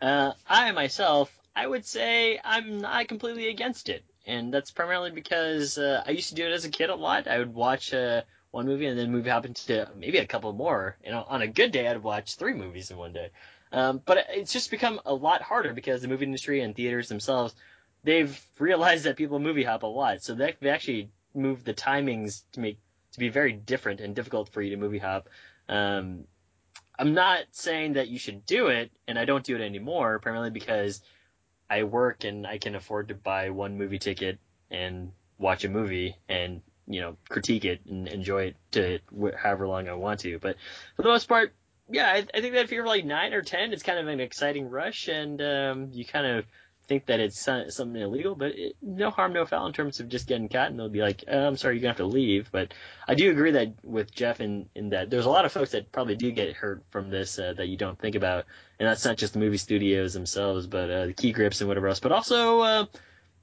Uh, 0.02 0.34
I 0.48 0.72
myself, 0.72 1.36
I 1.56 1.66
would 1.66 1.86
say 1.86 2.40
I'm 2.44 2.80
not 2.80 3.08
completely 3.08 3.48
against 3.50 3.90
it. 3.90 4.04
and 4.26 4.54
that's 4.54 4.72
primarily 4.72 5.10
because 5.12 5.78
uh, 5.78 6.04
I 6.06 6.12
used 6.12 6.30
to 6.30 6.36
do 6.36 6.46
it 6.46 6.52
as 6.52 6.66
a 6.66 6.70
kid 6.70 6.90
a 6.90 6.96
lot. 6.96 7.28
I 7.28 7.40
would 7.40 7.54
watch 7.54 7.94
uh, 7.94 8.22
one 8.52 8.66
movie 8.66 8.86
and 8.86 9.00
then 9.00 9.12
movie 9.12 9.30
hop 9.30 9.46
into 9.46 9.90
maybe 9.96 10.18
a 10.20 10.28
couple 10.28 10.52
more. 10.54 10.98
Know, 11.06 11.26
on 11.28 11.42
a 11.42 11.48
good 11.48 11.72
day, 11.72 11.88
I'd 11.88 12.04
watch 12.04 12.36
three 12.36 12.54
movies 12.54 12.92
in 12.92 12.98
one 12.98 13.14
day. 13.14 13.30
Um, 13.72 14.02
but 14.06 14.28
it's 14.30 14.54
just 14.54 14.70
become 14.72 15.00
a 15.06 15.14
lot 15.14 15.42
harder 15.42 15.74
because 15.74 16.02
the 16.02 16.08
movie 16.08 16.26
industry 16.26 16.62
and 16.62 16.76
theaters 16.76 17.10
themselves, 17.10 17.56
they've 18.04 18.40
realized 18.60 19.06
that 19.06 19.18
people 19.18 19.40
movie 19.40 19.64
hop 19.64 19.84
a 19.84 19.88
lot, 19.88 20.24
so 20.24 20.36
they 20.36 20.56
they 20.62 20.70
actually 20.70 21.12
moved 21.34 21.66
the 21.66 21.74
timings 21.74 22.44
to 22.54 22.60
make 22.60 22.80
to 23.14 23.20
be 23.20 23.30
very 23.30 23.54
different 23.54 24.00
and 24.02 24.16
difficult 24.16 24.50
for 24.50 24.62
you 24.62 24.72
to 24.72 24.78
movie 24.78 25.00
hop. 25.00 25.30
Um, 25.70 26.26
I'm 27.00 27.14
not 27.14 27.44
saying 27.52 27.94
that 27.94 28.08
you 28.08 28.18
should 28.18 28.46
do 28.46 28.68
it, 28.68 28.92
and 29.08 29.20
I 29.20 29.26
don't 29.26 29.44
do 29.44 29.56
it 29.56 29.62
anymore, 29.62 30.20
primarily 30.20 30.50
because 30.50 31.02
I 31.70 31.84
work 31.84 32.24
and 32.24 32.48
I 32.48 32.58
can 32.58 32.76
afford 32.76 33.10
to 33.10 33.16
buy 33.16 33.50
one 33.50 33.78
movie 33.78 34.00
ticket 34.00 34.40
and 34.72 35.12
watch 35.38 35.64
a 35.64 35.70
movie 35.70 36.16
and 36.28 36.62
you 36.88 37.02
know 37.02 37.18
critique 37.30 37.66
it 37.66 37.82
and 37.86 38.08
enjoy 38.08 38.44
it 38.44 38.56
to 38.72 39.00
however 39.36 39.68
long 39.68 39.88
I 39.88 39.94
want 39.94 40.22
to. 40.22 40.40
But 40.40 40.56
for 40.96 41.04
the 41.04 41.10
most 41.10 41.28
part, 41.28 41.54
yeah, 41.90 42.08
I, 42.08 42.26
I 42.34 42.42
think 42.42 42.54
that 42.54 42.66
if 42.66 42.72
you're 42.72 42.86
like 42.86 43.06
nine 43.06 43.34
or 43.34 43.42
ten, 43.42 43.74
it's 43.74 43.84
kind 43.84 44.00
of 44.00 44.08
an 44.08 44.20
exciting 44.20 44.70
rush, 44.70 45.08
and 45.08 45.42
um, 45.42 45.90
you 45.92 46.06
kind 46.06 46.26
of 46.26 46.46
think 46.88 47.08
that 47.08 47.20
it's 47.20 47.40
something 47.40 47.96
illegal, 47.96 48.36
but 48.36 48.52
it, 48.56 48.76
no 48.82 49.10
harm, 49.10 49.34
no 49.34 49.46
foul 49.46 49.68
in 49.68 49.74
terms 49.74 50.00
of 50.00 50.10
just 50.10 50.28
getting 50.28 50.50
caught, 50.50 50.70
and 50.70 50.80
they'll 50.80 50.90
be 50.90 51.02
like, 51.02 51.24
oh, 51.28 51.48
I'm 51.48 51.58
sorry, 51.58 51.76
you're 51.76 51.82
gonna 51.82 51.92
have 51.92 51.98
to 51.98 52.06
leave. 52.06 52.50
But 52.52 52.74
I 53.08 53.16
do 53.16 53.30
agree 53.32 53.52
that 53.52 53.74
with 53.84 54.14
Jeff 54.14 54.40
in, 54.40 54.70
in 54.76 54.90
that 54.90 55.10
there's 55.10 55.26
a 55.26 55.30
lot 55.30 55.46
of 55.46 55.52
folks 55.52 55.72
that 55.72 55.92
probably 55.92 56.16
do 56.16 56.32
get 56.32 56.56
hurt 56.56 56.84
from 56.90 57.10
this 57.10 57.38
uh, 57.40 57.54
that 57.58 57.68
you 57.68 57.78
don't 57.78 58.00
think 58.00 58.16
about, 58.16 58.46
and 58.80 58.88
that's 58.88 59.06
not 59.06 59.18
just 59.18 59.34
the 59.34 59.40
movie 59.40 59.58
studios 59.58 60.14
themselves, 60.14 60.68
but 60.68 60.90
uh, 60.90 61.06
the 61.08 61.14
key 61.14 61.32
grips 61.32 61.62
and 61.62 61.68
whatever 61.68 61.88
else, 61.88 62.00
but 62.00 62.12
also 62.12 62.62
uh, 62.62 62.86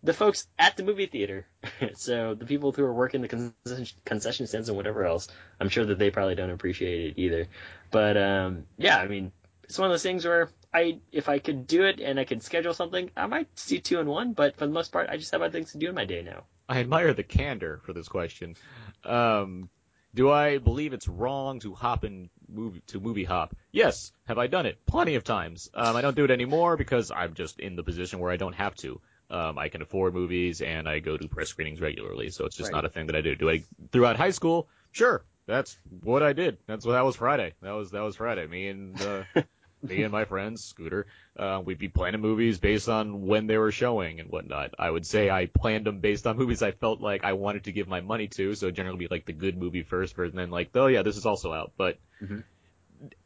the 0.02 0.14
folks 0.14 0.46
at 0.58 0.76
the 0.76 0.82
movie 0.82 1.06
theater. 1.06 1.46
so 1.94 2.34
the 2.34 2.46
people 2.46 2.72
who 2.72 2.84
are 2.84 2.92
working 2.92 3.22
the 3.22 3.28
concession, 3.28 3.86
concession 4.04 4.46
stands 4.46 4.68
and 4.68 4.76
whatever 4.76 5.04
else, 5.04 5.28
I'm 5.60 5.68
sure 5.68 5.84
that 5.86 5.98
they 5.98 6.10
probably 6.10 6.34
don't 6.34 6.50
appreciate 6.50 7.10
it 7.10 7.20
either. 7.20 7.48
But 7.90 8.16
um, 8.16 8.64
yeah, 8.78 8.98
I 8.98 9.08
mean, 9.08 9.32
it's 9.64 9.78
one 9.78 9.86
of 9.86 9.92
those 9.92 10.02
things 10.02 10.24
where 10.24 10.50
I, 10.74 10.98
if 11.12 11.28
I 11.28 11.38
could 11.38 11.66
do 11.66 11.84
it 11.84 12.00
and 12.00 12.18
I 12.18 12.24
could 12.24 12.42
schedule 12.42 12.74
something, 12.74 13.10
I 13.16 13.26
might 13.26 13.48
see 13.58 13.78
two 13.80 14.00
in 14.00 14.06
one. 14.06 14.32
But 14.32 14.56
for 14.56 14.66
the 14.66 14.72
most 14.72 14.90
part, 14.92 15.08
I 15.08 15.16
just 15.16 15.30
have 15.32 15.40
other 15.42 15.52
things 15.52 15.72
to 15.72 15.78
do 15.78 15.88
in 15.88 15.94
my 15.94 16.04
day 16.04 16.22
now. 16.22 16.44
I 16.68 16.80
admire 16.80 17.14
the 17.14 17.22
candor 17.22 17.80
for 17.84 17.92
this 17.92 18.08
question. 18.08 18.56
Um, 19.04 19.68
do 20.14 20.30
I 20.30 20.58
believe 20.58 20.92
it's 20.92 21.08
wrong 21.08 21.60
to 21.60 21.74
hop 21.74 22.04
in 22.04 22.30
movie 22.48 22.82
to 22.88 23.00
movie 23.00 23.24
hop? 23.24 23.54
Yes. 23.72 24.12
Have 24.26 24.38
I 24.38 24.46
done 24.46 24.66
it? 24.66 24.78
Plenty 24.86 25.14
of 25.16 25.24
times. 25.24 25.68
Um, 25.74 25.96
I 25.96 26.00
don't 26.00 26.16
do 26.16 26.24
it 26.24 26.30
anymore 26.30 26.76
because 26.76 27.10
I'm 27.10 27.34
just 27.34 27.60
in 27.60 27.76
the 27.76 27.82
position 27.82 28.18
where 28.20 28.30
I 28.30 28.36
don't 28.36 28.54
have 28.54 28.74
to. 28.76 29.00
Um, 29.30 29.58
I 29.58 29.68
can 29.68 29.82
afford 29.82 30.14
movies 30.14 30.60
and 30.60 30.88
I 30.88 31.00
go 31.00 31.16
to 31.16 31.28
press 31.28 31.48
screenings 31.48 31.80
regularly, 31.80 32.30
so 32.30 32.44
it's 32.46 32.56
just 32.56 32.68
Right. 32.72 32.76
not 32.76 32.84
a 32.84 32.88
thing 32.88 33.06
that 33.06 33.16
I 33.16 33.20
do. 33.22 33.34
Do 33.34 33.50
I 33.50 33.64
throughout 33.90 34.16
high 34.16 34.30
school? 34.30 34.68
Sure. 34.92 35.24
That's 35.46 35.76
what 36.02 36.22
I 36.22 36.32
did. 36.32 36.58
That's 36.66 36.86
what 36.86 36.92
that 36.92 37.04
was 37.04 37.16
Friday. 37.16 37.54
That 37.62 37.72
was 37.72 37.90
that 37.90 38.00
was 38.02 38.16
Friday. 38.16 38.46
Me 38.46 38.68
and 38.68 39.00
uh, 39.02 39.24
me 39.84 40.02
and 40.02 40.12
my 40.12 40.24
friends, 40.24 40.64
Scooter, 40.64 41.06
uh, 41.38 41.62
we'd 41.64 41.78
be 41.78 41.88
planning 41.88 42.20
movies 42.20 42.58
based 42.58 42.88
on 42.88 43.26
when 43.26 43.46
they 43.46 43.58
were 43.58 43.72
showing 43.72 44.20
and 44.20 44.30
whatnot. 44.30 44.74
I 44.78 44.90
would 44.90 45.06
say 45.06 45.30
I 45.30 45.46
planned 45.46 45.86
them 45.86 46.00
based 46.00 46.26
on 46.26 46.36
movies 46.36 46.62
I 46.62 46.72
felt 46.72 47.00
like 47.00 47.24
I 47.24 47.34
wanted 47.34 47.64
to 47.64 47.72
give 47.72 47.88
my 47.88 48.00
money 48.00 48.28
to, 48.28 48.54
so 48.54 48.70
generally 48.70 48.98
be 48.98 49.08
like 49.10 49.26
the 49.26 49.32
good 49.32 49.56
movie 49.56 49.82
first, 49.82 50.16
and 50.16 50.32
then 50.32 50.50
like, 50.50 50.70
oh 50.74 50.86
yeah, 50.86 51.02
this 51.02 51.16
is 51.16 51.26
also 51.26 51.52
out. 51.52 51.72
But 51.76 51.98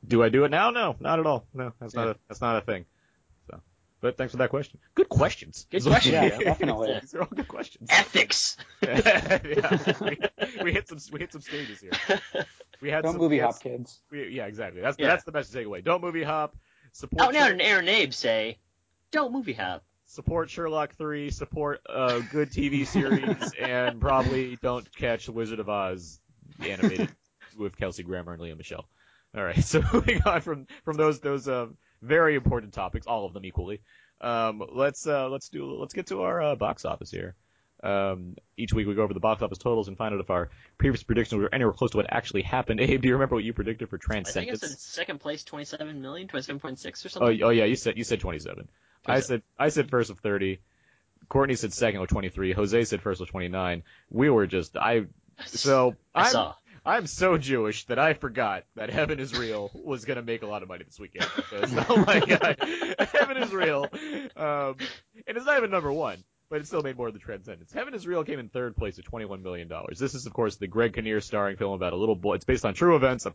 do 0.06 0.22
I 0.22 0.28
do 0.28 0.44
it 0.44 0.50
now? 0.50 0.70
No, 0.70 0.96
not 1.00 1.20
at 1.20 1.26
all. 1.26 1.44
No, 1.54 1.72
that's 1.80 1.94
not 1.94 2.08
a 2.08 2.16
that's 2.28 2.40
not 2.40 2.56
a 2.56 2.60
thing. 2.64 2.86
So, 4.00 4.08
but 4.08 4.16
thanks 4.16 4.32
for 4.32 4.38
that 4.38 4.50
question. 4.50 4.78
Good 4.94 5.08
questions. 5.08 5.66
Good 5.70 5.78
Is 5.78 5.84
what- 5.86 5.92
question. 6.02 6.12
Yeah, 6.14 6.38
definitely. 6.38 6.98
These 7.00 7.14
are 7.14 7.22
all 7.22 7.28
good 7.34 7.48
questions. 7.48 7.88
Ethics. 7.90 8.56
yeah, 8.82 9.38
we, 10.00 10.18
we 10.62 10.72
hit 10.72 10.88
some 10.88 10.98
we 11.12 11.20
hit 11.20 11.32
some 11.32 11.40
stages 11.42 11.80
here. 11.80 11.92
We 12.80 12.90
had 12.90 13.02
Don't 13.02 13.14
some, 13.14 13.20
movie 13.20 13.36
we 13.36 13.38
had 13.40 13.46
hop, 13.46 13.60
kids. 13.60 14.00
we, 14.10 14.28
yeah, 14.28 14.46
exactly. 14.46 14.80
That's 14.80 14.96
Yeah. 14.98 15.08
that's 15.08 15.24
the 15.24 15.32
best 15.32 15.52
takeaway. 15.52 15.82
Don't 15.84 16.02
movie 16.02 16.22
hop. 16.22 16.56
Support 16.92 17.22
Out 17.22 17.32
now, 17.34 17.46
Sher- 17.46 17.52
and 17.52 17.62
Aaron 17.62 17.88
Abe 17.88 18.12
say, 18.14 18.58
don't 19.10 19.32
movie 19.32 19.52
hop. 19.52 19.84
support 20.06 20.48
Sherlock 20.48 20.94
three. 20.96 21.30
Support 21.30 21.80
a 21.88 22.20
good 22.30 22.50
TV 22.50 22.86
series, 22.96 23.52
and 23.60 24.00
probably 24.00 24.56
don't 24.62 24.90
catch 24.96 25.26
The 25.26 25.32
Wizard 25.32 25.58
of 25.60 25.68
Oz 25.68 26.20
animated 26.60 27.10
with 27.58 27.76
Kelsey 27.76 28.04
Grammer 28.04 28.32
and 28.32 28.42
Lea 28.42 28.54
Michele. 28.54 28.88
All 29.36 29.44
right, 29.44 29.62
so 29.62 29.82
moving 29.92 30.22
on 30.24 30.40
from 30.40 30.66
from 30.84 30.96
those 30.96 31.20
those 31.20 31.46
uh, 31.48 31.66
very 32.02 32.34
important 32.34 32.72
topics, 32.72 33.06
all 33.06 33.24
of 33.26 33.32
them 33.32 33.44
equally. 33.44 33.80
Um, 34.20 34.62
let's 34.72 35.06
uh, 35.06 35.28
let's 35.28 35.48
do 35.48 35.78
let's 35.78 35.94
get 35.94 36.08
to 36.08 36.22
our 36.22 36.42
uh, 36.42 36.54
box 36.56 36.84
office 36.84 37.10
here. 37.10 37.34
Um, 37.80 38.34
each 38.56 38.72
week 38.72 38.88
we 38.88 38.94
go 38.96 39.02
over 39.02 39.14
the 39.14 39.20
box 39.20 39.40
office 39.40 39.58
totals 39.58 39.86
and 39.86 39.96
find 39.96 40.12
out 40.12 40.20
if 40.20 40.30
our 40.30 40.50
previous 40.78 41.04
predictions 41.04 41.40
were 41.40 41.54
anywhere 41.54 41.72
close 41.72 41.92
to 41.92 41.96
what 41.98 42.06
actually 42.10 42.42
happened. 42.42 42.80
Abe, 42.80 43.00
do 43.00 43.06
you 43.08 43.14
remember 43.14 43.36
what 43.36 43.44
you 43.44 43.52
predicted 43.52 43.88
for 43.88 43.96
I 43.96 43.98
think 43.98 44.04
Transcendence? 44.04 44.62
it's 44.64 44.72
in 44.72 44.78
second 44.78 45.20
place, 45.20 45.44
27 45.44 46.00
million, 46.02 46.26
27.6 46.26 46.64
or 46.64 46.68
Oh, 46.68 47.08
something. 47.08 47.42
oh 47.44 47.50
yeah, 47.50 47.64
you 47.64 47.76
said 47.76 47.96
you 47.96 48.02
said 48.04 48.18
27. 48.20 48.68
I 49.06 49.20
said 49.20 49.42
I 49.58 49.68
said 49.68 49.88
first 49.90 50.10
of 50.10 50.18
30. 50.18 50.58
Courtney 51.28 51.54
said 51.54 51.72
second 51.72 52.00
with 52.00 52.10
23. 52.10 52.52
Jose 52.52 52.84
said 52.84 53.00
first 53.02 53.20
with 53.20 53.30
29. 53.30 53.82
We 54.10 54.28
were 54.30 54.46
just 54.46 54.76
I 54.76 55.06
so 55.46 55.94
I 56.14 56.30
saw. 56.30 56.54
I'm 56.88 57.06
so 57.06 57.36
Jewish 57.36 57.84
that 57.86 57.98
I 57.98 58.14
forgot 58.14 58.64
that 58.74 58.88
Heaven 58.88 59.20
is 59.20 59.36
Real 59.36 59.70
was 59.74 60.06
gonna 60.06 60.22
make 60.22 60.42
a 60.42 60.46
lot 60.46 60.62
of 60.62 60.68
money 60.68 60.84
this 60.84 60.98
weekend. 60.98 61.30
Oh 61.90 62.04
my 62.06 62.20
god, 62.20 62.56
Heaven 63.12 63.36
is 63.36 63.52
Real, 63.52 63.86
um, 64.36 64.76
and 65.26 65.36
it's 65.36 65.44
not 65.44 65.58
even 65.58 65.70
number 65.70 65.92
one, 65.92 66.24
but 66.48 66.60
it 66.60 66.66
still 66.66 66.82
made 66.82 66.96
more 66.96 67.10
than 67.10 67.20
Transcendence. 67.20 67.72
Heaven 67.72 67.92
is 67.92 68.06
Real 68.06 68.24
came 68.24 68.38
in 68.38 68.48
third 68.48 68.74
place 68.74 68.98
at 68.98 69.04
21 69.04 69.42
million 69.42 69.68
dollars. 69.68 69.98
This 69.98 70.14
is 70.14 70.24
of 70.24 70.32
course 70.32 70.56
the 70.56 70.66
Greg 70.66 70.94
Kinnear 70.94 71.20
starring 71.20 71.56
film 71.56 71.74
about 71.74 71.92
a 71.92 71.96
little 71.96 72.16
boy. 72.16 72.36
It's 72.36 72.44
based 72.46 72.64
on 72.64 72.72
true 72.72 72.96
events, 72.96 73.26
uh, 73.26 73.32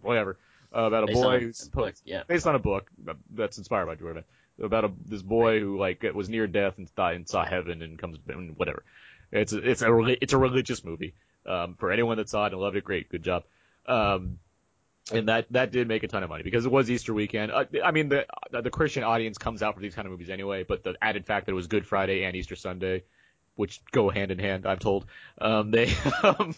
whatever, 0.00 0.38
uh, 0.74 0.80
about 0.80 1.04
a 1.04 1.06
Based 1.08 1.22
boy 1.22 1.40
who's 1.40 1.68
book, 1.68 1.94
yeah. 2.04 2.22
based 2.26 2.46
on 2.46 2.54
a 2.54 2.58
book 2.58 2.90
that's 3.30 3.58
inspired 3.58 3.86
by 3.86 3.96
true 3.96 4.10
events 4.10 4.28
about 4.62 4.84
a 4.84 4.92
this 5.04 5.22
boy 5.22 5.60
who 5.60 5.78
like 5.78 6.04
was 6.14 6.28
near 6.28 6.46
death 6.46 6.78
and 6.78 6.88
and 6.96 7.28
saw 7.28 7.44
heaven 7.44 7.82
and 7.82 7.98
comes 7.98 8.18
and 8.28 8.56
whatever. 8.56 8.82
It's 9.30 9.52
a, 9.52 9.58
it's 9.58 9.82
a 9.82 10.22
it's 10.22 10.32
a 10.32 10.38
religious 10.38 10.84
movie. 10.84 11.14
Um, 11.48 11.74
for 11.74 11.90
anyone 11.90 12.18
that 12.18 12.28
saw 12.28 12.46
it 12.46 12.52
and 12.52 12.60
loved 12.60 12.76
it, 12.76 12.84
great, 12.84 13.08
good 13.08 13.22
job. 13.22 13.44
Um, 13.86 14.38
and 15.10 15.28
that 15.28 15.46
that 15.50 15.72
did 15.72 15.88
make 15.88 16.02
a 16.02 16.08
ton 16.08 16.22
of 16.22 16.28
money 16.28 16.42
because 16.42 16.66
it 16.66 16.72
was 16.72 16.90
Easter 16.90 17.14
weekend. 17.14 17.50
Uh, 17.50 17.64
I 17.82 17.90
mean, 17.90 18.08
the 18.08 18.26
the 18.50 18.70
Christian 18.70 19.02
audience 19.02 19.38
comes 19.38 19.62
out 19.62 19.74
for 19.74 19.80
these 19.80 19.94
kind 19.94 20.06
of 20.06 20.12
movies 20.12 20.30
anyway, 20.30 20.64
but 20.64 20.84
the 20.84 20.94
added 21.00 21.26
fact 21.26 21.46
that 21.46 21.52
it 21.52 21.54
was 21.54 21.66
Good 21.66 21.86
Friday 21.86 22.24
and 22.24 22.36
Easter 22.36 22.56
Sunday, 22.56 23.04
which 23.54 23.80
go 23.90 24.10
hand 24.10 24.30
in 24.30 24.38
hand, 24.38 24.66
I'm 24.66 24.78
told, 24.78 25.06
um, 25.40 25.70
they 25.70 25.90
um, 26.22 26.54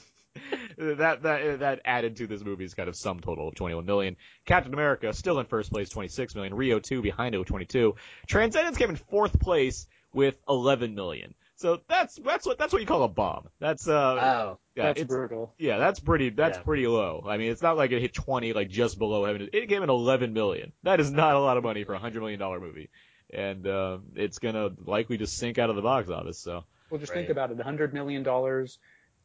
that 0.76 1.22
that 1.22 1.60
that 1.60 1.80
added 1.84 2.16
to 2.16 2.26
this 2.26 2.42
movie's 2.42 2.74
kind 2.74 2.88
of 2.88 2.96
sum 2.96 3.20
total 3.20 3.48
of 3.48 3.54
21 3.54 3.84
million. 3.84 4.16
Captain 4.44 4.72
America 4.72 5.12
still 5.12 5.38
in 5.38 5.46
first 5.46 5.72
place, 5.72 5.88
26 5.88 6.34
million. 6.34 6.54
Rio 6.54 6.78
2 6.78 7.02
behind 7.02 7.34
it 7.34 7.38
with 7.38 7.48
22. 7.48 7.94
Transcendence 8.26 8.76
came 8.76 8.90
in 8.90 8.96
fourth 8.96 9.38
place 9.38 9.86
with 10.12 10.34
11 10.48 10.94
million. 10.94 11.34
So 11.60 11.78
that's 11.88 12.16
that's 12.16 12.46
what 12.46 12.56
that's 12.56 12.72
what 12.72 12.80
you 12.80 12.86
call 12.88 13.02
a 13.02 13.08
bomb. 13.08 13.48
That's 13.58 13.86
uh 13.86 13.92
Wow. 13.92 14.58
yeah, 14.74 14.82
That's 14.86 15.02
it's, 15.02 15.08
brutal. 15.08 15.54
yeah, 15.58 15.76
that's 15.76 16.00
pretty. 16.00 16.30
That's 16.30 16.56
Yeah. 16.56 16.62
pretty 16.64 16.86
low. 16.86 17.22
I 17.28 17.36
mean, 17.36 17.50
it's 17.52 17.60
not 17.60 17.76
like 17.76 17.90
it 17.92 18.00
hit 18.00 18.14
20, 18.14 18.54
like 18.54 18.70
just 18.70 18.98
below 18.98 19.26
heaven. 19.26 19.50
It 19.52 19.68
came 19.68 19.82
in 19.82 19.90
11 19.90 20.32
million. 20.32 20.72
That 20.84 21.00
is 21.00 21.10
not 21.10 21.34
a 21.34 21.38
lot 21.38 21.58
of 21.58 21.62
money 21.62 21.84
for 21.84 21.92
a 21.92 21.98
hundred 21.98 22.20
million 22.20 22.40
dollar 22.40 22.60
movie, 22.60 22.88
and 23.30 23.66
uh, 23.66 23.98
it's 24.14 24.38
gonna 24.38 24.70
likely 24.86 25.18
just 25.18 25.36
sink 25.36 25.58
out 25.58 25.68
of 25.68 25.76
the 25.76 25.82
box 25.82 26.08
office. 26.08 26.38
So 26.38 26.64
Well, 26.88 26.98
just 26.98 27.12
Right. 27.12 27.18
think 27.18 27.28
about 27.28 27.50
it, 27.50 27.58
$100 27.58 27.92
million, 27.92 28.26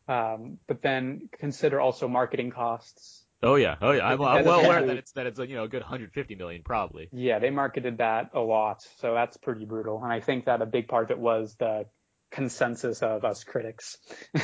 um, 0.07 0.57
but 0.67 0.81
then 0.81 1.29
consider 1.39 1.79
also 1.79 2.07
marketing 2.09 2.51
costs. 2.51 3.25
oh 3.43 3.55
yeah, 3.55 3.75
oh 3.81 3.91
yeah, 3.91 4.05
I'm, 4.07 4.21
I'm 4.21 4.43
well 4.45 4.59
aware 4.59 4.85
that 4.85 4.97
it's 4.97 5.11
that 5.13 5.25
it's 5.25 5.39
a, 5.39 5.47
you 5.47 5.55
know 5.55 5.63
a 5.63 5.67
good 5.69 5.81
150 5.83 6.35
million 6.35 6.63
probably. 6.63 7.07
Yeah, 7.13 7.39
they 7.39 7.49
marketed 7.49 7.99
that 7.99 8.31
a 8.33 8.41
lot, 8.41 8.85
so 8.99 9.13
that's 9.13 9.37
pretty 9.37 9.63
brutal. 9.63 10.03
And 10.03 10.11
I 10.11 10.19
think 10.19 10.45
that 10.45 10.61
a 10.61 10.65
big 10.65 10.89
part 10.89 11.05
of 11.05 11.11
it 11.11 11.19
was 11.19 11.55
the 11.55 11.85
consensus 12.31 13.01
of 13.01 13.23
us 13.23 13.43
critics. 13.43 13.97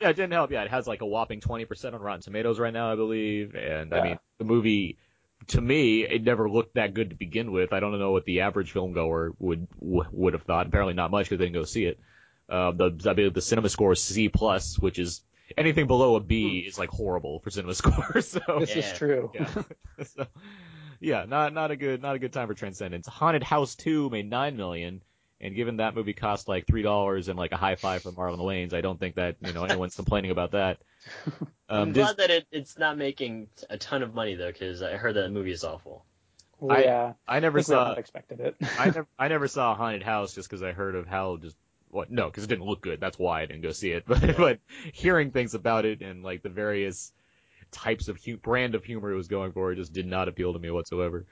Yeah, 0.00 0.08
it 0.08 0.16
didn't 0.16 0.32
help. 0.32 0.50
Yeah, 0.50 0.62
it 0.62 0.70
has 0.70 0.86
like 0.86 1.00
a 1.00 1.06
whopping 1.06 1.40
20% 1.40 1.94
on 1.94 2.00
Rotten 2.00 2.22
Tomatoes 2.22 2.58
right 2.58 2.72
now, 2.72 2.92
I 2.92 2.96
believe. 2.96 3.54
And 3.54 3.94
I 3.94 4.02
mean, 4.02 4.18
the 4.38 4.44
movie, 4.44 4.98
to 5.48 5.60
me, 5.60 6.02
it 6.02 6.24
never 6.24 6.50
looked 6.50 6.74
that 6.74 6.94
good 6.94 7.10
to 7.10 7.16
begin 7.16 7.52
with. 7.52 7.72
I 7.72 7.80
don't 7.80 7.98
know 7.98 8.10
what 8.10 8.24
the 8.24 8.40
average 8.40 8.72
filmgoer 8.72 9.30
would 9.38 9.68
would 9.80 10.32
have 10.32 10.42
thought. 10.42 10.66
Apparently, 10.66 10.94
not 10.94 11.10
much 11.10 11.26
because 11.26 11.38
they 11.38 11.44
didn't 11.46 11.60
go 11.60 11.64
see 11.64 11.84
it. 11.84 12.00
Uh, 12.48 12.72
the 12.72 12.98
I 13.08 13.12
believe 13.12 13.34
the 13.34 13.40
cinema 13.40 13.68
score 13.68 13.92
is 13.92 14.02
C 14.02 14.28
plus, 14.28 14.78
which 14.78 14.98
is 14.98 15.22
anything 15.56 15.86
below 15.86 16.16
a 16.16 16.20
B 16.20 16.64
is 16.66 16.78
like 16.78 16.90
horrible 16.90 17.40
for 17.40 17.50
cinema 17.50 17.74
score. 17.76 18.20
So 18.20 18.40
this 18.60 18.74
is 18.74 18.92
true. 18.94 19.30
yeah. 19.34 19.48
so, 20.04 20.26
yeah, 21.00 21.24
not 21.26 21.52
not 21.52 21.70
a 21.70 21.76
good 21.76 22.02
not 22.02 22.16
a 22.16 22.18
good 22.18 22.32
time 22.32 22.48
for 22.48 22.54
Transcendence. 22.54 23.06
Haunted 23.06 23.42
House 23.42 23.74
2 23.76 24.10
made 24.10 24.28
9 24.28 24.56
million. 24.56 25.02
And 25.42 25.54
given 25.56 25.78
that 25.78 25.94
movie 25.96 26.12
cost 26.12 26.46
like 26.48 26.66
three 26.66 26.82
dollars 26.82 27.28
and 27.28 27.36
like 27.38 27.52
a 27.52 27.56
high 27.56 27.74
five 27.74 28.02
from 28.02 28.14
Marlon 28.14 28.38
Wayans, 28.38 28.72
I 28.72 28.80
don't 28.80 28.98
think 29.00 29.16
that 29.16 29.36
you 29.40 29.52
know 29.52 29.64
anyone's 29.64 29.96
complaining 29.96 30.30
about 30.30 30.52
that. 30.52 30.78
I'm 31.68 31.82
Um, 31.82 31.92
this, 31.92 32.04
glad 32.04 32.16
that 32.18 32.30
it, 32.30 32.46
it's 32.52 32.78
not 32.78 32.96
making 32.96 33.48
a 33.68 33.76
ton 33.76 34.02
of 34.02 34.14
money 34.14 34.36
though, 34.36 34.52
because 34.52 34.82
I 34.82 34.96
heard 34.96 35.14
that 35.16 35.30
movie 35.30 35.50
is 35.52 35.64
awful. 35.64 36.04
Well, 36.60 36.76
I- 36.78 36.82
yeah, 36.84 37.12
I 37.26 37.38
I 37.38 37.40
never 37.40 37.58
think 37.58 37.68
we 37.68 37.74
all 37.74 37.94
saw 37.94 37.98
expected 37.98 38.40
it. 38.40 38.56
I 38.78 38.84
never 38.86 39.06
I 39.18 39.28
never 39.28 39.48
saw 39.48 39.74
Haunted 39.74 40.04
House 40.04 40.34
just 40.34 40.48
because 40.48 40.62
I 40.62 40.72
heard 40.72 40.94
of 40.94 41.08
how 41.08 41.38
just 41.38 41.56
what? 41.90 42.10
No, 42.10 42.26
because 42.26 42.44
it 42.44 42.46
didn't 42.46 42.64
look 42.66 42.80
good. 42.80 43.00
That's 43.00 43.18
why 43.18 43.42
I 43.42 43.46
didn't 43.46 43.62
go 43.62 43.72
see 43.72 43.90
it. 43.90 44.04
But 44.06 44.36
but 44.36 44.58
hearing 44.92 45.32
things 45.32 45.54
about 45.54 45.84
it 45.86 46.02
and 46.02 46.22
like 46.22 46.42
the 46.42 46.50
various 46.50 47.10
types 47.72 48.06
of 48.08 48.22
hu- 48.22 48.36
brand 48.36 48.74
of 48.76 48.84
humor 48.84 49.10
it 49.10 49.16
was 49.16 49.28
going 49.28 49.50
for, 49.52 49.72
it 49.72 49.76
just 49.76 49.92
did 49.92 50.06
not 50.06 50.28
appeal 50.28 50.52
to 50.52 50.58
me 50.58 50.70
whatsoever. 50.70 51.26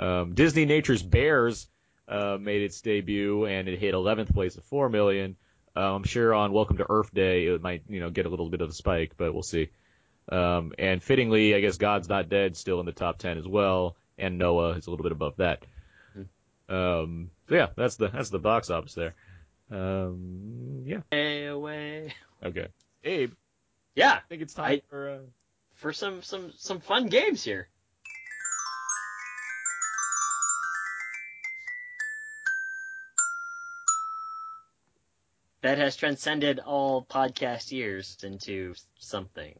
Um, 0.00 0.34
Disneynature's 0.34 1.02
Bears 1.02 1.68
uh, 2.08 2.38
made 2.40 2.62
its 2.62 2.80
debut 2.80 3.46
and 3.46 3.68
it 3.68 3.78
hit 3.78 3.94
11th 3.94 4.32
place 4.32 4.56
at 4.56 4.64
four 4.64 4.88
million. 4.88 5.36
Uh, 5.76 5.94
I'm 5.94 6.04
sure 6.04 6.32
on 6.34 6.52
Welcome 6.52 6.78
to 6.78 6.86
Earth 6.88 7.12
Day 7.12 7.46
it 7.46 7.60
might 7.62 7.82
you 7.88 8.00
know 8.00 8.10
get 8.10 8.26
a 8.26 8.28
little 8.28 8.48
bit 8.48 8.60
of 8.60 8.70
a 8.70 8.72
spike, 8.72 9.12
but 9.16 9.32
we'll 9.34 9.42
see. 9.42 9.68
Um, 10.30 10.72
and 10.78 11.02
fittingly, 11.02 11.54
I 11.54 11.60
guess 11.60 11.76
God's 11.76 12.08
Not 12.08 12.28
Dead 12.28 12.56
still 12.56 12.80
in 12.80 12.86
the 12.86 12.92
top 12.92 13.18
10 13.18 13.38
as 13.38 13.46
well, 13.46 13.94
and 14.18 14.38
Noah 14.38 14.70
is 14.70 14.86
a 14.86 14.90
little 14.90 15.04
bit 15.04 15.12
above 15.12 15.36
that. 15.36 15.62
Um, 16.68 17.30
so 17.48 17.54
yeah, 17.54 17.68
that's 17.76 17.96
the 17.96 18.08
that's 18.08 18.30
the 18.30 18.38
box 18.40 18.70
office 18.70 18.94
there. 18.94 19.14
Um, 19.70 20.82
yeah. 20.84 21.00
Away, 21.12 21.46
away. 21.46 22.14
Okay. 22.44 22.68
Abe, 23.04 23.32
Yeah, 23.94 24.12
I 24.14 24.20
think 24.28 24.42
it's 24.42 24.54
time 24.54 24.64
I- 24.70 24.82
for 24.88 25.10
uh, 25.10 25.18
for 25.74 25.92
some 25.92 26.22
some 26.22 26.52
some 26.56 26.80
fun 26.80 27.06
games 27.06 27.44
here. 27.44 27.68
That 35.66 35.78
has 35.78 35.96
transcended 35.96 36.60
all 36.60 37.04
podcast 37.04 37.72
years 37.72 38.18
into 38.22 38.74
something. 39.00 39.58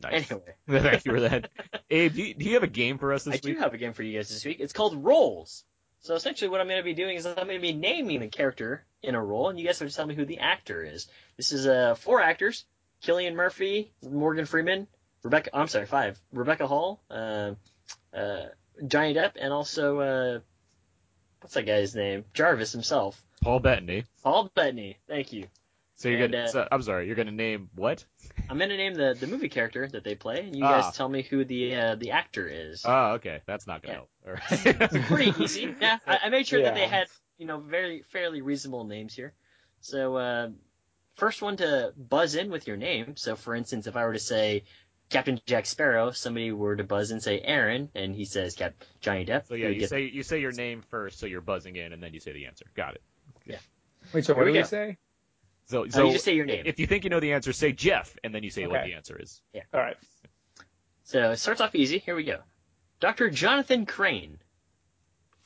nice. 0.00 0.30
Anyway, 0.30 0.54
Thank 0.68 1.04
you 1.04 1.12
for 1.14 1.20
that. 1.22 1.50
Abe, 1.90 2.14
do 2.14 2.22
you, 2.22 2.34
do 2.34 2.44
you 2.44 2.54
have 2.54 2.62
a 2.62 2.68
game 2.68 2.96
for 2.98 3.12
us 3.12 3.24
this 3.24 3.42
week? 3.42 3.56
I 3.56 3.58
do 3.58 3.58
have 3.58 3.74
a 3.74 3.76
game 3.76 3.92
for 3.92 4.04
you 4.04 4.16
guys 4.16 4.28
this 4.28 4.44
week. 4.44 4.58
It's 4.60 4.72
called 4.72 5.02
Roles. 5.02 5.64
So 5.98 6.14
essentially, 6.14 6.48
what 6.48 6.60
I'm 6.60 6.68
going 6.68 6.78
to 6.78 6.84
be 6.84 6.94
doing 6.94 7.16
is 7.16 7.26
I'm 7.26 7.34
going 7.34 7.48
to 7.48 7.58
be 7.58 7.72
naming 7.72 8.20
the 8.20 8.28
character 8.28 8.86
in 9.02 9.16
a 9.16 9.20
role, 9.20 9.48
and 9.48 9.58
you 9.58 9.66
guys 9.66 9.80
have 9.80 9.88
to 9.88 9.94
tell 9.96 10.06
me 10.06 10.14
who 10.14 10.24
the 10.24 10.38
actor 10.38 10.84
is. 10.84 11.08
This 11.36 11.50
is 11.50 11.66
uh, 11.66 11.96
four 11.96 12.20
actors: 12.20 12.64
Cillian 13.02 13.34
Murphy, 13.34 13.90
Morgan 14.00 14.46
Freeman, 14.46 14.86
Rebecca. 15.24 15.50
I'm 15.52 15.66
sorry, 15.66 15.86
five: 15.86 16.20
Rebecca 16.32 16.68
Hall, 16.68 17.02
uh, 17.10 17.54
uh, 18.14 18.44
Johnny 18.86 19.12
Depp, 19.12 19.32
and 19.34 19.52
also 19.52 19.98
uh, 19.98 20.38
what's 21.40 21.54
that 21.54 21.64
guy's 21.66 21.94
name? 21.94 22.24
Jarvis 22.34 22.72
himself, 22.72 23.22
Paul 23.42 23.60
Bettany. 23.60 24.04
Paul 24.22 24.50
Bettany. 24.54 24.98
Thank 25.08 25.32
you. 25.32 25.46
So 25.96 26.08
you're 26.08 26.22
And, 26.24 26.32
gonna. 26.32 26.44
uh, 26.44 26.48
so, 26.48 26.68
I'm 26.70 26.82
sorry. 26.82 27.06
You're 27.06 27.16
gonna 27.16 27.32
name 27.32 27.70
what? 27.74 28.04
I'm 28.48 28.56
going 28.58 28.70
to 28.70 28.76
name 28.76 28.94
the, 28.94 29.16
the 29.18 29.26
movie 29.26 29.48
character 29.48 29.86
that 29.88 30.04
they 30.04 30.14
play, 30.14 30.40
and 30.46 30.54
you 30.56 30.64
Ah. 30.64 30.80
guys 30.80 30.96
tell 30.96 31.08
me 31.08 31.22
who 31.22 31.44
the 31.44 31.74
uh, 31.74 31.94
the 31.96 32.12
actor 32.12 32.46
is. 32.48 32.82
Oh, 32.86 33.14
okay. 33.14 33.40
That's 33.46 33.66
not 33.66 33.82
gonna 33.82 33.94
help. 33.94 34.10
All 34.26 34.32
right. 34.50 34.90
pretty 35.06 35.34
easy. 35.42 35.74
Yeah, 35.80 35.98
I, 36.06 36.18
I 36.24 36.28
made 36.28 36.46
sure 36.46 36.62
that 36.62 36.74
they 36.74 36.86
had 36.86 37.08
you 37.36 37.46
know 37.46 37.58
very 37.58 38.02
fairly 38.10 38.40
reasonable 38.40 38.84
names 38.84 39.12
here. 39.14 39.32
So 39.80 40.16
uh, 40.16 40.48
first 41.16 41.42
one 41.42 41.56
to 41.58 41.92
buzz 41.96 42.36
in 42.36 42.50
with 42.50 42.66
your 42.68 42.76
name. 42.76 43.16
So 43.16 43.34
for 43.34 43.54
instance, 43.56 43.86
if 43.88 43.96
I 43.96 44.04
were 44.04 44.12
to 44.12 44.18
say 44.20 44.64
Captain 45.10 45.40
Jack 45.46 45.64
Sparrow, 45.66 46.10
somebody 46.10 46.52
were 46.52 46.76
to 46.76 46.84
buzz 46.84 47.10
and 47.10 47.22
say 47.22 47.40
Aaron, 47.40 47.90
and 47.94 48.14
he 48.14 48.24
says 48.26 48.54
Cap 48.54 48.74
Johnny 49.00 49.24
Depp. 49.24 49.46
So 49.48 49.54
yeah, 49.54 49.68
you 49.68 49.80
get- 49.80 49.88
say 49.88 50.02
you 50.04 50.22
say 50.22 50.40
your 50.40 50.52
name 50.52 50.82
first, 50.82 51.18
so 51.18 51.26
you're 51.26 51.40
buzzing 51.40 51.76
in, 51.76 51.92
and 51.92 52.02
then 52.02 52.12
you 52.12 52.20
say 52.20 52.32
the 52.32 52.46
answer. 52.46 52.66
Got 52.74 52.94
it. 52.96 53.02
Yeah. 53.46 53.58
Wait, 54.12 54.24
so 54.24 54.34
Here 54.34 54.42
what 54.42 54.46
do 54.46 54.52
we 54.52 54.58
go. 54.58 54.64
say? 54.64 54.96
So 55.66 55.84
Oh, 55.84 55.88
so 55.88 56.06
you 56.06 56.12
just 56.12 56.24
say 56.24 56.34
your 56.34 56.46
name. 56.46 56.62
if 56.66 56.78
you 56.78 56.86
think 56.86 57.04
you 57.04 57.10
know 57.10 57.20
the 57.20 57.32
answer, 57.32 57.52
say 57.52 57.72
Jeff, 57.72 58.16
and 58.24 58.34
then 58.34 58.42
you 58.42 58.50
say 58.50 58.66
what 58.66 58.84
the 58.84 58.94
answer 58.94 59.18
is. 59.20 59.42
Yeah. 59.52 59.62
All 59.72 59.80
right. 59.80 59.96
So 61.04 61.30
it 61.30 61.36
starts 61.38 61.60
off 61.60 61.74
easy. 61.74 61.98
Here 61.98 62.14
we 62.16 62.24
go. 62.24 62.40
Dr. 63.00 63.30
Jonathan 63.30 63.86
Crane. 63.86 64.38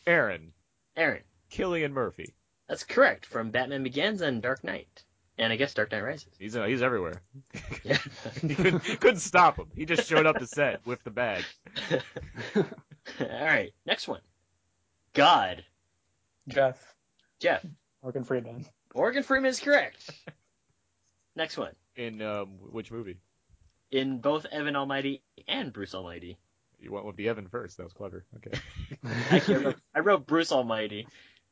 Aaron, 0.06 0.52
Aaron. 0.96 1.22
Cillian 1.50 1.92
Murphy. 1.92 2.34
That's 2.68 2.82
correct 2.84 3.26
from 3.26 3.50
Batman 3.50 3.82
Begins 3.84 4.20
and 4.22 4.42
Dark 4.42 4.64
Knight. 4.64 5.04
And 5.38 5.52
I 5.52 5.56
guess 5.56 5.72
Dark 5.74 5.90
Knight 5.92 6.02
Rises. 6.02 6.34
He's 6.38 6.56
uh, 6.56 6.64
he's 6.64 6.82
everywhere. 6.82 7.22
Yeah. 7.84 7.98
he 8.40 8.54
couldn't, 8.54 8.80
couldn't 9.00 9.18
stop 9.18 9.56
him. 9.56 9.66
He 9.74 9.86
just 9.86 10.08
showed 10.08 10.24
up 10.24 10.38
to 10.38 10.46
set 10.46 10.86
with 10.86 11.02
the 11.02 11.10
bag. 11.10 11.44
All 12.56 12.64
right, 13.18 13.72
next 13.84 14.06
one. 14.06 14.20
God. 15.14 15.64
Jeff. 16.48 16.94
Jeff. 17.40 17.64
Morgan 18.02 18.22
Freeman. 18.22 18.66
Morgan 18.94 19.24
Freeman 19.24 19.50
is 19.50 19.58
correct. 19.58 20.10
Next 21.34 21.56
one. 21.56 21.72
In 21.96 22.22
um, 22.22 22.48
which 22.70 22.92
movie? 22.92 23.16
In 23.90 24.18
both 24.20 24.46
Evan 24.46 24.76
Almighty 24.76 25.22
and 25.48 25.72
Bruce 25.72 25.94
Almighty. 25.94 26.38
You 26.78 26.92
went 26.92 27.06
with 27.06 27.16
the 27.16 27.28
Evan 27.28 27.48
first. 27.48 27.76
That 27.76 27.84
was 27.84 27.92
clever. 27.92 28.24
Okay. 28.36 28.58
I 29.04 29.54
wrote, 29.54 29.76
I 29.94 30.00
wrote 30.00 30.26
Bruce 30.26 30.52
Almighty. 30.52 31.06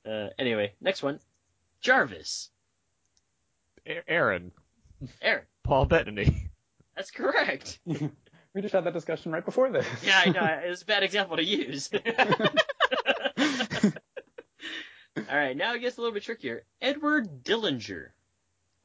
Uh, 0.07 0.29
anyway, 0.39 0.75
next 0.81 1.03
one. 1.03 1.19
Jarvis. 1.81 2.51
A- 3.87 4.09
Aaron, 4.11 4.53
Aaron. 5.23 5.45
Paul 5.65 5.87
Bettany. 5.87 6.51
That's 6.97 7.11
correct. 7.11 7.79
We 8.53 8.63
just 8.63 8.73
had 8.75 8.83
that 8.83 8.95
discussion 8.95 9.31
right 9.31 9.45
before 9.45 9.71
this. 9.71 9.87
Yeah, 10.03 10.23
I 10.27 10.31
know. 10.31 10.45
It 10.67 10.69
was 10.69 10.83
a 10.83 10.85
bad 10.85 11.05
example 11.05 11.37
to 11.37 11.45
use. 11.45 11.89
All 15.17 15.37
right, 15.37 15.57
now 15.57 15.75
it 15.75 15.79
gets 15.81 15.99
a 15.99 16.01
little 16.01 16.13
bit 16.13 16.25
trickier. 16.25 16.65
Edward 16.83 17.45
Dillinger. 17.45 18.09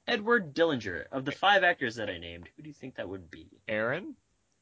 Edward 0.08 0.54
Dillinger. 0.54 1.06
Of 1.12 1.26
the 1.26 1.32
five 1.32 1.64
actors 1.64 1.96
that 1.96 2.10
I 2.10 2.20
named, 2.20 2.48
who 2.56 2.62
do 2.64 2.70
you 2.70 2.76
think 2.76 2.98
that 2.98 3.10
would 3.10 3.32
be? 3.32 3.48
Aaron, 3.68 4.16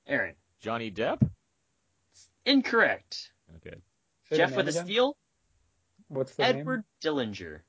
Aaron. 0.08 0.36
Johnny 0.62 0.90
Depp. 0.90 1.22
Incorrect. 2.46 3.32
Okay. 3.58 3.76
Say 4.30 4.38
Jeff 4.38 4.56
with 4.56 4.68
a 4.68 4.70
again? 4.70 4.86
steal. 4.86 5.18
What's 6.08 6.34
the 6.36 6.44
Edward 6.44 6.86
Dillinger. 7.04 7.60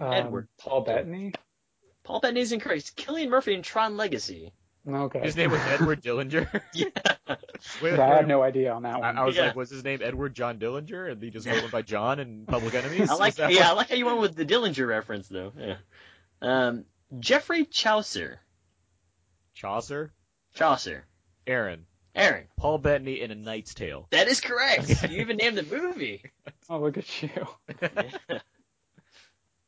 Um, 0.00 0.12
Edward. 0.12 0.48
Paul 0.58 0.80
Bettany. 0.80 1.34
Paul 2.04 2.20
Bettany's 2.20 2.52
incorrect. 2.52 2.96
Cillian 2.96 3.28
Murphy 3.28 3.54
in 3.54 3.62
Tron 3.62 3.96
Legacy. 3.96 4.52
Okay. 4.88 5.20
His 5.20 5.36
name 5.36 5.50
was 5.52 5.60
Edward 5.62 6.02
Dillinger. 6.04 6.60
Yeah. 6.74 6.86
Wait, 7.80 7.98
I 7.98 8.16
had 8.16 8.26
no 8.26 8.42
idea 8.42 8.72
on 8.72 8.82
that 8.82 8.98
one. 8.98 9.16
I 9.16 9.24
was 9.24 9.36
Yeah. 9.36 9.46
like, 9.46 9.56
was 9.56 9.70
his 9.70 9.84
name 9.84 10.00
Edward 10.02 10.34
John 10.34 10.58
Dillinger? 10.58 11.12
And 11.12 11.22
he 11.22 11.30
just 11.30 11.46
went 11.46 11.70
by 11.70 11.82
John 11.82 12.18
in 12.18 12.46
Public 12.46 12.74
Enemies? 12.74 13.08
I 13.08 13.14
like 13.14 13.30
Is 13.30 13.36
that 13.36 13.52
yeah, 13.52 13.70
I 13.70 13.74
like 13.74 13.90
how 13.90 13.94
you 13.94 14.06
went 14.06 14.18
with 14.20 14.34
the 14.34 14.44
Dillinger 14.44 14.86
reference 14.88 15.28
though. 15.28 15.52
Yeah. 15.56 15.76
Um, 16.40 16.84
Geoffrey 17.20 17.64
Chaucer. 17.66 18.40
Chaucer. 19.54 20.12
Chaucer. 20.54 21.04
Aaron. 21.46 21.86
Aaron. 22.14 22.44
Paul 22.58 22.78
Bettany 22.78 23.20
in 23.20 23.30
A 23.30 23.34
Knight's 23.36 23.74
Tale. 23.74 24.08
That 24.10 24.26
is 24.28 24.40
correct. 24.40 25.04
You 25.10 25.20
even 25.20 25.36
named 25.36 25.56
the 25.56 25.62
movie. 25.62 26.22
Oh, 26.68 26.80
look 26.80 26.98
at 26.98 27.22
you. 27.22 27.30
Yeah. 27.80 28.38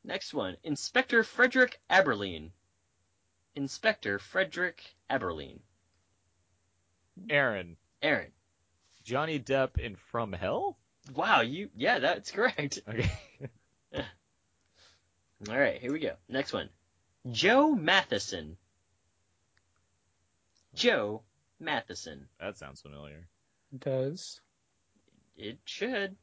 Next 0.05 0.35
one. 0.35 0.56
Inspector 0.62 1.24
Frederick 1.24 1.81
Aberline. 1.90 2.51
Inspector 3.56 4.18
Frederick 4.18 4.82
Aberline. 5.10 5.60
Aaron. 7.31 7.76
Aaron. 8.02 8.32
Johnny 9.02 9.40
Depp 9.40 9.78
in 9.78 9.97
From 9.97 10.32
Hell? 10.32 10.76
Wow, 11.14 11.40
you 11.43 11.70
yeah, 11.76 11.98
that's 11.98 12.31
correct. 12.31 12.81
Okay. 12.89 13.10
All 15.51 15.59
right, 15.59 15.81
here 15.81 15.93
we 15.93 15.98
go. 15.98 16.14
Next 16.28 16.52
one. 16.52 16.70
Joe 17.31 17.74
Matheson. 17.74 18.56
Joe 20.74 21.22
Matheson. 21.60 22.28
That 22.40 22.56
sounds 22.56 22.81
familiar. 22.81 23.28
It 23.72 23.81
Does. 23.81 24.40
It 25.36 25.59
should. 25.64 26.16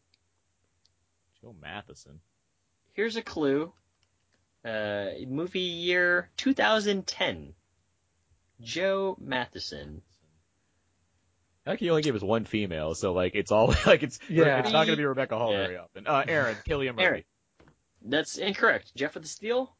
Joe 1.41 1.55
Matheson. 1.61 2.19
Here's 2.93 3.15
a 3.15 3.21
clue. 3.21 3.71
Uh, 4.63 5.07
movie 5.27 5.59
year 5.59 6.29
2010. 6.37 7.53
Joe 8.61 9.17
Matheson. 9.19 10.01
I 11.65 11.71
think 11.71 11.79
he 11.79 11.89
only 11.89 12.01
gave 12.03 12.15
us 12.15 12.21
one 12.21 12.45
female, 12.45 12.93
so 12.95 13.13
like 13.13 13.33
it's 13.35 13.51
all 13.51 13.67
like 13.85 14.03
it's 14.03 14.19
Yeah. 14.29 14.59
it's 14.59 14.71
not 14.71 14.85
gonna 14.85 14.97
be 14.97 15.05
Rebecca 15.05 15.37
Hall 15.37 15.51
Yeah. 15.51 15.63
very 15.65 15.77
often. 15.77 16.07
Uh, 16.07 16.23
Aaron, 16.27 16.55
Cillian 16.67 16.91
Murphy. 16.95 17.03
Aaron. 17.03 17.23
That's 18.03 18.37
incorrect. 18.37 18.93
Jeff 18.95 19.13
with 19.15 19.23
the 19.23 19.29
steal. 19.29 19.75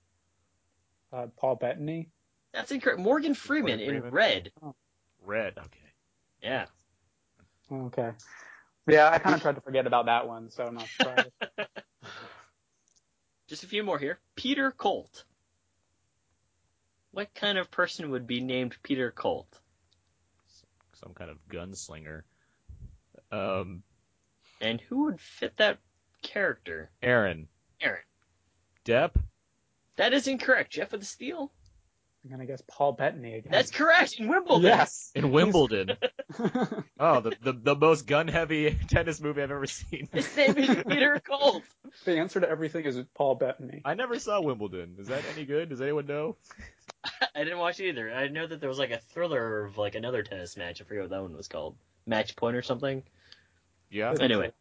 Uh, 1.11 1.27
Paul 1.37 1.55
Bettany. 1.55 2.09
That's 2.53 2.71
incorrect. 2.71 2.99
Morgan 2.99 3.33
Freeman 3.33 3.79
Morgan 3.79 3.95
in 3.95 4.01
Freeman. 4.01 4.11
red. 4.13 4.51
Red. 5.23 5.53
Okay. 5.57 5.67
Yeah. 6.41 6.65
Okay. 7.71 8.11
Yeah, 8.87 9.09
I 9.09 9.19
kind 9.19 9.35
of 9.35 9.41
tried 9.41 9.55
to 9.55 9.61
forget 9.61 9.85
about 9.87 10.07
that 10.07 10.27
one, 10.27 10.49
so 10.49 10.65
I'm 10.65 10.73
not 10.75 10.87
surprised. 10.87 11.29
Just 13.51 13.65
a 13.65 13.67
few 13.67 13.83
more 13.83 13.99
here. 13.99 14.17
Peter 14.37 14.71
Colt. 14.71 15.25
What 17.11 17.33
kind 17.33 17.57
of 17.57 17.69
person 17.69 18.11
would 18.11 18.25
be 18.25 18.39
named 18.39 18.77
Peter 18.81 19.11
Colt? 19.11 19.59
Some 20.93 21.13
kind 21.13 21.29
of 21.29 21.37
gunslinger. 21.49 22.21
Um, 23.29 23.83
And 24.61 24.79
who 24.79 25.03
would 25.03 25.19
fit 25.19 25.57
that 25.57 25.79
character? 26.21 26.91
Aaron. 27.03 27.49
Aaron. 27.81 28.05
Depp. 28.85 29.21
That 29.97 30.13
is 30.13 30.29
incorrect. 30.29 30.71
Jeff 30.71 30.93
with 30.93 31.01
the 31.01 31.05
steal. 32.21 32.31
I'm 32.31 32.37
gonna 32.37 32.47
guess 32.47 32.61
Paul 32.67 32.93
Bettany 32.93 33.35
again. 33.35 33.51
That's 33.51 33.71
correct. 33.71 34.19
In 34.19 34.27
Wimbledon. 34.27 34.63
Yes. 34.63 35.11
In 35.15 35.31
Wimbledon. 35.31 35.97
oh, 36.99 37.21
the, 37.21 37.35
the 37.41 37.53
the 37.53 37.75
most 37.75 38.07
gun 38.07 38.27
heavy 38.27 38.77
tennis 38.89 39.19
movie 39.21 39.41
I've 39.41 39.51
ever 39.51 39.67
seen. 39.67 40.07
His 40.11 40.35
name 40.35 40.57
is 40.57 40.83
Peter 40.87 41.21
Colt. 41.25 41.63
The 42.05 42.17
answer 42.19 42.39
to 42.39 42.49
everything 42.49 42.85
is 42.85 42.97
Paul 43.15 43.35
Bettany. 43.35 43.81
I 43.83 43.95
never 43.95 44.17
saw 44.17 44.39
Wimbledon. 44.39 44.95
Is 44.97 45.07
that 45.07 45.23
any 45.35 45.43
good? 45.45 45.67
Does 45.67 45.81
anyone 45.81 46.05
know? 46.05 46.37
I 47.35 47.43
didn't 47.43 47.59
watch 47.59 47.81
it 47.81 47.89
either. 47.89 48.13
I 48.13 48.29
know 48.29 48.47
that 48.47 48.61
there 48.61 48.69
was 48.69 48.79
like 48.79 48.91
a 48.91 48.97
thriller 48.97 49.65
of 49.65 49.77
like 49.77 49.95
another 49.95 50.23
tennis 50.23 50.55
match. 50.55 50.79
I 50.79 50.85
forget 50.85 51.03
what 51.03 51.09
that 51.09 51.21
one 51.21 51.35
was 51.35 51.49
called. 51.49 51.75
Match 52.05 52.37
point 52.37 52.55
or 52.55 52.61
something. 52.61 53.03
Yeah. 53.89 54.15
Anyway. 54.17 54.53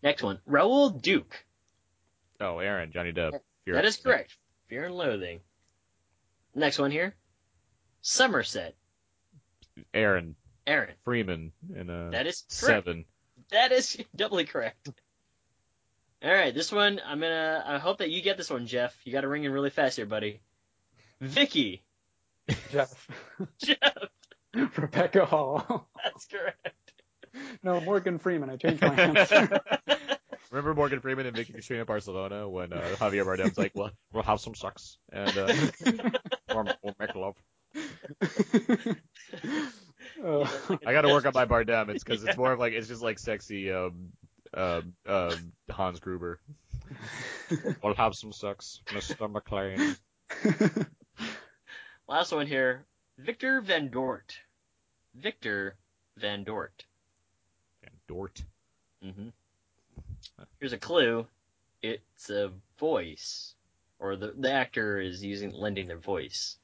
Next 0.00 0.22
one. 0.22 0.38
Raoul 0.46 0.90
Duke. 0.90 1.44
Oh, 2.40 2.58
Aaron, 2.58 2.92
Johnny 2.92 3.12
Depp. 3.12 3.40
Fear 3.64 3.74
That 3.74 3.84
is 3.84 3.96
correct. 3.96 4.36
Fear 4.68 4.84
and 4.84 4.94
Loathing. 4.94 5.40
Next 6.54 6.78
one 6.78 6.90
here. 6.90 7.14
Somerset. 8.02 8.74
Aaron 9.94 10.34
Aaron. 10.66 10.94
Freeman 11.04 11.52
in 11.74 11.88
uh, 11.90 12.10
That 12.10 12.26
is 12.26 12.42
correct. 12.42 12.84
seven. 12.84 13.04
That 13.50 13.72
is 13.72 13.98
doubly 14.16 14.44
correct. 14.44 14.88
All 16.22 16.32
right, 16.32 16.54
this 16.54 16.70
one 16.70 17.00
I'm 17.04 17.20
gonna. 17.20 17.64
I 17.66 17.78
hope 17.78 17.98
that 17.98 18.10
you 18.10 18.20
get 18.22 18.36
this 18.36 18.50
one, 18.50 18.66
Jeff. 18.66 18.94
You 19.04 19.12
got 19.12 19.22
to 19.22 19.28
ring 19.28 19.44
in 19.44 19.52
really 19.52 19.70
fast 19.70 19.96
here, 19.96 20.06
buddy. 20.06 20.40
Vicky. 21.20 21.82
Jeff. 22.70 23.08
Jeff. 23.58 23.96
Rebecca 24.76 25.24
Hall. 25.24 25.88
That's 26.04 26.26
correct. 26.26 26.92
No, 27.62 27.80
Morgan 27.80 28.18
Freeman. 28.18 28.50
I 28.50 28.56
changed 28.56 28.82
my 28.82 28.94
answer. 28.94 29.60
Remember 30.50 30.74
Morgan 30.74 31.00
Freeman 31.00 31.26
and 31.26 31.36
Vicky 31.36 31.52
Cristina 31.52 31.84
Barcelona 31.84 32.48
when 32.48 32.72
uh, 32.72 32.80
Javier 32.96 33.24
Bardem's 33.24 33.56
like, 33.56 33.72
"Well, 33.74 33.90
we'll 34.12 34.24
have 34.24 34.40
some 34.40 34.54
sex 34.54 34.98
and 35.12 35.38
uh, 35.38 35.52
we'll, 36.48 36.68
we'll 36.82 36.96
make 36.98 37.14
love." 37.14 37.36
Oh. 40.22 40.78
I 40.84 40.92
got 40.92 41.02
to 41.02 41.08
work 41.08 41.24
on 41.24 41.32
my 41.34 41.46
Bardem. 41.46 41.88
It's 41.88 42.04
because 42.04 42.24
it's 42.24 42.36
more 42.36 42.52
of 42.52 42.58
like 42.58 42.72
it's 42.72 42.88
just 42.88 43.02
like 43.02 43.18
sexy 43.18 43.72
um, 43.72 44.10
um, 44.54 44.94
um, 45.06 45.52
Hans 45.70 46.00
Gruber. 46.00 46.40
we'll 47.82 47.94
have 47.94 48.14
some 48.14 48.32
sex, 48.32 48.80
Mr. 48.86 49.30
McClane. 49.30 49.96
Last 52.08 52.32
one 52.32 52.46
here. 52.46 52.84
Victor 53.18 53.60
Van 53.60 53.88
Dort. 53.90 54.38
Victor 55.14 55.76
Van 56.16 56.44
Dort. 56.44 56.84
Van 57.82 57.92
Dort. 58.08 58.42
Mm-hmm. 59.04 59.28
Here's 60.58 60.72
a 60.72 60.78
clue. 60.78 61.26
It's 61.82 62.28
a 62.30 62.50
voice, 62.78 63.54
or 63.98 64.16
the 64.16 64.34
the 64.36 64.52
actor 64.52 64.98
is 65.00 65.24
using 65.24 65.52
lending 65.52 65.88
their 65.88 65.98
voice. 65.98 66.58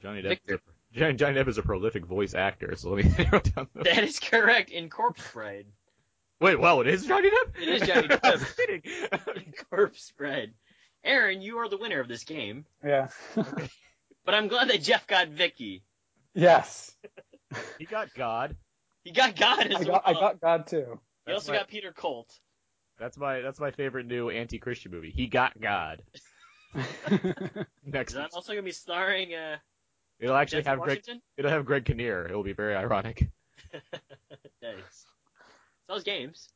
Johnny 0.00 0.22
Depp. 0.22 0.28
Victor. 0.28 0.60
Johnny, 0.92 1.14
Johnny 1.14 1.34
Depp 1.38 1.48
is 1.48 1.58
a 1.58 1.62
prolific 1.62 2.06
voice 2.06 2.34
actor, 2.34 2.74
so 2.76 2.90
let 2.90 3.04
me 3.04 3.12
narrow 3.18 3.40
down 3.40 3.68
the. 3.74 3.82
That 3.84 4.04
is 4.04 4.18
correct 4.20 4.70
in 4.70 4.88
Corpse 4.88 5.22
Bride. 5.32 5.66
Wait, 6.40 6.60
well, 6.60 6.80
it 6.82 6.86
is 6.86 7.06
Johnny 7.06 7.28
Depp. 7.30 7.60
It 7.60 7.68
is 7.68 7.88
Johnny 7.88 8.08
I 8.22 8.30
was 8.30 8.42
Depp. 8.42 8.56
kidding. 8.56 9.52
Corpse 9.70 10.12
Bride. 10.16 10.52
Aaron, 11.04 11.40
you 11.42 11.58
are 11.58 11.68
the 11.68 11.76
winner 11.78 12.00
of 12.00 12.08
this 12.08 12.24
game, 12.24 12.64
yeah. 12.84 13.08
but 13.34 14.34
I'm 14.34 14.48
glad 14.48 14.68
that 14.70 14.82
Jeff 14.82 15.06
got 15.06 15.28
Vicky. 15.28 15.82
yes. 16.34 16.94
he 17.78 17.84
got 17.84 18.12
God. 18.14 18.56
He 19.04 19.12
got 19.12 19.36
God 19.36 19.66
as 19.68 19.80
I 19.82 19.84
got, 19.84 20.02
I 20.04 20.12
got 20.14 20.40
God 20.40 20.66
too. 20.66 20.98
he 21.26 21.32
also 21.32 21.52
my- 21.52 21.58
got 21.58 21.68
Peter 21.68 21.92
Colt. 21.92 22.32
That's 22.98 23.16
my 23.16 23.40
that's 23.40 23.60
my 23.60 23.70
favorite 23.70 24.06
new 24.06 24.30
anti-Christian 24.30 24.90
movie. 24.90 25.10
He 25.10 25.26
got 25.26 25.60
God. 25.60 26.02
Next, 27.84 28.12
Is 28.12 28.16
that 28.16 28.30
also 28.34 28.52
gonna 28.52 28.62
be 28.62 28.72
starring 28.72 29.34
uh, 29.34 29.56
it'll 30.18 30.36
actually 30.36 30.62
Denzel 30.62 30.66
have 30.66 30.80
Greg. 30.80 31.02
It'll 31.36 31.50
have 31.50 31.64
Greg 31.64 31.84
Kinnear. 31.84 32.26
It'll 32.26 32.42
be 32.42 32.52
very 32.52 32.74
ironic. 32.74 33.28
nice. 34.62 35.06
Those 35.88 36.02
games. 36.04 36.48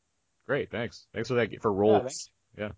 Great, 0.46 0.70
thanks. 0.70 1.06
Thanks 1.14 1.28
for 1.28 1.34
that 1.34 1.62
for 1.62 1.72
Yeah, 1.72 1.80
Roles. 1.80 2.30
Yeah. 2.58 2.70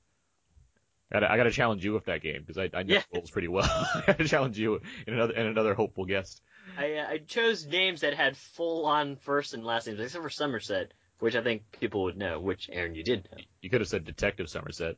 Gotta, 1.12 1.30
I 1.30 1.36
got 1.36 1.44
to 1.44 1.51
challenge 1.51 1.84
you 1.84 1.93
with 1.93 2.06
that 2.06 2.22
game 2.22 2.43
because 2.47 2.59
I, 2.59 2.70
I 2.78 2.82
know 2.84 2.94
Yeah. 2.94 3.02
Roles 3.14 3.30
pretty 3.30 3.48
well. 3.48 3.64
I 3.94 4.02
got 4.06 4.18
to 4.18 4.28
challenge 4.28 4.59
you 4.59 4.80
and 5.06 5.16
another 5.16 5.34
and 5.34 5.48
another 5.48 5.74
hopeful 5.74 6.05
guest. 6.06 6.40
I 6.78 6.94
uh, 6.94 7.06
I 7.09 7.18
chose 7.18 7.66
names 7.66 8.01
that 8.01 8.14
had 8.14 8.36
full 8.36 8.86
on 8.86 9.16
first 9.16 9.55
and 9.55 9.64
last 9.64 9.86
names, 9.86 10.01
except 10.01 10.22
for 10.22 10.30
Somerset, 10.30 10.93
which 11.23 11.36
I 11.36 11.40
think 11.40 11.62
people 11.78 12.03
would 12.03 12.16
know. 12.16 12.40
Which 12.40 12.69
Aaron, 12.73 12.97
you 12.97 13.05
did 13.05 13.28
know. 13.31 13.39
You 13.61 13.70
could 13.70 13.81
have 13.81 13.89
said 13.89 14.05
Detective 14.05 14.51
Somerset. 14.51 14.97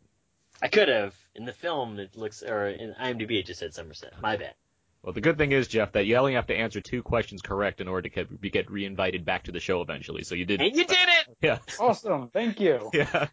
I 0.62 0.68
could 0.68 0.88
have. 0.88 1.14
In 1.34 1.44
the 1.44 1.52
film, 1.52 1.98
it 1.98 2.16
looks, 2.16 2.42
or 2.42 2.68
in 2.68 2.94
IMDb, 2.98 3.40
it 3.40 3.44
just 3.46 3.60
said 3.60 3.74
Somerset. 3.74 4.14
My 4.22 4.38
bad. 4.38 4.54
Well, 5.02 5.12
the 5.12 5.20
good 5.20 5.36
thing 5.36 5.52
is, 5.52 5.68
Jeff, 5.68 5.92
that 5.92 6.06
you 6.06 6.16
only 6.16 6.32
have 6.32 6.46
to 6.46 6.54
answer 6.56 6.80
two 6.80 7.02
questions 7.02 7.42
correct 7.42 7.82
in 7.82 7.88
order 7.88 8.08
to 8.08 8.14
get, 8.14 8.40
be- 8.40 8.48
get 8.48 8.70
reinvited 8.70 9.26
back 9.26 9.42
to 9.44 9.52
the 9.52 9.60
show 9.60 9.82
eventually. 9.82 10.22
So 10.24 10.34
you 10.34 10.46
did. 10.46 10.62
And 10.62 10.74
you 10.74 10.86
did 10.86 10.96
it! 10.96 11.36
Yeah. 11.42 11.58
Awesome. 11.78 12.30
Thank 12.30 12.58
you. 12.58 12.90
Yeah. 12.94 13.26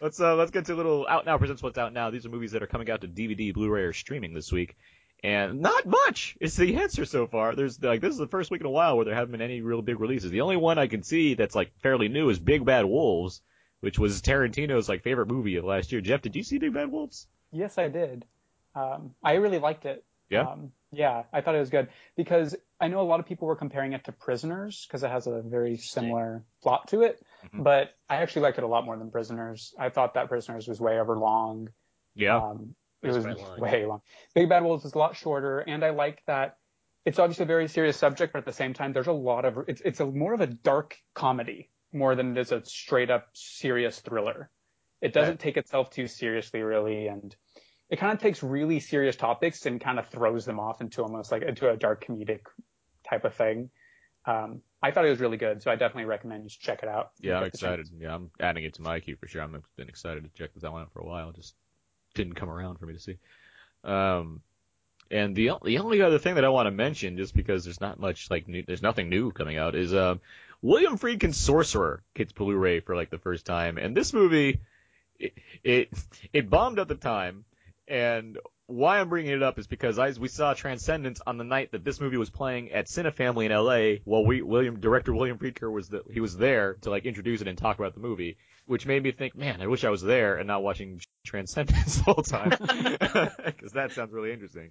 let's 0.00 0.18
uh 0.18 0.34
let's 0.34 0.50
get 0.50 0.64
to 0.66 0.74
a 0.74 0.76
little 0.76 1.06
out 1.06 1.26
now 1.26 1.36
presents 1.36 1.62
what's 1.62 1.76
out 1.76 1.92
now. 1.92 2.08
These 2.08 2.24
are 2.24 2.30
movies 2.30 2.52
that 2.52 2.62
are 2.62 2.66
coming 2.66 2.88
out 2.90 3.02
to 3.02 3.08
DVD, 3.08 3.52
Blu-ray, 3.52 3.82
or 3.82 3.92
streaming 3.92 4.32
this 4.32 4.50
week. 4.50 4.76
And 5.24 5.60
not 5.62 5.86
much 5.86 6.36
is 6.38 6.54
the 6.56 6.76
answer 6.76 7.06
so 7.06 7.26
far. 7.26 7.54
There's 7.56 7.82
like 7.82 8.02
this 8.02 8.12
is 8.12 8.18
the 8.18 8.28
first 8.28 8.50
week 8.50 8.60
in 8.60 8.66
a 8.66 8.70
while 8.70 8.96
where 8.96 9.06
there 9.06 9.14
haven't 9.14 9.32
been 9.32 9.40
any 9.40 9.62
real 9.62 9.80
big 9.80 9.98
releases. 9.98 10.30
The 10.30 10.42
only 10.42 10.56
one 10.58 10.78
I 10.78 10.86
can 10.86 11.02
see 11.02 11.32
that's 11.34 11.54
like 11.54 11.72
fairly 11.80 12.08
new 12.08 12.28
is 12.28 12.38
Big 12.38 12.64
Bad 12.64 12.84
Wolves, 12.84 13.40
which 13.80 13.98
was 13.98 14.20
Tarantino's 14.20 14.88
like 14.88 15.02
favorite 15.02 15.28
movie 15.28 15.56
of 15.56 15.64
last 15.64 15.92
year. 15.92 16.02
Jeff, 16.02 16.20
did 16.20 16.36
you 16.36 16.42
see 16.42 16.58
Big 16.58 16.74
Bad 16.74 16.90
Wolves? 16.92 17.26
Yes, 17.52 17.78
I 17.78 17.88
did. 17.88 18.26
Um, 18.74 19.14
I 19.22 19.34
really 19.34 19.58
liked 19.58 19.86
it. 19.86 20.04
Yeah? 20.28 20.42
Um, 20.42 20.72
yeah, 20.92 21.22
I 21.32 21.40
thought 21.40 21.54
it 21.54 21.60
was 21.60 21.70
good 21.70 21.88
because 22.16 22.54
I 22.78 22.88
know 22.88 23.00
a 23.00 23.08
lot 23.08 23.18
of 23.20 23.26
people 23.26 23.48
were 23.48 23.56
comparing 23.56 23.94
it 23.94 24.04
to 24.04 24.12
Prisoners 24.12 24.84
because 24.86 25.02
it 25.04 25.10
has 25.10 25.26
a 25.26 25.40
very 25.42 25.76
similar 25.78 26.44
plot 26.62 26.88
to 26.88 27.02
it. 27.02 27.24
Mhm. 27.46 27.62
But 27.64 27.94
I 28.10 28.16
actually 28.16 28.42
liked 28.42 28.58
it 28.58 28.64
a 28.64 28.66
lot 28.66 28.84
more 28.84 28.96
than 28.96 29.10
Prisoners. 29.10 29.74
I 29.78 29.88
thought 29.88 30.14
that 30.14 30.28
Prisoners 30.28 30.68
was 30.68 30.80
way 30.80 30.98
over 31.00 31.16
long. 31.18 31.70
Yeah. 32.14 32.36
Um, 32.36 32.74
it 33.04 33.12
was 33.12 33.24
long. 33.24 33.60
way 33.60 33.86
long. 33.86 34.00
Big 34.34 34.48
Bad 34.48 34.62
Wolves 34.62 34.84
is 34.84 34.94
a 34.94 34.98
lot 34.98 35.16
shorter, 35.16 35.60
and 35.60 35.84
I 35.84 35.90
like 35.90 36.22
that 36.26 36.56
it's 37.04 37.18
obviously 37.18 37.42
a 37.42 37.46
very 37.46 37.68
serious 37.68 37.96
subject, 37.96 38.32
but 38.32 38.38
at 38.40 38.44
the 38.46 38.52
same 38.52 38.72
time, 38.72 38.92
there's 38.92 39.08
a 39.08 39.12
lot 39.12 39.44
of 39.44 39.58
it's 39.68 39.82
it's 39.84 40.00
a 40.00 40.06
more 40.06 40.32
of 40.32 40.40
a 40.40 40.46
dark 40.46 40.96
comedy 41.14 41.70
more 41.92 42.14
than 42.14 42.36
it 42.36 42.40
is 42.40 42.52
a 42.52 42.64
straight 42.64 43.10
up 43.10 43.28
serious 43.34 44.00
thriller. 44.00 44.50
It 45.00 45.12
doesn't 45.12 45.38
take 45.38 45.56
itself 45.58 45.90
too 45.90 46.06
seriously, 46.06 46.62
really, 46.62 47.08
and 47.08 47.36
it 47.90 47.98
kind 47.98 48.12
of 48.12 48.20
takes 48.20 48.42
really 48.42 48.80
serious 48.80 49.16
topics 49.16 49.66
and 49.66 49.80
kind 49.80 49.98
of 49.98 50.08
throws 50.08 50.46
them 50.46 50.58
off 50.58 50.80
into 50.80 51.02
almost 51.02 51.30
like 51.30 51.42
into 51.42 51.68
a 51.68 51.76
dark 51.76 52.04
comedic 52.06 52.40
type 53.08 53.24
of 53.24 53.34
thing. 53.34 53.70
Um, 54.24 54.62
I 54.82 54.90
thought 54.90 55.04
it 55.04 55.10
was 55.10 55.20
really 55.20 55.36
good, 55.36 55.62
so 55.62 55.70
I 55.70 55.76
definitely 55.76 56.06
recommend 56.06 56.44
you 56.44 56.48
check 56.48 56.82
it 56.82 56.88
out. 56.88 57.10
Yeah, 57.20 57.36
I'm 57.36 57.44
Get 57.44 57.52
the 57.52 57.58
chance. 57.58 57.80
excited. 57.80 58.00
Yeah, 58.00 58.14
I'm 58.14 58.30
adding 58.40 58.64
it 58.64 58.74
to 58.74 58.82
my 58.82 58.98
queue 59.00 59.16
for 59.16 59.28
sure. 59.28 59.42
I've 59.42 59.52
been 59.76 59.88
excited 59.88 60.24
to 60.24 60.30
check 60.30 60.50
that 60.54 60.72
one 60.72 60.82
out 60.82 60.92
for 60.92 61.00
a 61.00 61.06
while. 61.06 61.32
Just 61.32 61.54
didn't 62.14 62.34
come 62.34 62.50
around 62.50 62.78
for 62.78 62.86
me 62.86 62.94
to 62.94 63.00
see. 63.00 63.18
Um, 63.82 64.40
and 65.10 65.36
the 65.36 65.50
the 65.62 65.78
only 65.78 66.02
other 66.02 66.18
thing 66.18 66.36
that 66.36 66.44
I 66.44 66.48
want 66.48 66.66
to 66.66 66.70
mention, 66.70 67.16
just 67.16 67.34
because 67.34 67.64
there's 67.64 67.80
not 67.80 68.00
much 68.00 68.30
like 68.30 68.48
new, 68.48 68.62
there's 68.66 68.82
nothing 68.82 69.08
new 69.08 69.30
coming 69.32 69.58
out, 69.58 69.74
is 69.74 69.94
um, 69.94 70.20
William 70.62 70.98
Friedkin's 70.98 71.36
Sorcerer 71.36 72.02
gets 72.14 72.32
Blu-ray 72.32 72.80
for 72.80 72.96
like 72.96 73.10
the 73.10 73.18
first 73.18 73.44
time, 73.44 73.76
and 73.76 73.96
this 73.96 74.12
movie, 74.12 74.60
it 75.18 75.34
it, 75.62 75.88
it 76.32 76.50
bombed 76.50 76.78
at 76.78 76.88
the 76.88 76.94
time, 76.94 77.44
and 77.86 78.38
why 78.66 78.98
I'm 78.98 79.10
bringing 79.10 79.32
it 79.32 79.42
up 79.42 79.58
is 79.58 79.66
because 79.66 79.98
I, 79.98 80.12
we 80.12 80.28
saw 80.28 80.54
Transcendence 80.54 81.20
on 81.26 81.36
the 81.36 81.44
night 81.44 81.72
that 81.72 81.84
this 81.84 82.00
movie 82.00 82.16
was 82.16 82.30
playing 82.30 82.72
at 82.72 82.86
Cinefamily 82.86 83.44
in 83.44 83.52
LA. 83.52 84.00
While 84.04 84.24
we, 84.24 84.40
William 84.40 84.80
director 84.80 85.14
William 85.14 85.38
Friedkin 85.38 85.70
was 85.70 85.90
the, 85.90 86.02
he 86.10 86.20
was 86.20 86.36
there 86.36 86.74
to 86.82 86.90
like 86.90 87.04
introduce 87.04 87.42
it 87.42 87.48
and 87.48 87.58
talk 87.58 87.78
about 87.78 87.94
the 87.94 88.00
movie, 88.00 88.38
which 88.66 88.86
made 88.86 89.02
me 89.02 89.12
think, 89.12 89.34
man, 89.36 89.60
I 89.60 89.66
wish 89.66 89.84
I 89.84 89.90
was 89.90 90.02
there 90.02 90.36
and 90.36 90.46
not 90.46 90.62
watching 90.62 91.00
Transcendence 91.24 91.96
the 91.96 92.02
whole 92.02 92.22
time, 92.22 92.50
because 93.46 93.72
that 93.72 93.92
sounds 93.92 94.12
really 94.12 94.32
interesting. 94.32 94.70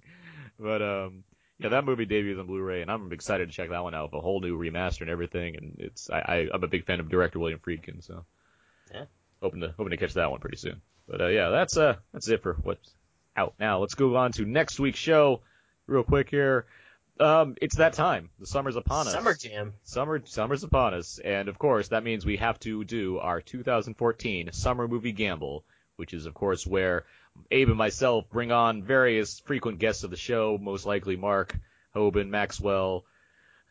But 0.58 0.82
um, 0.82 1.24
yeah, 1.58 1.70
that 1.70 1.84
movie 1.84 2.04
debuts 2.06 2.38
on 2.38 2.46
Blu-ray, 2.46 2.82
and 2.82 2.90
I'm 2.90 3.12
excited 3.12 3.48
to 3.48 3.52
check 3.54 3.70
that 3.70 3.82
one 3.82 3.94
out. 3.94 4.12
with 4.12 4.18
A 4.18 4.22
whole 4.22 4.40
new 4.40 4.56
remaster 4.58 5.00
and 5.02 5.10
everything, 5.10 5.56
and 5.56 5.76
it's 5.78 6.08
I, 6.10 6.18
I 6.18 6.48
I'm 6.54 6.62
a 6.62 6.68
big 6.68 6.86
fan 6.86 7.00
of 7.00 7.08
director 7.08 7.38
William 7.38 7.58
Friedkin, 7.58 8.02
so 8.04 8.24
Yeah. 8.92 9.04
hoping 9.42 9.60
to 9.62 9.74
hoping 9.76 9.90
to 9.90 9.96
catch 9.96 10.14
that 10.14 10.30
one 10.30 10.40
pretty 10.40 10.58
soon. 10.58 10.80
But 11.08 11.20
uh, 11.20 11.26
yeah, 11.28 11.50
that's 11.50 11.76
uh 11.76 11.96
that's 12.12 12.28
it 12.28 12.42
for 12.42 12.54
what's 12.62 12.94
out 13.36 13.54
now. 13.58 13.80
Let's 13.80 13.94
go 13.94 14.14
on 14.16 14.30
to 14.32 14.44
next 14.44 14.78
week's 14.78 14.98
show, 14.98 15.40
real 15.86 16.04
quick 16.04 16.30
here. 16.30 16.66
Um, 17.20 17.56
it's 17.60 17.76
that 17.76 17.92
time. 17.92 18.30
The 18.40 18.46
summer's 18.46 18.76
upon 18.76 19.06
us. 19.06 19.12
Summer 19.12 19.34
Jam. 19.34 19.74
Summer, 19.84 20.20
summer's 20.24 20.64
upon 20.64 20.94
us, 20.94 21.18
and 21.18 21.48
of 21.48 21.58
course 21.58 21.88
that 21.88 22.02
means 22.02 22.26
we 22.26 22.38
have 22.38 22.58
to 22.60 22.84
do 22.84 23.18
our 23.18 23.40
2014 23.40 24.50
summer 24.52 24.88
movie 24.88 25.12
gamble, 25.12 25.64
which 25.96 26.12
is 26.12 26.26
of 26.26 26.34
course 26.34 26.66
where 26.66 27.04
Abe 27.50 27.68
and 27.68 27.78
myself 27.78 28.28
bring 28.30 28.50
on 28.50 28.82
various 28.82 29.40
frequent 29.40 29.78
guests 29.78 30.02
of 30.02 30.10
the 30.10 30.16
show, 30.16 30.58
most 30.60 30.86
likely 30.86 31.16
Mark, 31.16 31.56
Hoban, 31.94 32.28
Maxwell, 32.28 33.04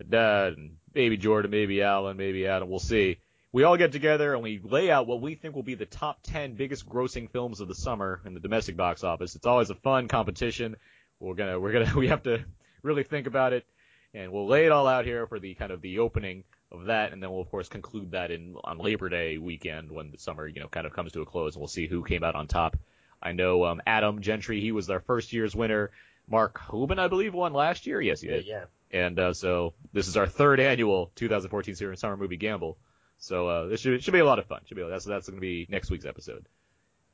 Dad, 0.08 0.54
and 0.54 0.78
maybe 0.94 1.18
Jordan, 1.18 1.52
maybe 1.52 1.82
Alan, 1.82 2.18
maybe 2.18 2.48
Adam. 2.48 2.70
We'll 2.70 2.80
see. 2.80 3.18
We 3.52 3.64
all 3.64 3.78
get 3.78 3.92
together 3.92 4.34
and 4.34 4.42
we 4.42 4.60
lay 4.64 4.90
out 4.90 5.06
what 5.06 5.22
we 5.22 5.36
think 5.36 5.54
will 5.54 5.64
be 5.64 5.76
the 5.76 5.86
top 5.86 6.24
10 6.24 6.56
biggest 6.56 6.90
grossing 6.90 7.30
films 7.30 7.60
of 7.60 7.68
the 7.68 7.76
summer 7.76 8.20
in 8.26 8.34
the 8.34 8.40
domestic 8.40 8.76
box 8.76 9.04
office. 9.04 9.36
It's 9.36 9.46
always 9.46 9.70
a 9.70 9.76
fun 9.76 10.08
competition 10.08 10.76
we're 11.24 11.36
gonna 11.36 11.60
we're 11.60 11.72
gonna 11.72 11.94
we 11.98 12.10
have 12.10 12.24
to 12.24 12.44
really 12.84 13.04
think 13.04 13.28
about 13.28 13.54
it, 13.54 13.66
and 14.14 14.32
we'll 14.32 14.48
lay 14.48 14.66
it 14.66 14.72
all 14.72 14.88
out 14.88 15.06
here 15.06 15.26
for 15.26 15.40
the 15.40 15.56
kind 15.56 15.72
of 15.72 15.82
the 15.82 16.00
opening 16.00 16.44
of 16.72 16.86
that, 16.86 17.14
and 17.14 17.22
then 17.22 17.32
we'll 17.32 17.42
of 17.42 17.50
course 17.50 17.70
conclude 17.70 18.12
that 18.12 18.32
in 18.32 18.56
on 18.64 18.78
Labor 18.78 19.10
Day 19.10 19.38
weekend 19.38 19.92
when 19.92 20.12
the 20.12 20.18
summer 20.20 20.48
you 20.48 20.60
know 20.60 20.68
kind 20.68 20.86
of 20.86 20.94
comes 20.94 21.12
to 21.14 21.22
a 21.22 21.26
close, 21.26 21.56
and 21.56 21.62
we'll 21.62 21.68
see 21.68 21.88
who 21.88 22.04
came 22.04 22.24
out 22.24 22.36
on 22.36 22.48
top. 22.48 22.78
I 23.22 23.32
know 23.32 23.66
um, 23.66 23.82
Adam 23.88 24.22
Gentry, 24.22 24.60
he 24.60 24.72
was 24.72 24.90
our 24.90 25.00
first 25.00 25.34
year's 25.34 25.56
winner. 25.56 25.92
Mark 26.28 26.60
Hoban, 26.60 27.00
I 27.00 27.08
believe, 27.08 27.34
won 27.34 27.54
last 27.54 27.86
year. 27.88 28.02
Yes, 28.02 28.22
he 28.22 28.28
did. 28.28 28.46
yeah. 28.46 28.66
And 28.92 29.18
uh, 29.18 29.34
so 29.34 29.74
this 29.92 30.08
is 30.08 30.18
our 30.18 30.28
third 30.28 30.60
annual 30.60 31.12
2014 31.16 31.76
Summer 31.76 31.96
Summer 31.96 32.18
Movie 32.18 32.38
Gamble. 32.38 32.78
So 33.18 33.48
uh, 33.48 33.66
this 33.68 33.82
should 33.82 34.04
should 34.04 34.14
be 34.14 34.20
a 34.20 34.26
lot 34.26 34.40
of 34.40 34.46
fun. 34.46 34.62
Should 34.66 34.78
be 34.78 34.84
that's 34.84 35.06
that's 35.06 35.28
going 35.28 35.38
to 35.38 35.42
be 35.42 35.66
next 35.70 35.90
week's 35.90 36.06
episode. 36.06 36.46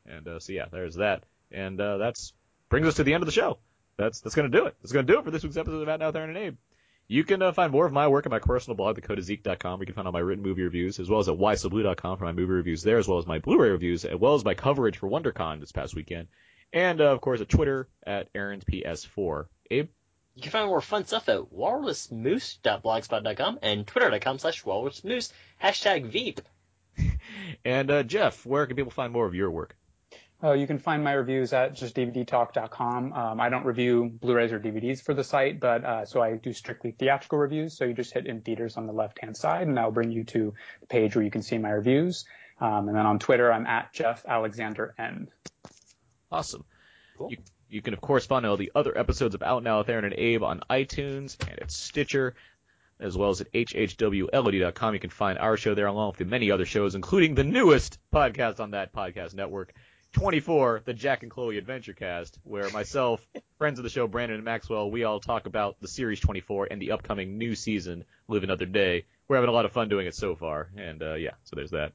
And 0.06 0.28
uh, 0.28 0.40
so 0.40 0.52
yeah, 0.52 0.66
there's 0.72 0.96
that. 0.96 1.24
And 1.52 1.80
uh, 1.80 1.98
that's 1.98 2.34
brings 2.70 2.88
us 2.88 2.96
to 2.96 3.04
the 3.04 3.14
end 3.14 3.24
of 3.24 3.28
the 3.28 3.32
show. 3.32 3.60
That's 4.00 4.22
that's 4.22 4.34
going 4.34 4.50
to 4.50 4.58
do 4.58 4.66
it. 4.66 4.76
That's 4.82 4.94
going 4.94 5.06
to 5.06 5.14
do 5.14 5.20
it 5.20 5.26
for 5.26 5.32
this 5.32 5.44
week's 5.44 5.58
episode 5.58 5.82
of 5.82 5.90
Out 5.90 6.00
Now 6.00 6.12
There 6.12 6.24
and 6.24 6.38
Abe. 6.38 6.56
You 7.10 7.26
can 7.26 7.42
uh, 7.42 7.52
find 7.52 7.70
more 7.72 7.86
of 7.86 7.92
my 7.92 8.08
work 8.08 8.26
at 8.26 8.32
my 8.32 8.40
personal 8.40 8.78
blog, 8.78 8.98
thecodeofzeke.com. 8.98 9.78
where 9.78 9.82
You 9.82 9.88
can 9.88 9.96
find 9.96 10.08
all 10.08 10.14
my 10.14 10.20
written 10.20 10.44
movie 10.44 10.64
reviews, 10.64 11.00
as 11.00 11.10
well 11.10 11.20
as 11.20 11.28
at 11.28 11.36
whysoblu.com 11.36 12.18
for 12.18 12.24
my 12.24 12.32
movie 12.32 12.54
reviews 12.54 12.84
there, 12.84 12.98
as 12.98 13.10
well 13.10 13.18
as 13.18 13.28
my 13.28 13.40
Blu-ray 13.40 13.72
reviews, 13.72 14.06
as 14.06 14.16
well 14.16 14.36
as 14.36 14.46
my 14.46 14.54
coverage 14.54 14.98
for 14.98 15.10
WonderCon 15.10 15.60
this 15.60 15.74
past 15.74 15.96
weekend. 15.96 16.30
And, 16.72 17.02
uh, 17.02 17.12
of 17.12 17.20
course, 17.20 17.42
at 17.42 17.50
Twitter 17.50 17.90
at 18.06 18.30
Aaron's 18.34 18.64
PS4. 18.64 19.48
Abe? 19.72 19.90
You 20.36 20.44
can 20.44 20.52
find 20.52 20.68
more 20.68 20.82
fun 20.82 21.06
stuff 21.06 21.28
at 21.28 21.52
walrusmoose.blogspot.com 21.52 23.60
and 23.62 23.86
twitter.com 23.86 24.40
slash 24.40 24.64
walrusmoose, 24.64 25.34
hashtag 25.62 26.06
Veep. 26.06 26.40
And, 27.66 27.92
uh, 27.92 28.04
Jeff, 28.04 28.46
where 28.46 28.66
can 28.66 28.78
people 28.78 28.92
find 28.92 29.12
more 29.12 29.26
of 29.26 29.36
your 29.36 29.52
work? 29.52 29.76
Uh, 30.42 30.54
you 30.54 30.68
can 30.68 30.80
find 30.80 31.04
my 31.04 31.12
reviews 31.12 31.52
at 31.52 31.76
justdvdtalk.com. 31.76 33.12
Um, 33.12 33.42
I 33.42 33.50
don't 33.50 33.66
review 33.66 34.10
Blu-rays 34.22 34.54
or 34.54 34.60
DVDs 34.60 35.02
for 35.02 35.14
the 35.14 35.24
site, 35.24 35.60
but 35.60 35.84
uh, 35.84 36.06
so 36.06 36.22
I 36.22 36.36
do 36.36 36.54
strictly 36.54 36.92
theatrical 36.92 37.38
reviews. 37.38 37.76
So 37.76 37.84
you 37.84 37.94
just 37.94 38.14
hit 38.14 38.26
in 38.26 38.40
theaters 38.42 38.78
on 38.78 38.88
the 38.88 38.94
left-hand 38.94 39.36
side, 39.36 39.68
and 39.68 39.76
that'll 39.76 39.92
bring 39.92 40.12
you 40.12 40.24
to 40.26 40.54
the 40.80 40.88
page 40.88 41.16
where 41.16 41.26
you 41.26 41.32
can 41.32 41.42
see 41.42 41.58
my 41.58 41.72
reviews. 41.72 42.24
Um, 42.62 42.88
and 42.88 42.96
then 42.96 43.06
on 43.06 43.20
Twitter, 43.20 43.52
I'm 43.52 43.66
at 43.66 43.92
Jeff 43.92 44.24
Alexander 44.26 44.94
N. 44.98 45.28
Awesome. 46.32 46.64
You, 47.20 47.38
you 47.70 47.82
can, 47.82 47.94
of 47.94 48.00
course, 48.00 48.26
find 48.26 48.46
all 48.46 48.56
the 48.56 48.72
other 48.74 48.98
episodes 48.98 49.36
of 49.36 49.44
Out 49.44 49.64
Now 49.64 49.80
with 49.80 49.90
Aaron 49.90 50.06
and 50.06 50.14
Abe 50.14 50.44
on 50.44 50.62
iTunes 50.70 51.36
and 51.48 51.60
at 51.62 51.72
Stitcher, 51.72 52.36
as 53.00 53.18
well 53.18 53.30
as 53.30 53.42
at 53.42 53.52
hhwlod.com. 53.52 54.94
You 54.94 55.00
can 55.00 55.10
find 55.10 55.38
our 55.38 55.58
show 55.58 55.76
there 55.76 55.88
along 55.88 56.12
with 56.12 56.18
the 56.18 56.26
many 56.26 56.52
other 56.52 56.66
shows, 56.66 56.96
including 56.96 57.36
the 57.36 57.44
newest 57.44 58.00
podcast 58.14 58.60
on 58.60 58.72
that 58.72 58.94
podcast 58.94 59.34
network, 59.34 59.74
24, 60.14 60.82
the 60.86 60.94
Jack 60.94 61.24
and 61.24 61.32
Chloe 61.32 61.58
Adventure 61.58 61.94
Cast, 61.94 62.40
where 62.44 62.70
myself, 62.72 63.26
friends 63.58 63.80
of 63.80 63.84
the 63.84 63.90
show, 63.90 64.08
Brandon 64.08 64.36
and 64.36 64.46
Maxwell, 64.46 64.90
we 64.90 65.04
all 65.04 65.20
talk 65.20 65.46
about 65.46 65.80
the 65.82 65.88
series 65.88 66.20
24 66.20 66.70
and 66.72 66.82
the 66.82 66.92
upcoming 66.92 67.38
new 67.38 67.56
season, 67.56 68.04
Live 68.28 68.44
Another 68.44 68.66
Day. 68.66 69.06
We're 69.28 69.38
having 69.38 69.50
a 69.50 69.54
lot 69.54 69.66
of 69.66 69.72
fun 69.72 69.90
doing 69.90 70.08
it 70.08 70.16
so 70.16 70.36
far, 70.36 70.70
and 70.76 71.02
uh, 71.04 71.14
yeah, 71.14 71.34
so 71.44 71.56
there's 71.56 71.72
that. 71.72 71.94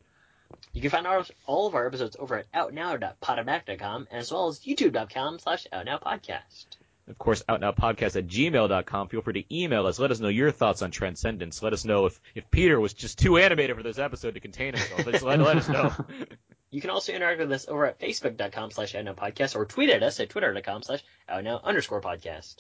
You 0.73 0.81
can 0.81 0.91
find 0.91 1.07
our, 1.07 1.25
all 1.47 1.67
of 1.67 1.75
our 1.75 1.87
episodes 1.87 2.17
over 2.19 2.39
at 2.39 2.53
outnow.podomatic.com 2.53 4.09
as 4.11 4.31
well 4.31 4.49
as 4.49 4.61
youtube.com 4.61 5.41
slash 5.41 5.67
outnowpodcast. 5.73 6.67
Of 7.09 7.19
course, 7.19 7.43
outnowpodcast 7.49 8.17
at 8.17 8.27
gmail.com. 8.27 9.09
Feel 9.09 9.21
free 9.21 9.43
to 9.43 9.55
email 9.55 9.87
us. 9.87 9.99
Let 9.99 10.11
us 10.11 10.21
know 10.21 10.29
your 10.29 10.51
thoughts 10.51 10.81
on 10.81 10.91
Transcendence. 10.91 11.63
Let 11.63 11.75
us 11.75 11.85
know 11.85 12.07
if, 12.07 12.19
if 12.35 12.51
Peter 12.51 12.81
was 12.81 12.95
just 12.95 13.19
too 13.19 13.37
animated 13.37 13.77
for 13.77 13.83
this 13.83 13.99
episode 13.99 14.35
to 14.35 14.41
contain 14.41 14.75
himself. 14.75 15.05
Just 15.05 15.25
let, 15.25 15.39
let 15.41 15.59
us 15.59 15.69
know. 15.69 15.93
You 16.75 16.81
can 16.81 16.91
also 16.91 17.13
interact 17.13 17.39
with 17.39 17.53
us 17.53 17.69
over 17.69 17.87
at 17.87 18.01
facebook.com 18.01 18.73
slash 18.73 18.95
outnowpodcast 18.95 19.55
or 19.55 19.65
tweet 19.65 19.91
at 19.91 20.03
us 20.03 20.19
at 20.19 20.29
twitter.com 20.29 20.83
slash 20.83 21.05
outnow 21.29 21.63
underscore 21.63 22.01
podcast. 22.01 22.57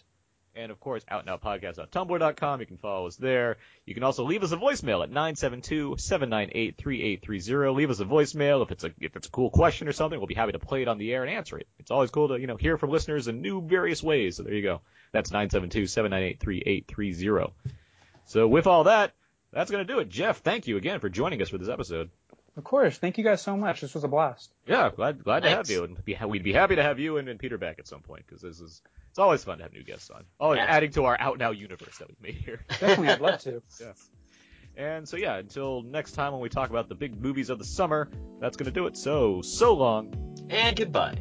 And 0.54 0.70
of 0.70 0.78
course, 0.78 1.02
outnowpodcast.tumblr.com. 1.10 2.60
You 2.60 2.66
can 2.66 2.76
follow 2.76 3.08
us 3.08 3.16
there. 3.16 3.56
You 3.84 3.94
can 3.94 4.04
also 4.04 4.22
leave 4.22 4.44
us 4.44 4.52
a 4.52 4.56
voicemail 4.56 5.02
at 5.02 5.10
972-798-3830. 5.10 7.74
Leave 7.74 7.90
us 7.90 7.98
a 7.98 8.04
voicemail 8.04 8.62
if 8.62 8.70
it's 8.70 8.84
a 8.84 8.92
if 9.00 9.16
it's 9.16 9.26
a 9.26 9.32
cool 9.32 9.50
question 9.50 9.88
or 9.88 9.92
something. 9.92 10.20
We'll 10.20 10.28
be 10.28 10.34
happy 10.34 10.52
to 10.52 10.60
play 10.60 10.82
it 10.82 10.88
on 10.88 10.98
the 10.98 11.12
air 11.12 11.24
and 11.24 11.34
answer 11.34 11.58
it. 11.58 11.66
It's 11.80 11.90
always 11.90 12.12
cool 12.12 12.28
to 12.28 12.38
you 12.38 12.46
know 12.46 12.56
hear 12.56 12.78
from 12.78 12.90
listeners 12.90 13.26
in 13.26 13.42
new 13.42 13.62
various 13.62 14.00
ways. 14.00 14.36
So 14.36 14.44
there 14.44 14.54
you 14.54 14.62
go. 14.62 14.80
That's 15.10 15.32
972-798-3830. 15.32 17.50
So 18.26 18.46
with 18.46 18.68
all 18.68 18.84
that, 18.84 19.10
that's 19.52 19.72
gonna 19.72 19.84
do 19.84 19.98
it. 19.98 20.08
Jeff, 20.08 20.42
thank 20.42 20.68
you 20.68 20.76
again 20.76 21.00
for 21.00 21.08
joining 21.08 21.42
us 21.42 21.48
for 21.48 21.58
this 21.58 21.68
episode. 21.68 22.10
Of 22.56 22.62
course. 22.64 22.96
Thank 22.98 23.18
you 23.18 23.24
guys 23.24 23.42
so 23.42 23.56
much. 23.56 23.80
This 23.80 23.94
was 23.94 24.04
a 24.04 24.08
blast. 24.08 24.50
Yeah, 24.66 24.90
glad 24.94 25.24
glad 25.24 25.42
to 25.42 25.50
have 25.50 25.68
you, 25.68 25.84
and 25.84 26.04
be, 26.04 26.16
we'd 26.26 26.44
be 26.44 26.52
happy 26.52 26.76
to 26.76 26.82
have 26.82 26.98
you 27.00 27.16
and, 27.16 27.28
and 27.28 27.38
Peter 27.38 27.58
back 27.58 27.78
at 27.80 27.88
some 27.88 28.00
point 28.00 28.24
because 28.26 28.42
this 28.42 28.60
is 28.60 28.80
it's 29.10 29.18
always 29.18 29.42
fun 29.42 29.58
to 29.58 29.64
have 29.64 29.72
new 29.72 29.82
guests 29.82 30.10
on. 30.10 30.24
Always 30.38 30.58
Yeah. 30.58 30.66
adding 30.68 30.92
to 30.92 31.04
our 31.04 31.16
out 31.20 31.38
now 31.38 31.50
universe 31.50 31.98
that 31.98 32.08
we've 32.08 32.20
made 32.22 32.34
here. 32.34 32.64
Definitely, 32.68 33.08
I'd 33.08 33.20
love 33.20 33.40
to. 33.40 33.62
yeah. 33.80 33.92
And 34.76 35.08
so 35.08 35.16
yeah, 35.16 35.36
until 35.36 35.82
next 35.82 36.12
time 36.12 36.32
when 36.32 36.40
we 36.40 36.48
talk 36.48 36.70
about 36.70 36.88
the 36.88 36.94
big 36.94 37.20
movies 37.20 37.50
of 37.50 37.58
the 37.58 37.64
summer, 37.64 38.08
that's 38.40 38.56
gonna 38.56 38.70
do 38.70 38.86
it. 38.86 38.96
So 38.96 39.42
so 39.42 39.74
long. 39.74 40.46
And 40.50 40.76
goodbye. 40.76 41.18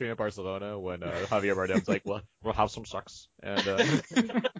In 0.00 0.14
Barcelona 0.14 0.78
when 0.78 1.02
uh, 1.02 1.26
Javier 1.28 1.56
Bardem's 1.56 1.88
like, 1.88 2.02
"Well, 2.04 2.22
we'll 2.42 2.54
have 2.54 2.70
some 2.70 2.84
sex 2.84 3.28
and 3.42 3.66
uh, 3.66 3.84